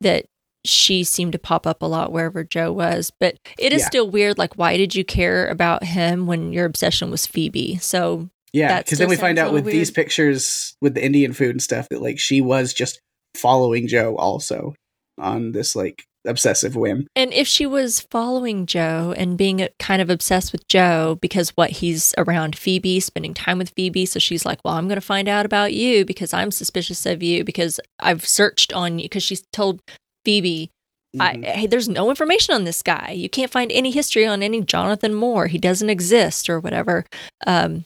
that 0.00 0.26
she 0.64 1.04
seemed 1.04 1.32
to 1.32 1.38
pop 1.38 1.66
up 1.66 1.82
a 1.82 1.86
lot 1.86 2.12
wherever 2.12 2.44
Joe 2.44 2.72
was. 2.72 3.10
But 3.18 3.36
it 3.58 3.72
is 3.72 3.82
yeah. 3.82 3.86
still 3.86 4.10
weird. 4.10 4.38
Like, 4.38 4.54
why 4.54 4.76
did 4.76 4.94
you 4.94 5.04
care 5.04 5.46
about 5.48 5.84
him 5.84 6.26
when 6.26 6.52
your 6.52 6.66
obsession 6.66 7.10
was 7.10 7.26
Phoebe? 7.26 7.76
So 7.76 8.28
yeah, 8.52 8.82
because 8.82 8.98
then 8.98 9.08
we 9.08 9.16
find 9.16 9.38
out 9.38 9.52
with 9.52 9.64
weird. 9.64 9.76
these 9.76 9.90
pictures 9.90 10.76
with 10.80 10.94
the 10.94 11.04
Indian 11.04 11.32
food 11.32 11.50
and 11.50 11.62
stuff 11.62 11.88
that 11.88 12.02
like 12.02 12.18
she 12.18 12.40
was 12.40 12.72
just 12.72 13.00
following 13.34 13.88
Joe 13.88 14.16
also 14.16 14.74
on 15.18 15.52
this 15.52 15.74
like 15.74 16.04
obsessive 16.24 16.76
whim. 16.76 17.06
And 17.16 17.32
if 17.32 17.46
she 17.46 17.66
was 17.66 18.00
following 18.00 18.66
Joe 18.66 19.14
and 19.16 19.36
being 19.36 19.66
kind 19.78 20.00
of 20.00 20.10
obsessed 20.10 20.52
with 20.52 20.66
Joe 20.68 21.18
because 21.20 21.50
what 21.50 21.70
he's 21.70 22.14
around 22.18 22.56
Phoebe, 22.56 23.00
spending 23.00 23.34
time 23.34 23.58
with 23.58 23.70
Phoebe, 23.70 24.06
so 24.06 24.18
she's 24.18 24.44
like, 24.44 24.60
"Well, 24.64 24.74
I'm 24.74 24.88
going 24.88 25.00
to 25.00 25.00
find 25.00 25.28
out 25.28 25.46
about 25.46 25.72
you 25.72 26.04
because 26.04 26.32
I'm 26.32 26.50
suspicious 26.50 27.06
of 27.06 27.22
you 27.22 27.44
because 27.44 27.80
I've 28.00 28.26
searched 28.26 28.72
on 28.72 28.98
you 28.98 29.04
because 29.04 29.22
she's 29.22 29.44
told 29.52 29.80
Phoebe, 30.24 30.70
mm-hmm. 31.16 31.44
I, 31.44 31.50
hey, 31.50 31.66
there's 31.66 31.88
no 31.88 32.10
information 32.10 32.54
on 32.54 32.64
this 32.64 32.82
guy. 32.82 33.12
You 33.16 33.28
can't 33.28 33.50
find 33.50 33.72
any 33.72 33.90
history 33.90 34.26
on 34.26 34.42
any 34.42 34.62
Jonathan 34.62 35.14
Moore. 35.14 35.46
He 35.46 35.58
doesn't 35.58 35.90
exist 35.90 36.48
or 36.48 36.60
whatever. 36.60 37.04
Um, 37.46 37.84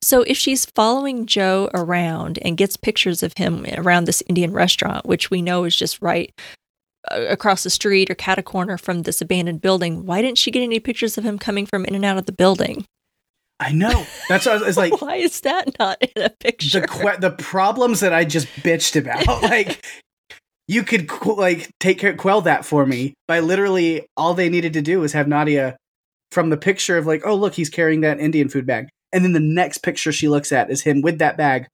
so 0.00 0.22
if 0.22 0.36
she's 0.36 0.64
following 0.64 1.26
Joe 1.26 1.70
around 1.74 2.38
and 2.42 2.56
gets 2.56 2.76
pictures 2.76 3.22
of 3.22 3.32
him 3.36 3.66
around 3.76 4.04
this 4.04 4.22
Indian 4.28 4.52
restaurant, 4.52 5.06
which 5.06 5.30
we 5.30 5.42
know 5.42 5.64
is 5.64 5.74
just 5.74 6.00
right 6.00 6.32
Uh, 7.10 7.26
across 7.28 7.62
the 7.62 7.70
street 7.70 8.10
or 8.10 8.14
cat 8.14 8.38
a 8.38 8.42
corner 8.42 8.78
from 8.78 9.02
this 9.02 9.20
abandoned 9.20 9.60
building, 9.60 10.06
why 10.06 10.22
didn't 10.22 10.38
she 10.38 10.50
get 10.50 10.62
any 10.62 10.80
pictures 10.80 11.18
of 11.18 11.24
him 11.24 11.38
coming 11.38 11.66
from 11.66 11.84
in 11.84 11.94
and 11.94 12.04
out 12.04 12.18
of 12.18 12.26
the 12.26 12.32
building? 12.32 12.84
I 13.60 13.72
know. 13.72 14.06
That's 14.28 14.46
what 14.46 14.62
I 14.62 14.66
was 14.66 14.76
like. 14.76 15.00
Why 15.02 15.16
is 15.16 15.40
that 15.40 15.78
not 15.80 16.00
in 16.00 16.22
a 16.22 16.30
picture? 16.30 16.80
The 16.80 16.86
que- 16.86 17.18
the 17.18 17.32
problems 17.32 18.00
that 18.00 18.12
I 18.12 18.24
just 18.24 18.46
bitched 18.62 18.94
about, 18.94 19.26
like 19.42 19.84
you 20.68 20.84
could 20.84 21.10
like 21.26 21.70
take 21.80 21.98
care 21.98 22.14
quell 22.14 22.40
that 22.42 22.64
for 22.64 22.86
me 22.86 23.14
by 23.26 23.40
literally 23.40 24.06
all 24.16 24.34
they 24.34 24.48
needed 24.48 24.74
to 24.74 24.82
do 24.82 25.00
was 25.00 25.12
have 25.12 25.26
Nadia 25.26 25.76
from 26.30 26.50
the 26.50 26.56
picture 26.56 26.98
of 26.98 27.06
like, 27.06 27.22
oh 27.24 27.34
look, 27.34 27.54
he's 27.54 27.70
carrying 27.70 28.02
that 28.02 28.20
Indian 28.20 28.48
food 28.48 28.64
bag, 28.64 28.88
and 29.12 29.24
then 29.24 29.32
the 29.32 29.40
next 29.40 29.78
picture 29.78 30.12
she 30.12 30.28
looks 30.28 30.52
at 30.52 30.70
is 30.70 30.82
him 30.82 31.00
with 31.02 31.18
that 31.18 31.36
bag 31.36 31.66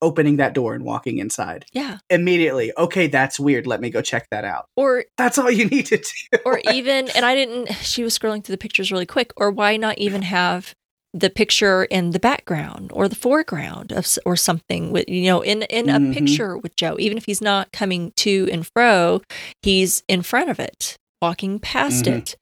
opening 0.00 0.36
that 0.36 0.54
door 0.54 0.74
and 0.74 0.84
walking 0.84 1.18
inside. 1.18 1.64
Yeah. 1.72 1.98
Immediately. 2.10 2.72
Okay, 2.76 3.06
that's 3.06 3.40
weird. 3.40 3.66
Let 3.66 3.80
me 3.80 3.90
go 3.90 4.02
check 4.02 4.28
that 4.30 4.44
out. 4.44 4.66
Or 4.76 5.04
that's 5.16 5.38
all 5.38 5.50
you 5.50 5.66
need 5.66 5.86
to 5.86 5.96
do. 5.96 6.38
or 6.44 6.60
even 6.72 7.08
and 7.10 7.24
I 7.24 7.34
didn't 7.34 7.72
she 7.76 8.02
was 8.02 8.18
scrolling 8.18 8.44
through 8.44 8.54
the 8.54 8.58
pictures 8.58 8.92
really 8.92 9.06
quick. 9.06 9.32
Or 9.36 9.50
why 9.50 9.76
not 9.76 9.98
even 9.98 10.22
have 10.22 10.74
the 11.14 11.30
picture 11.30 11.84
in 11.84 12.10
the 12.10 12.18
background 12.18 12.90
or 12.92 13.08
the 13.08 13.16
foreground 13.16 13.92
of 13.92 14.06
or 14.26 14.36
something 14.36 14.92
with 14.92 15.08
you 15.08 15.24
know 15.24 15.40
in 15.40 15.62
in 15.62 15.88
a 15.88 15.98
mm-hmm. 15.98 16.12
picture 16.12 16.56
with 16.58 16.76
Joe 16.76 16.96
even 16.98 17.16
if 17.16 17.24
he's 17.24 17.40
not 17.40 17.72
coming 17.72 18.12
to 18.16 18.48
and 18.52 18.66
fro 18.74 19.22
he's 19.62 20.02
in 20.06 20.22
front 20.22 20.50
of 20.50 20.60
it 20.60 20.96
walking 21.22 21.58
past 21.58 22.04
mm-hmm. 22.04 22.18
it 22.18 22.36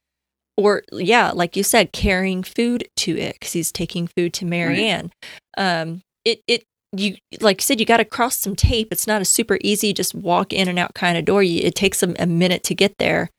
or 0.56 0.82
yeah 0.92 1.30
like 1.30 1.56
you 1.56 1.62
said 1.62 1.92
carrying 1.92 2.42
food 2.42 2.88
to 2.96 3.16
it 3.16 3.40
cuz 3.40 3.52
he's 3.52 3.70
taking 3.70 4.08
food 4.08 4.32
to 4.34 4.44
Marianne 4.44 5.12
right. 5.56 5.80
um 5.80 6.02
it 6.24 6.40
it 6.48 6.64
you 6.98 7.16
like 7.40 7.60
you 7.60 7.62
said 7.64 7.80
you 7.80 7.86
got 7.86 7.98
to 7.98 8.04
cross 8.04 8.36
some 8.36 8.56
tape. 8.56 8.88
It's 8.90 9.06
not 9.06 9.22
a 9.22 9.24
super 9.24 9.58
easy 9.62 9.92
just 9.92 10.14
walk 10.14 10.52
in 10.52 10.68
and 10.68 10.78
out 10.78 10.94
kind 10.94 11.16
of 11.18 11.24
door. 11.24 11.42
You, 11.42 11.60
it 11.62 11.74
takes 11.74 12.02
a, 12.02 12.14
a 12.18 12.26
minute 12.26 12.62
to 12.64 12.74
get 12.74 12.94
there. 12.98 13.30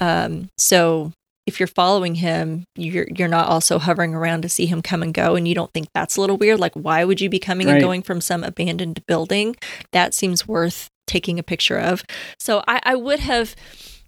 Um 0.00 0.48
so 0.58 1.12
if 1.46 1.58
you're 1.58 1.66
following 1.66 2.16
him 2.16 2.64
you're 2.76 3.06
you're 3.16 3.26
not 3.28 3.48
also 3.48 3.78
hovering 3.78 4.14
around 4.14 4.42
to 4.42 4.48
see 4.48 4.66
him 4.66 4.82
come 4.82 5.02
and 5.02 5.14
go 5.14 5.34
and 5.34 5.48
you 5.48 5.54
don't 5.54 5.72
think 5.72 5.88
that's 5.94 6.16
a 6.16 6.20
little 6.20 6.36
weird. 6.36 6.60
Like 6.60 6.74
why 6.74 7.04
would 7.04 7.20
you 7.20 7.28
be 7.30 7.38
coming 7.38 7.66
Right. 7.66 7.74
and 7.74 7.82
going 7.82 8.02
from 8.02 8.20
some 8.20 8.44
abandoned 8.44 9.04
building? 9.06 9.56
That 9.92 10.14
seems 10.14 10.46
worth 10.46 10.88
taking 11.06 11.38
a 11.38 11.42
picture 11.42 11.78
of. 11.78 12.04
So 12.38 12.62
i 12.68 12.80
i 12.84 12.94
would 12.94 13.20
have 13.20 13.56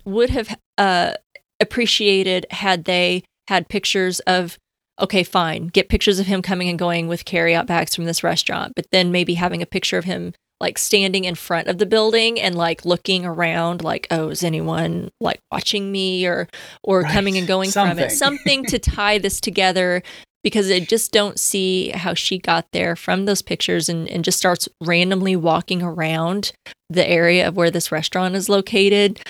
would 0.05 0.31
have 0.31 0.57
uh 0.79 1.13
appreciated 1.61 2.47
had 2.51 2.85
they 2.85 3.23
had 3.49 3.69
pictures 3.69 4.21
of 4.21 4.57
okay, 5.01 5.23
fine, 5.23 5.69
get 5.69 5.89
pictures 5.89 6.19
of 6.19 6.27
him 6.27 6.43
coming 6.43 6.69
and 6.69 6.79
going 6.79 7.09
with 7.09 7.25
carryout 7.25 7.67
bags 7.67 7.95
from 7.95 8.05
this 8.05 8.23
restaurant, 8.23 8.73
but 8.77 8.87
then 8.93 9.11
maybe 9.13 9.35
having 9.35 9.63
a 9.63 9.67
picture 9.67 9.99
of 9.99 10.05
him 10.05 10.33
like 10.61 10.77
standing 10.77 11.25
in 11.25 11.35
front 11.35 11.69
of 11.69 11.79
the 11.79 11.87
building 11.87 12.39
and 12.39 12.55
like 12.55 12.85
looking 12.85 13.25
around 13.25 13.83
like 13.83 14.07
oh 14.11 14.29
is 14.29 14.45
anyone 14.45 15.11
like 15.19 15.41
watching 15.51 15.91
me 15.91 16.27
or 16.27 16.49
or 16.85 17.01
Right. 17.01 17.13
coming 17.13 17.39
and 17.39 17.47
going 17.47 17.71
from 17.71 17.89
Something. 17.89 18.05
it 18.05 18.11
something 18.11 18.67
to 18.67 18.79
tie 18.79 19.17
this 19.17 19.41
together 19.41 20.03
because 20.45 20.71
I 20.71 20.81
just 20.81 21.13
don't 21.13 21.41
see 21.41 21.89
how 21.91 22.13
she 22.13 22.37
got 22.39 22.67
there 22.73 22.95
from 22.95 23.25
those 23.25 23.41
pictures 23.41 23.89
and, 23.89 24.07
and 24.09 24.23
just 24.23 24.37
starts 24.39 24.69
randomly 24.83 25.35
walking 25.35 25.83
around 25.83 26.53
the 26.91 27.09
area 27.09 27.49
of 27.49 27.57
where 27.57 27.71
this 27.71 27.91
restaurant 27.91 28.35
is 28.35 28.51
located 28.51 29.21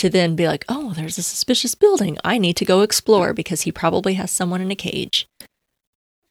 to 0.00 0.10
then 0.10 0.34
be 0.36 0.46
like, 0.46 0.64
oh, 0.68 0.92
there's 0.94 1.18
a 1.18 1.22
suspicious 1.22 1.74
building. 1.74 2.18
I 2.24 2.38
need 2.38 2.56
to 2.56 2.64
go 2.64 2.80
explore 2.82 3.32
because 3.32 3.62
he 3.62 3.72
probably 3.72 4.14
has 4.14 4.30
someone 4.30 4.60
in 4.60 4.70
a 4.70 4.76
cage 4.76 5.26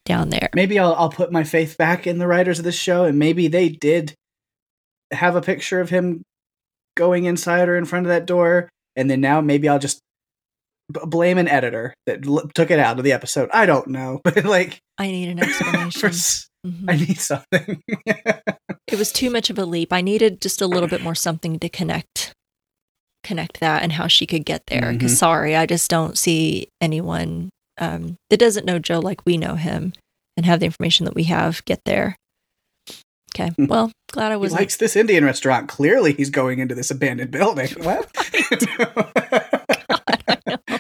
down 0.06 0.30
there. 0.30 0.50
maybe 0.56 0.80
I'll 0.80 0.94
I'll 0.96 1.10
put 1.10 1.32
my 1.32 1.44
faith 1.44 1.78
back 1.78 2.08
in 2.08 2.18
the 2.18 2.28
writers 2.28 2.58
of 2.60 2.66
this 2.66 2.76
show, 2.76 3.06
and 3.06 3.20
maybe 3.20 3.48
they 3.48 3.70
did 3.70 4.14
have 5.12 5.36
a 5.36 5.42
picture 5.42 5.82
of 5.82 5.90
him 5.90 6.24
going 6.98 7.26
inside 7.26 7.70
or 7.70 7.78
in 7.78 7.86
front 7.86 8.06
of 8.06 8.10
that 8.10 8.26
door, 8.26 8.70
and 8.96 9.10
then 9.10 9.22
now 9.22 9.40
maybe 9.42 9.70
I'll 9.70 9.80
just 9.80 10.00
b- 10.92 11.00
blame 11.06 11.38
an 11.38 11.48
editor 11.48 11.94
that 12.08 12.26
l- 12.26 12.50
took 12.56 12.72
it 12.72 12.80
out 12.80 12.98
of 12.98 13.04
the 13.04 13.12
episode. 13.14 13.50
I 13.54 13.66
don't 13.68 13.88
know, 13.90 14.20
but 14.24 14.44
like 14.46 14.80
I 14.98 15.08
need 15.12 15.30
an 15.30 15.40
explanation. 15.44 16.10
s- 16.10 16.46
Mhm. 16.68 16.86
I 16.90 16.96
need 16.98 17.20
something. 17.20 17.82
It 18.92 18.98
was 18.98 19.12
too 19.14 19.30
much 19.30 19.52
of 19.52 19.60
a 19.60 19.66
leap. 19.66 19.94
I 19.94 20.02
needed 20.02 20.42
just 20.42 20.62
a 20.64 20.68
little 20.68 20.90
bit 20.90 21.04
more 21.04 21.14
something 21.14 21.60
to 21.60 21.70
connect 21.70 22.34
connect 23.24 23.60
that 23.60 23.84
and 23.84 23.92
how 23.94 24.08
she 24.08 24.26
could 24.26 24.46
get 24.46 24.64
there. 24.68 24.92
Because 24.94 25.14
Mhm. 25.14 25.18
sorry, 25.18 25.56
I 25.56 25.66
just 25.66 25.90
don't 25.90 26.18
see 26.18 26.68
anyone 26.82 27.50
um, 27.78 28.16
that 28.30 28.40
doesn't 28.40 28.66
know 28.66 28.80
Joe 28.80 29.00
like 29.00 29.26
we 29.26 29.38
know 29.38 29.56
him 29.56 29.94
and 30.36 30.46
have 30.46 30.60
the 30.60 30.66
information 30.66 31.06
that 31.06 31.16
we 31.16 31.24
have 31.24 31.64
get 31.66 31.80
there. 31.86 32.16
Okay. 33.34 33.50
Hmm. 33.56 33.68
Well, 33.68 33.92
glad 34.12 34.32
I 34.32 34.36
he 34.36 34.42
was 34.42 34.52
likes 34.52 34.76
this 34.78 34.96
Indian 34.98 35.24
restaurant. 35.24 35.70
Clearly, 35.70 36.14
he's 36.14 36.30
going 36.30 36.60
into 36.60 36.76
this 36.76 36.92
abandoned 36.92 37.32
building. 37.32 37.70
What? 37.82 38.10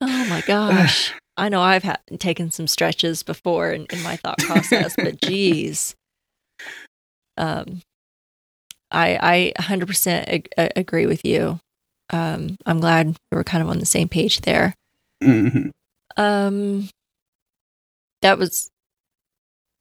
Oh 0.00 0.26
my 0.28 0.42
gosh. 0.46 1.12
I 1.38 1.48
know 1.48 1.60
I've 1.62 1.82
had 1.82 1.98
taken 2.18 2.50
some 2.50 2.66
stretches 2.66 3.22
before 3.22 3.72
in, 3.72 3.86
in 3.90 4.02
my 4.02 4.16
thought 4.16 4.38
process, 4.38 4.94
but 4.96 5.20
geez. 5.20 5.94
Um, 7.36 7.82
I 8.90 9.52
I 9.58 9.62
100% 9.62 10.28
ag- 10.28 10.48
agree 10.76 11.06
with 11.06 11.24
you. 11.24 11.58
Um, 12.10 12.56
I'm 12.66 12.80
glad 12.80 13.08
we 13.08 13.36
were 13.36 13.44
kind 13.44 13.62
of 13.62 13.68
on 13.68 13.78
the 13.80 13.86
same 13.86 14.08
page 14.08 14.42
there. 14.42 14.74
Mhm. 15.22 15.70
Um, 16.16 16.88
that 18.22 18.38
was 18.38 18.70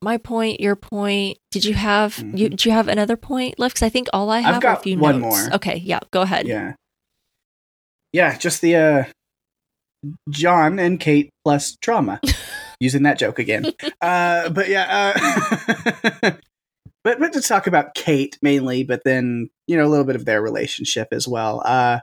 my 0.01 0.17
point. 0.17 0.59
Your 0.59 0.75
point. 0.75 1.37
Did 1.51 1.65
you 1.65 1.73
have 1.75 2.17
you? 2.17 2.47
Mhm. 2.47 2.49
Did 2.51 2.65
you 2.65 2.71
have 2.71 2.87
another 2.87 3.15
point 3.17 3.59
left? 3.59 3.75
Because 3.75 3.85
I 3.85 3.89
think 3.89 4.07
all 4.13 4.29
I 4.29 4.39
have 4.41 4.63
are 4.65 4.73
a 4.73 4.75
few 4.77 4.97
one 4.97 5.21
notes. 5.21 5.47
more. 5.47 5.55
Okay, 5.55 5.77
yeah, 5.77 5.99
go 6.11 6.21
ahead. 6.21 6.47
Yeah. 6.47 6.73
Yeah, 8.11 8.37
just 8.37 8.61
the 8.61 8.75
uh 8.75 9.03
John 10.29 10.79
and 10.79 10.99
Kate 10.99 11.29
plus 11.43 11.75
trauma. 11.81 12.19
Using 12.79 13.03
that 13.03 13.17
joke 13.19 13.39
again. 13.39 13.65
Uh 14.01 14.49
but 14.49 14.67
yeah, 14.69 15.13
uh 15.15 16.31
But 17.05 17.19
but 17.19 17.31
to 17.33 17.41
talk 17.41 17.67
about 17.67 17.93
Kate 17.93 18.37
mainly, 18.41 18.83
but 18.83 19.03
then, 19.05 19.49
you 19.67 19.77
know, 19.77 19.85
a 19.85 19.87
little 19.87 20.03
bit 20.03 20.17
of 20.17 20.25
their 20.25 20.41
relationship 20.41 21.07
as 21.13 21.25
well. 21.27 21.61
Uh 21.63 21.99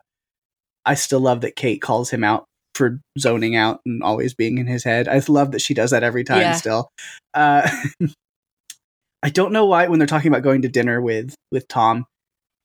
I 0.86 0.94
still 0.94 1.20
love 1.20 1.42
that 1.42 1.56
Kate 1.56 1.82
calls 1.82 2.08
him 2.08 2.24
out 2.24 2.46
for 2.74 2.98
zoning 3.18 3.54
out 3.54 3.80
and 3.84 4.02
always 4.02 4.32
being 4.32 4.56
in 4.58 4.66
his 4.66 4.82
head. 4.84 5.06
I 5.08 5.20
love 5.28 5.52
that 5.52 5.60
she 5.60 5.74
does 5.74 5.90
that 5.90 6.02
every 6.02 6.24
time 6.24 6.40
Yeah. 6.40 6.52
still. 6.52 6.88
Uh 7.34 7.68
I 9.22 9.30
don't 9.30 9.52
know 9.52 9.66
why 9.66 9.86
when 9.88 9.98
they're 9.98 10.06
talking 10.06 10.28
about 10.32 10.42
going 10.42 10.62
to 10.62 10.68
dinner 10.68 11.00
with 11.00 11.34
with 11.50 11.68
Tom, 11.68 12.06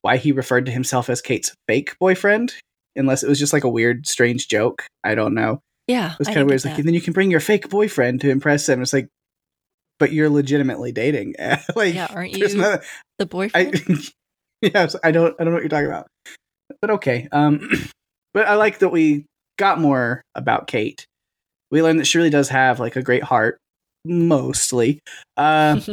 why 0.01 0.17
he 0.17 0.31
referred 0.31 0.65
to 0.67 0.71
himself 0.71 1.09
as 1.09 1.21
Kate's 1.21 1.53
fake 1.67 1.95
boyfriend, 1.99 2.53
unless 2.95 3.23
it 3.23 3.29
was 3.29 3.39
just 3.39 3.53
like 3.53 3.63
a 3.63 3.69
weird, 3.69 4.07
strange 4.07 4.47
joke. 4.47 4.85
I 5.03 5.13
don't 5.15 5.33
know. 5.35 5.59
Yeah, 5.87 6.13
It 6.13 6.19
was 6.19 6.27
kind 6.27 6.39
of 6.39 6.47
weird. 6.47 6.55
It's 6.57 6.65
like, 6.65 6.77
and 6.77 6.85
then 6.87 6.93
you 6.93 7.01
can 7.01 7.13
bring 7.13 7.31
your 7.31 7.39
fake 7.39 7.69
boyfriend 7.69 8.19
to 8.21 8.29
impress 8.29 8.67
him. 8.67 8.81
It's 8.81 8.91
like, 8.91 9.07
but 9.99 10.11
you're 10.11 10.29
legitimately 10.29 10.91
dating. 10.91 11.35
like, 11.75 11.93
yeah, 11.93 12.07
aren't 12.09 12.37
you 12.37 12.55
no- 12.55 12.79
the 13.17 13.23
I, 13.23 13.25
boyfriend? 13.25 14.11
yes, 14.61 14.95
I 15.03 15.11
don't, 15.11 15.35
I 15.39 15.43
don't 15.43 15.51
know 15.51 15.55
what 15.55 15.63
you're 15.63 15.69
talking 15.69 15.87
about. 15.87 16.07
But 16.81 16.91
okay. 16.91 17.27
Um, 17.31 17.69
but 18.33 18.47
I 18.47 18.55
like 18.55 18.79
that 18.79 18.89
we 18.89 19.25
got 19.57 19.79
more 19.79 20.21
about 20.35 20.67
Kate. 20.67 21.05
We 21.71 21.81
learned 21.81 21.99
that 21.99 22.05
she 22.05 22.17
really 22.17 22.29
does 22.29 22.49
have 22.49 22.79
like 22.79 22.95
a 22.95 23.01
great 23.01 23.23
heart, 23.23 23.57
mostly. 24.05 24.99
Uh, 25.35 25.79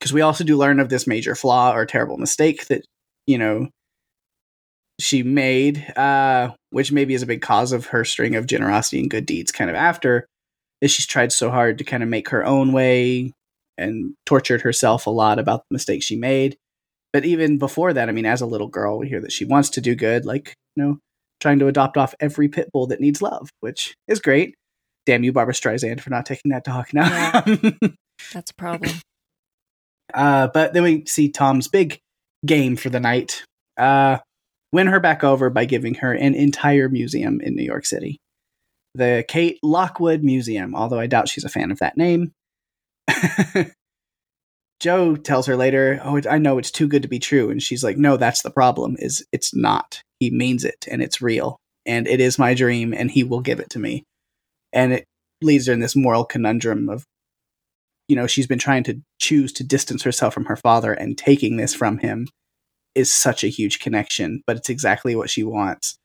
because 0.00 0.12
we 0.12 0.22
also 0.22 0.44
do 0.44 0.56
learn 0.56 0.80
of 0.80 0.88
this 0.88 1.06
major 1.06 1.34
flaw 1.34 1.74
or 1.74 1.84
terrible 1.84 2.16
mistake 2.16 2.66
that 2.66 2.84
you 3.26 3.38
know 3.38 3.68
she 4.98 5.22
made 5.22 5.78
uh 5.96 6.50
which 6.70 6.90
maybe 6.92 7.14
is 7.14 7.22
a 7.22 7.26
big 7.26 7.42
cause 7.42 7.72
of 7.72 7.86
her 7.86 8.04
string 8.04 8.34
of 8.34 8.46
generosity 8.46 9.00
and 9.00 9.10
good 9.10 9.26
deeds 9.26 9.52
kind 9.52 9.70
of 9.70 9.76
after 9.76 10.26
is 10.80 10.90
she's 10.90 11.06
tried 11.06 11.32
so 11.32 11.50
hard 11.50 11.78
to 11.78 11.84
kind 11.84 12.02
of 12.02 12.08
make 12.08 12.28
her 12.30 12.44
own 12.44 12.72
way 12.72 13.32
and 13.78 14.14
tortured 14.26 14.62
herself 14.62 15.06
a 15.06 15.10
lot 15.10 15.38
about 15.38 15.60
the 15.60 15.74
mistakes 15.74 16.04
she 16.04 16.16
made 16.16 16.56
but 17.12 17.24
even 17.24 17.58
before 17.58 17.92
that 17.92 18.08
i 18.08 18.12
mean 18.12 18.26
as 18.26 18.40
a 18.40 18.46
little 18.46 18.68
girl 18.68 18.98
we 18.98 19.08
hear 19.08 19.20
that 19.20 19.32
she 19.32 19.44
wants 19.44 19.70
to 19.70 19.80
do 19.80 19.94
good 19.94 20.24
like 20.24 20.54
you 20.76 20.82
know 20.82 20.98
trying 21.40 21.58
to 21.58 21.68
adopt 21.68 21.96
off 21.96 22.14
every 22.20 22.48
pit 22.48 22.68
bull 22.72 22.86
that 22.86 23.00
needs 23.00 23.22
love 23.22 23.48
which 23.60 23.94
is 24.06 24.20
great 24.20 24.54
damn 25.06 25.24
you 25.24 25.32
barbra 25.32 25.54
streisand 25.54 26.00
for 26.00 26.10
not 26.10 26.26
taking 26.26 26.50
that 26.50 26.64
dog 26.64 26.86
now 26.92 27.42
That's 28.32 28.50
a 28.50 28.54
problem. 28.54 28.92
Uh, 30.12 30.48
but 30.48 30.72
then 30.72 30.82
we 30.82 31.04
see 31.06 31.28
Tom's 31.28 31.68
big 31.68 31.98
game 32.44 32.76
for 32.76 32.90
the 32.90 33.00
night. 33.00 33.44
Uh, 33.76 34.18
win 34.72 34.86
her 34.88 35.00
back 35.00 35.24
over 35.24 35.50
by 35.50 35.64
giving 35.64 35.94
her 35.94 36.12
an 36.12 36.34
entire 36.34 36.88
museum 36.88 37.40
in 37.40 37.54
New 37.54 37.64
York 37.64 37.86
City. 37.86 38.18
The 38.94 39.24
Kate 39.28 39.58
Lockwood 39.62 40.22
Museum, 40.22 40.74
although 40.74 40.98
I 40.98 41.06
doubt 41.06 41.28
she's 41.28 41.44
a 41.44 41.48
fan 41.48 41.70
of 41.70 41.78
that 41.78 41.96
name. 41.96 42.32
Joe 44.80 45.14
tells 45.16 45.46
her 45.46 45.56
later, 45.56 46.00
"Oh, 46.02 46.20
I 46.28 46.38
know 46.38 46.58
it's 46.58 46.70
too 46.70 46.88
good 46.88 47.02
to 47.02 47.08
be 47.08 47.18
true," 47.18 47.50
and 47.50 47.62
she's 47.62 47.84
like, 47.84 47.96
"No, 47.96 48.16
that's 48.16 48.42
the 48.42 48.50
problem. 48.50 48.96
Is 48.98 49.24
it's 49.30 49.54
not. 49.54 50.02
He 50.18 50.30
means 50.30 50.64
it, 50.64 50.86
and 50.90 51.02
it's 51.02 51.22
real, 51.22 51.58
and 51.86 52.08
it 52.08 52.20
is 52.20 52.38
my 52.38 52.54
dream, 52.54 52.92
and 52.94 53.10
he 53.10 53.22
will 53.22 53.40
give 53.40 53.60
it 53.60 53.70
to 53.70 53.78
me." 53.78 54.04
And 54.72 54.92
it 54.92 55.04
leads 55.42 55.66
her 55.66 55.72
in 55.72 55.80
this 55.80 55.96
moral 55.96 56.24
conundrum 56.24 56.88
of 56.88 57.04
you 58.08 58.16
know 58.16 58.26
she's 58.26 58.46
been 58.46 58.58
trying 58.58 58.82
to 58.84 59.00
choose 59.18 59.52
to 59.52 59.64
distance 59.64 60.02
herself 60.02 60.34
from 60.34 60.46
her 60.46 60.56
father 60.56 60.92
and 60.92 61.16
taking 61.16 61.56
this 61.56 61.74
from 61.74 61.98
him 61.98 62.26
is 62.94 63.12
such 63.12 63.44
a 63.44 63.48
huge 63.48 63.78
connection 63.78 64.42
but 64.46 64.56
it's 64.56 64.68
exactly 64.68 65.14
what 65.14 65.30
she 65.30 65.42
wants 65.42 65.96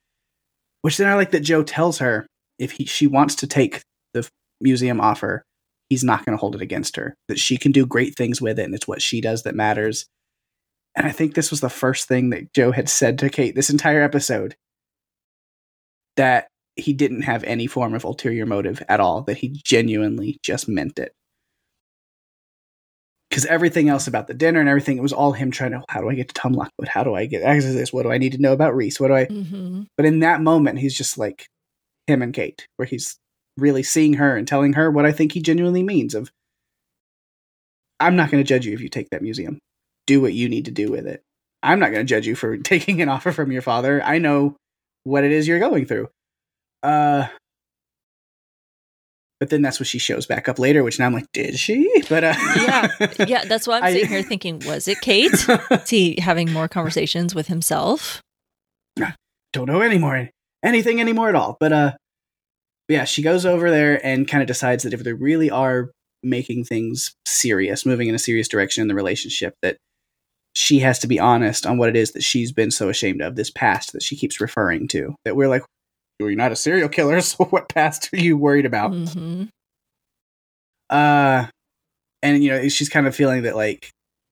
which 0.84 0.98
then 0.98 1.08
i 1.08 1.16
like 1.16 1.32
that 1.32 1.42
joe 1.42 1.64
tells 1.64 1.98
her 1.98 2.28
if 2.60 2.72
he, 2.72 2.86
she 2.86 3.08
wants 3.08 3.36
to 3.36 3.48
take 3.48 3.82
the 4.14 4.28
museum 4.62 5.02
offer 5.02 5.44
he's 5.90 6.04
not 6.04 6.26
going 6.26 6.36
to 6.36 6.40
hold 6.40 6.56
it 6.56 6.62
against 6.62 6.96
her 6.96 7.16
that 7.28 7.40
she 7.40 7.58
can 7.58 7.72
do 7.72 7.86
great 7.86 8.16
things 8.16 8.42
with 8.42 8.60
it 8.60 8.64
and 8.64 8.74
it's 8.74 8.88
what 8.88 9.02
she 9.02 9.22
does 9.22 9.44
that 9.44 9.56
matters 9.56 10.06
and 10.96 11.06
i 11.06 11.12
think 11.12 11.34
this 11.34 11.52
was 11.52 11.62
the 11.62 11.70
first 11.70 12.08
thing 12.08 12.30
that 12.30 12.52
joe 12.54 12.72
had 12.72 12.90
said 12.90 13.20
to 13.20 13.30
kate 13.30 13.56
this 13.56 13.70
entire 13.70 14.02
episode 14.02 14.56
that 16.16 16.48
he 16.76 16.94
didn't 16.94 17.22
have 17.22 17.44
any 17.44 17.68
form 17.68 17.94
of 17.94 18.04
ulterior 18.04 18.46
motive 18.46 18.82
at 18.90 19.00
all 19.00 19.22
that 19.22 19.38
he 19.38 19.50
genuinely 19.64 20.38
just 20.44 20.68
meant 20.68 20.98
it 21.00 21.14
because 23.36 23.46
everything 23.48 23.90
else 23.90 24.08
about 24.08 24.28
the 24.28 24.34
dinner 24.34 24.62
and 24.62 24.70
everything, 24.70 24.98
it 24.98 25.02
was 25.02 25.12
all 25.12 25.34
him 25.34 25.52
trying 25.52 25.72
to, 25.72 25.84
how 25.90 26.00
do 26.00 26.10
I 26.10 26.16
get 26.16 26.30
to 26.30 26.34
Tom 26.34 26.54
Lockwood? 26.54 26.88
How 26.88 27.04
do 27.04 27.16
I 27.16 27.26
get 27.26 27.44
access 27.44 27.72
to 27.72 27.78
this? 27.78 27.92
What 27.92 28.04
do 28.04 28.12
I 28.12 28.18
need 28.18 28.32
to 28.32 28.42
know 28.42 28.54
about 28.54 28.74
Rhys? 28.76 28.98
What 28.98 29.10
do 29.10 29.16
I? 29.16 29.26
Mm-hmm. 29.26 29.82
But 29.98 30.06
in 30.06 30.20
that 30.20 30.42
moment, 30.42 30.80
he's 30.80 30.98
just 30.98 31.18
like 31.18 31.48
him 32.08 32.22
and 32.22 32.34
Kate, 32.34 32.68
where 32.78 32.86
he's 32.86 33.18
really 33.58 33.84
seeing 33.84 34.14
her 34.14 34.36
and 34.36 34.48
telling 34.48 34.74
her 34.74 34.92
what 34.92 35.06
I 35.06 35.12
think 35.12 35.32
he 35.32 35.42
genuinely 35.42 35.84
means 35.84 36.14
of, 36.14 36.32
I'm 38.00 38.16
not 38.16 38.30
going 38.30 38.44
to 38.44 38.48
judge 38.48 38.66
you 38.66 38.74
if 38.74 38.82
you 38.82 38.90
take 38.90 39.10
that 39.12 39.22
museum. 39.22 39.60
Do 40.08 40.22
what 40.22 40.34
you 40.34 40.50
need 40.50 40.66
to 40.66 40.72
do 40.72 40.92
with 40.92 41.08
it. 41.08 41.22
I'm 41.64 41.80
not 41.80 41.92
going 41.92 42.06
to 42.06 42.10
judge 42.10 42.28
you 42.28 42.36
for 42.36 42.58
taking 42.58 43.02
an 43.02 43.10
offer 43.10 43.32
from 43.32 43.52
your 43.52 43.62
father. 43.62 44.02
I 44.04 44.20
know 44.20 44.56
what 45.04 45.24
it 45.24 45.32
is 45.32 45.48
you're 45.48 45.60
going 45.60 45.86
through. 45.86 46.10
Uh, 46.84 47.28
but 49.40 49.50
then 49.50 49.62
that's 49.62 49.80
what 49.80 49.88
she 49.88 50.00
shows 50.00 50.26
back 50.26 50.48
up 50.48 50.60
later, 50.60 50.84
which 50.84 51.00
now 51.00 51.08
I'm 51.08 51.14
like, 51.14 51.32
did 51.34 51.58
she? 51.58 51.92
But 52.10 52.24
uh, 52.24 52.34
yeah, 52.56 52.88
yeah, 53.28 53.46
that's 53.46 53.68
why 53.68 53.78
I'm 53.78 53.84
I- 53.86 53.94
sitting 53.94 54.10
here 54.10 54.24
thinking, 54.24 54.62
was 54.66 54.88
it 54.88 55.02
Kate? 55.02 55.34
Is 55.34 55.90
he 55.90 56.20
having 56.20 56.52
more 56.52 56.68
conversations 56.68 57.34
with 57.34 57.48
himself? 57.48 58.22
don't 59.54 59.68
know 59.68 59.82
anymore, 59.82 60.30
anything 60.66 61.00
anymore 61.00 61.30
at 61.30 61.36
all. 61.36 61.58
But 61.60 61.72
uh, 61.72 61.92
yeah, 62.90 63.06
she 63.06 63.22
goes 63.22 63.46
over 63.46 63.72
there 63.72 64.06
and 64.06 64.28
kind 64.28 64.42
of 64.42 64.48
decides 64.48 64.84
that 64.84 64.94
if 64.94 65.04
they 65.04 65.14
really 65.14 65.50
are 65.50 65.92
making 66.24 66.66
things 66.66 67.14
serious, 67.26 67.86
moving 67.86 68.08
in 68.08 68.16
a 68.16 68.20
serious 68.20 68.48
direction 68.48 68.82
in 68.82 68.88
the 68.88 68.96
relationship, 68.96 69.54
that 69.62 69.78
she 70.56 70.80
has 70.80 71.00
to 71.00 71.08
be 71.08 71.20
honest 71.20 71.66
on 71.66 71.78
what 71.78 71.90
it 71.90 71.96
is 71.96 72.14
that 72.14 72.24
she's 72.24 72.52
been 72.52 72.72
so 72.72 72.90
ashamed 72.90 73.22
of, 73.22 73.36
this 73.36 73.52
past 73.52 73.94
that 73.94 74.04
she 74.04 74.16
keeps 74.16 74.42
referring 74.42 74.88
to. 74.90 75.16
That 75.26 75.36
we're 75.36 75.50
like, 75.50 75.64
you're 76.20 76.34
not 76.36 76.52
a 76.52 76.56
serial 76.56 76.90
killer, 76.90 77.22
so 77.22 77.46
what 77.46 77.70
past 77.70 78.10
are 78.14 78.18
you 78.18 78.38
worried 78.38 78.66
about? 78.66 78.94
hmm 78.94 79.44
uh 80.88 81.48
and 82.22 82.44
you 82.44 82.50
know 82.52 82.68
she's 82.70 82.90
kind 82.90 83.08
of 83.08 83.16
feeling 83.16 83.42
that 83.42 83.56
like 83.56 83.90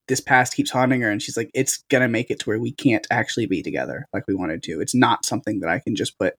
this 0.08 0.20
past 0.20 0.54
keeps 0.54 0.70
haunting 0.70 1.00
her 1.00 1.10
and 1.10 1.22
she's 1.22 1.36
like 1.36 1.50
it's 1.54 1.82
gonna 1.90 2.08
make 2.08 2.30
it 2.30 2.40
to 2.40 2.48
where 2.48 2.58
we 2.58 2.72
can't 2.72 3.06
actually 3.10 3.46
be 3.46 3.62
together 3.62 4.06
like 4.12 4.26
we 4.26 4.34
wanted 4.34 4.62
to 4.62 4.80
it's 4.80 4.94
not 4.94 5.24
something 5.24 5.60
that 5.60 5.68
i 5.68 5.78
can 5.78 5.94
just 5.96 6.18
put 6.18 6.34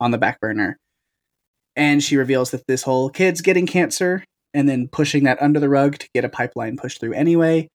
on 0.00 0.10
the 0.10 0.18
back 0.18 0.40
burner 0.40 0.76
and 1.76 2.02
she 2.02 2.16
reveals 2.16 2.50
that 2.50 2.66
this 2.66 2.82
whole 2.82 3.10
kid's 3.10 3.40
getting 3.40 3.66
cancer 3.66 4.24
and 4.54 4.68
then 4.68 4.88
pushing 4.88 5.24
that 5.24 5.40
under 5.42 5.60
the 5.60 5.68
rug 5.68 5.98
to 5.98 6.08
get 6.14 6.24
a 6.24 6.28
pipeline 6.28 6.76
pushed 6.76 7.00
through 7.00 7.12
anyway 7.12 7.68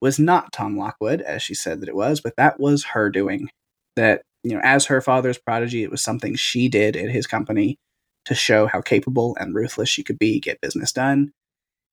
was 0.00 0.18
not 0.18 0.52
tom 0.52 0.76
lockwood 0.76 1.20
as 1.20 1.42
she 1.42 1.54
said 1.54 1.80
that 1.80 1.88
it 1.88 1.96
was 1.96 2.20
but 2.20 2.34
that 2.36 2.58
was 2.58 2.84
her 2.84 3.10
doing 3.10 3.48
that 3.96 4.22
you 4.42 4.54
know 4.54 4.60
as 4.64 4.86
her 4.86 5.00
father's 5.00 5.38
prodigy 5.38 5.82
it 5.82 5.90
was 5.90 6.02
something 6.02 6.34
she 6.34 6.68
did 6.68 6.96
at 6.96 7.10
his 7.10 7.26
company 7.26 7.76
to 8.24 8.34
show 8.34 8.66
how 8.66 8.80
capable 8.80 9.36
and 9.40 9.54
ruthless 9.54 9.88
she 9.88 10.02
could 10.02 10.18
be, 10.18 10.40
get 10.40 10.60
business 10.60 10.92
done. 10.92 11.32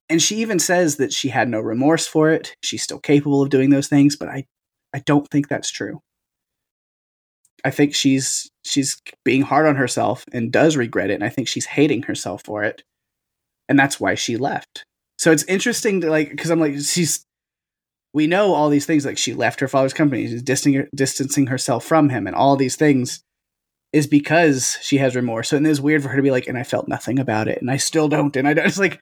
And 0.09 0.21
she 0.21 0.37
even 0.37 0.59
says 0.59 0.97
that 0.97 1.13
she 1.13 1.29
had 1.29 1.49
no 1.49 1.59
remorse 1.59 2.07
for 2.07 2.31
it. 2.31 2.55
She's 2.63 2.81
still 2.81 2.99
capable 2.99 3.41
of 3.41 3.49
doing 3.49 3.69
those 3.69 3.87
things, 3.87 4.15
but 4.15 4.29
I 4.29 4.45
I 4.93 4.99
don't 4.99 5.29
think 5.29 5.47
that's 5.47 5.69
true. 5.69 6.01
I 7.63 7.71
think 7.71 7.93
she's 7.93 8.49
she's 8.65 9.01
being 9.23 9.43
hard 9.43 9.67
on 9.67 9.75
herself 9.75 10.25
and 10.31 10.51
does 10.51 10.75
regret 10.75 11.09
it, 11.09 11.15
and 11.15 11.23
I 11.23 11.29
think 11.29 11.47
she's 11.47 11.65
hating 11.65 12.03
herself 12.03 12.41
for 12.43 12.63
it. 12.63 12.83
And 13.67 13.77
that's 13.77 13.99
why 13.99 14.15
she 14.15 14.37
left. 14.37 14.85
So 15.17 15.31
it's 15.31 15.43
interesting 15.43 16.01
to 16.01 16.09
like 16.09 16.29
because 16.31 16.49
I'm 16.49 16.59
like 16.59 16.79
she's 16.79 17.25
we 18.13 18.25
know 18.25 18.53
all 18.53 18.69
these 18.69 18.85
things 18.85 19.05
like 19.05 19.17
she 19.17 19.33
left 19.33 19.59
her 19.59 19.67
father's 19.67 19.93
company, 19.93 20.27
she's 20.27 20.41
distancing 20.41 21.47
herself 21.47 21.85
from 21.85 22.09
him, 22.09 22.25
and 22.25 22.35
all 22.35 22.55
these 22.55 22.75
things 22.75 23.21
is 23.93 24.07
because 24.07 24.77
she 24.81 24.97
has 24.97 25.15
remorse. 25.15 25.53
And 25.53 25.65
it's 25.67 25.79
weird 25.79 26.03
for 26.03 26.09
her 26.09 26.15
to 26.15 26.23
be 26.23 26.31
like, 26.31 26.47
and 26.47 26.57
I 26.57 26.63
felt 26.63 26.87
nothing 26.87 27.19
about 27.19 27.47
it, 27.47 27.59
and 27.61 27.69
I 27.69 27.77
still 27.77 28.07
don't, 28.07 28.35
and 28.35 28.47
I 28.47 28.53
don't. 28.53 28.65
It's 28.67 28.79
like, 28.79 28.99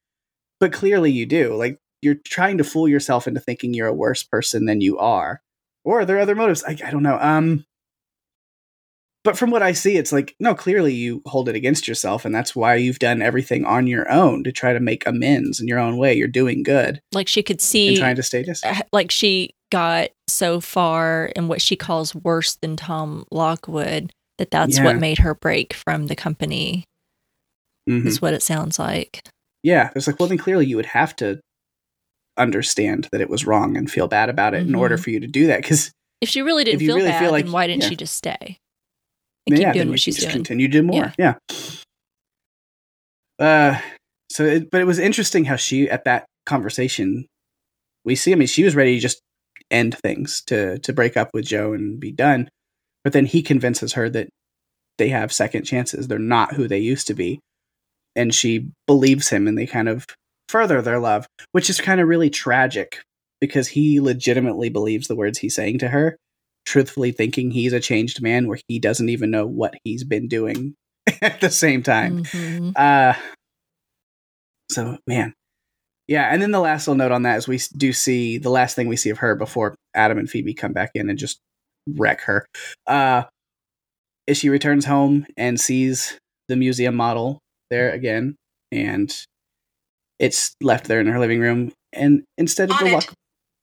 but 0.59 0.73
clearly 0.73 1.11
you 1.11 1.25
do. 1.25 1.55
Like 1.55 1.79
you're 2.01 2.15
trying 2.15 2.57
to 2.59 2.63
fool 2.63 2.87
yourself 2.87 3.27
into 3.27 3.39
thinking 3.39 3.73
you're 3.73 3.87
a 3.87 3.93
worse 3.93 4.23
person 4.23 4.65
than 4.65 4.81
you 4.81 4.97
are, 4.97 5.41
or 5.83 6.01
are 6.01 6.05
there 6.05 6.19
other 6.19 6.35
motives? 6.35 6.63
I, 6.63 6.77
I 6.85 6.91
don't 6.91 7.03
know. 7.03 7.17
Um, 7.19 7.65
but 9.23 9.37
from 9.37 9.49
what 9.51 9.61
I 9.61 9.73
see, 9.73 9.97
it's 9.97 10.11
like 10.13 10.35
no, 10.39 10.55
clearly 10.55 10.93
you 10.93 11.21
hold 11.25 11.49
it 11.49 11.55
against 11.55 11.87
yourself, 11.87 12.23
and 12.23 12.33
that's 12.33 12.55
why 12.55 12.75
you've 12.75 12.99
done 12.99 13.21
everything 13.21 13.65
on 13.65 13.85
your 13.87 14.09
own 14.11 14.43
to 14.45 14.51
try 14.51 14.71
to 14.73 14.79
make 14.79 15.05
amends 15.05 15.59
in 15.59 15.67
your 15.67 15.79
own 15.79 15.97
way. 15.97 16.13
You're 16.13 16.27
doing 16.29 16.63
good 16.63 17.01
Like 17.13 17.27
she 17.27 17.43
could 17.43 17.55
and 17.55 17.61
see, 17.61 17.97
trying 17.97 18.15
to 18.15 18.23
stay 18.23 18.43
distant. 18.43 18.79
uh, 18.79 18.83
like 18.93 19.11
she 19.11 19.51
got 19.69 20.09
so 20.29 20.61
far 20.61 21.25
in 21.35 21.49
what 21.49 21.61
she 21.61 21.75
calls 21.75 22.15
worse 22.15 22.55
than 22.55 22.77
Tom 22.77 23.25
Lockwood 23.31 24.11
that 24.37 24.49
that's 24.51 24.77
Yeah. 24.77 24.85
what 24.85 24.97
made 24.99 25.17
her 25.17 25.35
break 25.35 25.73
from 25.73 26.07
the 26.07 26.15
company. 26.15 26.85
Mhm. 27.89 28.05
Is 28.05 28.21
what 28.21 28.33
it 28.33 28.43
sounds 28.43 28.79
like. 28.79 29.21
Yeah, 29.67 29.89
it's 29.97 30.07
like, 30.07 30.17
well, 30.17 30.29
then 30.29 30.37
clearly 30.37 30.65
you 30.65 30.77
would 30.77 30.85
have 30.85 31.13
to 31.17 31.41
understand 32.37 33.09
that 33.11 33.19
it 33.19 33.29
was 33.29 33.45
wrong 33.45 33.75
and 33.75 33.91
feel 33.91 34.07
bad 34.07 34.29
about 34.29 34.53
it 34.53 34.61
in 34.65 34.73
order 34.75 34.95
Mhm. 34.97 35.03
for 35.03 35.09
you 35.09 35.19
to 35.19 35.27
do 35.27 35.47
that. 35.47 35.61
Because 35.61 35.91
If 36.21 36.29
she 36.29 36.41
really 36.41 36.63
didn't 36.63 36.79
feel 36.79 36.95
really 36.95 37.09
bad, 37.09 37.19
feel 37.19 37.31
like- 37.31 37.43
then 37.45 37.51
why 37.51 37.67
didn't 37.67 37.83
yeah. 37.83 37.89
she 37.89 37.95
just 37.97 38.15
stay 38.15 38.59
and 39.45 39.55
keep 39.57 39.59
yeah, 39.59 39.73
doing 39.73 39.87
then 39.87 39.89
what 39.89 39.99
she's 39.99 40.15
just 40.15 40.27
doing? 40.27 40.35
continue 40.37 40.67
to 40.69 40.71
do 40.71 40.83
more. 40.83 41.11
Yeah. 41.19 41.33
Uh, 43.39 43.79
so, 44.31 44.45
it, 44.45 44.71
but 44.71 44.79
it 44.81 44.85
was 44.85 44.99
interesting 44.99 45.43
how 45.45 45.57
she 45.57 45.89
at 45.89 46.05
that 46.05 46.25
conversation, 46.45 47.25
we 48.05 48.15
see. 48.15 48.31
I 48.31 48.35
mean, 48.35 48.47
she 48.47 48.63
was 48.63 48.73
ready 48.75 48.95
to 48.95 49.01
just 49.01 49.19
end 49.69 49.97
things 49.97 50.41
to 50.47 50.79
to 50.79 50.93
break 50.93 51.17
up 51.17 51.29
with 51.33 51.45
Joe 51.45 51.73
and 51.73 51.99
be 51.99 52.11
done. 52.13 52.49
But 53.03 53.11
then 53.13 53.25
he 53.25 53.41
convinces 53.41 53.93
her 53.93 54.09
that 54.11 54.29
they 54.97 55.09
have 55.09 55.33
second 55.33 55.63
chances. 55.65 56.07
They're 56.07 56.19
not 56.19 56.53
who 56.53 56.67
they 56.69 56.79
used 56.79 57.07
to 57.07 57.13
be, 57.13 57.39
and 58.17 58.35
she 58.35 58.67
believes 58.87 59.29
him, 59.29 59.47
and 59.47 59.57
they 59.57 59.65
kind 59.67 59.87
of 59.87 60.05
further 60.49 60.81
their 60.81 60.99
love, 60.99 61.27
which 61.51 61.69
is 61.69 61.79
kind 61.79 62.01
of 62.01 62.07
really 62.07 62.29
tragic 62.29 63.01
because 63.39 63.67
he 63.67 63.99
legitimately 64.01 64.69
believes 64.69 65.07
the 65.07 65.15
words 65.15 65.37
he's 65.39 65.55
saying 65.55 65.77
to 65.79 65.87
her, 65.89 66.17
truthfully 66.65 67.11
thinking 67.11 67.51
he's 67.51 67.73
a 67.73 67.79
changed 67.79 68.21
man 68.21 68.47
where 68.47 68.59
he 68.67 68.79
doesn't 68.79 69.09
even 69.09 69.29
know 69.29 69.45
what 69.45 69.75
he's 69.83 70.03
been 70.03 70.27
doing 70.27 70.73
at 71.21 71.39
the 71.39 71.49
same 71.49 71.83
time. 71.83 72.23
Mhm. 72.23 72.73
Uh 72.75 73.13
so 74.69 74.97
man. 75.07 75.33
Yeah, 76.07 76.29
and 76.31 76.41
then 76.41 76.51
the 76.51 76.59
last 76.59 76.87
little 76.87 76.97
note 76.97 77.11
on 77.11 77.23
that 77.23 77.37
is 77.37 77.47
we 77.47 77.59
do 77.75 77.91
see 77.91 78.37
the 78.37 78.49
last 78.49 78.75
thing 78.75 78.87
we 78.87 78.95
see 78.95 79.09
of 79.09 79.17
her 79.19 79.35
before 79.35 79.75
Adam 79.93 80.17
and 80.17 80.29
Phoebe 80.29 80.53
come 80.53 80.71
back 80.71 80.91
in 80.95 81.09
and 81.09 81.19
just 81.19 81.39
wreck 81.95 82.21
her. 82.21 82.45
Uh 82.85 83.23
is 84.25 84.37
she 84.37 84.49
returns 84.49 84.85
home 84.85 85.25
and 85.37 85.59
sees 85.59 86.17
the 86.49 86.55
museum 86.55 86.95
model 86.95 87.39
there 87.69 87.91
again 87.91 88.35
and 88.71 89.25
it's 90.19 90.55
left 90.61 90.87
there 90.87 90.99
in 90.99 91.07
her 91.07 91.19
living 91.19 91.39
room 91.39 91.71
and 91.93 92.23
instead 92.37 92.69
of 92.71 92.77
the 92.79 92.91
lock 92.91 93.13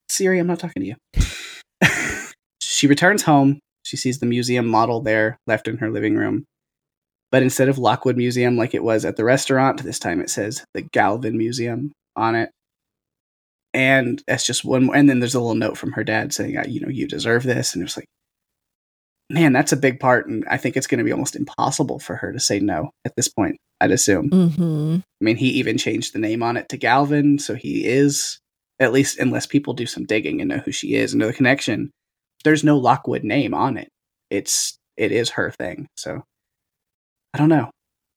Siri, 0.09 0.39
I'm 0.39 0.47
not 0.47 0.61
talking 0.61 0.83
to 0.83 0.87
you. 0.87 2.31
she 2.61 2.87
returns 2.87 3.23
home. 3.23 3.61
She 3.85 3.97
sees 3.97 4.19
the 4.19 4.27
museum 4.27 4.67
model 4.67 5.01
there 5.01 5.39
left 5.47 5.69
in 5.69 5.79
her 5.79 5.91
living 5.91 6.17
room. 6.17 6.45
But 7.31 7.43
instead 7.43 7.69
of 7.69 7.79
Lockwood 7.79 8.17
Museum 8.17 8.57
like 8.57 8.75
it 8.75 8.85
was 8.85 9.05
at 9.05 9.17
the 9.17 9.25
restaurant, 9.25 9.83
this 9.83 9.99
time 9.99 10.21
it 10.21 10.31
says 10.31 10.65
the 10.73 10.83
Galvin 10.83 11.37
Museum 11.37 11.93
on 12.15 12.37
it. 12.37 12.51
And 13.73 14.23
that's 14.29 14.47
just 14.47 14.65
one 14.65 14.85
more. 14.85 14.95
And 14.97 15.11
then 15.11 15.19
there's 15.19 15.35
a 15.35 15.41
little 15.41 15.57
note 15.57 15.77
from 15.77 15.93
her 15.93 16.05
dad 16.05 16.33
saying, 16.33 16.57
"Uh, 16.57 16.65
you 16.69 16.81
know, 16.81 16.89
you 16.89 17.09
deserve 17.09 17.43
this. 17.43 17.75
And 17.75 17.83
it's 17.83 17.97
like, 17.97 18.07
man, 19.35 19.53
that's 19.53 19.73
a 19.73 19.77
big 19.77 20.01
part. 20.01 20.29
And 20.29 20.45
I 20.49 20.57
think 20.57 20.77
it's 20.77 20.87
going 20.87 20.99
to 20.99 21.05
be 21.05 21.13
almost 21.13 21.37
impossible 21.37 21.99
for 21.99 22.17
her 22.17 22.33
to 22.33 22.41
say 22.41 22.61
no 22.61 22.91
at 23.05 23.17
this 23.17 23.29
point, 23.29 23.57
I'd 23.81 23.91
assume. 23.91 24.31
Mhm. 24.31 25.01
I 25.01 25.25
mean, 25.25 25.37
he 25.37 25.49
even 25.51 25.77
changed 25.77 26.15
the 26.15 26.21
name 26.21 26.43
on 26.43 26.57
it 26.57 26.69
to 26.71 26.77
Galvin, 26.77 27.39
so 27.39 27.55
he 27.55 27.85
is 27.85 28.39
at 28.81 28.93
least 28.93 29.19
unless 29.19 29.47
people 29.47 29.75
do 29.75 29.87
some 29.87 30.05
digging 30.05 30.41
and 30.41 30.49
know 30.49 30.59
who 30.59 30.73
she 30.73 30.95
is 30.95 31.13
and 31.13 31.21
know 31.21 31.27
the 31.27 31.33
connection. 31.33 31.91
There's 32.45 32.65
no 32.65 32.79
Lockwood 32.79 33.25
name 33.25 33.55
on 33.55 33.77
it. 33.77 33.89
It's 34.31 34.77
it 34.97 35.11
is 35.13 35.31
her 35.31 35.51
thing. 35.51 35.89
So 35.97 36.23
I 37.35 37.39
don't 37.39 37.49
know. 37.49 37.71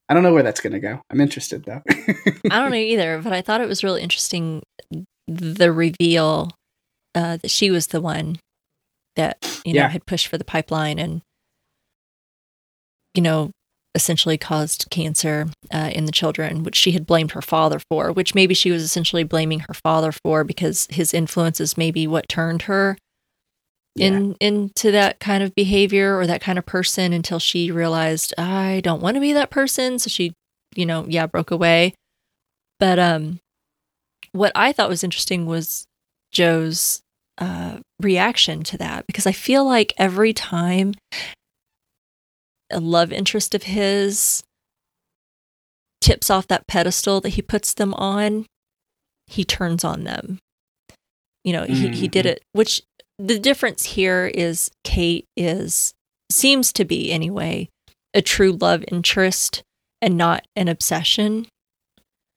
I 0.09 0.13
don't 0.13 0.23
know 0.23 0.33
where 0.33 0.43
that's 0.43 0.61
going 0.61 0.73
to 0.73 0.79
go. 0.79 1.01
I'm 1.09 1.19
interested 1.19 1.65
though. 1.65 1.81
I 1.89 2.59
don't 2.59 2.71
know 2.71 2.77
either, 2.77 3.19
but 3.21 3.33
I 3.33 3.41
thought 3.41 3.61
it 3.61 3.67
was 3.67 3.83
really 3.83 4.01
interesting 4.01 4.61
the 5.27 5.71
reveal 5.71 6.51
uh, 7.15 7.37
that 7.37 7.51
she 7.51 7.71
was 7.71 7.87
the 7.87 7.99
one 7.99 8.37
that 9.17 9.37
you 9.65 9.73
know 9.73 9.81
Yeah. 9.81 9.89
had 9.89 10.05
pushed 10.05 10.27
for 10.27 10.37
the 10.37 10.45
pipeline 10.45 10.97
and 10.97 11.21
you 13.13 13.21
know 13.21 13.51
essentially 13.95 14.37
caused 14.37 14.85
cancer 14.91 15.47
uh, 15.73 15.89
in 15.91 16.05
the 16.05 16.11
children, 16.11 16.63
which 16.63 16.75
she 16.75 16.91
had 16.91 17.07
blamed 17.07 17.31
her 17.31 17.41
father 17.41 17.79
for. 17.89 18.11
Which 18.11 18.35
maybe 18.35 18.53
she 18.53 18.69
was 18.71 18.83
essentially 18.83 19.23
blaming 19.23 19.61
her 19.61 19.73
father 19.73 20.11
for 20.11 20.43
because 20.43 20.87
his 20.91 21.13
influence 21.13 21.59
is 21.59 21.77
maybe 21.77 22.05
what 22.07 22.29
turned 22.29 22.63
her 22.63 22.97
in 23.97 24.35
into 24.39 24.91
that 24.91 25.19
kind 25.19 25.41
of 25.43 25.55
behavior 25.55 26.15
or 26.15 26.27
that 26.27 26.41
kind 26.41 26.59
of 26.59 26.65
person 26.67 27.11
until 27.11 27.39
she 27.39 27.71
realized 27.71 28.31
I 28.37 28.81
don't 28.83 29.01
want 29.01 29.15
to 29.15 29.21
be 29.21 29.33
that 29.33 29.49
person. 29.49 29.97
So 29.97 30.09
she, 30.09 30.33
you 30.75 30.85
know, 30.85 31.05
yeah, 31.07 31.25
broke 31.25 31.49
away. 31.49 31.95
But 32.79 32.99
um, 32.99 33.39
what 34.33 34.51
I 34.53 34.71
thought 34.71 34.89
was 34.89 35.03
interesting 35.03 35.47
was 35.47 35.87
Joe's 36.31 37.01
uh, 37.37 37.77
reaction 38.01 38.63
to 38.63 38.77
that 38.77 39.05
because 39.07 39.27
I 39.27 39.31
feel 39.31 39.65
like 39.65 39.93
every 39.97 40.33
time 40.33 40.93
a 42.71 42.79
love 42.79 43.11
interest 43.11 43.53
of 43.55 43.63
his 43.63 44.43
tips 46.01 46.29
off 46.29 46.47
that 46.47 46.67
pedestal 46.67 47.21
that 47.21 47.29
he 47.29 47.41
puts 47.41 47.73
them 47.73 47.93
on, 47.93 48.45
he 49.27 49.43
turns 49.43 49.83
on 49.83 50.03
them. 50.03 50.39
You 51.43 51.53
know, 51.53 51.63
he, 51.63 51.89
he 51.89 52.07
did 52.07 52.25
Mhm. 52.25 52.29
it, 52.29 52.41
which 52.53 52.81
the 53.17 53.39
difference 53.39 53.85
here 53.85 54.27
is 54.33 54.69
Kate 54.83 55.25
is, 55.35 55.93
seems 56.31 56.73
to 56.73 56.85
be 56.85 57.11
anyway, 57.11 57.69
a 58.13 58.21
true 58.21 58.51
love 58.51 58.83
interest 58.91 59.63
and 60.01 60.17
not 60.17 60.45
an 60.55 60.67
obsession 60.67 61.47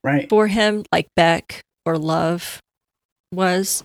right. 0.04 0.28
for 0.28 0.46
him 0.46 0.84
like 0.92 1.06
Beck 1.16 1.60
or 1.84 1.98
Love 1.98 2.60
was. 3.32 3.82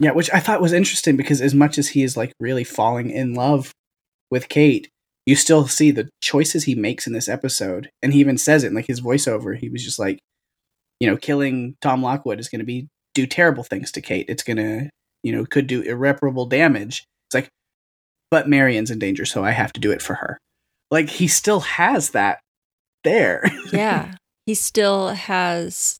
Yeah, 0.00 0.12
which 0.12 0.30
I 0.32 0.40
thought 0.40 0.60
was 0.60 0.72
interesting 0.72 1.16
because 1.16 1.40
as 1.40 1.54
much 1.54 1.78
as 1.78 1.88
he 1.88 2.02
is 2.02 2.16
like 2.16 2.32
really 2.40 2.64
falling 2.64 3.10
in 3.10 3.34
love 3.34 3.72
with 4.30 4.48
Kate, 4.48 4.88
you 5.26 5.36
still 5.36 5.66
see 5.66 5.90
the 5.90 6.08
choices 6.22 6.64
he 6.64 6.74
makes 6.74 7.06
in 7.06 7.12
this 7.12 7.28
episode, 7.28 7.90
and 8.02 8.12
he 8.12 8.20
even 8.20 8.38
says 8.38 8.64
it 8.64 8.68
in 8.68 8.74
like 8.74 8.86
his 8.86 9.00
voiceover. 9.00 9.56
He 9.56 9.68
was 9.68 9.84
just 9.84 9.98
like, 9.98 10.18
you 11.00 11.08
know, 11.08 11.16
killing 11.16 11.76
Tom 11.80 12.02
Lockwood 12.02 12.40
is 12.40 12.48
going 12.48 12.60
to 12.60 12.64
be 12.64 12.88
do 13.14 13.26
terrible 13.26 13.64
things 13.64 13.92
to 13.92 14.00
Kate. 14.00 14.26
It's 14.28 14.42
going 14.42 14.56
to, 14.56 14.88
you 15.22 15.32
know, 15.32 15.44
could 15.44 15.66
do 15.66 15.82
irreparable 15.82 16.46
damage. 16.46 17.04
It's 17.26 17.34
like, 17.34 17.48
but 18.30 18.48
Marianne's 18.48 18.90
in 18.90 18.98
danger, 18.98 19.24
so 19.24 19.44
I 19.44 19.50
have 19.50 19.72
to 19.74 19.80
do 19.80 19.90
it 19.90 20.00
for 20.00 20.14
her. 20.14 20.38
Like 20.90 21.08
he 21.08 21.28
still 21.28 21.60
has 21.60 22.10
that 22.10 22.40
there. 23.04 23.44
yeah. 23.72 24.14
He 24.46 24.54
still 24.54 25.08
has 25.08 25.98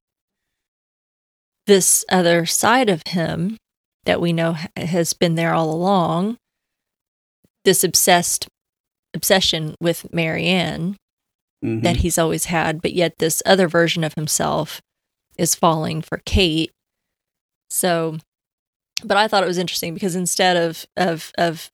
this 1.66 2.04
other 2.10 2.46
side 2.46 2.88
of 2.88 3.02
him 3.06 3.58
that 4.08 4.22
we 4.22 4.32
know 4.32 4.56
has 4.74 5.12
been 5.12 5.34
there 5.34 5.52
all 5.52 5.70
along. 5.70 6.38
This 7.66 7.84
obsessed 7.84 8.48
obsession 9.12 9.74
with 9.82 10.10
Marianne 10.14 10.96
mm-hmm. 11.62 11.82
that 11.82 11.96
he's 11.96 12.16
always 12.16 12.46
had, 12.46 12.80
but 12.80 12.94
yet 12.94 13.18
this 13.18 13.42
other 13.44 13.68
version 13.68 14.02
of 14.02 14.14
himself 14.14 14.80
is 15.36 15.54
falling 15.54 16.00
for 16.00 16.22
Kate. 16.24 16.70
So, 17.68 18.16
but 19.04 19.18
I 19.18 19.28
thought 19.28 19.44
it 19.44 19.48
was 19.48 19.58
interesting 19.58 19.92
because 19.92 20.16
instead 20.16 20.56
of 20.56 20.86
of 20.96 21.30
of 21.36 21.68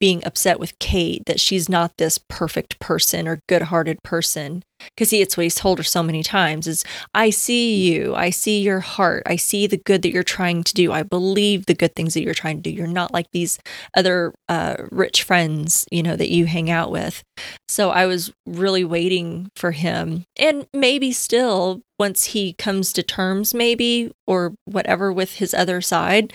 being 0.00 0.24
upset 0.24 0.60
with 0.60 0.78
Kate 0.78 1.22
that 1.26 1.40
she's 1.40 1.68
not 1.68 1.96
this 1.96 2.18
perfect 2.28 2.78
person 2.78 3.26
or 3.26 3.40
good-hearted 3.48 4.02
person. 4.02 4.62
Because 4.94 5.10
he 5.10 5.20
it's 5.20 5.36
what 5.36 5.42
he's 5.42 5.56
told 5.56 5.78
her 5.78 5.84
so 5.84 6.04
many 6.04 6.22
times 6.22 6.68
is 6.68 6.84
I 7.12 7.30
see 7.30 7.74
you. 7.74 8.14
I 8.14 8.30
see 8.30 8.60
your 8.60 8.78
heart. 8.78 9.24
I 9.26 9.34
see 9.34 9.66
the 9.66 9.76
good 9.76 10.02
that 10.02 10.12
you're 10.12 10.22
trying 10.22 10.62
to 10.62 10.72
do. 10.72 10.92
I 10.92 11.02
believe 11.02 11.66
the 11.66 11.74
good 11.74 11.96
things 11.96 12.14
that 12.14 12.22
you're 12.22 12.32
trying 12.32 12.56
to 12.58 12.62
do. 12.62 12.70
You're 12.70 12.86
not 12.86 13.12
like 13.12 13.26
these 13.32 13.58
other 13.96 14.32
uh, 14.48 14.76
rich 14.92 15.24
friends 15.24 15.84
you 15.90 16.02
know 16.02 16.14
that 16.14 16.30
you 16.30 16.46
hang 16.46 16.70
out 16.70 16.92
with. 16.92 17.24
So 17.66 17.90
I 17.90 18.06
was 18.06 18.32
really 18.46 18.84
waiting 18.84 19.50
for 19.56 19.72
him. 19.72 20.24
And 20.38 20.66
maybe 20.72 21.10
still 21.10 21.82
once 21.98 22.26
he 22.26 22.52
comes 22.52 22.92
to 22.92 23.02
terms 23.02 23.54
maybe 23.54 24.12
or 24.28 24.54
whatever 24.64 25.12
with 25.12 25.34
his 25.36 25.52
other 25.54 25.80
side 25.80 26.34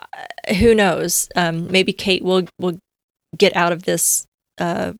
uh, 0.00 0.54
who 0.54 0.74
knows? 0.74 1.28
Um, 1.36 1.70
maybe 1.70 1.92
Kate 1.92 2.22
will 2.24 2.46
will 2.58 2.78
get 3.36 3.54
out 3.56 3.72
of 3.72 3.84
this 3.84 4.26
uh, 4.58 4.92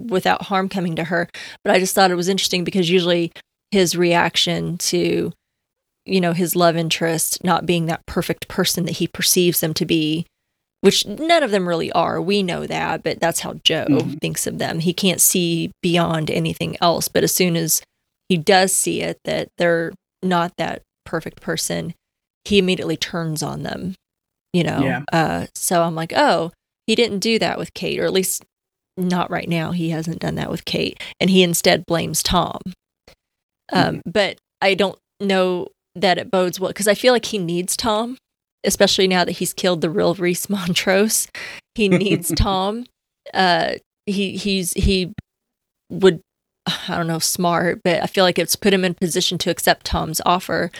without 0.00 0.42
harm 0.42 0.68
coming 0.68 0.96
to 0.96 1.04
her. 1.04 1.28
But 1.64 1.74
I 1.74 1.78
just 1.78 1.94
thought 1.94 2.10
it 2.10 2.16
was 2.16 2.28
interesting 2.28 2.64
because 2.64 2.90
usually 2.90 3.32
his 3.70 3.96
reaction 3.96 4.78
to, 4.78 5.32
you 6.04 6.20
know, 6.20 6.32
his 6.32 6.54
love 6.54 6.76
interest 6.76 7.42
not 7.42 7.66
being 7.66 7.86
that 7.86 8.06
perfect 8.06 8.48
person 8.48 8.84
that 8.84 8.98
he 8.98 9.06
perceives 9.06 9.60
them 9.60 9.74
to 9.74 9.86
be, 9.86 10.26
which 10.82 11.06
none 11.06 11.42
of 11.42 11.50
them 11.50 11.68
really 11.68 11.90
are. 11.92 12.20
We 12.20 12.42
know 12.42 12.66
that, 12.66 13.02
but 13.02 13.20
that's 13.20 13.40
how 13.40 13.54
Joe 13.64 13.86
mm-hmm. 13.88 14.14
thinks 14.14 14.46
of 14.46 14.58
them. 14.58 14.80
He 14.80 14.92
can't 14.92 15.20
see 15.20 15.72
beyond 15.82 16.30
anything 16.30 16.76
else. 16.80 17.08
But 17.08 17.24
as 17.24 17.34
soon 17.34 17.56
as 17.56 17.82
he 18.28 18.36
does 18.36 18.72
see 18.74 19.00
it, 19.00 19.18
that 19.24 19.48
they're 19.58 19.92
not 20.22 20.52
that 20.58 20.82
perfect 21.04 21.40
person, 21.40 21.94
he 22.44 22.58
immediately 22.58 22.96
turns 22.96 23.42
on 23.42 23.62
them, 23.62 23.94
you 24.52 24.64
know? 24.64 24.80
Yeah. 24.80 25.02
Uh, 25.12 25.46
so 25.54 25.82
I'm 25.82 25.94
like, 25.94 26.12
oh, 26.14 26.52
he 26.92 26.96
didn't 26.96 27.20
do 27.20 27.38
that 27.38 27.56
with 27.56 27.72
Kate, 27.72 27.98
or 27.98 28.04
at 28.04 28.12
least 28.12 28.44
not 28.98 29.30
right 29.30 29.48
now. 29.48 29.72
He 29.72 29.88
hasn't 29.88 30.18
done 30.18 30.34
that 30.34 30.50
with 30.50 30.66
Kate, 30.66 31.02
and 31.18 31.30
he 31.30 31.42
instead 31.42 31.86
blames 31.86 32.22
Tom. 32.22 32.60
Um, 33.72 33.96
mm-hmm. 33.96 34.10
But 34.10 34.36
I 34.60 34.74
don't 34.74 34.98
know 35.18 35.68
that 35.94 36.18
it 36.18 36.30
bodes 36.30 36.60
well 36.60 36.68
because 36.68 36.88
I 36.88 36.94
feel 36.94 37.14
like 37.14 37.24
he 37.24 37.38
needs 37.38 37.78
Tom, 37.78 38.18
especially 38.62 39.08
now 39.08 39.24
that 39.24 39.32
he's 39.32 39.54
killed 39.54 39.80
the 39.80 39.88
real 39.88 40.12
Rhys 40.12 40.50
Montrose. 40.50 41.28
He 41.74 41.88
needs 41.88 42.30
Tom. 42.36 42.84
Uh, 43.32 43.76
he 44.04 44.36
he's 44.36 44.74
he 44.74 45.14
would 45.88 46.20
I 46.66 46.98
don't 46.98 47.06
know 47.06 47.20
smart, 47.20 47.80
but 47.82 48.02
I 48.02 48.06
feel 48.06 48.24
like 48.24 48.38
it's 48.38 48.54
put 48.54 48.74
him 48.74 48.84
in 48.84 48.92
position 48.92 49.38
to 49.38 49.50
accept 49.50 49.86
Tom's 49.86 50.20
offer. 50.26 50.70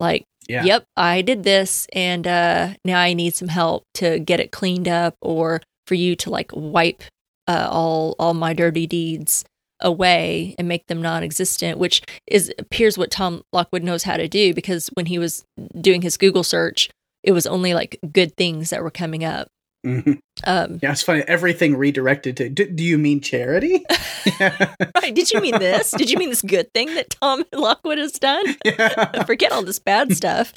Like 0.00 0.24
yeah. 0.48 0.64
Yep, 0.64 0.84
I 0.96 1.22
did 1.22 1.44
this 1.44 1.86
and 1.92 2.26
uh 2.26 2.74
now 2.84 2.98
I 2.98 3.12
need 3.12 3.34
some 3.34 3.48
help 3.48 3.84
to 3.94 4.18
get 4.18 4.40
it 4.40 4.50
cleaned 4.50 4.88
up 4.88 5.14
or 5.20 5.60
for 5.86 5.94
you 5.94 6.16
to 6.16 6.30
like 6.30 6.50
wipe 6.54 7.02
uh, 7.46 7.68
all 7.70 8.14
all 8.18 8.34
my 8.34 8.52
dirty 8.52 8.86
deeds 8.86 9.44
away 9.80 10.54
and 10.58 10.66
make 10.66 10.86
them 10.86 11.00
non-existent 11.00 11.78
which 11.78 12.02
is 12.26 12.52
appears 12.58 12.98
what 12.98 13.10
Tom 13.10 13.42
Lockwood 13.52 13.84
knows 13.84 14.02
how 14.02 14.16
to 14.16 14.26
do 14.26 14.52
because 14.52 14.88
when 14.94 15.06
he 15.06 15.18
was 15.18 15.44
doing 15.80 16.02
his 16.02 16.16
Google 16.16 16.42
search 16.42 16.90
it 17.22 17.32
was 17.32 17.46
only 17.46 17.74
like 17.74 17.98
good 18.12 18.36
things 18.36 18.70
that 18.70 18.82
were 18.82 18.90
coming 18.90 19.24
up 19.24 19.48
Mm-hmm. 19.86 20.12
Um, 20.44 20.80
yeah, 20.82 20.92
it's 20.92 21.02
funny. 21.02 21.22
Everything 21.28 21.76
redirected 21.76 22.36
to. 22.38 22.48
Do, 22.48 22.68
do 22.68 22.82
you 22.82 22.98
mean 22.98 23.20
charity? 23.20 23.84
right. 24.40 25.14
Did 25.14 25.30
you 25.30 25.40
mean 25.40 25.58
this? 25.58 25.92
Did 25.92 26.10
you 26.10 26.18
mean 26.18 26.30
this 26.30 26.42
good 26.42 26.72
thing 26.72 26.94
that 26.94 27.10
Tom 27.10 27.44
Lockwood 27.52 27.98
has 27.98 28.12
done? 28.12 28.44
Yeah. 28.64 29.24
Forget 29.24 29.50
all 29.50 29.62
this 29.62 29.78
bad 29.78 30.14
stuff. 30.14 30.52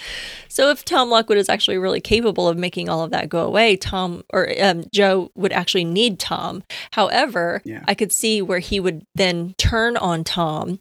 So, 0.48 0.70
if 0.70 0.84
Tom 0.84 1.10
Lockwood 1.10 1.38
is 1.38 1.50
actually 1.50 1.78
really 1.78 2.02
capable 2.02 2.48
of 2.48 2.58
making 2.58 2.90
all 2.90 3.04
of 3.04 3.12
that 3.12 3.30
go 3.30 3.46
away, 3.46 3.78
Tom 3.78 4.24
or 4.34 4.52
um, 4.62 4.84
Joe 4.94 5.32
would 5.36 5.54
actually 5.54 5.86
need 5.86 6.20
Tom. 6.20 6.64
However, 6.92 7.62
yeah. 7.64 7.84
I 7.88 7.94
could 7.96 8.12
see 8.12 8.42
where 8.42 8.60
he 8.60 8.80
would 8.80 9.04
then 9.16 9.56
turn 9.58 9.98
on 9.98 10.24
Tom 10.24 10.80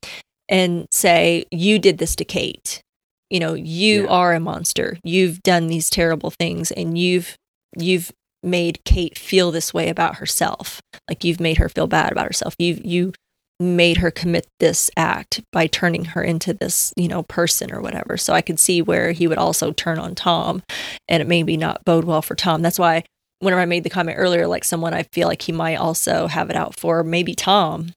and 0.48 0.86
say, 0.90 1.44
"You 1.50 1.78
did 1.78 1.98
this 1.98 2.16
to 2.16 2.24
Kate." 2.24 2.82
You 3.30 3.38
know, 3.38 3.54
you 3.54 4.08
are 4.08 4.34
a 4.34 4.40
monster. 4.40 4.98
You've 5.04 5.42
done 5.42 5.68
these 5.68 5.88
terrible 5.88 6.30
things, 6.30 6.72
and 6.72 6.98
you've 6.98 7.36
you've 7.76 8.10
made 8.42 8.84
Kate 8.84 9.18
feel 9.18 9.50
this 9.50 9.74
way 9.74 9.88
about 9.88 10.16
herself. 10.16 10.80
Like 11.08 11.24
you've 11.24 11.40
made 11.40 11.58
her 11.58 11.68
feel 11.68 11.86
bad 11.86 12.12
about 12.12 12.26
herself. 12.26 12.54
You 12.58 12.80
you 12.84 13.12
made 13.60 13.98
her 13.98 14.10
commit 14.10 14.46
this 14.58 14.90
act 14.96 15.42
by 15.52 15.66
turning 15.66 16.06
her 16.06 16.22
into 16.22 16.54
this, 16.54 16.94
you 16.96 17.06
know, 17.06 17.22
person 17.24 17.70
or 17.70 17.82
whatever. 17.82 18.16
So 18.16 18.32
I 18.32 18.40
could 18.40 18.58
see 18.58 18.80
where 18.80 19.12
he 19.12 19.28
would 19.28 19.36
also 19.36 19.70
turn 19.70 19.98
on 19.98 20.14
Tom 20.14 20.62
and 21.08 21.20
it 21.20 21.28
maybe 21.28 21.58
not 21.58 21.84
bode 21.84 22.04
well 22.04 22.22
for 22.22 22.34
Tom. 22.34 22.62
That's 22.62 22.78
why 22.78 23.04
whenever 23.40 23.60
I 23.60 23.66
made 23.66 23.84
the 23.84 23.90
comment 23.90 24.16
earlier, 24.18 24.46
like 24.46 24.64
someone 24.64 24.94
I 24.94 25.02
feel 25.12 25.28
like 25.28 25.42
he 25.42 25.52
might 25.52 25.76
also 25.76 26.26
have 26.26 26.48
it 26.48 26.56
out 26.56 26.78
for, 26.80 27.04
maybe 27.04 27.34
Tom, 27.34 27.92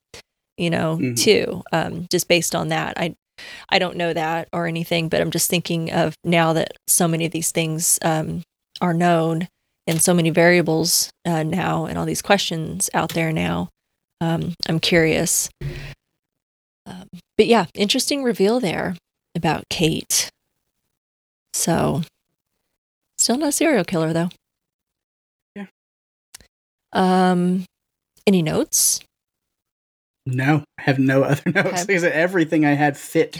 you 0.57 0.69
know, 0.69 0.97
mm-hmm. 0.97 1.13
too. 1.15 1.63
Um, 1.71 2.07
just 2.11 2.27
based 2.27 2.55
on 2.55 2.67
that. 2.67 2.97
I 2.97 3.15
I 3.69 3.79
don't 3.79 3.97
know 3.97 4.13
that 4.13 4.49
or 4.53 4.67
anything, 4.67 5.09
but 5.09 5.21
I'm 5.21 5.31
just 5.31 5.49
thinking 5.49 5.91
of 5.91 6.15
now 6.23 6.53
that 6.53 6.73
so 6.87 7.07
many 7.07 7.25
of 7.25 7.31
these 7.31 7.51
things 7.51 7.99
um, 8.03 8.43
are 8.79 8.93
known 8.93 9.47
and 9.87 10.01
so 10.01 10.13
many 10.13 10.29
variables 10.29 11.09
uh, 11.25 11.43
now 11.43 11.85
and 11.85 11.97
all 11.97 12.05
these 12.05 12.21
questions 12.21 12.89
out 12.93 13.13
there 13.13 13.31
now. 13.31 13.69
Um, 14.21 14.53
I'm 14.67 14.79
curious. 14.79 15.49
Um, 16.85 17.07
but 17.37 17.47
yeah, 17.47 17.65
interesting 17.73 18.23
reveal 18.23 18.59
there 18.59 18.95
about 19.35 19.63
Kate. 19.69 20.29
So, 21.53 22.01
still 23.17 23.37
not 23.37 23.49
a 23.49 23.51
serial 23.51 23.83
killer 23.83 24.13
though. 24.13 24.29
Yeah. 25.55 25.65
Um, 26.93 27.65
any 28.25 28.41
notes? 28.41 29.01
No, 30.25 30.63
I 30.77 30.81
have 30.83 30.99
no 30.99 31.23
other 31.23 31.43
notes 31.51 31.79
have... 31.79 31.87
because 31.87 32.03
everything 32.03 32.65
I 32.65 32.73
had 32.73 32.97
fit 32.97 33.37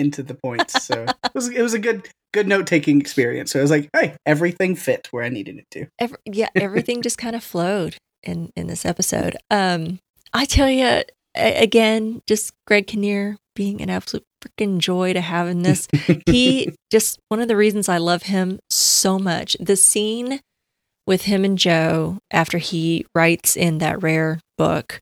into 0.00 0.22
the 0.22 0.34
points. 0.34 0.84
So 0.84 1.04
it 1.24 1.34
was 1.34 1.48
it 1.48 1.62
was 1.62 1.74
a 1.74 1.78
good 1.78 2.08
good 2.32 2.48
note 2.48 2.66
taking 2.66 3.00
experience. 3.00 3.52
So 3.52 3.58
I 3.58 3.62
was 3.62 3.70
like, 3.70 3.88
hey, 3.94 4.16
everything 4.26 4.74
fit 4.74 5.08
where 5.10 5.22
I 5.22 5.28
needed 5.28 5.58
it 5.58 5.66
to. 5.72 5.86
Every, 5.98 6.18
yeah, 6.24 6.48
everything 6.56 7.02
just 7.02 7.18
kind 7.18 7.36
of 7.36 7.44
flowed 7.44 7.96
in 8.22 8.50
in 8.56 8.66
this 8.66 8.84
episode. 8.84 9.36
Um, 9.50 10.00
I 10.32 10.44
tell 10.44 10.70
you 10.70 11.02
again, 11.34 12.22
just 12.26 12.52
Greg 12.66 12.86
Kinnear 12.86 13.36
being 13.54 13.80
an 13.82 13.90
absolute 13.90 14.24
freaking 14.42 14.78
joy 14.78 15.12
to 15.12 15.20
have 15.20 15.48
in 15.48 15.62
this. 15.62 15.86
he 16.26 16.72
just 16.90 17.18
one 17.28 17.40
of 17.40 17.48
the 17.48 17.56
reasons 17.56 17.88
I 17.88 17.98
love 17.98 18.24
him 18.24 18.58
so 18.70 19.18
much. 19.18 19.56
The 19.60 19.76
scene 19.76 20.40
with 21.06 21.22
him 21.22 21.44
and 21.44 21.58
Joe 21.58 22.18
after 22.30 22.58
he 22.58 23.04
writes 23.14 23.56
in 23.56 23.78
that 23.78 24.02
rare 24.02 24.40
book 24.56 25.00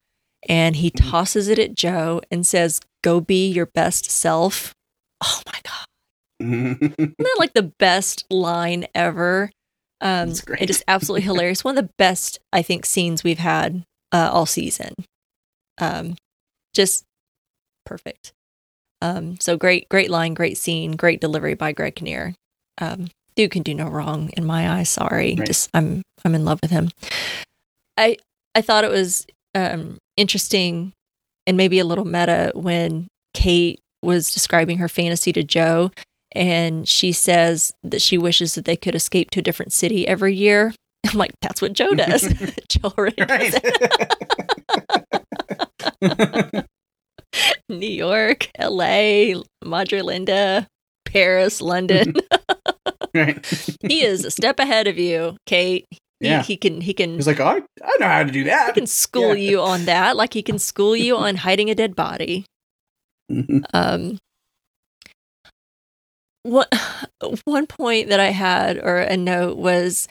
and 0.48 0.76
he 0.76 0.90
mm-hmm. 0.90 1.08
tosses 1.08 1.48
it 1.48 1.58
at 1.58 1.74
Joe 1.74 2.20
and 2.30 2.46
says, 2.46 2.80
"Go 3.02 3.20
be 3.20 3.48
your 3.48 3.66
best 3.66 4.10
self." 4.10 4.74
Oh 5.22 5.40
my 5.46 5.60
god. 5.62 5.86
Isn't 6.40 7.18
that 7.18 7.36
like 7.38 7.52
the 7.54 7.72
best 7.78 8.24
line 8.30 8.86
ever? 8.94 9.50
Um, 10.00 10.32
it 10.60 10.70
is 10.70 10.84
absolutely 10.86 11.22
hilarious. 11.26 11.64
One 11.64 11.76
of 11.76 11.84
the 11.84 11.92
best, 11.98 12.38
I 12.52 12.62
think, 12.62 12.86
scenes 12.86 13.24
we've 13.24 13.38
had 13.38 13.82
uh, 14.12 14.30
all 14.32 14.46
season. 14.46 14.94
Um, 15.78 16.16
just 16.74 17.04
perfect. 17.84 18.32
Um, 19.00 19.38
so 19.40 19.56
great, 19.56 19.88
great 19.88 20.10
line, 20.10 20.34
great 20.34 20.58
scene, 20.58 20.92
great 20.92 21.20
delivery 21.20 21.54
by 21.54 21.72
Greg 21.72 21.96
Kinnear. 21.96 22.34
Um, 22.78 23.08
dude 23.36 23.50
can 23.52 23.62
do 23.62 23.74
no 23.74 23.88
wrong 23.88 24.30
in 24.36 24.44
my 24.44 24.68
eyes. 24.68 24.90
Sorry, 24.90 25.34
right. 25.36 25.46
just 25.46 25.70
I'm 25.72 26.02
I'm 26.24 26.34
in 26.34 26.44
love 26.44 26.58
with 26.62 26.70
him. 26.70 26.90
I 27.96 28.16
I 28.54 28.60
thought 28.60 28.84
it 28.84 28.90
was 28.90 29.26
um, 29.54 29.98
interesting 30.16 30.92
and 31.46 31.56
maybe 31.56 31.78
a 31.78 31.84
little 31.84 32.04
meta 32.04 32.52
when 32.54 33.08
Kate 33.34 33.80
was 34.02 34.30
describing 34.32 34.78
her 34.78 34.88
fantasy 34.88 35.32
to 35.32 35.42
Joe 35.42 35.90
and 36.32 36.86
she 36.88 37.10
says 37.12 37.72
that 37.82 38.02
she 38.02 38.18
wishes 38.18 38.54
that 38.54 38.64
they 38.64 38.76
could 38.76 38.94
escape 38.94 39.30
to 39.32 39.40
a 39.40 39.42
different 39.42 39.72
city 39.72 40.06
every 40.06 40.34
year 40.34 40.72
I'm 41.10 41.16
like, 41.18 41.32
that's 41.40 41.62
what 41.62 41.72
Joe 41.72 41.94
does. 41.94 42.22
Joe 42.68 42.92
Right. 42.96 43.54
New 47.68 47.86
York, 47.88 48.48
LA, 48.58 49.42
Madre 49.64 50.00
Linda, 50.00 50.66
Paris, 51.04 51.60
London. 51.60 52.14
Mm-hmm. 52.14 53.18
right. 53.18 53.78
he 53.88 54.02
is 54.04 54.24
a 54.24 54.30
step 54.30 54.58
ahead 54.58 54.86
of 54.86 54.98
you, 54.98 55.36
Kate. 55.46 55.86
He, 55.90 55.98
Yeah. 56.20 56.42
he 56.42 56.56
can 56.56 56.80
he 56.80 56.92
can 56.94 57.14
He's 57.14 57.26
like, 57.26 57.40
oh, 57.40 57.46
I, 57.46 57.62
I 57.84 57.96
know 58.00 58.08
how 58.08 58.22
to 58.24 58.30
do 58.32 58.44
that. 58.44 58.66
he 58.68 58.72
can 58.72 58.86
school 58.86 59.34
Yeah. 59.34 59.50
you 59.50 59.60
on 59.60 59.84
that, 59.84 60.16
like 60.16 60.34
he 60.34 60.42
can 60.42 60.58
school 60.58 60.96
you 60.96 61.16
on 61.16 61.36
hiding 61.36 61.70
a 61.70 61.74
dead 61.74 61.94
body. 61.94 62.44
Um, 63.74 64.18
what 66.42 66.72
one 67.44 67.66
point 67.66 68.08
that 68.08 68.20
I 68.20 68.30
had 68.30 68.78
or 68.78 68.98
a 68.98 69.16
note 69.16 69.56
was, 69.56 70.08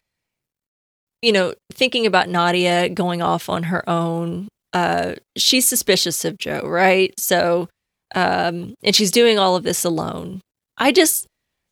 you 1.22 1.31
know, 1.31 1.53
thinking 1.73 2.06
about 2.06 2.30
Nadia 2.30 2.89
going 2.89 3.22
off 3.22 3.49
on 3.49 3.64
her 3.64 3.88
own. 3.89 4.48
Uh, 4.73 5.15
she's 5.38 5.68
suspicious 5.68 6.26
of 6.26 6.38
Joe, 6.38 6.61
right? 6.65 7.18
So, 7.19 7.69
um, 8.14 8.76
and 8.84 8.95
she's 8.95 9.11
doing 9.11 9.39
all 9.39 9.56
of 9.56 9.64
this 9.64 9.84
alone. 9.84 10.41
I 10.77 10.91
just 10.91 11.26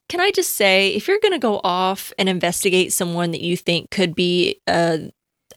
can 0.09 0.19
I 0.22 0.31
just 0.31 0.55
say, 0.55 0.89
if 0.89 1.07
you're 1.07 1.19
going 1.19 1.34
to 1.34 1.39
go 1.39 1.59
off 1.63 2.13
and 2.19 2.30
investigate 2.30 2.93
someone 2.93 3.31
that 3.31 3.41
you 3.41 3.57
think 3.57 3.89
could 3.91 4.15
be 4.15 4.59
a 4.67 5.09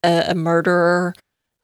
a, 0.04 0.24
a 0.28 0.34
murderer. 0.34 1.14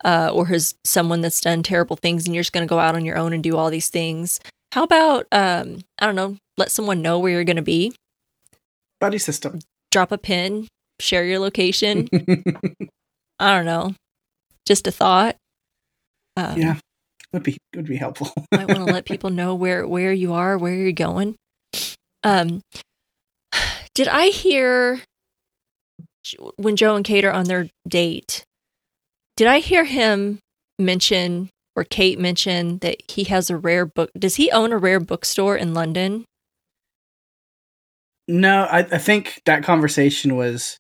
Uh, 0.05 0.31
or 0.32 0.47
has 0.47 0.74
someone 0.85 1.22
that's 1.22 1.40
done 1.40 1.62
terrible 1.62 1.97
things 1.97 2.26
and 2.26 2.35
you're 2.35 2.43
just 2.43 2.52
going 2.52 2.66
to 2.66 2.68
go 2.68 2.78
out 2.78 2.94
on 2.94 3.05
your 3.05 3.16
own 3.16 3.32
and 3.32 3.43
do 3.43 3.56
all 3.56 3.70
these 3.70 3.89
things 3.89 4.39
how 4.72 4.82
about 4.82 5.26
um 5.32 5.78
i 5.98 6.05
don't 6.05 6.14
know 6.14 6.36
let 6.59 6.70
someone 6.70 7.01
know 7.01 7.18
where 7.18 7.32
you're 7.32 7.44
going 7.44 7.56
to 7.56 7.62
be 7.62 7.94
Buddy 9.01 9.16
system. 9.18 9.60
drop 9.90 10.12
a 10.12 10.18
pin 10.18 10.68
share 11.01 11.24
your 11.24 11.39
location 11.39 12.06
i 13.39 13.56
don't 13.56 13.64
know 13.64 13.94
just 14.66 14.86
a 14.86 14.93
thought 14.93 15.36
um, 16.36 16.60
yeah. 16.60 16.76
Would 17.32 17.44
be 17.44 17.56
would 17.74 17.86
be 17.86 17.97
helpful. 17.97 18.32
I 18.52 18.64
want 18.64 18.78
to 18.78 18.93
let 18.93 19.06
people 19.06 19.31
know 19.31 19.55
where 19.55 19.86
where 19.86 20.12
you 20.12 20.32
are 20.35 20.59
where 20.59 20.74
you're 20.74 20.93
going 20.93 21.36
um 22.24 22.62
did 23.94 24.09
i 24.09 24.26
hear 24.28 25.01
when 26.56 26.74
joe 26.74 26.97
and 26.97 27.05
kate 27.05 27.24
are 27.24 27.32
on 27.32 27.44
their 27.44 27.68
date 27.86 28.44
did 29.36 29.47
i 29.47 29.59
hear 29.59 29.85
him 29.85 30.39
mention 30.78 31.48
or 31.77 31.85
kate 31.85 32.19
mention 32.19 32.78
that 32.78 32.97
he 33.11 33.24
has 33.24 33.51
a 33.51 33.56
rare 33.56 33.86
book 33.86 34.11
does 34.19 34.36
he 34.36 34.51
own 34.51 34.73
a 34.73 34.78
rare 34.78 35.01
bookstore 35.01 35.56
in 35.56 35.74
london 35.74 36.24
No, 38.27 38.65
I, 38.65 38.78
I 38.78 38.98
think 38.98 39.43
that 39.44 39.62
conversation 39.65 40.35
was. 40.36 40.78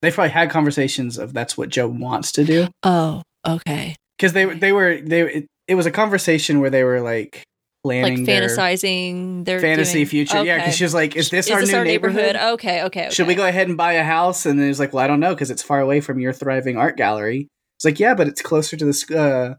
They 0.00 0.12
probably 0.12 0.30
had 0.30 0.48
conversations 0.50 1.18
of 1.18 1.32
that's 1.32 1.56
what 1.58 1.70
Joe 1.70 1.88
wants 1.88 2.30
to 2.32 2.44
do 2.44 2.68
oh 2.84 3.22
okay 3.44 3.96
because 4.16 4.32
they 4.34 4.44
they 4.44 4.70
were 4.70 5.00
they 5.00 5.22
it, 5.22 5.46
it 5.66 5.74
was 5.76 5.86
a 5.86 5.90
conversation 5.90 6.60
where 6.60 6.70
they 6.70 6.84
were 6.84 7.00
like 7.00 7.42
like 7.84 8.02
planning 8.02 8.24
their 8.24 8.48
fantasizing 8.48 9.44
their 9.44 9.60
fantasy 9.60 9.94
doing- 9.94 10.06
future. 10.06 10.44
Yeah, 10.44 10.58
because 10.58 10.76
she 10.76 10.84
was 10.84 10.94
like, 10.94 11.16
"Is 11.16 11.30
this 11.30 11.46
Is 11.46 11.52
our 11.52 11.60
this 11.60 11.70
new 11.70 11.78
our 11.78 11.84
neighborhood? 11.84 12.36
Okay, 12.36 12.84
okay, 12.84 13.08
Should 13.10 13.26
we 13.26 13.34
go 13.34 13.46
ahead 13.46 13.66
and 13.66 13.76
buy 13.76 13.94
a 13.94 14.04
house?" 14.04 14.46
And 14.46 14.60
then 14.60 14.68
was 14.68 14.78
like, 14.78 14.92
"Well, 14.92 15.02
I 15.02 15.06
don't 15.08 15.20
know 15.20 15.34
because 15.34 15.50
it's 15.50 15.62
far 15.62 15.80
away 15.80 16.00
from 16.00 16.20
your 16.20 16.32
thriving 16.32 16.76
art 16.76 16.96
gallery." 16.96 17.48
It's 17.76 17.84
like, 17.84 18.00
"Yeah, 18.00 18.14
but 18.14 18.28
it's 18.28 18.42
closer 18.42 18.76
to 18.76 18.84
the 18.84 19.16
uh, 19.18 19.54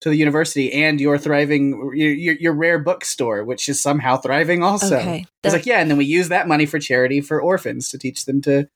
to 0.00 0.08
the 0.08 0.16
university 0.16 0.72
and 0.72 1.00
your 1.00 1.18
thriving 1.18 1.92
your, 1.94 2.12
your 2.12 2.34
your 2.34 2.52
rare 2.52 2.78
bookstore, 2.78 3.44
which 3.44 3.68
is 3.68 3.80
somehow 3.80 4.16
thriving 4.16 4.62
also." 4.62 4.96
Okay, 4.96 5.20
It's 5.20 5.30
that, 5.42 5.52
like, 5.52 5.66
yeah, 5.66 5.80
and 5.80 5.90
then 5.90 5.98
we 5.98 6.04
use 6.04 6.28
that 6.28 6.48
money 6.48 6.66
for 6.66 6.78
charity 6.78 7.20
for 7.20 7.40
orphans 7.40 7.88
to 7.90 7.98
teach 7.98 8.24
them 8.24 8.40
to 8.42 8.68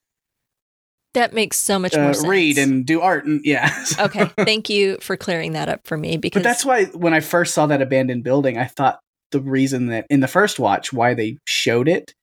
that 1.15 1.33
makes 1.33 1.57
so 1.57 1.79
much 1.79 1.95
more 1.95 2.11
uh, 2.11 2.15
sense. 2.15 2.27
read 2.27 2.59
and 2.59 2.87
do 2.87 3.01
art 3.01 3.25
and 3.25 3.41
yeah. 3.45 3.85
okay, 3.99 4.27
thank 4.39 4.71
you 4.71 4.99
for 5.01 5.17
clearing 5.17 5.53
that 5.53 5.69
up 5.69 5.87
for 5.87 5.97
me 5.97 6.17
because 6.17 6.43
But 6.43 6.49
that's 6.49 6.65
why 6.65 6.85
when 6.87 7.15
I 7.15 7.21
first 7.21 7.55
saw 7.55 7.67
that 7.67 7.83
abandoned 7.83 8.23
building, 8.23 8.59
I 8.59 8.67
thought 8.67 9.01
the 9.33 9.41
reason 9.41 9.87
that 9.87 10.07
in 10.09 10.21
the 10.21 10.29
first 10.29 10.59
watch 10.59 10.93
why 10.93 11.15
they 11.15 11.39
showed 11.47 11.89
it 11.89 12.15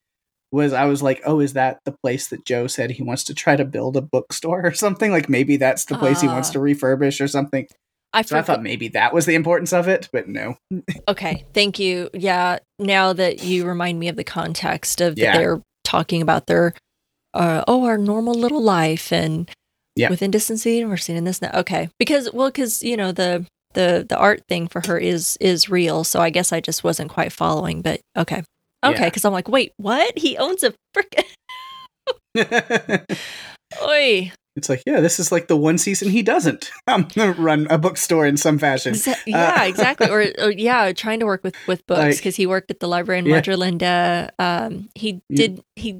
was 0.58 0.74
I 0.74 0.86
was 0.86 1.02
like, 1.02 1.22
oh, 1.26 1.40
is 1.40 1.54
that 1.54 1.80
the 1.86 1.96
place 2.04 2.28
that 2.28 2.44
Joe 2.46 2.68
said 2.68 2.92
he 2.92 3.04
wants 3.04 3.24
to 3.26 3.34
try 3.34 3.56
to 3.56 3.64
build 3.64 3.96
a 3.96 4.02
bookstore 4.02 4.66
or 4.66 4.74
something? 4.74 5.12
Like 5.12 5.30
maybe 5.30 5.56
that's 5.58 5.86
the 5.86 5.98
place 5.98 6.20
he 6.22 6.28
wants 6.28 6.50
Ah. 6.50 6.54
to 6.54 6.60
refurbish 6.60 7.22
or 7.24 7.28
something. 7.30 7.66
I 8.14 8.22
So 8.24 8.38
I 8.38 8.42
thought 8.42 8.64
maybe 8.64 8.88
that 8.90 9.14
was 9.14 9.26
the 9.26 9.36
importance 9.36 9.72
of 9.74 9.88
it, 9.88 10.10
but 10.12 10.28
no. 10.28 10.58
Okay, 11.08 11.46
thank 11.54 11.78
you. 11.80 12.10
Yeah, 12.14 12.60
now 12.80 13.14
that 13.14 13.44
you 13.44 13.66
remind 13.66 14.00
me 14.00 14.08
of 14.10 14.16
the 14.16 14.24
context 14.24 15.00
of 15.02 15.18
Yeah. 15.18 15.38
they're 15.38 15.62
talking 15.84 16.22
about 16.22 16.48
their 16.48 16.74
uh, 17.34 17.64
oh 17.68 17.84
our 17.86 17.98
normal 17.98 18.34
little 18.34 18.62
life 18.64 19.12
and 19.14 19.50
Yeah. 19.96 20.10
within 20.10 20.32
distance 20.32 20.62
of 20.62 20.66
the 20.72 20.76
university 20.76 21.14
and 21.14 21.28
this 21.28 21.40
and 21.40 21.52
that. 21.52 21.60
Okay, 21.60 21.90
because 22.00 22.32
well, 22.34 22.48
because 22.50 22.82
you 22.84 22.98
know 22.98 23.12
the 23.12 23.46
the 23.74 24.06
the 24.08 24.18
art 24.18 24.42
thing 24.50 24.68
for 24.68 24.82
her 24.88 24.98
is 24.98 25.38
is 25.40 25.70
real. 25.70 26.04
So 26.04 26.20
I 26.22 26.30
guess 26.32 26.52
I 26.52 26.60
just 26.62 26.84
wasn't 26.84 27.12
quite 27.12 27.32
following. 27.34 27.82
But 27.82 28.00
okay, 28.18 28.44
okay, 28.86 29.00
Yeah. 29.00 29.06
because 29.06 29.26
I'm 29.26 29.34
like, 29.34 29.48
wait, 29.50 29.74
what? 29.78 30.18
He 30.18 30.38
owns 30.38 30.64
a 30.64 30.74
frickin' 30.96 31.26
Oi, 33.84 34.32
it's 34.56 34.70
like, 34.70 34.82
yeah, 34.88 35.02
this 35.02 35.20
is 35.20 35.32
like 35.32 35.48
the 35.48 35.58
one 35.58 35.78
season 35.78 36.10
he 36.10 36.24
doesn't 36.24 36.72
um, 36.88 37.08
run 37.38 37.68
a 37.70 37.78
bookstore 37.78 38.26
in 38.26 38.38
some 38.38 38.58
fashion. 38.58 38.94
Exa- 38.94 39.16
yeah, 39.26 39.64
exactly. 39.66 40.10
Or, 40.10 40.26
or 40.40 40.52
yeah, 40.52 40.92
trying 40.94 41.20
to 41.20 41.26
work 41.26 41.44
with 41.44 41.56
with 41.68 41.86
books 41.86 42.00
Like- 42.00 42.18
because 42.18 42.36
he 42.36 42.46
worked 42.48 42.72
at 42.72 42.80
the 42.80 42.88
library 42.88 43.20
in 43.20 43.26
Yeah. 43.26 43.36
Madre 43.36 43.56
Linda. 43.56 44.32
Um, 44.40 44.90
he 44.96 45.22
Yeah. 45.30 45.38
did 45.48 45.62
he. 45.76 46.00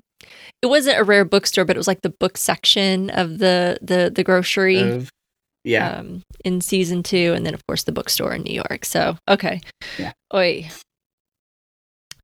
It 0.62 0.68
wasn't 0.68 0.98
a 0.98 1.04
rare 1.04 1.26
bookstore, 1.26 1.66
but 1.66 1.76
it 1.76 1.80
was 1.80 1.88
like 1.88 2.02
the 2.02 2.10
book 2.20 2.38
section 2.38 3.10
of 3.12 3.38
the 3.40 3.78
the 3.82 4.12
the 4.14 4.24
grocery. 4.24 4.80
Of- 4.80 5.10
yeah. 5.64 5.98
Um, 5.98 6.22
in 6.46 6.62
season 6.62 7.04
two, 7.04 7.34
and 7.36 7.46
then 7.46 7.54
of 7.54 7.62
course 7.68 7.84
the 7.84 7.92
bookstore 7.92 8.34
in 8.34 8.44
New 8.44 8.54
York. 8.54 8.86
So 8.86 9.18
okay. 9.30 9.60
Yeah. 10.00 10.14
Oi. 10.34 10.70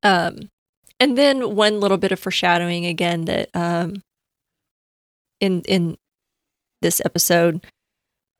Um, 0.04 0.48
and 1.00 1.18
then 1.18 1.56
one 1.56 1.80
little 1.80 1.96
bit 1.96 2.12
of 2.12 2.20
foreshadowing 2.20 2.86
again 2.86 3.24
that 3.24 3.48
um, 3.54 4.02
in 5.40 5.62
in 5.62 5.96
this 6.82 7.00
episode, 7.04 7.64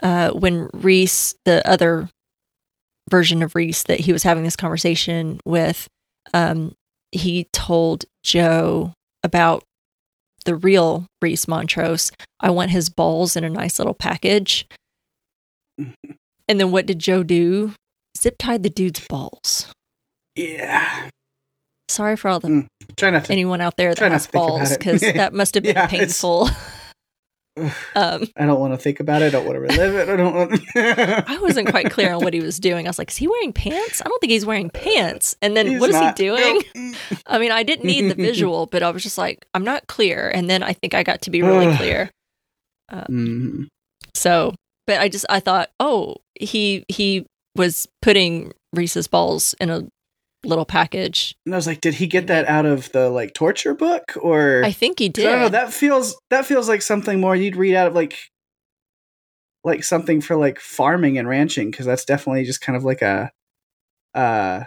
uh, 0.02 0.30
when 0.30 0.68
Rhys, 0.72 1.34
the 1.44 1.66
other 1.68 2.08
version 3.10 3.42
of 3.42 3.54
Rhys 3.54 3.82
that 3.84 4.00
he 4.00 4.12
was 4.12 4.22
having 4.22 4.44
this 4.44 4.56
conversation 4.56 5.40
with, 5.44 5.88
um, 6.32 6.74
he 7.10 7.48
told 7.52 8.04
Joe 8.22 8.92
about 9.22 9.64
the 10.44 10.54
real 10.54 11.06
Rhys 11.22 11.48
Montrose. 11.48 12.12
I 12.40 12.50
want 12.50 12.70
his 12.70 12.90
balls 12.90 13.36
in 13.36 13.44
a 13.44 13.50
nice 13.50 13.78
little 13.78 13.94
package. 13.94 14.66
And 16.46 16.60
then 16.60 16.72
what 16.72 16.84
did 16.84 16.98
Joe 16.98 17.22
do? 17.22 17.72
Zip 18.18 18.34
tied 18.38 18.62
the 18.62 18.68
dude's 18.68 19.00
balls. 19.08 19.72
yeah. 20.36 21.08
Sorry 21.94 22.16
for 22.16 22.28
all 22.28 22.40
the 22.40 22.48
Mm, 22.48 22.66
Try 22.96 23.10
not 23.10 23.24
to. 23.26 23.32
anyone 23.32 23.60
out 23.60 23.76
there 23.76 23.94
that 23.94 24.10
has 24.12 24.26
balls 24.26 24.76
because 24.76 25.00
that 25.20 25.32
must 25.32 25.54
have 25.54 25.62
been 25.62 25.76
Yeah, 25.76 25.86
painful. 25.86 26.48
um, 27.94 28.26
I 28.36 28.46
don't 28.46 28.58
want 28.58 28.72
to 28.72 28.78
think 28.78 28.98
about 28.98 29.22
it. 29.22 29.26
I 29.26 29.30
don't 29.30 29.44
want 29.46 29.54
to 29.54 29.60
relive 29.60 29.94
it. 29.94 30.08
I 30.08 30.16
don't 30.16 30.34
want. 30.34 30.60
I 30.74 31.38
wasn't 31.40 31.68
quite 31.68 31.88
clear 31.88 32.12
on 32.12 32.24
what 32.24 32.34
he 32.34 32.40
was 32.40 32.58
doing. 32.58 32.88
I 32.88 32.90
was 32.90 32.98
like, 32.98 33.10
is 33.10 33.16
he 33.16 33.28
wearing 33.28 33.52
pants? 33.52 34.02
I 34.04 34.08
don't 34.08 34.20
think 34.20 34.32
he's 34.32 34.44
wearing 34.44 34.70
pants. 34.70 35.36
And 35.40 35.56
then 35.56 35.68
He's 35.68 35.80
what 35.80 35.88
is 35.90 35.94
not. 35.94 36.18
he 36.18 36.24
doing? 36.24 36.62
Nope. 36.74 36.96
I 37.26 37.38
mean, 37.38 37.52
I 37.52 37.62
didn't 37.62 37.84
need 37.84 38.10
the 38.10 38.16
visual, 38.16 38.66
but 38.66 38.82
I 38.82 38.90
was 38.90 39.04
just 39.04 39.16
like, 39.18 39.46
I'm 39.54 39.62
not 39.62 39.86
clear. 39.86 40.28
And 40.34 40.50
then 40.50 40.64
I 40.64 40.72
think 40.72 40.94
I 40.94 41.04
got 41.04 41.22
to 41.22 41.30
be 41.30 41.42
really 41.42 41.76
clear. 41.76 42.10
Mhm. 42.92 43.68
So, 44.14 44.54
but 44.88 45.00
I 45.00 45.08
just 45.08 45.24
I 45.28 45.38
thought, 45.38 45.70
oh, 45.78 46.16
he 46.34 46.84
he 46.88 47.24
was 47.54 47.86
putting 48.02 48.52
Rhys's 48.74 49.06
balls 49.06 49.54
in 49.60 49.70
a 49.70 49.86
little 50.46 50.64
package. 50.64 51.34
And 51.46 51.54
I 51.54 51.58
was 51.58 51.66
like, 51.66 51.80
did 51.80 51.94
he 51.94 52.06
get 52.06 52.26
that 52.28 52.46
out 52.46 52.66
of 52.66 52.90
the 52.92 53.08
like 53.10 53.34
torture 53.34 53.74
book 53.74 54.12
or? 54.20 54.62
I 54.64 54.72
think 54.72 54.98
he 54.98 55.08
did. 55.08 55.26
I 55.26 55.30
don't 55.32 55.40
know. 55.40 55.48
That 55.50 55.72
feels 55.72 56.16
that 56.30 56.46
feels 56.46 56.68
like 56.68 56.82
something 56.82 57.20
more 57.20 57.34
you'd 57.36 57.56
read 57.56 57.74
out 57.74 57.88
of 57.88 57.94
like 57.94 58.16
like 59.64 59.82
something 59.84 60.20
for 60.20 60.36
like 60.36 60.60
farming 60.60 61.16
and 61.18 61.26
ranching 61.28 61.70
because 61.70 61.86
that's 61.86 62.04
definitely 62.04 62.44
just 62.44 62.60
kind 62.60 62.76
of 62.76 62.84
like 62.84 63.00
a 63.02 63.30
uh 64.14 64.64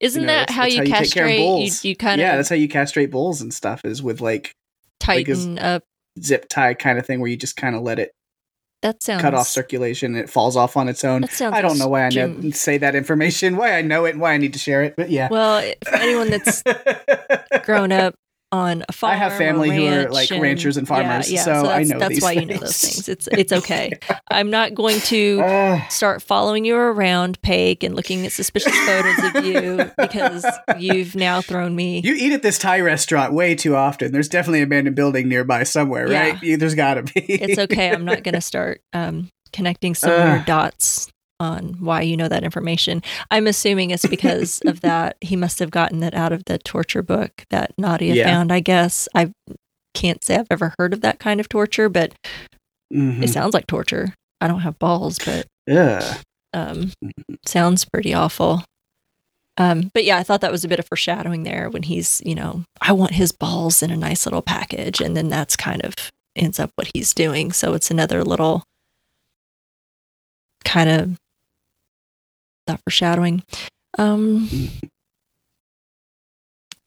Isn't 0.00 0.22
you 0.22 0.26
know, 0.26 0.32
that 0.32 0.48
that's- 0.48 0.56
how 0.56 0.62
that's 0.64 0.74
you 0.74 0.80
take 0.84 0.90
care 0.90 1.02
castrate? 1.26 1.38
You, 1.38 1.44
bulls. 1.46 1.84
you 1.84 1.96
kind 1.96 2.20
yeah 2.20 2.32
of 2.32 2.38
that's 2.38 2.48
how 2.48 2.56
you 2.56 2.68
castrate 2.68 3.10
bulls 3.10 3.40
and 3.42 3.52
stuff 3.52 3.82
is 3.84 4.02
with 4.02 4.20
like 4.20 4.52
tighten 5.00 5.58
up. 5.58 5.82
zip 6.22 6.46
tie 6.48 6.74
kind 6.74 6.98
of 6.98 7.06
thing 7.06 7.20
where 7.20 7.30
you 7.30 7.36
just 7.36 7.56
kind 7.56 7.76
of 7.76 7.82
let 7.82 7.98
it 7.98 8.12
That 8.82 9.02
sounds 9.02 9.20
cut 9.20 9.34
off 9.34 9.46
circulation 9.46 10.16
it 10.16 10.30
falls 10.30 10.56
off 10.56 10.76
on 10.76 10.88
its 10.88 11.04
own. 11.04 11.22
That 11.22 11.32
sounds 11.32 11.54
i 11.54 11.60
don't 11.60 11.78
know 11.78 11.88
why 11.88 12.06
i 12.06 12.08
know 12.08 12.50
say 12.50 12.78
that 12.78 12.94
information 12.94 13.56
why 13.58 13.74
i 13.74 13.82
know 13.82 14.06
it 14.06 14.10
and 14.10 14.20
why 14.20 14.32
i 14.32 14.38
need 14.38 14.54
to 14.54 14.58
share 14.58 14.82
it 14.82 14.96
but 14.96 15.10
yeah. 15.10 15.28
Well, 15.30 15.60
for 15.84 15.96
anyone 15.96 16.30
that's 16.30 16.62
grown 17.64 17.92
up 17.92 18.14
on 18.52 18.84
a 18.88 18.92
farm. 18.92 19.12
I 19.12 19.16
have 19.16 19.34
family 19.38 19.70
who 19.74 19.86
are 19.86 20.10
like 20.10 20.30
and- 20.30 20.42
ranchers 20.42 20.76
and 20.76 20.86
farmers, 20.88 21.30
Yeah, 21.30 21.36
yeah. 21.38 21.44
so, 21.44 21.52
I 21.70 21.78
that's, 21.78 21.90
know 21.90 21.98
that's 22.00 22.08
these 22.14 22.22
why 22.22 22.34
things. 22.34 22.48
you 22.48 22.54
know 22.54 22.60
those 22.60 22.78
things. 22.80 23.08
It's 23.08 23.28
it's 23.28 23.52
okay. 23.52 23.92
I'm 24.30 24.50
not 24.50 24.74
going 24.74 25.00
to 25.02 25.40
Uh, 25.42 25.88
start 25.88 26.20
following 26.22 26.64
you 26.64 26.74
around, 26.76 27.40
Pake, 27.42 27.82
and 27.84 27.94
looking 27.94 28.26
at 28.26 28.32
suspicious 28.32 28.76
photos 28.86 29.34
of 29.36 29.44
you 29.44 29.90
because 29.98 30.44
you've 30.78 31.14
now 31.14 31.40
thrown 31.40 31.76
me. 31.76 32.00
you 32.00 32.14
eat 32.14 32.32
at 32.32 32.42
this 32.42 32.58
Thai 32.58 32.80
restaurant 32.80 33.32
way 33.32 33.54
too 33.54 33.76
often. 33.76 34.10
There's 34.12 34.28
definitely 34.28 34.60
an 34.60 34.64
abandoned 34.64 34.96
building 34.96 35.28
nearby 35.28 35.62
somewhere, 35.62 36.08
right? 36.08 36.36
There's 36.40 36.74
got 36.74 36.94
to 36.94 37.02
be. 37.04 37.20
it's 37.20 37.58
okay. 37.58 37.90
I'm 37.92 38.04
not 38.04 38.22
going 38.24 38.34
to 38.34 38.40
start 38.40 38.82
um, 38.92 39.28
connecting 39.52 39.94
some 39.94 40.10
weird 40.10 40.44
dots 40.46 41.08
on 41.40 41.74
why 41.80 42.02
you 42.02 42.16
know 42.16 42.28
that 42.28 42.44
information. 42.44 43.02
I'm 43.30 43.46
assuming 43.46 43.90
it's 43.90 44.06
because 44.06 44.60
of 44.66 44.80
that. 44.82 45.16
He 45.20 45.34
must 45.34 45.58
have 45.58 45.70
gotten 45.70 46.02
it 46.02 46.14
out 46.14 46.32
of 46.32 46.44
the 46.44 46.58
torture 46.58 47.02
book 47.02 47.44
that 47.50 47.72
Nadia 47.78 48.14
Yeah. 48.14 48.24
found. 48.24 48.52
I 48.52 48.60
guess 48.60 49.08
I 49.14 49.32
can't 49.94 50.22
say 50.22 50.36
I've 50.36 50.46
ever 50.50 50.74
heard 50.78 50.92
of 50.92 51.00
that 51.00 51.18
kind 51.18 51.40
of 51.40 51.48
torture, 51.48 51.88
but 51.88 52.12
Mhm. 52.92 53.22
it 53.24 53.28
sounds 53.30 53.54
like 53.54 53.66
torture. 53.66 54.14
I 54.40 54.46
don't 54.48 54.60
have 54.60 54.78
balls, 54.78 55.18
but 55.24 55.46
yeah. 55.66 56.18
um, 56.52 56.92
sounds 57.46 57.84
pretty 57.84 58.12
awful. 58.14 58.64
Um, 59.58 59.90
but 59.92 60.04
yeah, 60.04 60.16
I 60.16 60.22
thought 60.22 60.40
that 60.40 60.52
was 60.52 60.64
a 60.64 60.68
bit 60.68 60.78
of 60.78 60.86
foreshadowing 60.88 61.42
there 61.42 61.68
when 61.68 61.82
he's, 61.82 62.22
you 62.24 62.34
know, 62.34 62.64
I 62.80 62.92
want 62.92 63.12
his 63.12 63.30
balls 63.32 63.82
in 63.82 63.90
a 63.90 63.96
nice 63.96 64.24
little 64.26 64.40
package, 64.42 65.00
and 65.00 65.16
then 65.16 65.28
that's 65.28 65.54
kind 65.56 65.84
of 65.84 65.94
ends 66.34 66.58
up 66.58 66.70
what 66.76 66.88
he's 66.94 67.12
doing. 67.12 67.52
So 67.52 67.74
it's 67.74 67.90
another 67.90 68.24
little 68.24 68.62
kind 70.64 70.88
of 70.88 71.16
that 72.70 72.80
foreshadowing. 72.86 73.42
Um, 73.98 74.48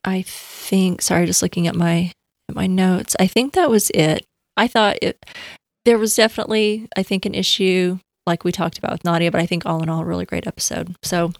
I 0.04 0.24
think. 0.24 1.02
Sorry, 1.02 1.26
just 1.26 1.42
looking 1.42 1.68
at 1.68 1.76
my 1.76 2.12
at 2.50 2.56
my 2.56 2.68
notes. 2.68 3.16
I 3.20 3.28
think 3.28 3.54
that 3.54 3.70
was 3.70 3.90
it. 3.92 4.26
I 4.58 4.68
thought 4.68 4.98
it. 5.02 5.18
There 5.86 5.98
was 5.98 6.16
definitely, 6.16 6.88
I 6.96 7.04
think, 7.04 7.26
an 7.26 7.34
issue 7.34 8.00
like 8.26 8.44
we 8.44 8.52
talked 8.52 8.78
about 8.78 8.92
with 8.92 9.04
Nadia, 9.04 9.32
but 9.32 9.42
I 9.42 9.46
think 9.46 9.66
all 9.66 9.84
in 9.84 9.90
all, 9.90 10.02
a 10.02 10.06
really 10.06 10.26
great 10.26 10.48
episode. 10.48 10.96
So 11.04 11.34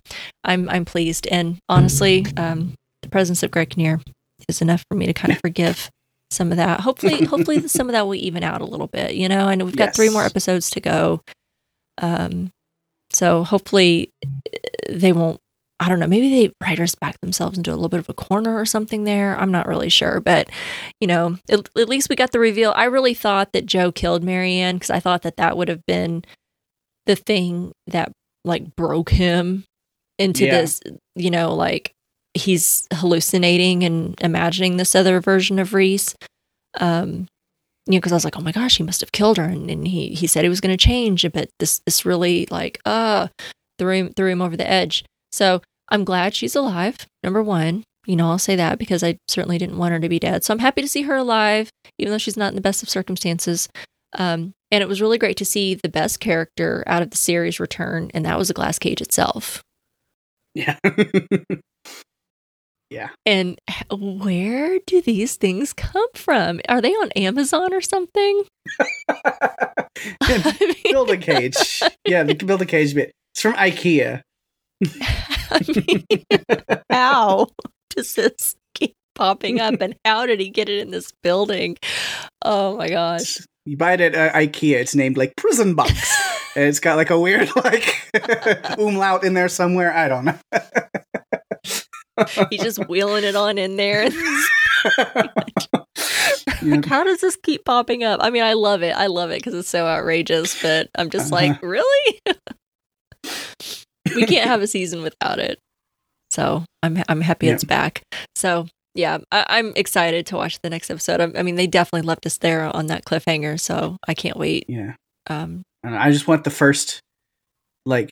I'm 0.44 0.70
I'm 0.70 0.86
pleased, 0.86 1.28
and 1.28 1.58
honestly, 1.70 2.26
um, 2.38 2.74
the 3.02 3.10
presence 3.10 3.44
of 3.44 3.52
Greg 3.52 3.72
Kinnear 3.72 4.00
is 4.50 4.62
enough 4.62 4.84
for 4.90 4.98
me 4.98 5.06
to 5.06 5.14
kind 5.14 5.32
of 5.32 5.40
forgive 5.40 5.90
some 6.32 6.52
of 6.52 6.58
that. 6.58 6.82
Hopefully, 6.82 7.26
hopefully 7.26 7.68
some 7.68 7.88
of 7.88 7.94
that 7.94 8.06
will 8.06 8.16
even 8.16 8.44
out 8.44 8.62
a 8.62 8.66
little 8.66 8.88
bit. 8.88 9.16
You 9.16 9.30
know, 9.30 9.48
And 9.48 9.64
we've 9.64 9.76
got 9.76 9.96
three 9.96 10.10
more 10.10 10.24
episodes 10.24 10.70
to 10.72 10.82
go. 10.82 11.22
Um, 12.00 12.52
so 13.12 13.44
hopefully 13.44 14.10
they 14.90 15.14
won't. 15.14 15.40
I 15.80 15.90
don't 15.90 16.00
know. 16.00 16.08
Maybe 16.08 16.30
the 16.48 16.54
writers 16.64 16.96
back 16.96 17.20
themselves 17.20 17.58
into 17.58 17.72
a 17.72 17.76
little 17.76 17.90
bit 17.90 18.00
of 18.00 18.08
a 18.08 18.14
corner 18.14 18.58
or 18.58 18.66
something 18.66 19.04
there. 19.04 19.36
I'm 19.38 19.52
not 19.52 19.68
really 19.68 19.90
sure, 19.90 20.22
but 20.22 20.50
you 21.02 21.08
know, 21.08 21.38
at, 21.50 21.68
at 21.78 21.90
least 21.90 22.10
we 22.10 22.16
got 22.16 22.32
the 22.32 22.40
reveal. 22.40 22.74
I 22.76 22.86
really 22.86 23.14
thought 23.14 23.52
that 23.54 23.66
Joe 23.66 23.92
killed 23.92 24.24
Marianne 24.24 24.76
because 24.76 24.92
I 24.92 25.00
thought 25.02 25.24
that 25.24 25.36
that 25.38 25.58
would 25.58 25.68
have 25.68 25.86
been 25.86 26.24
the 27.06 27.16
thing 27.16 27.74
that 27.88 28.12
like 28.46 28.76
broke 28.76 29.10
him 29.10 29.66
into 30.20 30.46
Yeah. 30.46 30.62
this. 30.62 30.80
You 31.16 31.32
know, 31.32 31.54
like 31.54 31.92
he's 32.34 32.88
hallucinating 32.94 33.84
and 33.84 34.16
imagining 34.22 34.78
this 34.78 34.96
other 34.96 35.20
version 35.20 35.60
of 35.60 35.74
Rhys. 35.74 36.16
Um, 36.80 37.28
you 37.88 37.94
know, 37.94 37.98
because 37.98 38.14
I 38.14 38.16
was 38.16 38.24
like, 38.24 38.38
oh 38.38 38.42
my 38.42 38.54
gosh, 38.54 38.78
he 38.78 38.84
must 38.84 39.02
have 39.02 39.12
killed 39.12 39.38
her, 39.38 39.44
and, 39.44 39.70
and 39.70 39.86
he 39.88 40.10
he 40.10 40.28
said 40.28 40.44
he 40.44 40.50
was 40.50 40.62
going 40.62 40.76
to 40.78 40.82
change, 40.86 41.26
but 41.34 41.50
this 41.60 41.82
this 41.86 42.06
really 42.06 42.48
like 42.50 42.80
uh 42.86 43.28
threw 43.84 43.92
him 43.94 44.14
threw 44.14 44.30
him 44.32 44.42
over 44.42 44.56
the 44.56 44.70
edge. 44.70 45.04
So 45.32 45.62
I'm 45.90 46.06
glad 46.06 46.34
she's 46.34 46.56
alive. 46.56 46.96
Number 47.24 47.44
one, 47.44 47.84
you 48.06 48.16
know, 48.16 48.30
I'll 48.30 48.40
say 48.40 48.56
that 48.56 48.80
because 48.80 49.04
I 49.04 49.18
certainly 49.28 49.58
didn't 49.58 49.78
want 49.78 49.92
her 49.92 50.00
to 50.00 50.08
be 50.10 50.20
dead. 50.20 50.44
So 50.44 50.54
I'm 50.54 50.60
happy 50.60 50.82
to 50.82 50.88
see 50.88 51.02
her 51.04 51.16
alive, 51.16 51.70
even 52.00 52.12
though 52.12 52.18
she's 52.18 52.38
not 52.38 52.50
in 52.50 52.56
the 52.56 52.62
best 52.62 52.82
of 52.82 52.90
circumstances. 52.90 53.68
Um, 54.18 54.54
and 54.72 54.82
it 54.82 54.88
was 54.88 55.02
really 55.02 55.18
great 55.18 55.38
to 55.38 55.46
see 55.46 55.74
the 55.76 55.90
best 55.90 56.20
character 56.20 56.84
out 56.88 57.02
of 57.02 57.10
the 57.10 57.18
series 57.18 57.60
return, 57.60 58.10
and 58.14 58.26
that 58.26 58.38
was 58.38 58.48
the 58.48 58.54
glass 58.54 58.80
cage 58.80 59.02
itself. 59.02 59.62
Yeah. 60.56 60.78
Yeah. 62.90 63.10
And 63.26 63.60
where 63.90 64.78
do 64.86 65.02
these 65.02 65.36
things 65.36 65.74
come 65.74 66.06
from? 66.14 66.62
Are 66.70 66.80
they 66.80 66.92
on 66.92 67.12
Amazon 67.14 67.74
or 67.74 67.82
something? 67.82 68.44
I 69.10 70.58
mean- 70.62 70.76
build 70.94 71.10
a 71.10 71.18
cage. 71.18 71.82
Yeah, 72.06 72.22
build 72.22 72.62
a 72.62 72.68
cage 72.68 72.94
bit. 72.94 73.12
From 73.44 73.56
IKEA. 73.56 74.22
I 75.52 75.60
mean, 75.88 76.24
how 76.90 77.50
does 77.90 78.16
this 78.16 78.56
keep 78.74 78.94
popping 79.16 79.60
up, 79.60 79.82
and 79.82 79.98
how 80.06 80.26
did 80.26 80.40
he 80.40 80.50
get 80.50 80.70
it 80.70 80.80
in 80.80 80.92
this 80.92 81.12
building? 81.24 81.76
Oh 82.46 82.78
my 82.78 82.88
gosh! 82.88 83.40
You 83.66 83.76
buy 83.76 83.96
it 83.96 84.00
at 84.00 84.16
uh, 84.16 84.32
IKEA. 84.38 84.76
It's 84.76 84.96
named 84.96 85.18
like 85.18 85.36
Prison 85.36 85.76
Box. 85.76 85.92
and 86.56 86.64
it's 86.64 86.80
got 86.80 86.96
like 86.96 87.10
a 87.10 87.20
weird 87.20 87.50
like 87.66 88.10
umlaut 88.80 89.26
in 89.26 89.34
there 89.34 89.50
somewhere. 89.50 89.92
I 89.94 90.08
don't 90.08 90.24
know. 90.24 90.38
He's 92.50 92.64
just 92.64 92.88
wheeling 92.88 93.26
it 93.26 93.36
on 93.36 93.58
in 93.58 93.76
there. 93.76 94.10
Like, 96.62 96.86
how 96.86 97.04
does 97.04 97.20
this 97.20 97.36
keep 97.36 97.66
popping 97.66 98.06
up? 98.06 98.22
I 98.24 98.30
mean, 98.30 98.44
I 98.44 98.54
love 98.54 98.84
it. 98.84 98.96
I 98.96 99.08
love 99.08 99.32
it 99.32 99.40
because 99.40 99.54
it's 99.54 99.68
so 99.68 99.86
outrageous. 99.86 100.62
But 100.62 100.90
I'm 100.96 101.10
just 101.10 101.34
Uh-huh. 101.34 101.48
like, 101.48 101.62
really? 101.62 102.22
We 104.16 104.26
can't 104.26 104.48
have 104.48 104.62
a 104.62 104.68
season 104.68 105.02
without 105.02 105.40
it. 105.40 105.60
So 106.32 106.64
I'm 106.82 107.02
I'm 107.08 107.22
happy 107.22 107.48
Yeah. 107.48 107.54
it's 107.54 107.64
back. 107.64 108.02
So 108.36 108.68
yeah, 108.96 109.20
I, 109.32 109.46
I'm 109.50 109.74
excited 109.76 110.26
to 110.28 110.36
watch 110.36 110.60
the 110.62 110.70
next 110.70 110.90
episode. 110.92 111.20
I, 111.20 111.40
I 111.40 111.44
mean, 111.44 111.56
they 111.56 111.68
definitely 111.68 112.06
left 112.08 112.26
us 112.26 112.38
there 112.38 112.64
on 112.76 112.88
that 112.88 113.06
cliffhanger, 113.06 113.60
so 113.60 113.98
I 114.08 114.14
can't 114.14 114.38
wait. 114.38 114.66
Yeah. 114.68 114.94
Um, 115.30 115.64
And 115.84 115.96
I 115.96 116.12
just 116.12 116.28
want 116.28 116.44
the 116.44 116.52
first 116.52 117.00
like 117.86 118.10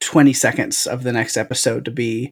20 0.00 0.32
seconds 0.32 0.86
of 0.86 1.02
the 1.02 1.12
next 1.12 1.36
episode 1.36 1.84
to 1.86 1.90
be 1.90 2.30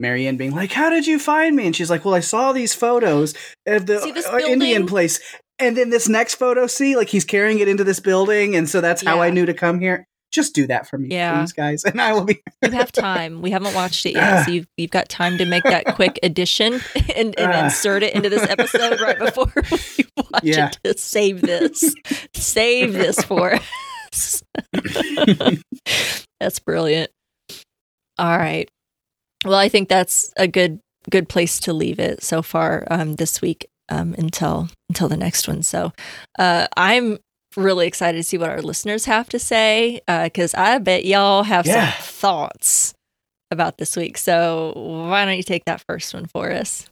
Marianne 0.00 0.36
being 0.36 0.54
like, 0.54 0.72
How 0.72 0.90
did 0.90 1.06
you 1.06 1.18
find 1.18 1.56
me? 1.56 1.66
And 1.66 1.74
she's 1.74 1.90
like, 1.90 2.04
Well, 2.04 2.14
I 2.14 2.20
saw 2.20 2.52
these 2.52 2.74
photos 2.74 3.34
of 3.66 3.86
the 3.86 4.00
uh, 4.32 4.38
Indian 4.38 4.86
place. 4.86 5.20
And 5.58 5.76
then 5.76 5.90
this 5.90 6.08
next 6.08 6.34
photo, 6.34 6.66
see, 6.66 6.96
like 6.96 7.08
he's 7.08 7.24
carrying 7.24 7.60
it 7.60 7.68
into 7.68 7.84
this 7.84 8.00
building. 8.00 8.56
And 8.56 8.68
so 8.68 8.80
that's 8.80 9.02
how 9.04 9.20
I 9.20 9.30
knew 9.30 9.46
to 9.46 9.54
come 9.54 9.78
here. 9.80 10.04
Just 10.34 10.52
do 10.54 10.66
that 10.66 10.88
for 10.88 10.98
me, 10.98 11.08
Yeah. 11.10 11.38
please, 11.38 11.52
guys. 11.52 11.84
And 11.84 12.00
I 12.00 12.12
will 12.12 12.24
be. 12.24 12.42
you 12.64 12.70
have 12.72 12.90
time. 12.90 13.40
We 13.40 13.50
haven't 13.52 13.72
watched 13.74 14.04
it 14.04 14.14
yet, 14.14 14.44
so 14.44 14.50
you've 14.50 14.66
you've 14.76 14.90
got 14.90 15.08
time 15.08 15.38
to 15.38 15.44
make 15.44 15.62
that 15.62 15.94
quick 15.94 16.18
addition 16.24 16.74
and, 17.16 17.38
and 17.38 17.52
Ah. 17.52 17.64
insert 17.66 18.02
it 18.02 18.14
into 18.14 18.28
this 18.28 18.42
episode 18.50 19.00
right 19.00 19.18
before 19.18 19.52
we 19.70 20.04
watch 20.16 20.42
Yeah. 20.42 20.70
it 20.70 20.78
to 20.82 20.98
save 20.98 21.40
this. 21.40 21.94
save 22.34 22.92
this 22.94 23.22
for 23.22 23.54
us. 24.12 24.42
that's 26.40 26.58
brilliant. 26.58 27.10
All 28.18 28.36
right. 28.38 28.68
Well, 29.44 29.54
I 29.58 29.68
think 29.68 29.88
that's 29.88 30.32
a 30.36 30.48
good 30.48 30.80
good 31.10 31.28
place 31.28 31.60
to 31.60 31.72
leave 31.72 31.98
it 31.98 32.22
so 32.22 32.40
far 32.42 32.86
um, 32.90 33.14
this 33.16 33.42
week 33.42 33.66
um, 33.88 34.14
until 34.18 34.68
until 34.88 35.08
the 35.08 35.16
next 35.16 35.46
one. 35.46 35.62
So 35.62 35.92
uh, 36.38 36.66
I'm 36.76 37.18
really 37.56 37.86
excited 37.86 38.18
to 38.18 38.22
see 38.24 38.38
what 38.38 38.50
our 38.50 38.62
listeners 38.62 39.04
have 39.06 39.28
to 39.30 39.38
say 39.38 40.00
uh, 40.08 40.24
because 40.24 40.54
I 40.54 40.78
bet 40.78 41.04
y'all 41.04 41.42
have 41.44 41.66
Yeah. 41.66 41.92
some 41.92 42.02
thoughts 42.02 42.94
about 43.50 43.78
this 43.78 43.96
week. 43.96 44.18
So 44.18 44.72
why 44.76 45.24
don't 45.24 45.36
you 45.36 45.42
take 45.42 45.64
that 45.66 45.84
first 45.88 46.12
one 46.14 46.26
for 46.26 46.50
us? 46.50 46.88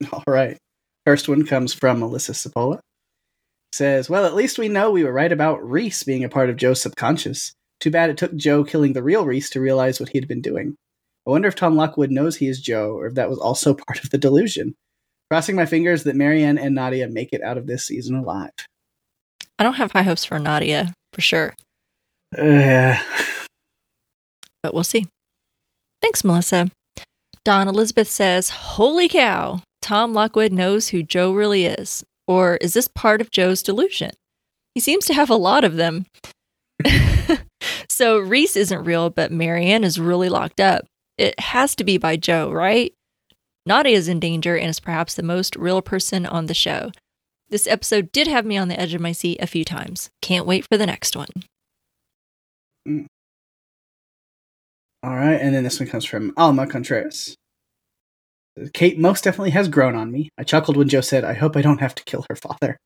All 0.12 0.24
right. 0.26 0.56
First 1.06 1.28
one 1.28 1.46
comes 1.46 1.72
from 1.72 2.00
Melissa 2.00 2.32
Cipolla. 2.32 2.80
Says, 3.72 4.08
Well, 4.10 4.24
at 4.24 4.34
least 4.34 4.58
we 4.58 4.68
know 4.68 4.90
we 4.90 5.04
were 5.04 5.12
right 5.12 5.30
about 5.32 5.62
Rhys 5.66 6.02
being 6.02 6.24
a 6.24 6.28
part 6.28 6.50
of 6.50 6.56
Joe's 6.56 6.80
subconscious. 6.82 7.52
Too 7.80 7.90
bad 7.90 8.10
it 8.10 8.16
took 8.16 8.34
Joe 8.34 8.64
killing 8.64 8.92
the 8.92 9.02
real 9.02 9.24
Rhys 9.24 9.50
to 9.50 9.60
realize 9.60 10.00
what 10.00 10.08
he'd 10.10 10.26
been 10.28 10.40
doing. 10.42 10.74
I 11.26 11.30
wonder 11.30 11.48
if 11.48 11.54
Tom 11.54 11.76
Lockwood 11.76 12.10
knows 12.10 12.36
he 12.36 12.48
is 12.48 12.60
Joe, 12.60 12.92
or 12.92 13.06
if 13.06 13.14
that 13.14 13.28
was 13.28 13.38
also 13.38 13.74
part 13.86 14.02
of 14.02 14.10
the 14.10 14.18
delusion. 14.18 14.74
Crossing 15.30 15.56
my 15.56 15.66
fingers 15.66 16.04
that 16.04 16.16
Marianne 16.16 16.56
and 16.58 16.74
Nadia 16.74 17.06
make 17.08 17.32
it 17.32 17.42
out 17.42 17.58
of 17.58 17.66
this 17.66 17.86
season 17.86 18.16
alive. 18.16 18.50
I 19.58 19.64
don't 19.64 19.74
have 19.74 19.92
high 19.92 20.02
hopes 20.02 20.24
for 20.24 20.38
Nadia 20.38 20.92
for 21.12 21.20
sure, 21.20 21.54
Uh, 22.36 22.96
but 24.62 24.74
we'll 24.74 24.84
see. 24.84 25.06
Thanks, 26.02 26.22
Melissa. 26.24 26.70
Don 27.44 27.66
Elizabeth 27.68 28.08
says, 28.08 28.50
Holy 28.50 29.08
cow, 29.08 29.62
Tom 29.82 30.12
Lockwood 30.12 30.52
knows 30.52 30.88
who 30.88 31.02
Joe 31.02 31.32
really 31.32 31.64
is. 31.64 32.04
Or 32.26 32.56
is 32.58 32.74
this 32.74 32.88
part 32.88 33.20
of 33.20 33.30
Joe's 33.30 33.62
delusion? 33.62 34.10
He 34.74 34.80
seems 34.80 35.06
to 35.06 35.14
have 35.14 35.30
a 35.30 35.34
lot 35.34 35.64
of 35.64 35.76
them. 35.76 36.06
so 37.88 38.18
Rhys 38.18 38.54
isn't 38.56 38.84
real, 38.84 39.10
but 39.10 39.32
Marianne 39.32 39.82
is 39.82 39.98
really 39.98 40.28
locked 40.28 40.60
up. 40.60 40.84
It 41.16 41.38
has 41.40 41.74
to 41.76 41.84
be 41.84 41.98
by 41.98 42.16
Joe, 42.16 42.52
right? 42.52 42.92
Nadia 43.66 43.96
is 43.96 44.08
in 44.08 44.20
danger 44.20 44.56
and 44.56 44.68
is 44.70 44.78
perhaps 44.78 45.14
the 45.14 45.22
most 45.22 45.56
real 45.56 45.82
person 45.82 46.26
on 46.26 46.46
the 46.46 46.54
show. 46.54 46.92
This 47.50 47.66
episode 47.66 48.12
did 48.12 48.26
have 48.26 48.44
me 48.44 48.58
on 48.58 48.68
the 48.68 48.78
edge 48.78 48.92
of 48.92 49.00
my 49.00 49.12
seat 49.12 49.38
a 49.40 49.46
few 49.46 49.64
times. 49.64 50.10
Can't 50.20 50.46
wait 50.46 50.66
for 50.70 50.76
the 50.76 50.86
next 50.86 51.16
one. 51.16 51.28
Mm. 52.86 53.06
all 55.02 55.16
right, 55.16 55.40
and 55.40 55.54
then 55.54 55.64
this 55.64 55.78
one 55.78 55.88
comes 55.88 56.04
from 56.04 56.32
Alma 56.36 56.66
Contreras. 56.66 57.36
Kate 58.72 58.98
most 58.98 59.24
definitely 59.24 59.50
has 59.50 59.68
grown 59.68 59.94
on 59.94 60.10
me. 60.10 60.30
I 60.38 60.42
chuckled 60.42 60.76
when 60.76 60.88
Joe 60.88 61.00
said, 61.00 61.24
I 61.24 61.34
hope 61.34 61.56
I 61.56 61.62
don't 61.62 61.80
have 61.80 61.94
to 61.96 62.04
kill 62.04 62.24
her 62.28 62.36
father. 62.36 62.76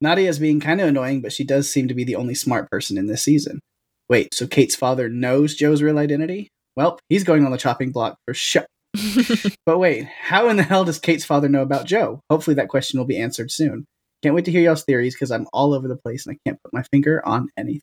Nadia 0.00 0.28
is 0.28 0.38
being 0.38 0.60
kind 0.60 0.80
of 0.80 0.88
annoying, 0.88 1.20
but 1.20 1.32
she 1.32 1.44
does 1.44 1.70
seem 1.70 1.88
to 1.88 1.94
be 1.94 2.04
the 2.04 2.16
only 2.16 2.34
smart 2.34 2.70
person 2.70 2.98
in 2.98 3.06
this 3.06 3.22
season. 3.22 3.60
Wait, 4.08 4.34
so 4.34 4.46
Kate's 4.46 4.74
father 4.74 5.08
knows 5.08 5.54
Joe's 5.54 5.82
real 5.82 5.98
identity? 5.98 6.48
Well, 6.76 6.98
he's 7.08 7.24
going 7.24 7.44
on 7.44 7.52
the 7.52 7.58
chopping 7.58 7.92
block 7.92 8.16
for 8.26 8.34
sure. 8.34 8.66
but 9.66 9.78
wait, 9.78 10.04
how 10.06 10.48
in 10.48 10.56
the 10.56 10.62
hell 10.62 10.84
does 10.84 10.98
Kate's 10.98 11.24
father 11.24 11.48
know 11.48 11.62
about 11.62 11.86
Joe? 11.86 12.20
Hopefully 12.30 12.54
that 12.56 12.68
question 12.68 12.98
will 12.98 13.06
be 13.06 13.18
answered 13.18 13.50
soon. 13.50 13.86
Can't 14.22 14.34
wait 14.34 14.44
to 14.46 14.50
hear 14.50 14.60
y'all's 14.62 14.84
theories 14.84 15.14
because 15.14 15.30
I'm 15.30 15.46
all 15.52 15.72
over 15.72 15.88
the 15.88 15.96
place 15.96 16.26
and 16.26 16.34
I 16.36 16.38
can't 16.48 16.60
put 16.62 16.72
my 16.74 16.82
finger 16.92 17.26
on 17.26 17.48
anything. 17.56 17.80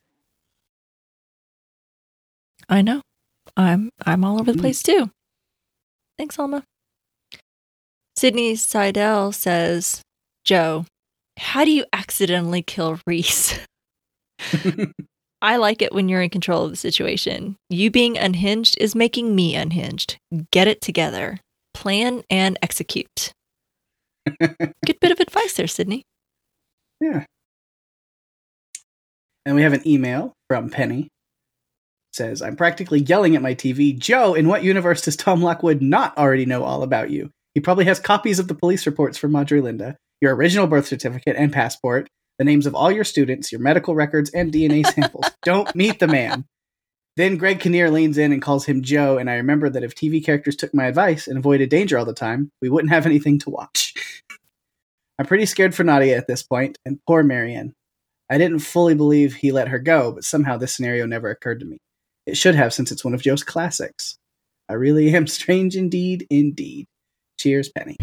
I 2.69 2.81
know. 2.81 3.01
I'm 3.55 3.89
I'm 4.05 4.23
all 4.23 4.39
over 4.39 4.51
the 4.51 4.57
Mm. 4.57 4.61
place 4.61 4.83
too. 4.83 5.09
Thanks, 6.17 6.37
Alma. 6.37 6.63
Sydney 8.17 8.55
Seidel 8.55 9.31
says, 9.31 10.01
Joe, 10.43 10.85
how 11.37 11.63
do 11.63 11.71
you 11.71 11.85
accidentally 11.93 12.61
kill 12.61 12.99
Rhys? 13.07 13.59
I 15.41 15.57
like 15.57 15.81
it 15.81 15.93
when 15.93 16.09
you're 16.09 16.21
in 16.21 16.29
control 16.29 16.65
of 16.65 16.71
the 16.71 16.77
situation. 16.77 17.57
You 17.69 17.91
being 17.91 18.17
unhinged 18.17 18.75
is 18.79 18.95
making 18.95 19.35
me 19.35 19.55
unhinged. 19.55 20.17
Get 20.51 20.67
it 20.67 20.81
together. 20.81 21.39
Plan 21.73 22.23
and 22.29 22.57
execute. 22.61 23.33
Good 24.39 24.99
bit 24.99 25.11
of 25.11 25.19
advice 25.19 25.53
there, 25.53 25.67
Sydney. 25.67 26.03
Yeah. 26.99 27.25
And 29.45 29.55
we 29.55 29.61
have 29.61 29.73
an 29.73 29.87
email 29.87 30.33
from 30.49 30.69
Penny. 30.69 31.01
It 31.01 32.15
says, 32.15 32.41
I'm 32.41 32.55
practically 32.55 32.99
yelling 32.99 33.35
at 33.35 33.41
my 33.43 33.53
TV. 33.53 33.97
Joe, 33.97 34.33
in 34.33 34.47
what 34.47 34.63
universe 34.63 35.03
does 35.03 35.15
Tom 35.15 35.41
Lockwood 35.41 35.81
not 35.81 36.17
already 36.17 36.45
know 36.45 36.63
all 36.63 36.81
about 36.81 37.11
you? 37.11 37.29
He 37.53 37.61
probably 37.61 37.85
has 37.85 37.99
copies 37.99 38.39
of 38.39 38.47
the 38.47 38.55
police 38.55 38.85
reports 38.85 39.17
from 39.17 39.31
Madre 39.31 39.61
Linda, 39.61 39.97
your 40.19 40.35
original 40.35 40.67
birth 40.67 40.87
certificate 40.87 41.35
and 41.37 41.53
passport, 41.53 42.07
the 42.37 42.45
names 42.45 42.65
of 42.65 42.75
all 42.75 42.91
your 42.91 43.03
students, 43.03 43.51
your 43.51 43.61
medical 43.61 43.95
records, 43.95 44.29
and 44.31 44.51
DNA 44.51 44.85
samples. 44.85 45.25
Don't 45.43 45.73
meet 45.75 45.99
the 45.99 46.07
man. 46.07 46.45
Then 47.15 47.37
Greg 47.37 47.59
Kinnear 47.59 47.89
leans 47.89 48.17
in 48.17 48.31
and 48.31 48.41
calls 48.41 48.65
him 48.65 48.83
Joe, 48.83 49.17
and 49.17 49.29
I 49.29 49.35
remember 49.35 49.69
that 49.69 49.83
if 49.83 49.95
TV 49.95 50.23
characters 50.23 50.55
took 50.55 50.73
my 50.73 50.85
advice 50.85 51.27
and 51.27 51.37
avoided 51.37 51.69
danger 51.69 51.97
all 51.97 52.05
the 52.05 52.13
time, 52.13 52.51
we 52.61 52.69
wouldn't 52.69 52.93
have 52.93 53.07
anything 53.07 53.39
to 53.39 53.49
watch. 53.49 53.95
I'm 55.19 55.25
pretty 55.25 55.47
scared 55.47 55.73
for 55.73 55.83
Nadia 55.83 56.15
at 56.15 56.27
this 56.27 56.43
point, 56.43 56.77
and 56.85 56.99
poor 57.07 57.23
Marianne. 57.23 57.73
I 58.29 58.37
didn't 58.37 58.59
fully 58.59 58.93
believe 58.93 59.35
he 59.35 59.51
let 59.51 59.69
her 59.69 59.79
go, 59.79 60.11
but 60.11 60.25
somehow 60.25 60.57
this 60.57 60.75
scenario 60.75 61.07
never 61.07 61.29
occurred 61.29 61.61
to 61.61 61.65
me. 61.65 61.79
It 62.27 62.37
should 62.37 62.55
have, 62.55 62.73
since 62.73 62.91
it's 62.91 63.03
one 63.03 63.15
of 63.15 63.21
Joe's 63.21 63.43
classics. 63.43 64.17
I 64.69 64.73
really 64.73 65.13
am 65.15 65.25
strange 65.27 65.75
indeed, 65.75 66.27
indeed. 66.29 66.85
Cheers, 67.39 67.69
Penny. 67.69 67.97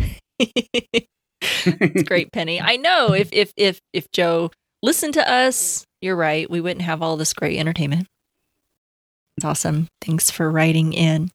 It's 1.43 2.03
great, 2.05 2.33
Penny. 2.33 2.61
I 2.61 2.77
know 2.77 3.13
if 3.13 3.29
if 3.33 3.53
if 3.57 3.81
if 3.93 4.11
Joe 4.13 4.51
listened 4.83 5.15
to 5.15 5.31
us, 5.31 5.85
you're 6.01 6.17
right. 6.17 6.49
We 6.51 6.61
wouldn't 6.61 6.83
have 6.83 7.03
all 7.03 7.17
this 7.17 7.33
great 7.33 7.59
entertainment. 7.59 8.07
It's 9.37 9.45
awesome. 9.45 9.89
Thanks 10.01 10.31
for 10.31 10.51
writing 10.51 10.93
in. 10.93 11.31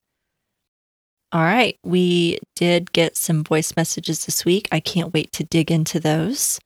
All 1.31 1.41
right, 1.41 1.77
we 1.83 2.39
did 2.55 2.91
get 2.91 3.15
some 3.15 3.43
voice 3.43 3.75
messages 3.77 4.25
this 4.25 4.45
week. 4.45 4.67
I 4.71 4.79
can't 4.79 5.13
wait 5.13 5.31
to 5.33 5.43
dig 5.43 5.69
into 5.69 5.99
those. 5.99 6.59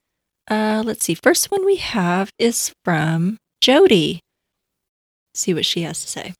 Uh, 0.49 0.81
let's 0.85 1.03
see. 1.03 1.15
First 1.15 1.51
one 1.51 1.65
we 1.65 1.75
have 1.77 2.29
is 2.39 2.71
from 2.85 3.37
Jody. 3.59 4.21
See 5.35 5.53
what 5.53 5.65
she 5.65 5.81
has 5.81 6.01
to 6.01 6.07
say. 6.07 6.33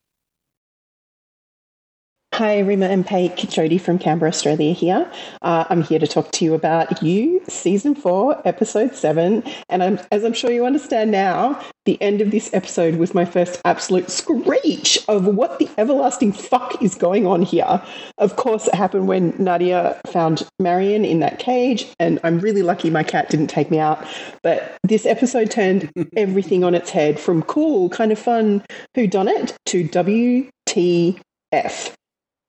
Hi, 2.34 2.58
Rima 2.58 2.88
and 2.88 3.06
Pake. 3.06 3.36
Jodie 3.36 3.80
from 3.80 4.00
Canberra, 4.00 4.30
Australia 4.30 4.74
here. 4.74 5.08
Uh, 5.44 5.66
I'm 5.70 5.84
here 5.84 6.00
to 6.00 6.08
talk 6.08 6.32
to 6.32 6.44
you 6.44 6.56
about 6.56 7.04
You, 7.04 7.40
Season 7.48 7.94
4, 7.94 8.42
Episode 8.44 8.96
7. 8.96 9.44
And 9.70 9.84
I'm, 9.84 10.00
as 10.12 10.24
I'm 10.24 10.34
sure 10.34 10.50
you 10.50 10.66
understand 10.66 11.12
now, 11.12 11.64
the 11.86 12.02
end 12.02 12.22
of 12.22 12.32
this 12.32 12.52
episode 12.52 12.96
was 12.96 13.14
my 13.14 13.24
first 13.24 13.62
absolute 13.66 14.10
screech 14.10 14.98
of 15.08 15.28
what 15.28 15.60
the 15.60 15.70
everlasting 15.78 16.32
fuck 16.32 16.82
is 16.82 16.96
going 16.96 17.28
on 17.28 17.44
here. 17.44 17.80
Of 18.18 18.36
course, 18.36 18.66
it 18.66 18.74
happened 18.74 19.08
when 19.08 19.36
Nadia 19.38 20.02
found 20.08 20.42
Marianne 20.60 21.06
in 21.06 21.20
that 21.20 21.38
cage, 21.38 21.86
and 22.00 22.20
I'm 22.24 22.40
really 22.40 22.64
lucky 22.64 22.90
my 22.90 23.04
cat 23.04 23.30
didn't 23.30 23.52
take 23.52 23.70
me 23.70 23.78
out. 23.78 24.04
But 24.42 24.76
this 24.82 25.06
episode 25.06 25.52
turned 25.52 25.92
everything 26.18 26.64
on 26.64 26.74
its 26.74 26.90
head 26.90 27.20
from 27.20 27.44
cool, 27.44 27.90
kind 27.90 28.12
of 28.12 28.18
fun, 28.18 28.64
who 28.96 29.06
done 29.06 29.28
it 29.28 29.56
to 29.68 29.88
WTF. 29.88 31.94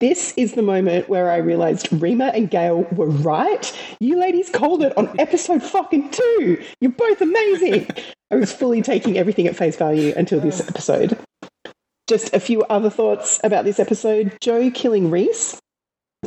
This 0.05 0.35
is 0.37 0.53
the 0.53 0.61
moment 0.61 1.09
where 1.09 1.31
I 1.31 1.39
realized 1.39 1.89
Rima 1.91 2.27
and 2.27 2.51
Gail 2.51 2.83
were 2.93 3.09
right. 3.09 3.75
You 4.01 4.21
ladies 4.21 4.51
called 4.51 4.83
it 4.83 4.95
on 4.99 5.19
episode 5.19 5.63
fucking 5.63 6.11
two. 6.11 6.63
You're 6.79 6.93
both 6.93 7.23
amazing. 7.23 7.89
I 8.31 8.35
was 8.35 8.53
fully 8.53 8.83
taking 8.83 9.17
everything 9.17 9.47
at 9.47 9.57
face 9.57 9.77
value 9.77 10.13
until 10.15 10.41
this 10.41 10.61
episode. 10.61 11.17
Just 12.07 12.35
a 12.35 12.41
few 12.41 12.65
other 12.65 12.91
thoughts 12.91 13.41
about 13.45 13.65
this 13.65 13.81
episode. 13.81 14.37
Joe 14.43 14.71
killing 14.71 15.11
Rhys. 15.11 15.59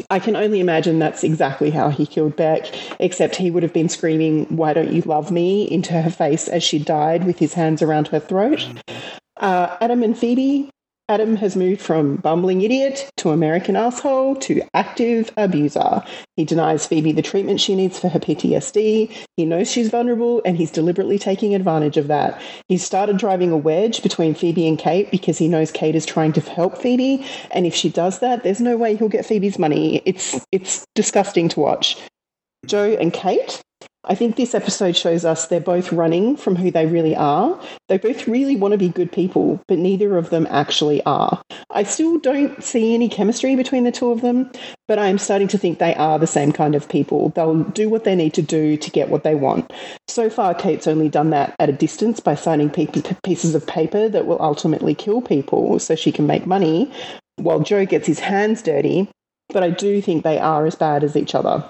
I 0.09 0.17
can 0.17 0.35
only 0.35 0.59
imagine 0.59 0.97
that's 0.97 1.23
exactly 1.23 1.69
how 1.69 1.89
he 1.89 2.07
killed 2.07 2.35
Beck, 2.35 2.73
except 2.99 3.35
he 3.35 3.51
would 3.51 3.61
have 3.61 3.73
been 3.73 3.89
screaming, 3.89 4.45
Why 4.45 4.73
don't 4.73 4.91
you 4.91 5.03
love 5.03 5.29
me? 5.29 5.69
into 5.69 5.93
her 5.93 6.09
face 6.09 6.47
as 6.47 6.63
she 6.63 6.79
died 6.79 7.27
with 7.27 7.37
his 7.37 7.53
hands 7.53 7.83
around 7.83 8.07
her 8.07 8.19
throat. 8.19 8.65
Uh, 9.39 9.77
Adam 9.79 10.01
and 10.01 10.17
Phoebe. 10.17 10.71
Adam 11.09 11.37
has 11.37 11.55
moved 11.55 11.79
from 11.79 12.17
bumbling 12.17 12.61
idiot 12.61 13.09
to 13.15 13.29
American 13.29 13.77
asshole 13.77 14.35
to 14.35 14.61
active 14.73 15.31
abuser. 15.37 16.03
He 16.35 16.43
denies 16.43 16.85
Phoebe 16.85 17.13
the 17.13 17.21
treatment 17.21 17.61
she 17.61 17.75
needs 17.75 17.97
for 17.97 18.09
her 18.09 18.19
PTSD. 18.19 19.15
He 19.37 19.45
knows 19.45 19.71
she's 19.71 19.89
vulnerable 19.89 20.41
and 20.43 20.57
he's 20.57 20.69
deliberately 20.69 21.17
taking 21.17 21.55
advantage 21.55 21.95
of 21.95 22.07
that. 22.07 22.41
He's 22.67 22.83
started 22.83 23.17
driving 23.17 23.51
a 23.51 23.57
wedge 23.57 24.03
between 24.03 24.35
Phoebe 24.35 24.67
and 24.67 24.77
Kate 24.77 25.09
because 25.09 25.37
he 25.37 25.47
knows 25.47 25.71
Kate 25.71 25.95
is 25.95 26.05
trying 26.05 26.33
to 26.33 26.41
help 26.41 26.77
Phoebe, 26.77 27.25
and 27.51 27.65
if 27.65 27.73
she 27.73 27.87
does 27.89 28.19
that, 28.19 28.43
there's 28.43 28.59
no 28.59 28.75
way 28.75 28.95
he'll 28.95 29.07
get 29.07 29.25
Phoebe's 29.25 29.57
money. 29.57 30.01
It's 30.05 30.45
it's 30.51 30.85
disgusting 30.93 31.47
to 31.49 31.59
watch. 31.61 31.97
Joe 32.65 32.97
and 32.99 33.13
Kate. 33.13 33.61
I 34.09 34.15
think 34.15 34.37
this 34.37 34.55
episode 34.55 34.95
shows 34.95 35.25
us 35.25 35.47
they're 35.47 35.59
both 35.59 35.91
running 35.91 36.37
from 36.37 36.55
who 36.55 36.71
they 36.71 36.85
really 36.85 37.13
are. 37.13 37.59
They 37.89 37.97
both 37.97 38.25
really 38.25 38.55
want 38.55 38.71
to 38.71 38.77
be 38.77 38.87
good 38.87 39.11
people, 39.11 39.61
but 39.67 39.77
neither 39.77 40.17
of 40.17 40.29
them 40.29 40.47
actually 40.49 41.03
are. 41.03 41.41
I 41.71 41.83
still 41.83 42.17
don't 42.17 42.63
see 42.63 42.93
any 42.93 43.09
chemistry 43.09 43.57
between 43.57 43.83
the 43.83 43.91
two 43.91 44.09
of 44.09 44.21
them, 44.21 44.49
but 44.87 44.97
I 44.97 45.07
am 45.07 45.17
starting 45.17 45.49
to 45.49 45.57
think 45.57 45.79
they 45.79 45.93
are 45.95 46.17
the 46.17 46.25
same 46.25 46.53
kind 46.53 46.73
of 46.73 46.87
people. 46.87 47.29
They'll 47.35 47.63
do 47.65 47.89
what 47.89 48.05
they 48.05 48.15
need 48.15 48.33
to 48.35 48.41
do 48.41 48.77
to 48.77 48.89
get 48.91 49.09
what 49.09 49.25
they 49.25 49.35
want. 49.35 49.73
So 50.07 50.29
far, 50.29 50.53
Kate's 50.53 50.87
only 50.87 51.09
done 51.09 51.31
that 51.31 51.53
at 51.59 51.67
a 51.67 51.73
distance 51.73 52.21
by 52.21 52.35
signing 52.35 52.69
pieces 52.69 53.55
of 53.55 53.67
paper 53.67 54.07
that 54.07 54.25
will 54.25 54.41
ultimately 54.41 54.95
kill 54.95 55.21
people 55.21 55.79
so 55.79 55.95
she 55.95 56.13
can 56.13 56.25
make 56.25 56.47
money, 56.47 56.89
while 57.35 57.59
Joe 57.59 57.85
gets 57.85 58.07
his 58.07 58.19
hands 58.19 58.61
dirty. 58.61 59.09
But 59.49 59.63
I 59.63 59.69
do 59.69 60.01
think 60.01 60.23
they 60.23 60.39
are 60.39 60.65
as 60.65 60.75
bad 60.75 61.03
as 61.03 61.17
each 61.17 61.35
other. 61.35 61.69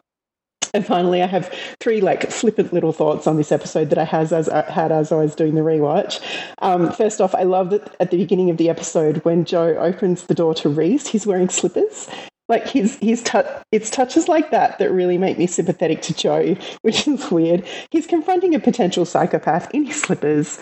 And 0.73 0.85
finally, 0.85 1.23
I 1.23 1.27
have 1.27 1.51
three 1.79 2.01
like 2.01 2.29
flippant 2.29 2.73
little 2.73 2.93
thoughts 2.93 3.25
on 3.25 3.37
this 3.37 3.51
episode 3.51 3.89
that 3.89 3.97
I 3.97 4.03
has 4.03 4.31
as 4.31 4.49
I 4.49 4.69
had 4.69 4.91
as 4.91 5.11
I 5.11 5.15
was 5.15 5.35
doing 5.35 5.55
the 5.55 5.61
rewatch. 5.61 6.21
Um, 6.59 6.91
first 6.91 7.21
off, 7.21 7.33
I 7.33 7.43
love 7.43 7.69
that 7.71 7.95
at 7.99 8.11
the 8.11 8.17
beginning 8.17 8.49
of 8.49 8.57
the 8.57 8.69
episode 8.69 9.17
when 9.25 9.45
Joe 9.45 9.75
opens 9.77 10.23
the 10.23 10.35
door 10.35 10.53
to 10.55 10.69
Rhys, 10.69 11.07
he's 11.07 11.25
wearing 11.25 11.49
slippers. 11.49 12.07
Like 12.49 12.67
his 12.67 12.97
his 13.01 13.23
touch, 13.23 13.47
it's 13.71 13.89
touches 13.89 14.27
like 14.27 14.51
that 14.51 14.79
that 14.79 14.91
really 14.91 15.17
make 15.17 15.37
me 15.37 15.47
sympathetic 15.47 16.01
to 16.03 16.13
Joe, 16.13 16.55
which 16.81 17.07
is 17.07 17.29
weird. 17.31 17.65
He's 17.91 18.07
confronting 18.07 18.55
a 18.55 18.59
potential 18.59 19.05
psychopath 19.05 19.73
in 19.73 19.85
his 19.85 20.01
slippers. 20.01 20.59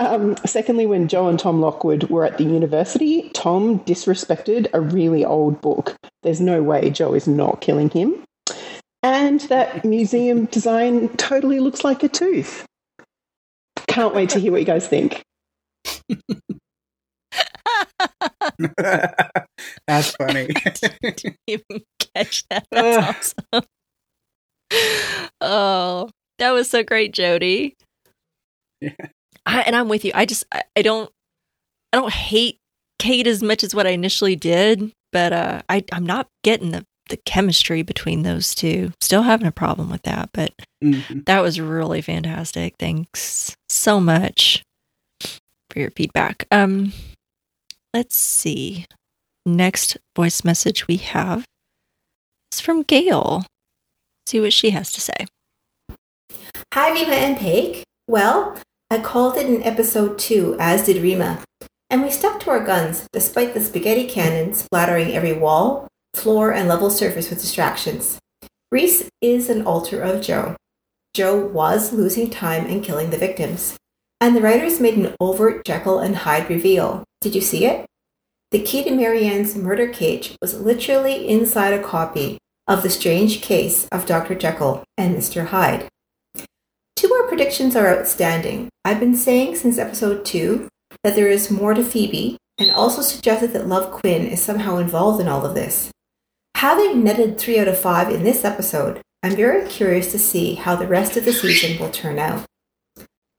Um, 0.00 0.36
secondly, 0.44 0.86
when 0.86 1.08
Joe 1.08 1.28
and 1.28 1.38
Tom 1.38 1.60
Lockwood 1.60 2.10
were 2.10 2.24
at 2.24 2.36
the 2.36 2.44
university, 2.44 3.30
Tom 3.30 3.80
disrespected 3.80 4.66
a 4.74 4.80
really 4.80 5.24
old 5.24 5.60
book. 5.60 5.96
There's 6.22 6.40
no 6.40 6.62
way 6.62 6.90
Joe 6.90 7.14
is 7.14 7.28
not 7.28 7.60
killing 7.60 7.90
him. 7.90 8.24
And 9.04 9.40
that 9.42 9.84
museum 9.84 10.46
design 10.46 11.10
totally 11.18 11.60
looks 11.60 11.84
like 11.84 12.02
a 12.02 12.08
tooth. 12.08 12.64
Can't 13.86 14.14
wait 14.14 14.30
to 14.30 14.38
hear 14.40 14.50
what 14.50 14.62
you 14.62 14.66
guys 14.66 14.88
think. 14.88 15.22
That's 19.86 20.16
funny. 20.16 20.46
Didn't 21.02 21.36
even 21.46 21.82
catch 22.14 22.44
that. 22.48 22.64
That's 22.70 23.34
awesome. 23.52 23.68
Oh, 25.42 26.08
that 26.38 26.52
was 26.52 26.70
so 26.70 26.82
great, 26.82 27.12
Jody. 27.12 27.74
Yeah. 28.80 28.92
I, 29.44 29.60
and 29.60 29.76
I'm 29.76 29.90
with 29.90 30.06
you. 30.06 30.12
I 30.14 30.24
just 30.24 30.44
I, 30.50 30.62
I 30.76 30.80
don't 30.80 31.10
I 31.92 31.98
don't 31.98 32.10
hate 32.10 32.56
Kate 32.98 33.26
as 33.26 33.42
much 33.42 33.62
as 33.62 33.74
what 33.74 33.86
I 33.86 33.90
initially 33.90 34.34
did, 34.34 34.92
but 35.12 35.34
uh, 35.34 35.60
I 35.68 35.84
I'm 35.92 36.06
not 36.06 36.28
getting 36.42 36.70
the 36.70 36.86
the 37.08 37.16
chemistry 37.18 37.82
between 37.82 38.22
those 38.22 38.54
two. 38.54 38.92
Still 39.00 39.22
having 39.22 39.46
a 39.46 39.52
problem 39.52 39.90
with 39.90 40.02
that, 40.02 40.30
but 40.32 40.52
Mhm. 40.82 41.24
that 41.26 41.40
was 41.40 41.60
really 41.60 42.00
fantastic. 42.00 42.74
Thanks 42.78 43.54
so 43.68 44.00
much 44.00 44.62
for 45.70 45.78
your 45.80 45.90
feedback. 45.90 46.46
Um 46.50 46.92
let's 47.92 48.16
see. 48.16 48.86
Next 49.46 49.96
voice 50.16 50.42
message 50.44 50.86
we 50.88 50.96
have 50.96 51.44
is 52.52 52.60
from 52.60 52.82
Gail. 52.82 53.44
See 54.26 54.40
what 54.40 54.52
she 54.52 54.70
has 54.70 54.90
to 54.92 55.00
say. 55.00 55.26
Hi, 56.72 56.90
Rima 56.92 57.12
and 57.14 57.36
Pake. 57.36 57.84
Well, 58.08 58.58
I 58.90 59.00
called 59.00 59.36
it 59.36 59.46
in 59.46 59.62
episode 59.62 60.18
2, 60.18 60.56
as 60.58 60.84
did 60.86 61.02
Rima. 61.02 61.42
And 61.90 62.02
we 62.02 62.10
stuck 62.10 62.40
to 62.40 62.50
our 62.50 62.64
guns, 62.64 63.06
despite 63.12 63.54
the 63.54 63.60
spaghetti 63.60 64.06
cannon 64.08 64.54
splattering 64.54 65.12
every 65.12 65.32
wall, 65.34 65.86
floor, 66.14 66.52
and 66.52 66.68
level 66.68 66.90
surface 66.90 67.30
with 67.30 67.40
distractions. 67.40 68.18
Rhys 68.70 69.08
is 69.20 69.48
an 69.48 69.66
alter 69.66 70.00
of 70.00 70.22
Joe. 70.22 70.56
Joe 71.12 71.38
was 71.38 71.92
losing 71.92 72.30
time 72.30 72.66
and 72.66 72.82
killing 72.82 73.10
the 73.10 73.18
victims. 73.18 73.76
And 74.20 74.34
the 74.34 74.40
writers 74.40 74.80
made 74.80 74.96
an 74.96 75.14
overt 75.20 75.64
Jekyll 75.64 75.98
and 75.98 76.16
Hyde 76.16 76.48
reveal. 76.48 77.04
Did 77.20 77.34
you 77.34 77.40
see 77.40 77.66
it? 77.66 77.86
The 78.50 78.62
key 78.62 78.84
to 78.84 78.90
Marianne's 78.90 79.56
murder 79.56 79.88
cage 79.88 80.36
was 80.40 80.60
literally 80.60 81.28
inside 81.28 81.72
a 81.72 81.82
copy 81.82 82.38
of 82.66 82.82
the 82.82 82.90
strange 82.90 83.42
case 83.42 83.86
of 83.92 84.06
Dr. 84.06 84.34
Jekyll 84.34 84.84
and 84.96 85.14
Mr. 85.16 85.46
Hyde. 85.46 85.88
Two 86.96 87.08
more 87.08 87.28
predictions 87.28 87.76
are 87.76 87.88
outstanding. 87.88 88.68
I've 88.84 89.00
been 89.00 89.16
saying 89.16 89.56
since 89.56 89.78
episode 89.78 90.24
2 90.24 90.68
that 91.02 91.16
there 91.16 91.28
is 91.28 91.50
more 91.50 91.74
to 91.74 91.84
Phoebe, 91.84 92.38
and 92.58 92.70
also 92.70 93.02
suggested 93.02 93.52
that 93.52 93.66
Love 93.66 93.90
Quinn 93.90 94.26
is 94.26 94.42
somehow 94.42 94.78
involved 94.78 95.20
in 95.20 95.28
all 95.28 95.44
of 95.44 95.54
this. 95.54 95.90
Having 96.56 97.04
netted 97.04 97.38
3 97.38 97.58
out 97.58 97.68
of 97.68 97.78
5 97.78 98.10
in 98.10 98.22
this 98.22 98.44
episode, 98.44 99.02
I'm 99.22 99.36
very 99.36 99.68
curious 99.68 100.12
to 100.12 100.18
see 100.18 100.54
how 100.54 100.76
the 100.76 100.86
rest 100.86 101.16
of 101.16 101.24
the 101.24 101.32
season 101.32 101.78
will 101.78 101.90
turn 101.90 102.18
out. 102.18 102.46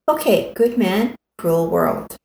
Okay, 0.08 0.52
Good 0.54 0.78
Man, 0.78 1.16
Cruel 1.38 1.68
World. 1.68 2.16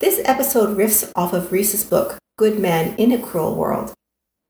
This 0.00 0.20
episode 0.24 0.76
riffs 0.76 1.10
off 1.16 1.32
of 1.32 1.50
Rhys's 1.50 1.84
book, 1.84 2.18
Good 2.36 2.58
Man 2.58 2.94
in 2.96 3.10
a 3.10 3.18
Cruel 3.18 3.56
World. 3.56 3.92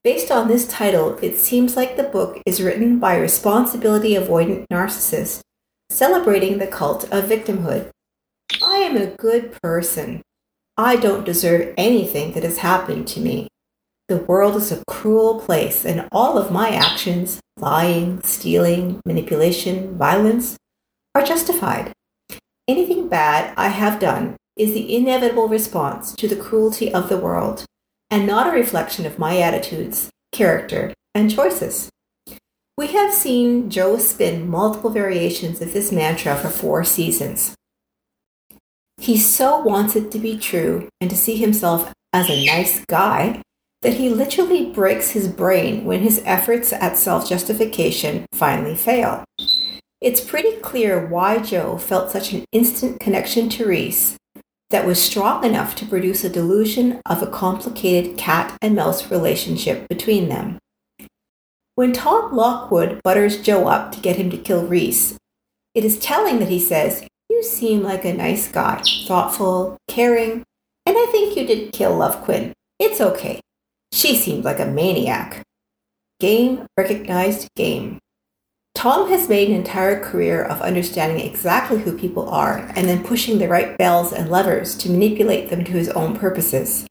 Based 0.04 0.30
on 0.30 0.48
this 0.48 0.68
title, 0.68 1.18
it 1.22 1.38
seems 1.38 1.76
like 1.76 1.96
the 1.96 2.02
book 2.02 2.40
is 2.44 2.62
written 2.62 2.98
by 2.98 3.14
a 3.14 3.20
responsibility 3.20 4.14
avoidant 4.14 4.66
narcissist 4.70 5.40
celebrating 5.90 6.58
the 6.58 6.66
cult 6.66 7.04
of 7.04 7.24
victimhood. 7.24 7.90
I 8.62 8.76
am 8.78 8.96
a 8.96 9.06
good 9.06 9.52
person. 9.62 10.22
I 10.76 10.96
don't 10.96 11.24
deserve 11.24 11.74
anything 11.76 12.32
that 12.32 12.44
has 12.44 12.58
happened 12.58 13.08
to 13.08 13.20
me. 13.20 13.48
The 14.08 14.16
world 14.16 14.56
is 14.56 14.72
a 14.72 14.82
cruel 14.86 15.38
place, 15.38 15.84
and 15.84 16.08
all 16.12 16.38
of 16.38 16.50
my 16.50 16.70
actions 16.70 17.40
lying, 17.58 18.22
stealing, 18.22 19.02
manipulation, 19.04 19.98
violence 19.98 20.56
are 21.14 21.22
justified. 21.22 21.92
Anything 22.66 23.08
bad 23.08 23.52
I 23.58 23.68
have 23.68 24.00
done 24.00 24.36
is 24.56 24.72
the 24.72 24.96
inevitable 24.96 25.46
response 25.46 26.14
to 26.16 26.26
the 26.26 26.36
cruelty 26.36 26.90
of 26.90 27.10
the 27.10 27.18
world, 27.18 27.66
and 28.10 28.26
not 28.26 28.46
a 28.46 28.58
reflection 28.58 29.04
of 29.04 29.18
my 29.18 29.40
attitudes, 29.40 30.08
character, 30.32 30.94
and 31.14 31.30
choices. 31.30 31.90
We 32.78 32.86
have 32.88 33.12
seen 33.12 33.68
Joe 33.68 33.98
spin 33.98 34.48
multiple 34.48 34.88
variations 34.88 35.60
of 35.60 35.74
this 35.74 35.92
mantra 35.92 36.34
for 36.34 36.48
four 36.48 36.82
seasons. 36.82 37.54
He 38.96 39.18
so 39.18 39.60
wants 39.60 39.96
it 39.96 40.10
to 40.12 40.18
be 40.18 40.38
true 40.38 40.88
and 40.98 41.10
to 41.10 41.16
see 41.16 41.36
himself 41.36 41.92
as 42.14 42.30
a 42.30 42.46
nice 42.46 42.84
guy 42.86 43.42
that 43.82 43.94
he 43.94 44.08
literally 44.08 44.66
breaks 44.66 45.10
his 45.10 45.28
brain 45.28 45.84
when 45.84 46.00
his 46.00 46.20
efforts 46.24 46.72
at 46.72 46.96
self 46.96 47.28
justification 47.28 48.26
finally 48.32 48.74
fail. 48.74 49.24
It's 50.00 50.20
pretty 50.20 50.56
clear 50.56 51.06
why 51.06 51.38
Joe 51.38 51.76
felt 51.78 52.10
such 52.10 52.32
an 52.32 52.44
instant 52.52 53.00
connection 53.00 53.48
to 53.50 53.66
Rhys 53.66 54.16
that 54.70 54.86
was 54.86 55.02
strong 55.02 55.44
enough 55.44 55.74
to 55.76 55.86
produce 55.86 56.24
a 56.24 56.28
delusion 56.28 57.00
of 57.06 57.22
a 57.22 57.26
complicated 57.26 58.16
cat 58.18 58.56
and 58.60 58.76
mouse 58.76 59.10
relationship 59.10 59.88
between 59.88 60.28
them. 60.28 60.58
When 61.74 61.92
Tom 61.92 62.34
Lockwood 62.34 63.00
butters 63.02 63.40
Joe 63.40 63.68
up 63.68 63.92
to 63.92 64.00
get 64.00 64.16
him 64.16 64.30
to 64.30 64.36
kill 64.36 64.66
Rhys, 64.66 65.16
it 65.74 65.84
is 65.84 65.98
telling 65.98 66.38
that 66.40 66.48
he 66.48 66.60
says, 66.60 67.06
You 67.28 67.42
seem 67.42 67.82
like 67.82 68.04
a 68.04 68.12
nice 68.12 68.50
guy, 68.50 68.82
thoughtful, 69.06 69.76
caring, 69.88 70.42
and 70.84 70.96
I 70.96 71.06
think 71.10 71.36
you 71.36 71.46
did 71.46 71.72
kill 71.72 71.96
Love 71.96 72.20
Quinn. 72.22 72.52
It's 72.78 73.00
okay. 73.00 73.40
She 73.92 74.16
seemed 74.16 74.44
like 74.44 74.60
a 74.60 74.66
maniac. 74.66 75.42
Game 76.20 76.66
recognized 76.76 77.48
game. 77.56 77.98
Tom 78.74 79.08
has 79.08 79.28
made 79.28 79.48
an 79.48 79.56
entire 79.56 80.00
career 80.00 80.42
of 80.42 80.60
understanding 80.60 81.18
exactly 81.24 81.78
who 81.78 81.98
people 81.98 82.28
are 82.28 82.58
and 82.76 82.88
then 82.88 83.02
pushing 83.02 83.38
the 83.38 83.48
right 83.48 83.76
bells 83.76 84.12
and 84.12 84.30
levers 84.30 84.76
to 84.76 84.90
manipulate 84.90 85.50
them 85.50 85.64
to 85.64 85.72
his 85.72 85.88
own 85.90 86.16
purposes. 86.16 86.86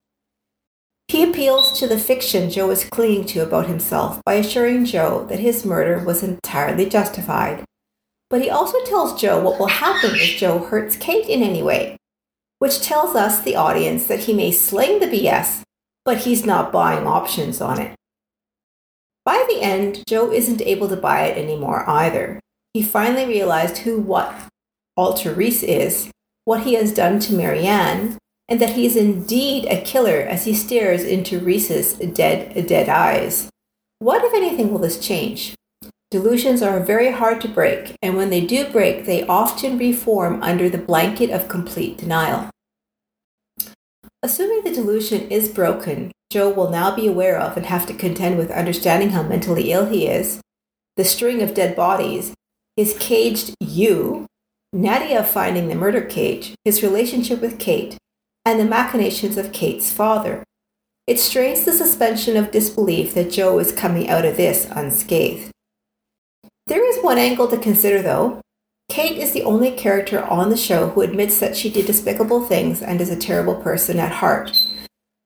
He 1.08 1.24
appeals 1.24 1.80
to 1.80 1.88
the 1.88 1.98
fiction 1.98 2.50
Joe 2.50 2.70
is 2.72 2.84
clinging 2.84 3.26
to 3.28 3.40
about 3.40 3.68
himself 3.68 4.22
by 4.26 4.34
assuring 4.34 4.84
Joe 4.84 5.26
that 5.30 5.40
his 5.40 5.66
murder 5.66 6.04
was 6.04 6.24
entirely 6.24 6.90
justified. 6.90 7.64
But 8.30 8.42
he 8.42 8.50
also 8.50 8.84
tells 8.84 9.20
Joe 9.20 9.42
what 9.42 9.58
will 9.58 9.68
happen 9.68 10.12
if 10.16 10.38
Joe 10.38 10.60
hurts 10.60 10.98
Kate 10.98 11.30
in 11.30 11.42
any 11.42 11.64
way, 11.64 11.96
which 12.60 12.82
tells 12.82 13.16
us, 13.16 13.40
the 13.40 13.56
audience, 13.56 14.08
that 14.08 14.22
he 14.22 14.34
may 14.34 14.52
sling 14.52 15.00
the 15.00 15.08
BS 15.08 15.64
but 16.08 16.20
he's 16.20 16.46
not 16.46 16.72
buying 16.72 17.06
options 17.06 17.60
on 17.60 17.82
it. 17.82 17.94
By 19.26 19.46
the 19.50 19.62
end, 19.62 20.06
Joe 20.08 20.32
isn't 20.32 20.62
able 20.62 20.88
to 20.88 20.96
buy 20.96 21.26
it 21.26 21.38
anymore 21.38 21.84
either. 21.86 22.40
He 22.74 22.82
finally 22.82 23.26
realized 23.26 23.80
who 23.80 24.00
what 24.00 24.34
Alter 24.96 25.34
Rhys 25.34 25.64
is, 25.64 26.10
what 26.46 26.64
he 26.64 26.76
has 26.76 26.94
done 26.94 27.20
to 27.20 27.34
Marianne, 27.34 28.18
and 28.48 28.62
that 28.62 28.70
he 28.70 28.86
is 28.86 28.96
indeed 28.96 29.66
a 29.66 29.82
killer 29.82 30.22
as 30.22 30.46
he 30.46 30.54
stares 30.54 31.04
into 31.04 31.42
Rhys's 31.42 31.96
dead, 31.96 32.66
dead 32.68 32.88
eyes. 32.88 33.50
What, 34.00 34.24
if 34.24 34.34
anything, 34.34 34.72
will 34.72 34.80
this 34.80 35.06
change? 35.06 35.56
Delusions 36.10 36.62
are 36.62 36.80
very 36.80 37.12
hard 37.12 37.42
to 37.42 37.50
break, 37.50 37.96
and 38.02 38.16
when 38.16 38.30
they 38.30 38.46
do 38.46 38.70
break, 38.70 39.06
they 39.06 39.28
often 39.28 39.78
reform 39.78 40.42
under 40.42 40.70
the 40.70 40.78
blanket 40.78 41.32
of 41.32 41.50
complete 41.50 41.98
denial. 41.98 42.50
Assuming 44.28 44.62
the 44.66 44.74
delusion 44.74 45.32
is 45.32 45.48
broken, 45.48 46.12
Joe 46.30 46.50
will 46.50 46.70
now 46.70 46.94
be 46.94 47.08
aware 47.08 47.40
of 47.40 47.56
and 47.56 47.66
have 47.66 47.86
to 47.86 47.94
contend 47.94 48.38
with 48.38 48.52
understanding 48.52 49.12
how 49.12 49.24
mentally 49.24 49.72
ill 49.72 49.86
he 49.86 50.06
is, 50.06 50.42
the 50.98 51.06
string 51.06 51.42
of 51.42 51.54
dead 51.54 51.78
bodies, 51.78 52.34
his 52.76 52.98
caged 53.00 53.56
you, 53.62 54.26
Nadia 54.74 55.24
finding 55.24 55.70
the 55.70 55.76
murder 55.76 56.02
cage, 56.02 56.56
his 56.66 56.84
relationship 56.84 57.40
with 57.40 57.58
Kate, 57.58 57.96
and 58.44 58.60
the 58.60 58.66
machinations 58.66 59.38
of 59.38 59.54
Kate's 59.54 59.94
father. 59.94 60.44
It 61.08 61.22
strains 61.22 61.64
the 61.64 61.72
suspension 61.72 62.36
of 62.36 62.52
disbelief 62.52 63.14
that 63.14 63.32
Joe 63.32 63.60
is 63.60 63.72
coming 63.72 64.10
out 64.10 64.26
of 64.26 64.36
this 64.36 64.68
unscathed. 64.72 65.52
There 66.66 66.86
is 66.86 67.02
one 67.02 67.18
angle 67.18 67.48
to 67.48 67.58
consider, 67.58 68.02
though. 68.02 68.42
Kate 68.90 69.18
is 69.18 69.34
the 69.34 69.44
only 69.44 69.72
character 69.72 70.24
on 70.24 70.50
the 70.50 70.58
show 70.58 70.90
who 70.90 71.02
admits 71.02 71.40
that 71.40 71.56
she 71.56 71.70
did 71.70 71.86
despicable 71.86 72.46
things 72.46 72.82
and 72.82 73.00
is 73.00 73.10
a 73.10 73.16
terrible 73.16 73.56
person 73.56 74.00
at 74.00 74.12
heart. 74.12 74.52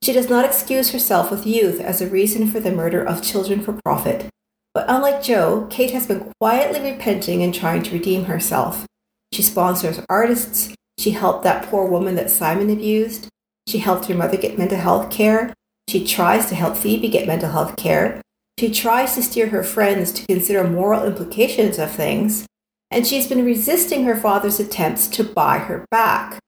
She 0.04 0.14
does 0.14 0.30
not 0.30 0.46
excuse 0.46 0.92
herself 0.92 1.30
with 1.30 1.46
youth 1.46 1.80
as 1.80 2.02
a 2.02 2.08
reason 2.08 2.50
for 2.50 2.60
the 2.60 2.72
murder 2.72 3.04
of 3.04 3.22
children 3.22 3.62
for 3.62 3.80
profit. 3.86 4.30
But 4.74 4.86
unlike 4.88 5.22
Joe, 5.22 5.68
Kate 5.70 5.92
has 5.92 6.08
been 6.08 6.32
quietly 6.40 6.82
repenting 6.92 7.44
and 7.44 7.54
trying 7.54 7.84
to 7.84 7.94
redeem 7.94 8.26
herself. 8.26 8.86
She 9.32 9.44
sponsors 9.44 10.02
artists. 10.10 10.74
She 10.98 11.12
helped 11.12 11.44
that 11.44 11.68
poor 11.68 11.88
woman 11.88 12.16
that 12.16 12.32
Simon 12.32 12.70
abused. 12.70 13.28
She 13.68 13.78
helped 13.78 14.06
her 14.08 14.16
mother 14.16 14.38
get 14.38 14.58
mental 14.58 14.80
health 14.80 15.12
care. 15.12 15.54
She 15.88 16.06
tries 16.06 16.48
to 16.48 16.56
help 16.56 16.78
Phoebe 16.78 17.10
get 17.10 17.28
mental 17.28 17.52
health 17.52 17.78
care. 17.78 18.22
She 18.60 18.74
tries 18.74 19.16
to 19.16 19.24
steer 19.24 19.50
her 19.50 19.64
friends 19.64 20.12
to 20.14 20.26
consider 20.28 20.64
moral 20.64 21.06
implications 21.06 21.78
of 21.78 21.92
things 21.92 22.46
and 22.92 23.08
she's 23.08 23.28
been 23.28 23.46
resisting 23.46 24.04
her 24.04 24.16
father's 24.16 24.60
attempts 24.60 25.08
to 25.08 25.24
buy 25.24 25.58
her 25.58 25.86
back. 25.90 26.40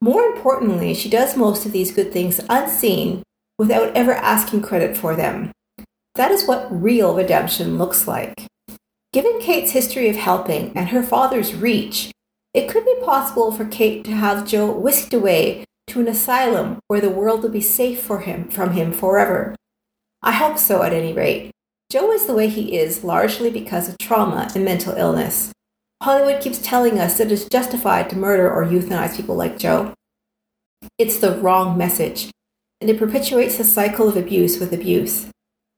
More 0.00 0.22
importantly, 0.22 0.94
she 0.94 1.10
does 1.10 1.36
most 1.36 1.66
of 1.66 1.72
these 1.72 1.90
good 1.90 2.12
things 2.12 2.40
unseen 2.48 3.22
without 3.58 3.94
ever 3.96 4.12
asking 4.12 4.62
credit 4.62 4.96
for 4.96 5.16
them. 5.16 5.50
That 6.14 6.30
is 6.30 6.46
what 6.46 6.68
real 6.70 7.14
redemption 7.14 7.78
looks 7.78 8.06
like. 8.06 8.46
Given 9.12 9.40
Kate's 9.40 9.72
history 9.72 10.08
of 10.08 10.16
helping 10.16 10.72
and 10.76 10.90
her 10.90 11.02
father's 11.02 11.54
reach, 11.54 12.12
it 12.54 12.68
could 12.68 12.84
be 12.84 12.96
possible 13.04 13.50
for 13.50 13.64
Kate 13.64 14.04
to 14.04 14.12
have 14.12 14.46
Joe 14.46 14.70
whisked 14.70 15.12
away 15.12 15.64
to 15.88 16.00
an 16.00 16.08
asylum 16.08 16.78
where 16.86 17.00
the 17.00 17.10
world 17.10 17.42
will 17.42 17.50
be 17.50 17.60
safe 17.60 18.00
for 18.00 18.20
him 18.20 18.48
from 18.48 18.72
him 18.72 18.92
forever. 18.92 19.56
I 20.22 20.32
hope 20.32 20.58
so 20.58 20.82
at 20.82 20.92
any 20.92 21.12
rate. 21.12 21.50
Joe 21.90 22.12
is 22.12 22.26
the 22.26 22.34
way 22.34 22.48
he 22.48 22.76
is 22.76 23.02
largely 23.02 23.50
because 23.50 23.88
of 23.88 23.98
trauma 23.98 24.50
and 24.54 24.64
mental 24.64 24.94
illness. 24.94 25.52
Hollywood 26.02 26.40
keeps 26.40 26.58
telling 26.58 26.98
us 26.98 27.18
that 27.18 27.32
it's 27.32 27.44
justified 27.44 28.08
to 28.10 28.16
murder 28.16 28.50
or 28.50 28.64
euthanize 28.64 29.16
people 29.16 29.34
like 29.34 29.58
Joe. 29.58 29.94
It's 30.96 31.18
the 31.18 31.36
wrong 31.38 31.76
message, 31.76 32.30
and 32.80 32.88
it 32.88 32.98
perpetuates 32.98 33.58
a 33.58 33.64
cycle 33.64 34.08
of 34.08 34.16
abuse 34.16 34.60
with 34.60 34.72
abuse. 34.72 35.26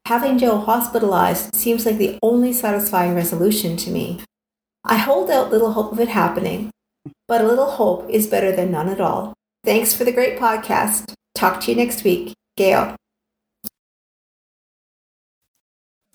Having 0.07 0.39
Joe 0.39 0.59
hospitalized 0.59 1.55
seems 1.55 1.87
like 1.87 1.97
the 1.97 2.19
only 2.23 2.53
satisfying 2.53 3.15
resolution 3.15 3.77
to 3.79 3.91
me. 3.91 4.21
I 4.85 4.97
hold 4.97 5.31
out 5.31 5.51
little 5.51 5.73
hope 5.73 5.93
of 5.93 6.01
it 6.01 6.09
happening, 6.09 6.71
but 7.29 7.41
a 7.41 7.47
little 7.47 7.71
hope 7.73 8.09
is 8.11 8.27
better 8.27 8.51
than 8.55 8.71
none 8.71 8.89
at 8.89 9.01
all. 9.01 9.35
Thanks 9.65 9.95
for 9.95 10.05
the 10.05 10.13
great 10.13 10.39
podcast. 10.39 11.15
Talk 11.35 11.61
to 11.63 11.71
you 11.71 11.77
next 11.77 12.05
week. 12.05 12.35
Gail. 12.57 12.97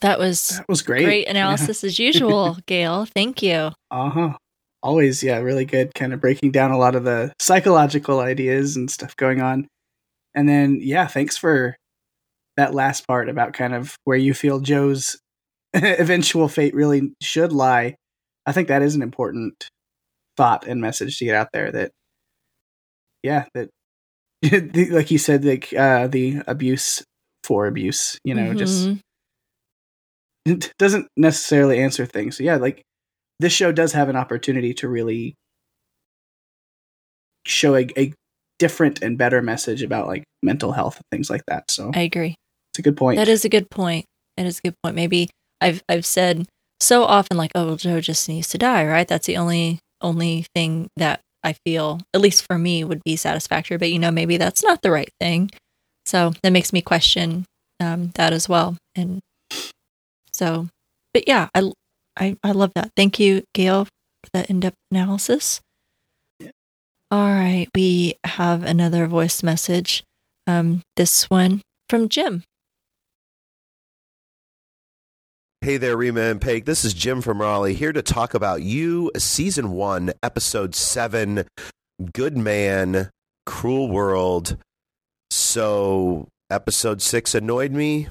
That 0.02 0.20
was 0.20 0.50
That 0.58 0.68
was 0.70 0.82
great. 0.82 1.06
great, 1.06 1.28
analysis 1.28 1.84
as 1.84 1.98
usual, 2.00 2.58
Gail. 2.68 3.06
Thank 3.06 3.42
you. 3.42 3.72
Uh 3.92 4.10
huh. 4.10 4.34
Always, 4.84 5.24
yeah, 5.24 5.38
really 5.40 5.66
good. 5.66 5.94
Kind 5.96 6.14
of 6.14 6.22
breaking 6.22 6.52
down 6.52 6.72
a 6.72 6.78
lot 6.78 6.96
of 6.96 7.04
the 7.06 7.34
psychological 7.40 8.20
ideas 8.20 8.76
and 8.76 8.90
stuff 8.92 9.16
going 9.16 9.42
on. 9.42 9.68
And 10.36 10.48
then, 10.48 10.80
yeah, 10.82 11.08
thanks 11.08 11.38
for 11.38 11.76
that 12.58 12.74
last 12.76 13.08
part 13.08 13.30
about 13.30 13.54
kind 13.54 13.74
of 13.74 13.96
where 14.04 14.18
you 14.18 14.34
feel 14.34 14.60
Joe's 14.60 15.18
eventual 15.74 16.48
fate 16.48 16.76
really 16.76 17.14
should 17.22 17.52
lie. 17.52 17.96
I 18.46 18.52
think 18.52 18.68
that 18.68 18.82
is 18.84 18.96
an 18.96 19.02
important 19.02 19.68
thought 20.38 20.68
and 20.68 20.82
message 20.82 21.18
to 21.20 21.26
get 21.26 21.36
out 21.36 21.50
there 21.54 21.72
that, 21.72 21.92
yeah, 23.24 23.46
that, 23.56 23.70
like 24.92 25.10
you 25.10 25.18
said, 25.18 25.44
like 25.46 25.74
uh, 25.74 26.08
the 26.08 26.42
abuse 26.46 27.04
for 27.44 27.66
abuse, 27.66 28.20
you 28.24 28.36
know, 28.36 28.54
just 28.54 28.88
Mhm. 28.88 29.00
It 30.46 30.74
doesn't 30.80 31.08
necessarily 31.18 31.80
answer 31.80 32.06
things. 32.06 32.38
So 32.38 32.44
yeah, 32.44 32.56
like 32.56 32.82
this 33.40 33.54
show 33.54 33.72
does 33.72 33.94
have 33.94 34.10
an 34.10 34.16
opportunity 34.16 34.74
to 34.76 34.88
really 34.88 35.36
show 37.46 37.76
a, 37.76 37.88
a 37.98 38.14
different 38.60 39.02
and 39.02 39.18
better 39.18 39.42
message 39.42 39.84
about 39.84 40.08
like 40.08 40.24
mental 40.42 40.72
health 40.72 40.98
and 40.98 41.06
things 41.12 41.30
like 41.30 41.44
that. 41.48 41.70
So 41.70 41.92
I 41.94 42.02
agree. 42.02 42.36
it's 42.72 42.80
a 42.80 42.82
good 42.82 42.98
point. 42.98 43.18
That 43.18 43.28
is 43.28 43.46
a 43.46 43.50
good 43.50 43.70
point. 43.70 44.06
That 44.38 44.46
is 44.46 44.60
a 44.60 44.62
good 44.62 44.76
point. 44.84 44.96
Maybe 44.96 45.30
I've 45.62 45.84
I've 45.90 46.06
said 46.06 46.46
so 46.80 47.04
often 47.04 47.38
like, 47.38 47.52
oh, 47.56 47.68
well, 47.68 47.76
Joe 47.78 48.02
just 48.02 48.28
needs 48.28 48.50
to 48.50 48.58
die, 48.58 48.86
right? 48.86 49.08
That's 49.08 49.28
the 49.28 49.38
only 49.38 49.80
only 50.02 50.46
thing 50.54 50.88
that 50.98 51.22
I 51.44 51.54
feel, 51.66 52.02
at 52.14 52.22
least 52.22 52.46
for 52.50 52.58
me, 52.58 52.84
would 52.84 53.04
be 53.04 53.16
satisfactory. 53.16 53.78
But 53.78 53.92
you 53.92 54.00
know, 54.00 54.12
maybe 54.12 54.38
that's 54.38 54.64
not 54.64 54.82
the 54.82 54.92
right 54.92 55.10
thing. 55.20 55.52
So 56.06 56.34
that 56.44 56.52
makes 56.52 56.74
me 56.74 56.82
question 56.82 57.46
um, 57.80 58.12
that 58.16 58.34
as 58.34 58.48
well. 58.48 58.78
And 58.96 59.20
so, 60.36 60.68
but 61.14 61.28
yeah, 61.28 61.48
I 61.56 61.72
I 62.18 62.38
I 62.44 62.52
love 62.52 62.74
that. 62.76 62.92
Thank 62.96 63.20
you, 63.20 63.44
Gail, 63.54 63.86
for 63.86 64.30
that 64.34 64.50
in 64.50 64.60
depth 64.60 64.76
analysis. 64.92 65.62
All 67.10 67.30
right, 67.30 67.68
we 67.74 68.16
have 68.26 68.64
another 68.64 69.08
voice 69.08 69.44
message. 69.44 70.04
Um, 70.46 70.82
this 70.98 71.30
one 71.30 71.62
from 71.90 72.10
Jim. 72.10 72.44
Hey 75.62 75.78
there, 75.78 75.96
Rima 75.96 76.22
and 76.22 76.42
Pake. 76.42 76.66
This 76.66 76.84
is 76.84 76.94
Jim 76.94 77.22
from 77.22 77.40
Raleigh 77.40 77.74
here 77.74 77.94
to 77.94 78.02
talk 78.02 78.34
about 78.34 78.62
you, 78.62 79.12
season 79.18 79.72
one, 79.72 80.12
episode 80.22 80.76
seven, 80.76 81.46
Good 82.14 82.38
Man, 82.38 83.10
Cruel 83.46 83.90
World. 83.90 84.58
So, 85.32 86.28
episode 86.52 87.02
six 87.02 87.34
annoyed 87.34 87.72
me. 87.72 88.10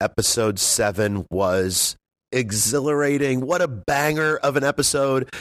Episode 0.00 0.58
seven 0.58 1.26
was 1.30 1.96
exhilarating. 2.32 3.40
What 3.40 3.62
a 3.62 3.68
banger 3.68 4.36
of 4.36 4.56
an 4.56 4.64
episode. 4.64 5.32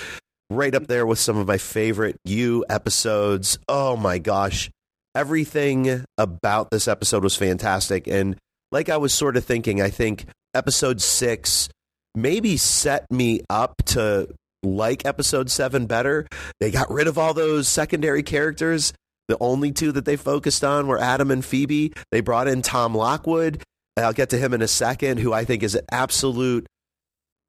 Right 0.50 0.74
up 0.76 0.88
there 0.88 1.06
with 1.06 1.20
some 1.20 1.38
of 1.38 1.48
my 1.48 1.58
favorite 1.58 2.18
you 2.24 2.64
episodes. 2.70 3.58
Oh 3.68 3.98
my 3.98 4.18
gosh. 4.20 4.70
Everything 5.16 6.06
about 6.18 6.70
this 6.72 6.88
episode 6.88 7.24
was 7.24 7.36
fantastic. 7.36 8.08
And 8.08 8.38
like 8.72 8.90
I 8.90 8.98
was 8.98 9.14
sort 9.14 9.38
of 9.38 9.44
thinking, 9.44 9.82
I 9.82 9.90
think 9.90 10.26
episode 10.54 11.02
six 11.02 11.68
maybe 12.14 12.58
set 12.58 13.12
me 13.12 13.42
up 13.50 13.76
to 13.86 14.30
like 14.64 15.06
episode 15.06 15.52
seven 15.52 15.86
better. 15.86 16.28
They 16.60 16.72
got 16.72 16.90
rid 16.92 17.08
of 17.08 17.18
all 17.18 17.34
those 17.34 17.68
secondary 17.68 18.24
characters. 18.24 18.94
The 19.28 19.38
only 19.42 19.72
two 19.72 19.92
that 19.94 20.06
they 20.06 20.16
focused 20.16 20.64
on 20.64 20.88
were 20.88 21.00
Adam 21.00 21.32
and 21.32 21.44
Phoebe. 21.44 21.94
They 22.12 22.22
brought 22.22 22.48
in 22.48 22.62
Tom 22.62 22.96
Lockwood. 22.96 23.62
I'll 23.98 24.14
get 24.14 24.30
to 24.32 24.38
him 24.38 24.54
in 24.54 24.62
a 24.62 24.68
second, 24.68 25.20
who 25.20 25.32
I 25.32 25.46
think 25.46 25.64
is 25.64 25.76
an 25.76 25.86
absolute 25.92 26.68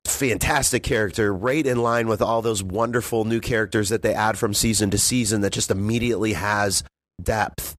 fantastic 0.04 0.82
character, 0.82 1.34
right 1.34 1.66
in 1.66 1.82
line 1.82 2.06
with 2.06 2.22
all 2.22 2.42
those 2.42 2.62
wonderful 2.62 3.24
new 3.24 3.40
characters 3.40 3.88
that 3.88 4.02
they 4.02 4.14
add 4.14 4.38
from 4.38 4.54
season 4.54 4.90
to 4.90 4.98
season 4.98 5.40
that 5.40 5.52
just 5.52 5.70
immediately 5.70 6.34
has 6.34 6.84
depth. 7.22 7.74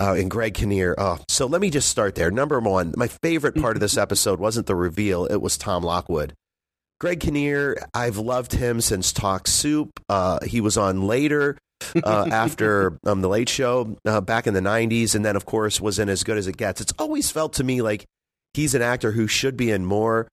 Uh, 0.00 0.14
and 0.18 0.30
Greg 0.30 0.54
Kinnear. 0.54 0.94
Oh, 0.98 1.18
so 1.28 1.46
let 1.46 1.60
me 1.60 1.70
just 1.70 1.88
start 1.88 2.14
there. 2.14 2.30
Number 2.30 2.58
one, 2.60 2.94
my 2.96 3.06
favorite 3.06 3.54
part 3.54 3.76
of 3.76 3.80
this 3.80 3.96
episode 3.96 4.40
wasn't 4.40 4.66
the 4.66 4.74
reveal; 4.74 5.26
it 5.26 5.40
was 5.40 5.56
Tom 5.56 5.82
Lockwood. 5.84 6.34
Greg 7.00 7.20
Kinnear, 7.20 7.76
I've 7.92 8.16
loved 8.16 8.52
him 8.52 8.80
since 8.80 9.12
Talk 9.12 9.46
Soup. 9.46 9.90
Uh, 10.08 10.38
he 10.44 10.60
was 10.60 10.76
on 10.76 11.06
later 11.06 11.58
uh, 12.04 12.26
after 12.30 12.98
um, 13.06 13.20
the 13.20 13.28
Late 13.28 13.48
Show 13.48 13.96
uh, 14.06 14.20
back 14.20 14.46
in 14.46 14.54
the 14.54 14.60
'90s, 14.60 15.14
and 15.14 15.24
then 15.24 15.36
of 15.36 15.44
course 15.44 15.80
was 15.80 15.98
in 15.98 16.08
As 16.08 16.24
Good 16.24 16.38
as 16.38 16.46
It 16.46 16.56
Gets. 16.56 16.80
It's 16.80 16.92
always 16.98 17.30
felt 17.30 17.54
to 17.54 17.64
me 17.64 17.82
like 17.82 18.04
he's 18.54 18.74
an 18.74 18.82
actor 18.82 19.12
who 19.12 19.26
should 19.26 19.56
be 19.56 19.70
in 19.70 19.84
more. 19.84 20.28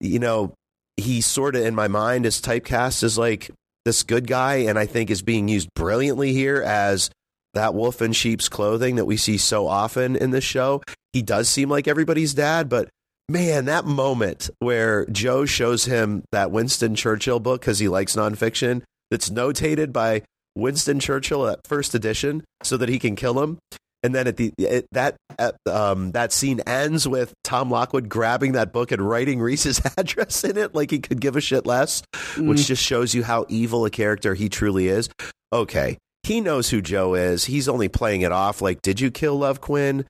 You 0.00 0.18
know, 0.18 0.54
he 0.96 1.20
sort 1.20 1.56
of 1.56 1.64
in 1.64 1.74
my 1.74 1.88
mind 1.88 2.26
is 2.26 2.40
typecast 2.40 3.02
as 3.02 3.18
like 3.18 3.50
this 3.84 4.02
good 4.02 4.26
guy, 4.26 4.56
and 4.56 4.78
I 4.78 4.86
think 4.86 5.10
is 5.10 5.22
being 5.22 5.48
used 5.48 5.68
brilliantly 5.74 6.32
here 6.32 6.62
as 6.62 7.10
that 7.54 7.74
wolf 7.74 8.02
in 8.02 8.12
sheep's 8.12 8.48
clothing 8.48 8.96
that 8.96 9.04
we 9.04 9.16
see 9.16 9.38
so 9.38 9.66
often 9.66 10.16
in 10.16 10.30
this 10.30 10.44
show. 10.44 10.82
He 11.12 11.22
does 11.22 11.48
seem 11.48 11.68
like 11.68 11.86
everybody's 11.86 12.34
dad, 12.34 12.68
but 12.68 12.88
man, 13.28 13.66
that 13.66 13.84
moment 13.84 14.50
where 14.58 15.06
Joe 15.06 15.44
shows 15.44 15.84
him 15.84 16.24
that 16.32 16.50
Winston 16.50 16.94
Churchill 16.94 17.40
book 17.40 17.60
because 17.60 17.78
he 17.78 17.88
likes 17.88 18.16
nonfiction 18.16 18.82
that's 19.10 19.30
notated 19.30 19.92
by 19.92 20.22
Winston 20.56 21.00
Churchill 21.00 21.46
at 21.48 21.66
first 21.66 21.94
edition 21.94 22.44
so 22.62 22.76
that 22.76 22.88
he 22.88 22.98
can 22.98 23.16
kill 23.16 23.42
him. 23.42 23.58
And 24.02 24.14
then 24.14 24.26
at 24.26 24.36
the 24.36 24.52
it, 24.58 24.86
that 24.92 25.16
at, 25.38 25.56
um, 25.66 26.12
that 26.12 26.30
scene 26.30 26.60
ends 26.66 27.08
with 27.08 27.32
Tom 27.42 27.70
Lockwood 27.70 28.10
grabbing 28.10 28.52
that 28.52 28.70
book 28.70 28.92
and 28.92 29.00
writing 29.00 29.40
Rhys's 29.40 29.80
address 29.96 30.44
in 30.44 30.58
it, 30.58 30.74
like 30.74 30.90
he 30.90 30.98
could 30.98 31.20
give 31.20 31.36
a 31.36 31.40
shit 31.40 31.64
less, 31.64 32.02
which 32.36 32.66
just 32.66 32.82
shows 32.82 33.14
you 33.14 33.24
how 33.24 33.46
evil 33.48 33.86
a 33.86 33.90
character 33.90 34.34
he 34.34 34.50
truly 34.50 34.88
is. 34.88 35.08
Okay, 35.54 35.96
he 36.22 36.42
knows 36.42 36.68
who 36.68 36.82
Joe 36.82 37.14
is. 37.14 37.46
He's 37.46 37.66
only 37.66 37.88
playing 37.88 38.20
it 38.20 38.32
off 38.32 38.60
like, 38.60 38.82
did 38.82 39.00
you 39.00 39.10
kill 39.10 39.38
Love 39.38 39.62
Quinn? 39.62 40.04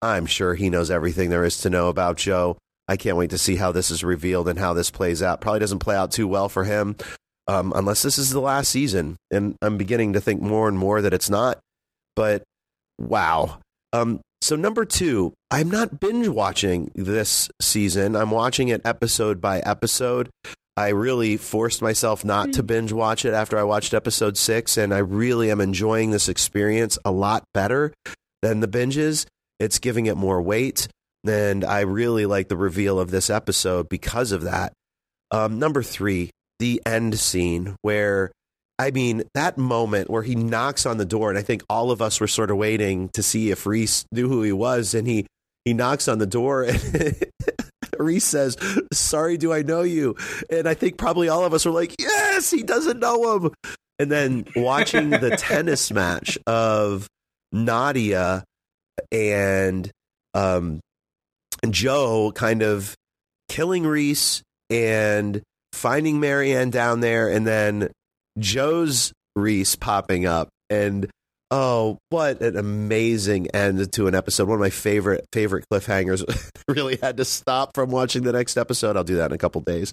I'm 0.00 0.24
sure 0.24 0.54
he 0.54 0.70
knows 0.70 0.90
everything 0.90 1.28
there 1.28 1.44
is 1.44 1.58
to 1.58 1.70
know 1.70 1.88
about 1.88 2.16
Joe. 2.16 2.56
I 2.88 2.96
can't 2.96 3.16
wait 3.16 3.30
to 3.30 3.38
see 3.38 3.56
how 3.56 3.72
this 3.72 3.90
is 3.90 4.02
revealed 4.02 4.48
and 4.48 4.58
how 4.58 4.72
this 4.72 4.90
plays 4.90 5.22
out. 5.22 5.42
Probably 5.42 5.60
doesn't 5.60 5.78
play 5.78 5.96
out 5.96 6.12
too 6.12 6.28
well 6.28 6.48
for 6.48 6.64
him 6.64 6.96
um, 7.46 7.72
unless 7.74 8.02
this 8.02 8.18
is 8.18 8.30
the 8.30 8.40
last 8.40 8.70
season. 8.70 9.16
And 9.30 9.56
I'm 9.62 9.76
beginning 9.76 10.14
to 10.14 10.20
think 10.20 10.40
more 10.40 10.68
and 10.68 10.78
more 10.78 11.02
that 11.02 11.14
it's 11.14 11.30
not. 11.30 11.58
But 12.16 12.42
wow. 12.98 13.58
Um, 13.92 14.20
so, 14.42 14.56
number 14.56 14.84
two, 14.84 15.32
I'm 15.50 15.70
not 15.70 16.00
binge 16.00 16.28
watching 16.28 16.90
this 16.94 17.48
season. 17.62 18.14
I'm 18.14 18.30
watching 18.30 18.68
it 18.68 18.82
episode 18.84 19.40
by 19.40 19.60
episode. 19.60 20.28
I 20.76 20.88
really 20.88 21.36
forced 21.36 21.80
myself 21.80 22.24
not 22.24 22.52
to 22.54 22.62
binge 22.62 22.92
watch 22.92 23.24
it 23.24 23.32
after 23.32 23.56
I 23.56 23.62
watched 23.62 23.94
episode 23.94 24.36
six, 24.36 24.76
and 24.76 24.92
I 24.92 24.98
really 24.98 25.50
am 25.50 25.60
enjoying 25.60 26.10
this 26.10 26.28
experience 26.28 26.98
a 27.04 27.12
lot 27.12 27.44
better 27.54 27.94
than 28.42 28.60
the 28.60 28.68
binges. 28.68 29.24
It's 29.60 29.78
giving 29.78 30.06
it 30.06 30.16
more 30.16 30.42
weight, 30.42 30.88
and 31.24 31.64
I 31.64 31.80
really 31.80 32.26
like 32.26 32.48
the 32.48 32.56
reveal 32.56 32.98
of 32.98 33.12
this 33.12 33.30
episode 33.30 33.88
because 33.88 34.32
of 34.32 34.42
that. 34.42 34.72
Um, 35.30 35.60
number 35.60 35.82
three, 35.82 36.30
the 36.58 36.80
end 36.86 37.18
scene 37.18 37.76
where 37.82 38.32
I 38.78 38.90
mean, 38.90 39.22
that 39.34 39.56
moment 39.56 40.10
where 40.10 40.22
he 40.22 40.34
knocks 40.34 40.84
on 40.84 40.98
the 40.98 41.04
door, 41.04 41.30
and 41.30 41.38
I 41.38 41.42
think 41.42 41.62
all 41.70 41.90
of 41.92 42.02
us 42.02 42.20
were 42.20 42.26
sort 42.26 42.50
of 42.50 42.56
waiting 42.56 43.08
to 43.10 43.22
see 43.22 43.50
if 43.50 43.66
Rhys 43.66 44.04
knew 44.10 44.28
who 44.28 44.42
he 44.42 44.52
was, 44.52 44.94
and 44.94 45.06
he 45.06 45.26
he 45.64 45.72
knocks 45.74 46.08
on 46.08 46.18
the 46.18 46.26
door, 46.26 46.64
and 46.64 47.16
Rhys 47.98 48.24
says, 48.24 48.56
"Sorry, 48.92 49.36
do 49.36 49.52
I 49.52 49.62
know 49.62 49.82
you?" 49.82 50.16
And 50.50 50.68
I 50.68 50.74
think 50.74 50.98
probably 50.98 51.28
all 51.28 51.44
of 51.44 51.54
us 51.54 51.64
were 51.64 51.70
like, 51.70 51.94
"Yes, 52.00 52.50
he 52.50 52.62
doesn't 52.62 52.98
know 52.98 53.38
him." 53.38 53.52
And 54.00 54.10
then 54.10 54.44
watching 54.56 55.10
the 55.10 55.36
tennis 55.38 55.92
match 55.92 56.36
of 56.48 57.06
Nadia 57.52 58.42
and 59.12 59.88
um, 60.34 60.80
Joe 61.70 62.32
kind 62.34 62.62
of 62.62 62.96
killing 63.48 63.86
Rhys 63.86 64.42
and 64.68 65.42
finding 65.74 66.20
Marianne 66.20 66.70
down 66.70 67.00
there, 67.00 67.28
and 67.28 67.46
then 67.46 67.90
Joe's 68.38 69.12
Rhys 69.36 69.76
popping 69.76 70.26
up, 70.26 70.48
and 70.70 71.10
oh, 71.50 71.98
what 72.08 72.40
an 72.40 72.56
amazing 72.56 73.48
end 73.48 73.92
to 73.92 74.06
an 74.06 74.14
episode! 74.14 74.48
One 74.48 74.56
of 74.56 74.60
my 74.60 74.70
favorite 74.70 75.26
favorite 75.32 75.64
cliffhangers. 75.72 76.24
really 76.68 76.96
had 76.96 77.18
to 77.18 77.24
stop 77.24 77.72
from 77.74 77.90
watching 77.90 78.22
the 78.22 78.32
next 78.32 78.56
episode. 78.56 78.96
I'll 78.96 79.04
do 79.04 79.16
that 79.16 79.30
in 79.30 79.34
a 79.34 79.38
couple 79.38 79.60
days. 79.60 79.92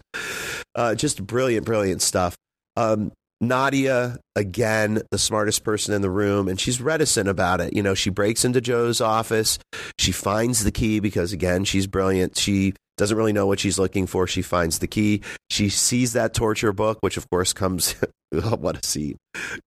Uh, 0.76 0.95
just 0.95 1.26
brilliant, 1.26 1.66
brilliant 1.66 2.02
stuff. 2.02 2.36
Um, 2.78 3.12
Nadia, 3.41 4.20
again, 4.36 5.02
the 5.10 5.18
smartest 5.18 5.64
person 5.64 5.95
in 5.95 6.02
the 6.03 6.10
room, 6.10 6.48
and 6.48 6.60
she's 6.60 6.80
reticent 6.80 7.28
about 7.28 7.60
it. 7.60 7.74
You 7.74 7.82
know, 7.82 7.95
she 7.95 8.12
breaks 8.12 8.45
into 8.45 8.62
Joe's 8.62 9.02
office. 9.02 9.58
She 9.98 10.12
finds 10.12 10.64
the 10.64 10.72
key 10.72 10.99
because, 10.99 11.34
again, 11.34 11.66
she's 11.66 11.88
brilliant. 11.88 12.38
She 12.38 12.74
doesn't 13.02 13.18
really 13.18 13.34
know 13.34 13.48
what 13.48 13.60
she's 13.60 13.80
looking 13.80 14.06
for. 14.06 14.28
She 14.28 14.44
finds 14.44 14.78
the 14.78 14.88
key. 14.88 15.23
She 15.49 15.69
sees 15.69 16.14
that 16.14 16.36
torture 16.36 16.72
book, 16.72 16.99
which, 17.02 17.18
of 17.18 17.28
course, 17.32 17.52
comes, 17.52 17.95
what 18.32 18.78
a 18.78 18.86
scene, 18.86 19.18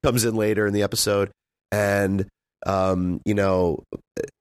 comes 0.04 0.24
in 0.24 0.36
later 0.36 0.68
in 0.68 0.72
the 0.72 0.82
episode. 0.82 1.32
And, 1.72 2.28
um, 2.64 3.20
you 3.24 3.34
know, 3.34 3.82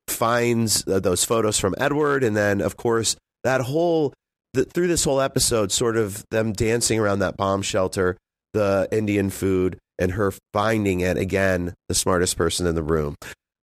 finds 0.07 0.87
uh, 0.87 0.99
those 0.99 1.23
photos 1.23 1.59
from 1.59 1.73
Edward. 1.79 2.23
And 2.23 2.37
then, 2.37 2.61
of 2.61 2.77
course, 2.77 3.15
that 3.43 3.61
whole 3.61 4.13
the, 4.53 4.63
through 4.63 4.87
this 4.87 5.03
whole 5.03 5.19
episode, 5.19 5.71
sort 5.71 5.97
of 5.97 6.23
them 6.29 6.53
dancing 6.53 6.99
around 6.99 7.19
that 7.19 7.35
bomb 7.35 7.63
shelter, 7.63 8.15
the 8.53 8.87
Indian 8.91 9.31
food, 9.31 9.79
and 9.97 10.11
her 10.11 10.31
finding 10.53 10.99
it 10.99 11.17
again, 11.17 11.73
the 11.89 11.95
smartest 11.95 12.37
person 12.37 12.67
in 12.67 12.75
the 12.75 12.83
room. 12.83 13.15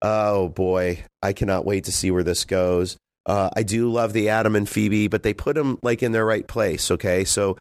Oh 0.03 0.49
boy, 0.49 1.05
I 1.23 1.33
cannot 1.33 1.65
wait 1.65 1.85
to 1.85 1.93
see 1.93 2.11
where 2.11 2.25
this 2.25 2.45
goes. 2.45 2.97
Uh, 3.31 3.49
I 3.55 3.63
do 3.63 3.89
love 3.93 4.13
the 4.13 4.31
Adam 4.31 4.57
and 4.57 4.69
Phoebe, 4.69 5.07
but 5.07 5.23
they 5.23 5.33
put 5.33 5.55
them 5.55 5.79
like 5.85 6.03
in 6.03 6.11
their 6.11 6.27
right 6.27 6.47
place. 6.49 6.91
Okay, 6.91 7.25
so 7.25 7.57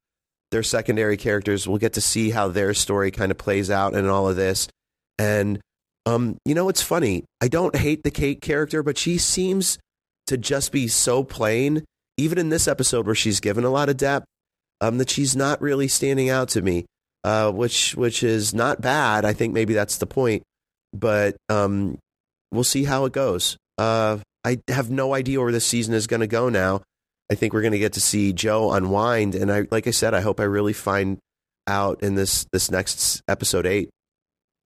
they're 0.50 0.64
secondary 0.64 1.16
characters. 1.16 1.68
We'll 1.68 1.78
get 1.78 1.94
to 1.94 2.02
see 2.02 2.32
how 2.32 2.48
their 2.48 2.74
story 2.74 3.12
kind 3.12 3.30
of 3.32 3.38
plays 3.38 3.70
out 3.70 3.94
in 3.94 4.08
all 4.08 4.28
of 4.28 4.36
this. 4.36 4.68
And 5.20 5.60
um, 6.08 6.38
you 6.44 6.56
know, 6.56 6.70
it's 6.70 6.82
funny. 6.82 7.24
I 7.40 7.50
don't 7.50 7.76
hate 7.76 8.02
the 8.02 8.10
Kate 8.10 8.42
character, 8.42 8.82
but 8.82 8.98
she 8.98 9.20
seems 9.20 9.78
to 10.26 10.38
just 10.38 10.72
be 10.72 10.88
so 10.88 11.24
plain, 11.24 11.86
even 12.18 12.40
in 12.40 12.50
this 12.50 12.68
episode 12.68 13.06
where 13.06 13.14
she's 13.14 13.40
given 13.40 13.64
a 13.64 13.70
lot 13.70 13.90
of 13.90 13.98
depth, 13.98 14.26
um, 14.82 14.98
that 14.98 15.12
she's 15.12 15.36
not 15.36 15.62
really 15.62 15.88
standing 15.88 16.32
out 16.32 16.50
to 16.50 16.64
me. 16.64 16.88
Uh, 17.24 17.52
which 17.52 17.96
which 17.96 18.24
is 18.24 18.56
not 18.56 18.82
bad. 18.82 19.24
I 19.24 19.34
think 19.34 19.54
maybe 19.54 19.76
that's 19.76 19.98
the 19.98 20.08
point. 20.08 20.42
But 20.94 21.36
um, 21.48 22.00
we'll 22.52 22.64
see 22.64 22.86
how 22.86 23.06
it 23.06 23.14
goes. 23.14 23.56
Uh, 23.78 24.18
I 24.50 24.58
have 24.68 24.90
no 24.90 25.14
idea 25.14 25.40
where 25.40 25.52
this 25.52 25.68
season 25.68 25.94
is 25.94 26.08
going 26.08 26.22
to 26.22 26.28
go 26.28 26.50
now. 26.50 26.82
I 27.32 27.36
think 27.36 27.54
we're 27.54 27.62
going 27.62 27.74
to 27.74 27.80
get 27.80 27.94
to 27.94 28.02
see 28.02 28.34
Joe 28.34 28.72
unwind, 28.72 29.36
and 29.36 29.52
I, 29.52 29.68
like 29.70 29.86
I 29.86 29.92
said, 29.92 30.16
I 30.16 30.22
hope 30.22 30.40
I 30.40 30.44
really 30.46 30.74
find 30.74 31.20
out 31.68 32.02
in 32.02 32.16
this 32.16 32.48
this 32.52 32.72
next 32.72 33.22
episode 33.28 33.68
eight, 33.68 33.92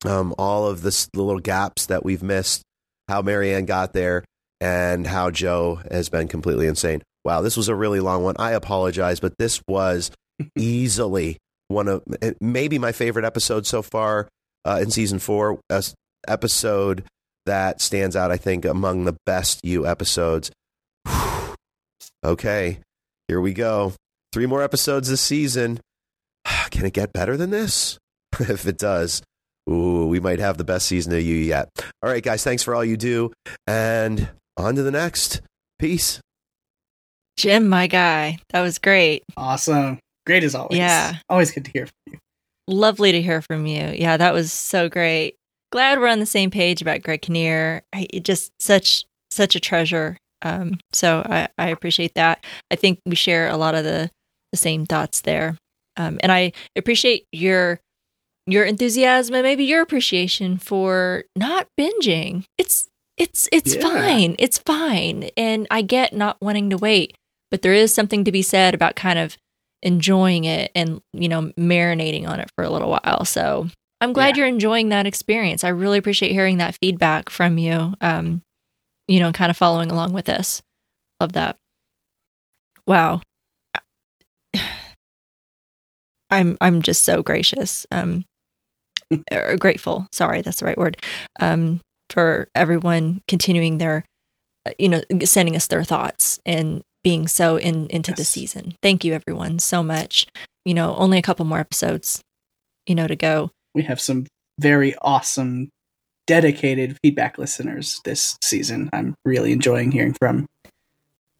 um, 0.06 0.34
all 0.38 0.68
of 0.68 0.82
this 0.82 1.10
the 1.12 1.22
little 1.22 1.42
gaps 1.42 1.88
that 1.88 2.06
we've 2.06 2.24
missed, 2.24 2.64
how 3.10 3.22
Marianne 3.22 3.66
got 3.66 3.92
there, 3.92 4.24
and 4.62 5.06
how 5.06 5.30
Joe 5.30 5.82
has 5.92 6.08
been 6.08 6.30
completely 6.30 6.68
insane. 6.68 7.04
Wow, 7.26 7.42
this 7.42 7.58
was 7.58 7.68
a 7.68 7.76
really 7.76 8.00
long 8.00 8.24
one. 8.24 8.36
I 8.40 8.52
apologize, 8.52 9.20
but 9.20 9.34
this 9.38 9.62
was 9.68 10.12
easily 10.58 11.38
one 11.68 11.90
of 11.90 12.04
maybe 12.40 12.80
my 12.80 12.94
favorite 12.94 13.26
episode 13.26 13.68
so 13.68 13.82
far 13.82 14.30
uh, 14.64 14.80
in 14.82 14.92
season 14.92 15.20
four. 15.20 15.60
A 15.70 15.84
episode 16.26 17.04
that 17.45 17.82
stands 17.82 18.15
out, 18.15 18.32
I 18.32 18.38
think, 18.38 18.65
among 18.65 19.06
the 19.06 19.18
best 19.26 19.60
you 19.64 19.86
episodes. 19.86 20.52
okay, 22.26 22.80
here 23.28 23.41
we 23.41 23.53
go. 23.53 23.94
Three 24.32 24.45
more 24.45 24.64
episodes 24.64 25.10
this 25.10 25.22
season. 25.22 25.80
Can 26.72 26.86
it 26.86 26.94
get 26.94 27.14
better 27.14 27.38
than 27.38 27.49
this? 27.49 27.98
if 28.40 28.65
it 28.65 28.78
does, 28.78 29.22
ooh, 29.70 30.07
we 30.07 30.20
might 30.20 30.40
have 30.40 30.57
the 30.57 30.64
best 30.64 30.88
season 30.88 31.14
of 31.14 31.22
you 31.22 31.36
yet. 31.36 31.70
All 32.02 32.10
right, 32.10 32.24
guys, 32.24 32.44
thanks 32.44 32.64
for 32.64 32.74
all 32.74 32.84
you 32.84 32.98
do. 32.98 33.32
And 33.68 34.30
on 34.57 34.76
to 34.76 34.84
the 34.84 34.91
next. 34.91 35.41
Peace. 35.80 36.20
Jim, 37.38 37.68
my 37.68 37.88
guy. 37.88 38.40
That 38.49 38.61
was 38.61 38.78
great. 38.78 39.24
Awesome. 39.36 39.99
Great 40.26 40.44
as 40.44 40.56
always. 40.56 40.78
Yeah. 40.78 41.18
Always 41.30 41.52
good 41.52 41.65
to 41.65 41.72
hear 41.72 41.88
from 41.88 42.14
you. 42.14 42.20
Lovely 42.68 43.11
to 43.11 43.22
hear 43.22 43.41
from 43.41 43.65
you. 43.65 43.94
Yeah, 43.95 44.18
that 44.18 44.34
was 44.34 44.53
so 44.53 44.88
great. 44.88 45.36
Glad 45.74 46.00
we're 46.00 46.08
on 46.08 46.20
the 46.20 46.28
same 46.28 46.52
page 46.52 46.84
about 46.84 47.02
Greg 47.02 47.24
Kinnear. 47.24 47.82
I, 47.91 48.06
just 48.22 48.52
such 48.60 49.06
such 49.32 49.56
a 49.56 49.60
treasure. 49.60 50.18
Um, 50.44 50.80
so 50.91 51.24
I, 51.28 51.48
I 51.58 51.70
appreciate 51.70 52.14
that. 52.14 52.45
I 52.70 52.76
think 52.76 53.00
we 53.08 53.16
share 53.16 53.48
a 53.50 53.58
lot 53.58 53.74
of 53.74 53.84
the 53.84 54.12
the 54.52 54.58
same 54.58 54.86
thoughts 54.86 55.22
there. 55.22 55.58
Um, 55.98 56.20
and 56.22 56.32
I 56.32 56.52
appreciate 56.76 57.26
your 57.32 57.80
your 58.45 58.66
enthusiasm 58.66 59.34
and 59.34 59.41
maybe 59.44 59.64
your 59.64 59.82
appreciation 59.82 60.60
for 60.60 61.24
not 61.36 61.68
binging. 61.80 62.45
It's 62.60 62.88
it's 63.18 63.50
it's 63.52 63.74
Yeah. 63.74 63.82
fine. 63.82 64.36
It's 64.38 64.60
fine. 64.60 65.32
And 65.36 65.66
I 65.72 65.82
get 65.82 66.14
not 66.14 66.38
wanting 66.40 66.70
to 66.70 66.78
wait, 66.78 67.16
but 67.50 67.64
there 67.64 67.74
is 67.74 67.95
something 67.95 68.24
to 68.26 68.32
be 68.32 68.44
said 68.44 68.76
about 68.76 68.95
kind 68.95 69.18
of 69.18 69.38
enjoying 69.82 70.44
it 70.45 70.72
and, 70.76 71.02
you 71.14 71.28
know, 71.28 71.52
marinating 71.60 72.28
on 72.28 72.40
it 72.40 72.52
for 72.56 72.64
a 72.64 72.70
little 72.70 72.91
while. 72.91 73.26
So 73.26 73.70
I'm 74.04 74.14
glad 74.14 74.36
Yeah. 74.36 74.42
you're 74.42 74.48
enjoying 74.54 74.90
that 74.90 75.06
experience. 75.08 75.64
I 75.64 75.70
really 75.70 75.98
appreciate 75.98 76.32
hearing 76.32 76.58
that 76.58 76.76
feedback 76.82 77.30
from 77.30 77.58
you. 77.58 77.94
Um, 78.02 78.42
you 79.08 79.20
know, 79.20 79.32
kind 79.32 79.50
of 79.50 79.58
following 79.58 79.92
along 79.92 80.14
with 80.14 80.26
this. 80.26 80.62
Love 81.20 81.34
that. 81.34 81.58
Wow. 82.86 83.22
I'm 86.30 86.58
I'm 86.62 86.82
just 86.82 87.04
so 87.04 87.22
gracious. 87.24 87.86
Um 87.92 88.26
or 89.32 89.58
grateful. 89.58 90.08
Sorry, 90.12 90.42
that's 90.42 90.60
the 90.60 90.66
right 90.66 90.78
word. 90.78 90.98
Um 91.40 91.82
for 92.10 92.48
everyone 92.56 93.22
continuing 93.28 93.78
their 93.78 94.06
uh, 94.68 94.72
you 94.80 94.90
know 94.90 95.02
sending 95.24 95.56
us 95.56 95.68
their 95.68 95.84
thoughts 95.84 96.40
and 96.46 96.82
being 97.04 97.28
so 97.28 97.58
in 97.58 97.88
into 97.88 98.12
the 98.14 98.26
season. 98.26 98.76
Thank 98.82 99.04
you 99.04 99.14
everyone 99.14 99.60
so 99.60 99.84
much. 99.84 100.28
You 100.66 100.74
know, 100.74 100.96
only 100.96 101.18
a 101.18 101.22
couple 101.24 101.46
more 101.46 101.60
episodes 101.60 102.22
you 102.88 102.96
know 102.96 103.08
to 103.08 103.16
go. 103.16 103.52
We 103.74 103.84
have 103.84 104.00
some 104.00 104.26
very 104.60 104.95
awesome, 105.02 105.70
dedicated 106.28 106.98
feedback 107.04 107.38
listeners 107.38 108.02
this 108.06 108.38
season. 108.44 108.90
I'm 108.94 109.16
really 109.26 109.52
enjoying 109.52 109.91
hearing 109.91 110.16
from. 110.20 110.45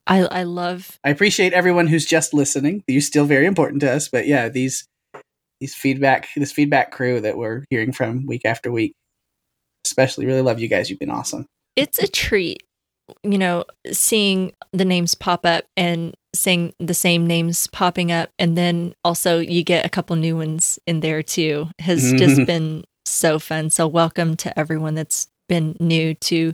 I 0.06 0.24
I 0.26 0.44
love 0.44 1.00
I 1.04 1.10
appreciate 1.10 1.54
everyone 1.54 1.88
who's 1.88 2.06
just 2.06 2.34
listening. 2.34 2.84
You're 2.88 3.02
still 3.02 3.26
very 3.26 3.46
important 3.46 3.82
to 3.82 3.92
us, 3.92 4.10
but 4.10 4.28
yeah, 4.28 4.50
these 4.50 4.86
these 5.62 5.76
feedback 5.76 6.28
this 6.36 6.52
feedback 6.52 6.92
crew 6.92 7.22
that 7.22 7.38
we're 7.38 7.64
hearing 7.70 7.94
from 7.94 8.26
week 8.26 8.42
after 8.44 8.72
week, 8.72 8.94
especially 9.86 10.26
really 10.26 10.42
love 10.42 10.60
you 10.60 10.68
guys. 10.68 10.90
You've 10.90 11.00
been 11.00 11.10
awesome. 11.10 11.46
it's 11.76 12.00
a 12.00 12.08
treat 12.08 12.64
you 13.24 13.38
know 13.38 13.66
seeing 13.92 14.54
the 14.72 14.86
names 14.86 15.14
pop 15.16 15.46
up 15.46 15.66
and 15.76 16.14
seeing 16.36 16.74
the 16.80 16.94
same 16.94 17.28
names 17.28 17.68
popping 17.68 18.12
up 18.12 18.30
and 18.40 18.58
then 18.58 18.94
also 19.04 19.40
you 19.40 19.64
get 19.64 19.86
a 19.86 19.90
couple 19.90 20.16
new 20.16 20.36
ones 20.36 20.80
in 20.88 21.02
there 21.02 21.22
too 21.22 21.68
has 21.80 22.14
just 22.14 22.46
been 22.48 22.84
so 23.06 23.40
fun. 23.40 23.70
So 23.70 23.88
welcome 23.88 24.36
to 24.38 24.58
everyone 24.58 24.96
that's 24.96 25.28
been 25.48 25.76
new 25.80 26.14
to 26.16 26.54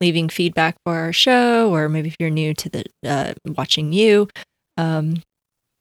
leaving 0.00 0.28
feedback 0.28 0.76
for 0.84 0.94
our 0.94 1.12
show 1.12 1.74
or 1.74 1.88
maybe 1.88 2.08
if 2.08 2.16
you're 2.20 2.30
new 2.30 2.54
to 2.54 2.68
the 2.68 2.84
uh, 3.04 3.34
watching 3.46 3.92
you. 3.92 4.28
Um 4.76 5.22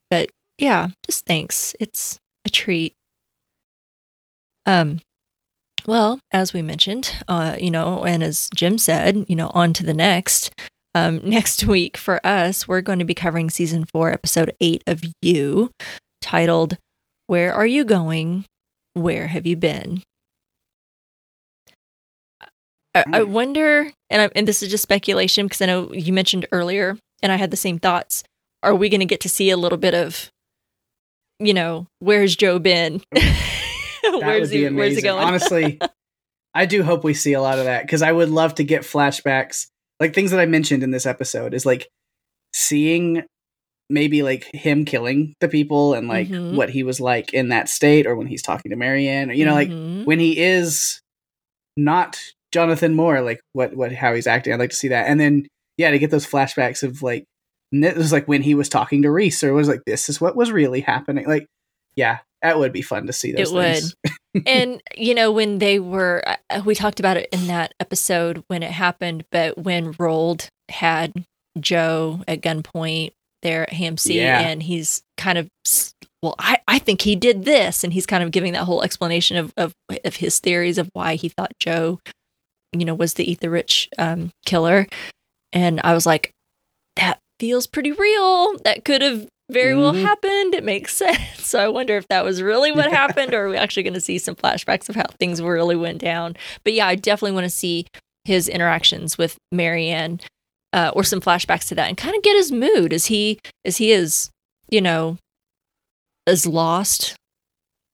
but 0.09 0.29
yeah 0.57 0.89
just 1.05 1.25
thanks. 1.25 1.75
It's 1.79 2.17
a 2.45 2.49
treat. 2.49 2.93
Um 4.65 4.99
well, 5.87 6.19
as 6.31 6.53
we 6.53 6.61
mentioned, 6.61 7.15
uh, 7.27 7.55
you 7.59 7.71
know, 7.71 8.03
and 8.05 8.23
as 8.23 8.49
Jim 8.55 8.77
said, 8.77 9.25
you 9.27 9.35
know, 9.35 9.51
on 9.53 9.73
to 9.73 9.83
the 9.83 9.93
next. 9.93 10.51
Um, 10.93 11.19
next 11.29 11.63
week 11.65 11.97
for 11.97 12.25
us, 12.25 12.67
we're 12.67 12.81
going 12.81 12.99
to 12.99 13.05
be 13.05 13.13
covering 13.13 13.49
season 13.49 13.85
four, 13.91 14.11
episode 14.11 14.55
eight 14.61 14.83
of 14.87 15.01
You, 15.21 15.71
titled 16.21 16.77
"Where 17.27 17.53
Are 17.53 17.65
You 17.67 17.83
Going? 17.83 18.45
Where 18.93 19.27
Have 19.27 19.45
You 19.45 19.57
Been?" 19.57 20.01
I, 22.93 23.01
I 23.11 23.19
Mm. 23.21 23.27
wonder, 23.29 23.91
and 24.09 24.21
I, 24.21 24.29
and 24.35 24.47
this 24.47 24.63
is 24.63 24.69
just 24.69 24.83
speculation 24.83 25.47
because 25.47 25.61
I 25.61 25.65
know 25.65 25.91
you 25.91 26.13
mentioned 26.13 26.47
earlier, 26.51 26.97
and 27.21 27.31
I 27.31 27.35
had 27.35 27.51
the 27.51 27.57
same 27.57 27.77
thoughts. 27.77 28.23
Are 28.63 28.73
we 28.73 28.87
going 28.89 29.01
to 29.01 29.05
get 29.05 29.19
to 29.21 29.29
see 29.29 29.49
a 29.49 29.57
little 29.57 29.77
bit 29.77 29.93
of, 29.93 30.29
you 31.39 31.53
know, 31.53 31.87
where's 31.99 32.35
Joe 32.37 32.57
been? 32.57 33.01
Where's 34.21 34.49
he? 34.49 34.67
Where's 34.69 34.95
he 34.95 35.01
going? 35.01 35.23
Honestly, 35.23 35.79
I 36.53 36.65
do 36.65 36.83
hope 36.83 37.03
we 37.03 37.13
see 37.13 37.33
a 37.33 37.41
lot 37.41 37.59
of 37.59 37.65
that 37.65 37.83
because 37.83 38.01
I 38.01 38.11
would 38.11 38.29
love 38.29 38.55
to 38.55 38.63
get 38.63 38.83
flashbacks, 38.83 39.67
like 39.99 40.13
things 40.13 40.31
that 40.31 40.39
I 40.39 40.45
mentioned 40.45 40.83
in 40.83 40.91
this 40.91 41.05
episode, 41.05 41.53
is 41.53 41.65
like 41.65 41.87
seeing 42.53 43.23
maybe 43.89 44.23
like 44.23 44.45
him 44.53 44.83
killing 44.85 45.33
the 45.41 45.47
people 45.47 45.93
and 45.93 46.07
like 46.07 46.27
Mhm. 46.27 46.55
what 46.55 46.69
he 46.71 46.81
was 46.83 46.99
like 46.99 47.33
in 47.33 47.49
that 47.49 47.69
state, 47.69 48.07
or 48.07 48.15
when 48.15 48.27
he's 48.27 48.41
talking 48.41 48.71
to 48.71 48.75
Marianne, 48.75 49.29
or 49.29 49.33
you 49.33 49.45
know, 49.45 49.53
like 49.53 49.69
Mhm. 49.69 50.05
when 50.05 50.19
he 50.19 50.39
is 50.39 51.01
not 51.77 52.19
Jonathan 52.51 52.95
Moore, 52.95 53.21
like 53.21 53.41
what 53.53 53.75
what 53.75 53.91
how 53.91 54.13
he's 54.13 54.27
acting. 54.27 54.53
I'd 54.53 54.59
like 54.59 54.69
to 54.71 54.75
see 54.75 54.87
that, 54.89 55.07
and 55.07 55.19
then 55.19 55.47
yeah, 55.77 55.91
to 55.91 55.99
get 55.99 56.09
those 56.11 56.25
flashbacks 56.25 56.83
of 56.83 57.01
like 57.03 57.25
it 57.73 57.97
was 57.97 58.11
like 58.13 58.27
when 58.27 58.41
he 58.41 58.55
was 58.55 58.69
talking 58.69 59.01
to 59.01 59.11
Rhys, 59.11 59.43
or 59.43 59.53
was 59.53 59.67
like 59.67 59.81
this 59.85 60.07
is 60.09 60.21
what 60.21 60.35
was 60.35 60.51
really 60.51 60.81
happening. 60.81 61.27
Like, 61.27 61.45
yeah, 61.95 62.19
that 62.41 62.57
would 62.59 62.71
be 62.73 62.81
fun 62.81 63.07
to 63.07 63.13
see. 63.13 63.31
Those 63.31 63.51
It 63.51 63.53
would. 64.33 64.43
and 64.45 64.81
you 64.95 65.15
know 65.15 65.31
when 65.31 65.59
they 65.59 65.79
were 65.79 66.21
uh, 66.49 66.61
we 66.65 66.75
talked 66.75 66.99
about 66.99 67.17
it 67.17 67.29
in 67.31 67.47
that 67.47 67.73
episode 67.79 68.43
when 68.47 68.63
it 68.63 68.71
happened 68.71 69.23
but 69.31 69.57
when 69.57 69.93
Roald 69.93 70.49
had 70.69 71.13
joe 71.57 72.21
at 72.27 72.41
gunpoint 72.41 73.11
there 73.43 73.63
at 73.63 73.69
hamsey 73.69 74.15
Yeah. 74.15 74.41
and 74.41 74.61
he's 74.61 75.03
kind 75.17 75.37
of 75.37 75.47
well 76.21 76.35
I, 76.37 76.57
I 76.67 76.79
think 76.79 77.01
he 77.01 77.15
did 77.15 77.45
this 77.45 77.83
and 77.85 77.93
he's 77.93 78.05
kind 78.05 78.23
of 78.23 78.31
giving 78.31 78.51
that 78.53 78.63
whole 78.65 78.83
explanation 78.83 79.37
of, 79.37 79.53
of 79.55 79.71
of 80.03 80.17
his 80.17 80.39
theories 80.39 80.77
of 80.77 80.89
why 80.91 81.15
he 81.15 81.29
thought 81.29 81.53
joe 81.59 81.99
you 82.73 82.83
know 82.83 82.93
was 82.95 83.13
the 83.13 83.29
ether 83.31 83.49
rich 83.49 83.87
um, 83.97 84.31
killer 84.45 84.85
and 85.53 85.79
i 85.85 85.93
was 85.93 86.05
like 86.05 86.31
that 86.97 87.19
feels 87.39 87.67
pretty 87.67 87.93
real 87.93 88.57
that 88.65 88.83
could 88.83 89.01
have 89.01 89.27
very 89.51 89.75
well 89.75 89.93
Mhm. 89.93 90.01
happened 90.01 90.55
it 90.55 90.63
makes 90.63 90.95
sense 90.97 91.45
so 91.45 91.59
i 91.59 91.67
wonder 91.67 91.95
if 91.97 92.07
that 92.07 92.23
was 92.25 92.41
really 92.41 92.71
what 92.71 92.89
Yeah. 92.89 92.97
happened 92.97 93.33
or 93.33 93.45
are 93.45 93.49
we 93.49 93.57
actually 93.57 93.83
going 93.83 93.93
to 93.93 94.01
see 94.01 94.17
some 94.17 94.35
flashbacks 94.35 94.89
of 94.89 94.95
how 94.95 95.05
things 95.19 95.41
really 95.41 95.75
went 95.75 95.99
down 95.99 96.35
but 96.63 96.73
yeah 96.73 96.87
i 96.87 96.95
definitely 96.95 97.33
want 97.33 97.45
to 97.45 97.49
see 97.51 97.85
his 98.23 98.47
interactions 98.49 99.17
with 99.17 99.37
marianne 99.51 100.19
uh, 100.73 100.91
or 100.95 101.03
some 101.05 101.21
flashbacks 101.21 101.67
to 101.69 101.75
that, 101.75 101.87
and 101.87 101.95
kind 101.95 102.15
of 102.17 102.21
get 102.23 102.35
his 102.35 102.51
mood. 102.51 102.91
Is 102.91 103.05
he 103.05 103.39
is 103.63 103.77
he 103.77 103.91
is, 103.93 104.29
you 104.69 104.81
know 104.81 105.17
as 106.27 106.45
lost, 106.45 107.15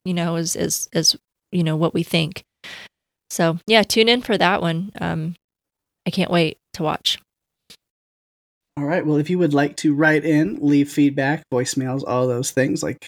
you 0.06 0.14
know, 0.16 0.36
as 0.36 0.56
as 0.56 0.88
as 0.94 1.16
you 1.52 1.64
know 1.64 1.76
what 1.76 1.94
we 1.94 2.02
think. 2.02 2.42
So 3.30 3.60
yeah, 3.68 3.84
tune 3.84 4.10
in 4.10 4.22
for 4.22 4.36
that 4.38 4.62
one. 4.62 4.92
Um, 5.00 5.36
I 6.08 6.10
can't 6.10 6.32
wait 6.32 6.58
to 6.74 6.84
watch. 6.84 7.20
All 8.82 8.88
right. 8.88 9.06
Well, 9.06 9.18
if 9.18 9.30
you 9.30 9.38
would 9.38 9.54
like 9.54 9.78
to 9.78 9.94
write 9.94 10.26
in, 10.26 10.58
leave 10.60 10.92
feedback, 10.92 11.44
voicemails, 11.54 12.04
all 12.06 12.26
those 12.28 12.50
things, 12.50 12.82
like 12.82 13.06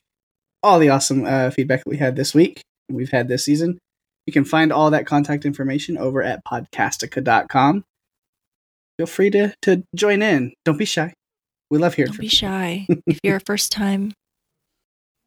all 0.62 0.78
the 0.78 0.90
awesome 0.90 1.26
uh, 1.26 1.50
feedback 1.50 1.84
that 1.84 1.90
we 1.90 1.98
had 1.98 2.16
this 2.16 2.36
week, 2.36 2.62
we've 2.90 3.10
had 3.10 3.28
this 3.28 3.44
season, 3.44 3.80
you 4.28 4.34
can 4.34 4.46
find 4.46 4.72
all 4.72 4.92
that 4.92 5.08
contact 5.08 5.46
information 5.46 5.98
over 5.98 6.22
at 6.22 6.46
podcastica.com. 6.46 7.84
Feel 9.00 9.08
free 9.08 9.32
to, 9.32 9.56
to 9.64 9.84
join 9.96 10.22
in. 10.22 10.54
Don't 10.64 10.78
be 10.78 10.86
shy. 10.86 11.12
We 11.72 11.80
love 11.80 11.96
hearing 11.96 12.12
Don't 12.12 12.20
be 12.22 12.28
people. 12.28 12.38
shy. 12.38 12.88
if 13.08 13.20
you're 13.24 13.38
a 13.38 13.42
first 13.44 13.72
time, 13.72 14.14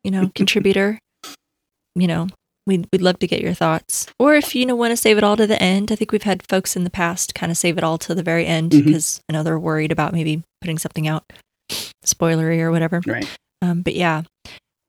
you 0.05 0.13
know, 0.13 0.31
contributor, 0.37 1.01
you 1.97 2.07
know, 2.07 2.29
we'd, 2.67 2.89
we'd 2.93 3.03
love 3.03 3.19
to 3.21 3.27
get 3.27 3.41
your 3.41 3.55
thoughts. 3.55 4.07
Or 4.19 4.35
if 4.35 4.55
you 4.55 4.67
know 4.67 4.77
want 4.77 4.93
to 4.93 4.97
save 4.97 5.19
it 5.19 5.25
all 5.25 5.37
to 5.37 5.47
the 5.47 5.63
end, 5.63 5.93
I 5.93 5.97
think 5.97 6.13
we've 6.13 6.23
had 6.23 6.47
folks 6.49 6.77
in 6.77 6.85
the 6.85 6.91
past 6.91 7.35
kind 7.35 7.51
of 7.51 7.59
save 7.59 7.79
it 7.79 7.85
all 7.85 7.99
to 7.99 8.15
the 8.15 8.23
very 8.23 8.47
end 8.47 8.71
because 8.71 9.21
I 9.29 9.33
know 9.33 9.43
they're 9.43 9.59
worried 9.59 9.93
about 9.93 10.13
maybe 10.13 10.43
putting 10.61 10.79
something 10.79 11.09
out 11.09 11.25
spoilery 12.05 12.61
or 12.61 12.71
whatever. 12.71 13.01
Right. 13.07 13.29
Um, 13.63 13.83
but 13.83 13.95
yeah, 13.95 14.23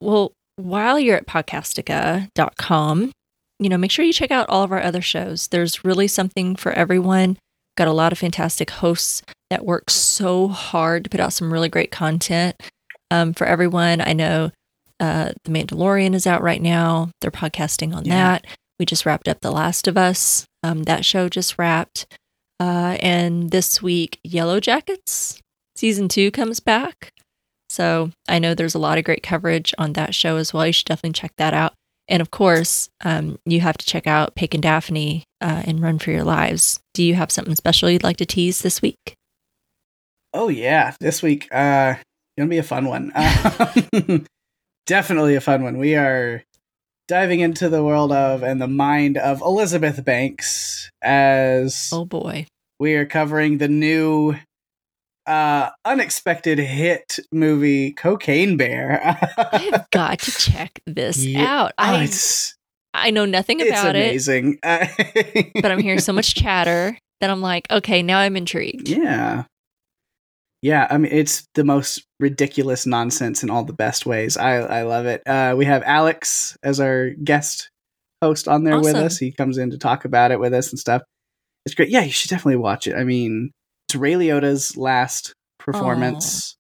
well, 0.02 0.34
while 0.58 0.99
you're 0.99 1.16
at 1.16 1.28
podcastica.com, 1.28 3.12
you 3.60 3.70
know, 3.70 3.78
make 3.78 3.91
sure 3.91 4.06
you 4.06 4.14
check 4.14 4.32
out 4.32 4.49
all 4.49 4.64
of 4.64 4.72
our 4.72 4.82
other 4.82 5.02
shows. 5.02 5.48
There's 5.48 5.84
really 5.84 6.08
something 6.08 6.56
for 6.56 6.72
everyone. 6.74 7.38
Got 7.76 7.88
a 7.88 7.94
lot 7.94 8.12
of 8.12 8.18
fantastic 8.18 8.70
hosts 8.70 9.24
that 9.49 9.66
work 9.66 9.90
so 9.90 10.48
hard 10.48 11.04
to 11.04 11.10
put 11.10 11.20
out 11.20 11.34
some 11.34 11.52
really 11.52 11.70
great 11.70 11.91
content 11.91 12.56
um, 13.10 13.34
for 13.34 13.45
everyone. 13.45 14.02
I 14.02 14.14
know 14.14 14.52
uh, 14.99 15.32
The 15.44 15.52
Mandalorian 15.52 16.14
is 16.14 16.26
out 16.28 16.41
right 16.41 16.61
now. 16.61 17.10
They're 17.22 17.32
podcasting 17.32 17.95
on 17.95 18.06
Yeah. 18.06 18.15
that. 18.15 18.45
We 18.80 18.86
just 18.86 19.06
wrapped 19.06 19.28
up 19.28 19.40
The 19.41 19.52
Last 19.52 19.88
of 19.88 19.98
Us. 19.98 20.45
Um, 20.64 20.84
that 20.84 21.06
show 21.06 21.30
just 21.30 21.57
wrapped. 21.57 22.06
Uh, 22.60 22.98
and 23.02 23.52
this 23.52 23.82
week, 23.82 24.19
Yellow 24.24 24.60
Jackets 24.60 25.40
season 25.76 26.07
two 26.07 26.32
comes 26.32 26.60
back. 26.60 27.11
So 27.69 28.11
I 28.28 28.40
know 28.40 28.53
there's 28.56 28.76
a 28.76 28.80
lot 28.80 28.98
of 28.98 29.03
great 29.03 29.22
coverage 29.24 29.74
on 29.78 29.94
that 29.94 30.15
show 30.15 30.38
as 30.38 30.53
well. 30.53 30.65
You 30.65 30.74
should 30.74 30.86
definitely 30.88 31.14
check 31.14 31.32
that 31.38 31.53
out. 31.53 31.74
And 32.07 32.22
of 32.22 32.32
course, 32.32 32.88
um, 33.03 33.38
you 33.45 33.60
have 33.60 33.78
to 33.78 33.86
check 33.86 34.07
out 34.07 34.34
Pake 34.36 34.53
and 34.53 34.64
Daphne 34.64 35.24
uh, 35.41 35.64
and 35.65 35.82
Run 35.82 35.99
for 35.99 36.11
Your 36.11 36.24
Lives. 36.24 36.80
Do 36.94 37.03
you 37.03 37.15
have 37.15 37.32
something 37.32 37.56
special 37.56 37.90
you'd 37.90 38.03
like 38.03 38.18
to 38.18 38.26
tease 38.26 38.61
this 38.61 38.82
week? 38.82 39.14
Oh 40.34 40.48
yeah, 40.49 40.95
this 40.99 41.22
week 41.22 41.48
uh 41.53 41.95
gonna 42.38 42.49
be 42.49 42.57
a 42.60 42.64
fun 42.64 42.86
one. 42.86 43.11
Uh, 43.15 43.74
definitely 44.88 45.36
a 45.36 45.42
fun 45.42 45.64
one. 45.64 45.78
We 45.78 45.96
are 45.96 46.44
diving 47.08 47.40
into 47.42 47.70
the 47.70 47.84
world 47.84 48.12
of 48.12 48.42
and 48.44 48.60
the 48.62 48.68
mind 48.68 49.18
of 49.18 49.42
Elizabeth 49.42 50.04
Banks 50.04 50.90
as 51.02 51.90
Oh 51.94 52.04
boy. 52.06 52.48
we 52.80 52.96
are 52.96 53.06
covering 53.06 53.60
the 53.60 53.68
new 53.70 54.36
uh 55.26 55.70
unexpected 55.86 56.58
hit 56.58 57.20
movie 57.32 57.92
Cocaine 57.94 58.58
Bear. 58.58 59.02
I've 59.54 59.90
got 59.92 60.20
to 60.20 60.32
check 60.32 60.80
this 60.86 61.24
Yeah. 61.24 61.44
out. 61.46 61.72
Oh, 61.78 61.84
I 61.84 62.10
I 62.94 63.12
know 63.12 63.26
nothing 63.26 63.62
about 63.62 63.96
it, 63.96 64.00
amazing. 64.00 64.58
but 64.64 65.66
I'm 65.72 65.80
hearing 65.80 66.00
so 66.00 66.14
much 66.14 66.34
chatter 66.34 66.98
that 67.22 67.30
I'm 67.30 67.42
like, 67.42 67.70
okay, 67.70 68.02
now 68.02 68.20
I'm 68.20 68.36
intrigued. 68.38 68.88
Yeah. 68.90 69.44
Yeah, 70.62 70.88
I 70.90 70.98
mean 70.98 71.12
it's 71.12 71.46
the 71.54 71.64
most 71.64 72.04
ridiculous 72.20 72.86
nonsense 72.86 73.44
in 73.44 73.50
all 73.50 73.64
the 73.64 73.74
best 73.74 74.06
ways. 74.06 74.38
I 74.38 74.56
I 74.58 74.82
love 74.84 75.06
it. 75.06 75.22
Uh 75.28 75.56
we 75.58 75.66
have 75.66 75.84
Alex 75.84 76.58
as 76.64 76.80
our 76.80 77.12
guest 77.12 77.70
host 78.24 78.48
on 78.48 78.64
there 78.64 78.74
with 78.80 78.96
us. 79.06 79.18
He 79.18 79.32
comes 79.32 79.58
in 79.58 79.70
to 79.72 79.78
talk 79.78 80.04
about 80.06 80.32
it 80.32 80.40
with 80.40 80.54
us 80.54 80.72
and 80.72 80.80
stuff. 80.80 81.04
It's 81.66 81.76
great. 81.76 81.90
Yeah, 81.90 82.02
you 82.02 82.12
should 82.12 82.30
definitely 82.30 82.56
watch 82.58 82.88
it. 82.88 82.96
I 82.96 83.04
mean, 83.04 83.52
it's 83.88 83.96
Ray 83.96 84.14
Liotta's 84.14 84.76
last 84.76 85.34
performance. 85.60 86.56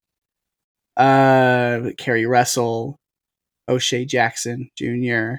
Uh 0.95 1.91
Keri 1.97 2.25
Russell, 2.25 2.97
O'Shea 3.67 4.05
Jackson 4.05 4.69
Jr., 4.77 5.35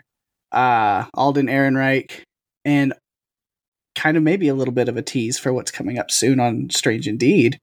uh 0.52 1.05
Alden 1.14 1.47
Ehrenreich, 1.47 2.22
and 2.64 2.93
kind 3.94 4.16
of 4.16 4.22
maybe 4.22 4.48
a 4.48 4.55
little 4.55 4.74
bit 4.74 4.89
of 4.89 4.97
a 4.97 5.02
tease 5.02 5.39
for 5.39 5.52
what's 5.52 5.70
coming 5.70 5.98
up 5.98 6.10
soon 6.10 6.40
on 6.40 6.70
Strange 6.70 7.06
Indeed. 7.09 7.59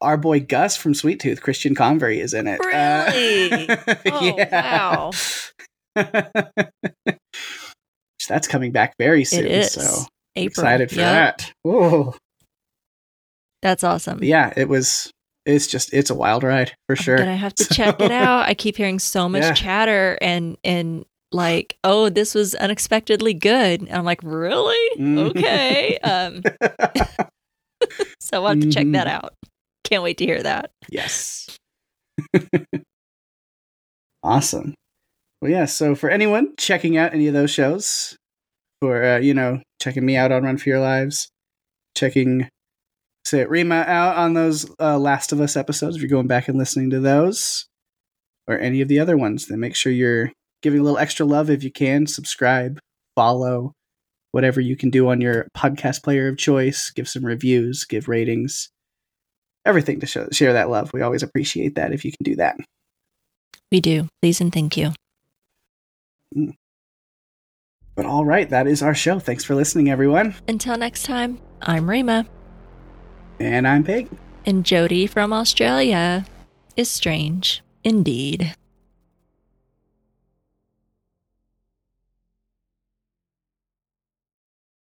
Our 0.00 0.16
boy 0.16 0.40
Gus 0.40 0.76
from 0.76 0.94
Sweet 0.94 1.20
Tooth, 1.20 1.42
Christian 1.42 1.74
Convery, 1.74 2.20
is 2.20 2.34
in 2.34 2.46
it. 2.46 2.60
Really? 2.64 3.68
Uh, 3.68 3.76
Oh, 4.06 4.36
wow. 4.52 5.10
So 5.12 5.50
That's 8.28 8.46
coming 8.48 8.72
back 8.72 8.94
very 8.98 9.24
soon. 9.24 9.46
It 9.46 9.50
is. 9.50 9.72
So 9.72 10.04
April. 10.36 10.46
excited 10.46 10.90
for 10.90 10.96
Yep. 10.96 11.38
that. 11.38 11.52
Whoa. 11.62 12.14
That's 13.62 13.84
awesome. 13.84 14.22
Yeah, 14.22 14.52
it 14.56 14.68
was. 14.68 15.10
It's 15.46 15.66
just 15.66 15.92
it's 15.92 16.10
a 16.10 16.14
wild 16.14 16.42
ride 16.44 16.72
for 16.86 16.96
sure. 16.96 17.16
And 17.16 17.24
gonna 17.24 17.36
have 17.36 17.54
to 17.56 17.64
check 17.74 18.00
it 18.00 18.12
out. 18.12 18.46
I 18.46 18.54
keep 18.54 18.76
hearing 18.76 18.98
so 18.98 19.28
much 19.28 19.42
Yeah. 19.42 19.54
chatter 19.54 20.18
and 20.20 20.56
and 20.64 21.04
like, 21.32 21.76
oh, 21.84 22.08
this 22.08 22.34
was 22.34 22.54
unexpectedly 22.54 23.34
good. 23.34 23.80
And 23.82 23.92
I'm 23.92 24.04
like, 24.04 24.20
really? 24.22 24.98
Mhm. 24.98 25.30
Okay. 25.30 25.98
Um, 25.98 26.42
so 28.20 28.44
I'll 28.44 28.48
have 28.48 28.60
to 28.60 28.70
check 28.70 28.86
that 28.92 29.06
Mhm. 29.06 29.10
out. 29.10 29.34
Can't 29.90 30.04
wait 30.04 30.18
to 30.18 30.24
hear 30.24 30.42
that. 30.42 30.70
Yes. 30.88 31.58
awesome. 34.22 34.74
Well, 35.42 35.50
yeah. 35.50 35.64
So 35.64 35.96
for 35.96 36.08
anyone 36.08 36.54
checking 36.56 36.96
out 36.96 37.12
any 37.12 37.26
of 37.26 37.34
those 37.34 37.50
shows, 37.50 38.16
for 38.80 39.04
uh, 39.04 39.18
you 39.18 39.34
know 39.34 39.60
checking 39.82 40.06
me 40.06 40.16
out 40.16 40.30
on 40.30 40.44
Run 40.44 40.58
for 40.58 40.68
Your 40.68 40.80
Lives, 40.80 41.28
checking 41.96 42.48
say 43.24 43.44
Rima 43.44 43.84
out 43.86 44.16
on 44.16 44.34
those 44.34 44.70
uh, 44.78 44.98
Last 44.98 45.32
of 45.32 45.40
Us 45.40 45.56
episodes, 45.56 45.96
if 45.96 46.02
you're 46.02 46.08
going 46.08 46.28
back 46.28 46.46
and 46.46 46.56
listening 46.56 46.90
to 46.90 47.00
those, 47.00 47.66
or 48.46 48.58
any 48.58 48.80
of 48.80 48.88
the 48.88 49.00
other 49.00 49.16
ones, 49.16 49.46
then 49.46 49.58
make 49.58 49.74
sure 49.74 49.92
you're 49.92 50.30
giving 50.62 50.80
a 50.80 50.84
little 50.84 50.98
extra 50.98 51.26
love 51.26 51.50
if 51.50 51.64
you 51.64 51.72
can. 51.72 52.06
Subscribe, 52.06 52.78
follow, 53.16 53.72
whatever 54.30 54.60
you 54.60 54.76
can 54.76 54.90
do 54.90 55.08
on 55.08 55.20
your 55.20 55.48
podcast 55.56 56.04
player 56.04 56.28
of 56.28 56.38
choice. 56.38 56.90
Give 56.90 57.08
some 57.08 57.24
reviews, 57.24 57.84
give 57.84 58.06
ratings 58.06 58.70
everything 59.64 60.00
to 60.00 60.06
show, 60.06 60.28
share 60.32 60.52
that 60.52 60.70
love. 60.70 60.92
We 60.92 61.02
always 61.02 61.22
appreciate 61.22 61.74
that 61.76 61.92
if 61.92 62.04
you 62.04 62.10
can 62.12 62.24
do 62.24 62.36
that. 62.36 62.56
We 63.70 63.80
do. 63.80 64.08
Please 64.22 64.40
and 64.40 64.52
thank 64.52 64.76
you. 64.76 64.92
Mm. 66.36 66.54
But 67.94 68.06
all 68.06 68.24
right, 68.24 68.48
that 68.50 68.66
is 68.66 68.82
our 68.82 68.94
show. 68.94 69.18
Thanks 69.18 69.44
for 69.44 69.54
listening, 69.54 69.90
everyone. 69.90 70.34
Until 70.48 70.76
next 70.76 71.02
time, 71.04 71.38
I'm 71.62 71.88
Rima, 71.90 72.26
And 73.38 73.66
I'm 73.68 73.84
Pake. 73.84 74.08
and 74.46 74.64
Jody 74.64 75.06
from 75.06 75.32
Australia 75.32 76.24
is 76.76 76.90
strange 76.90 77.62
indeed. 77.84 78.54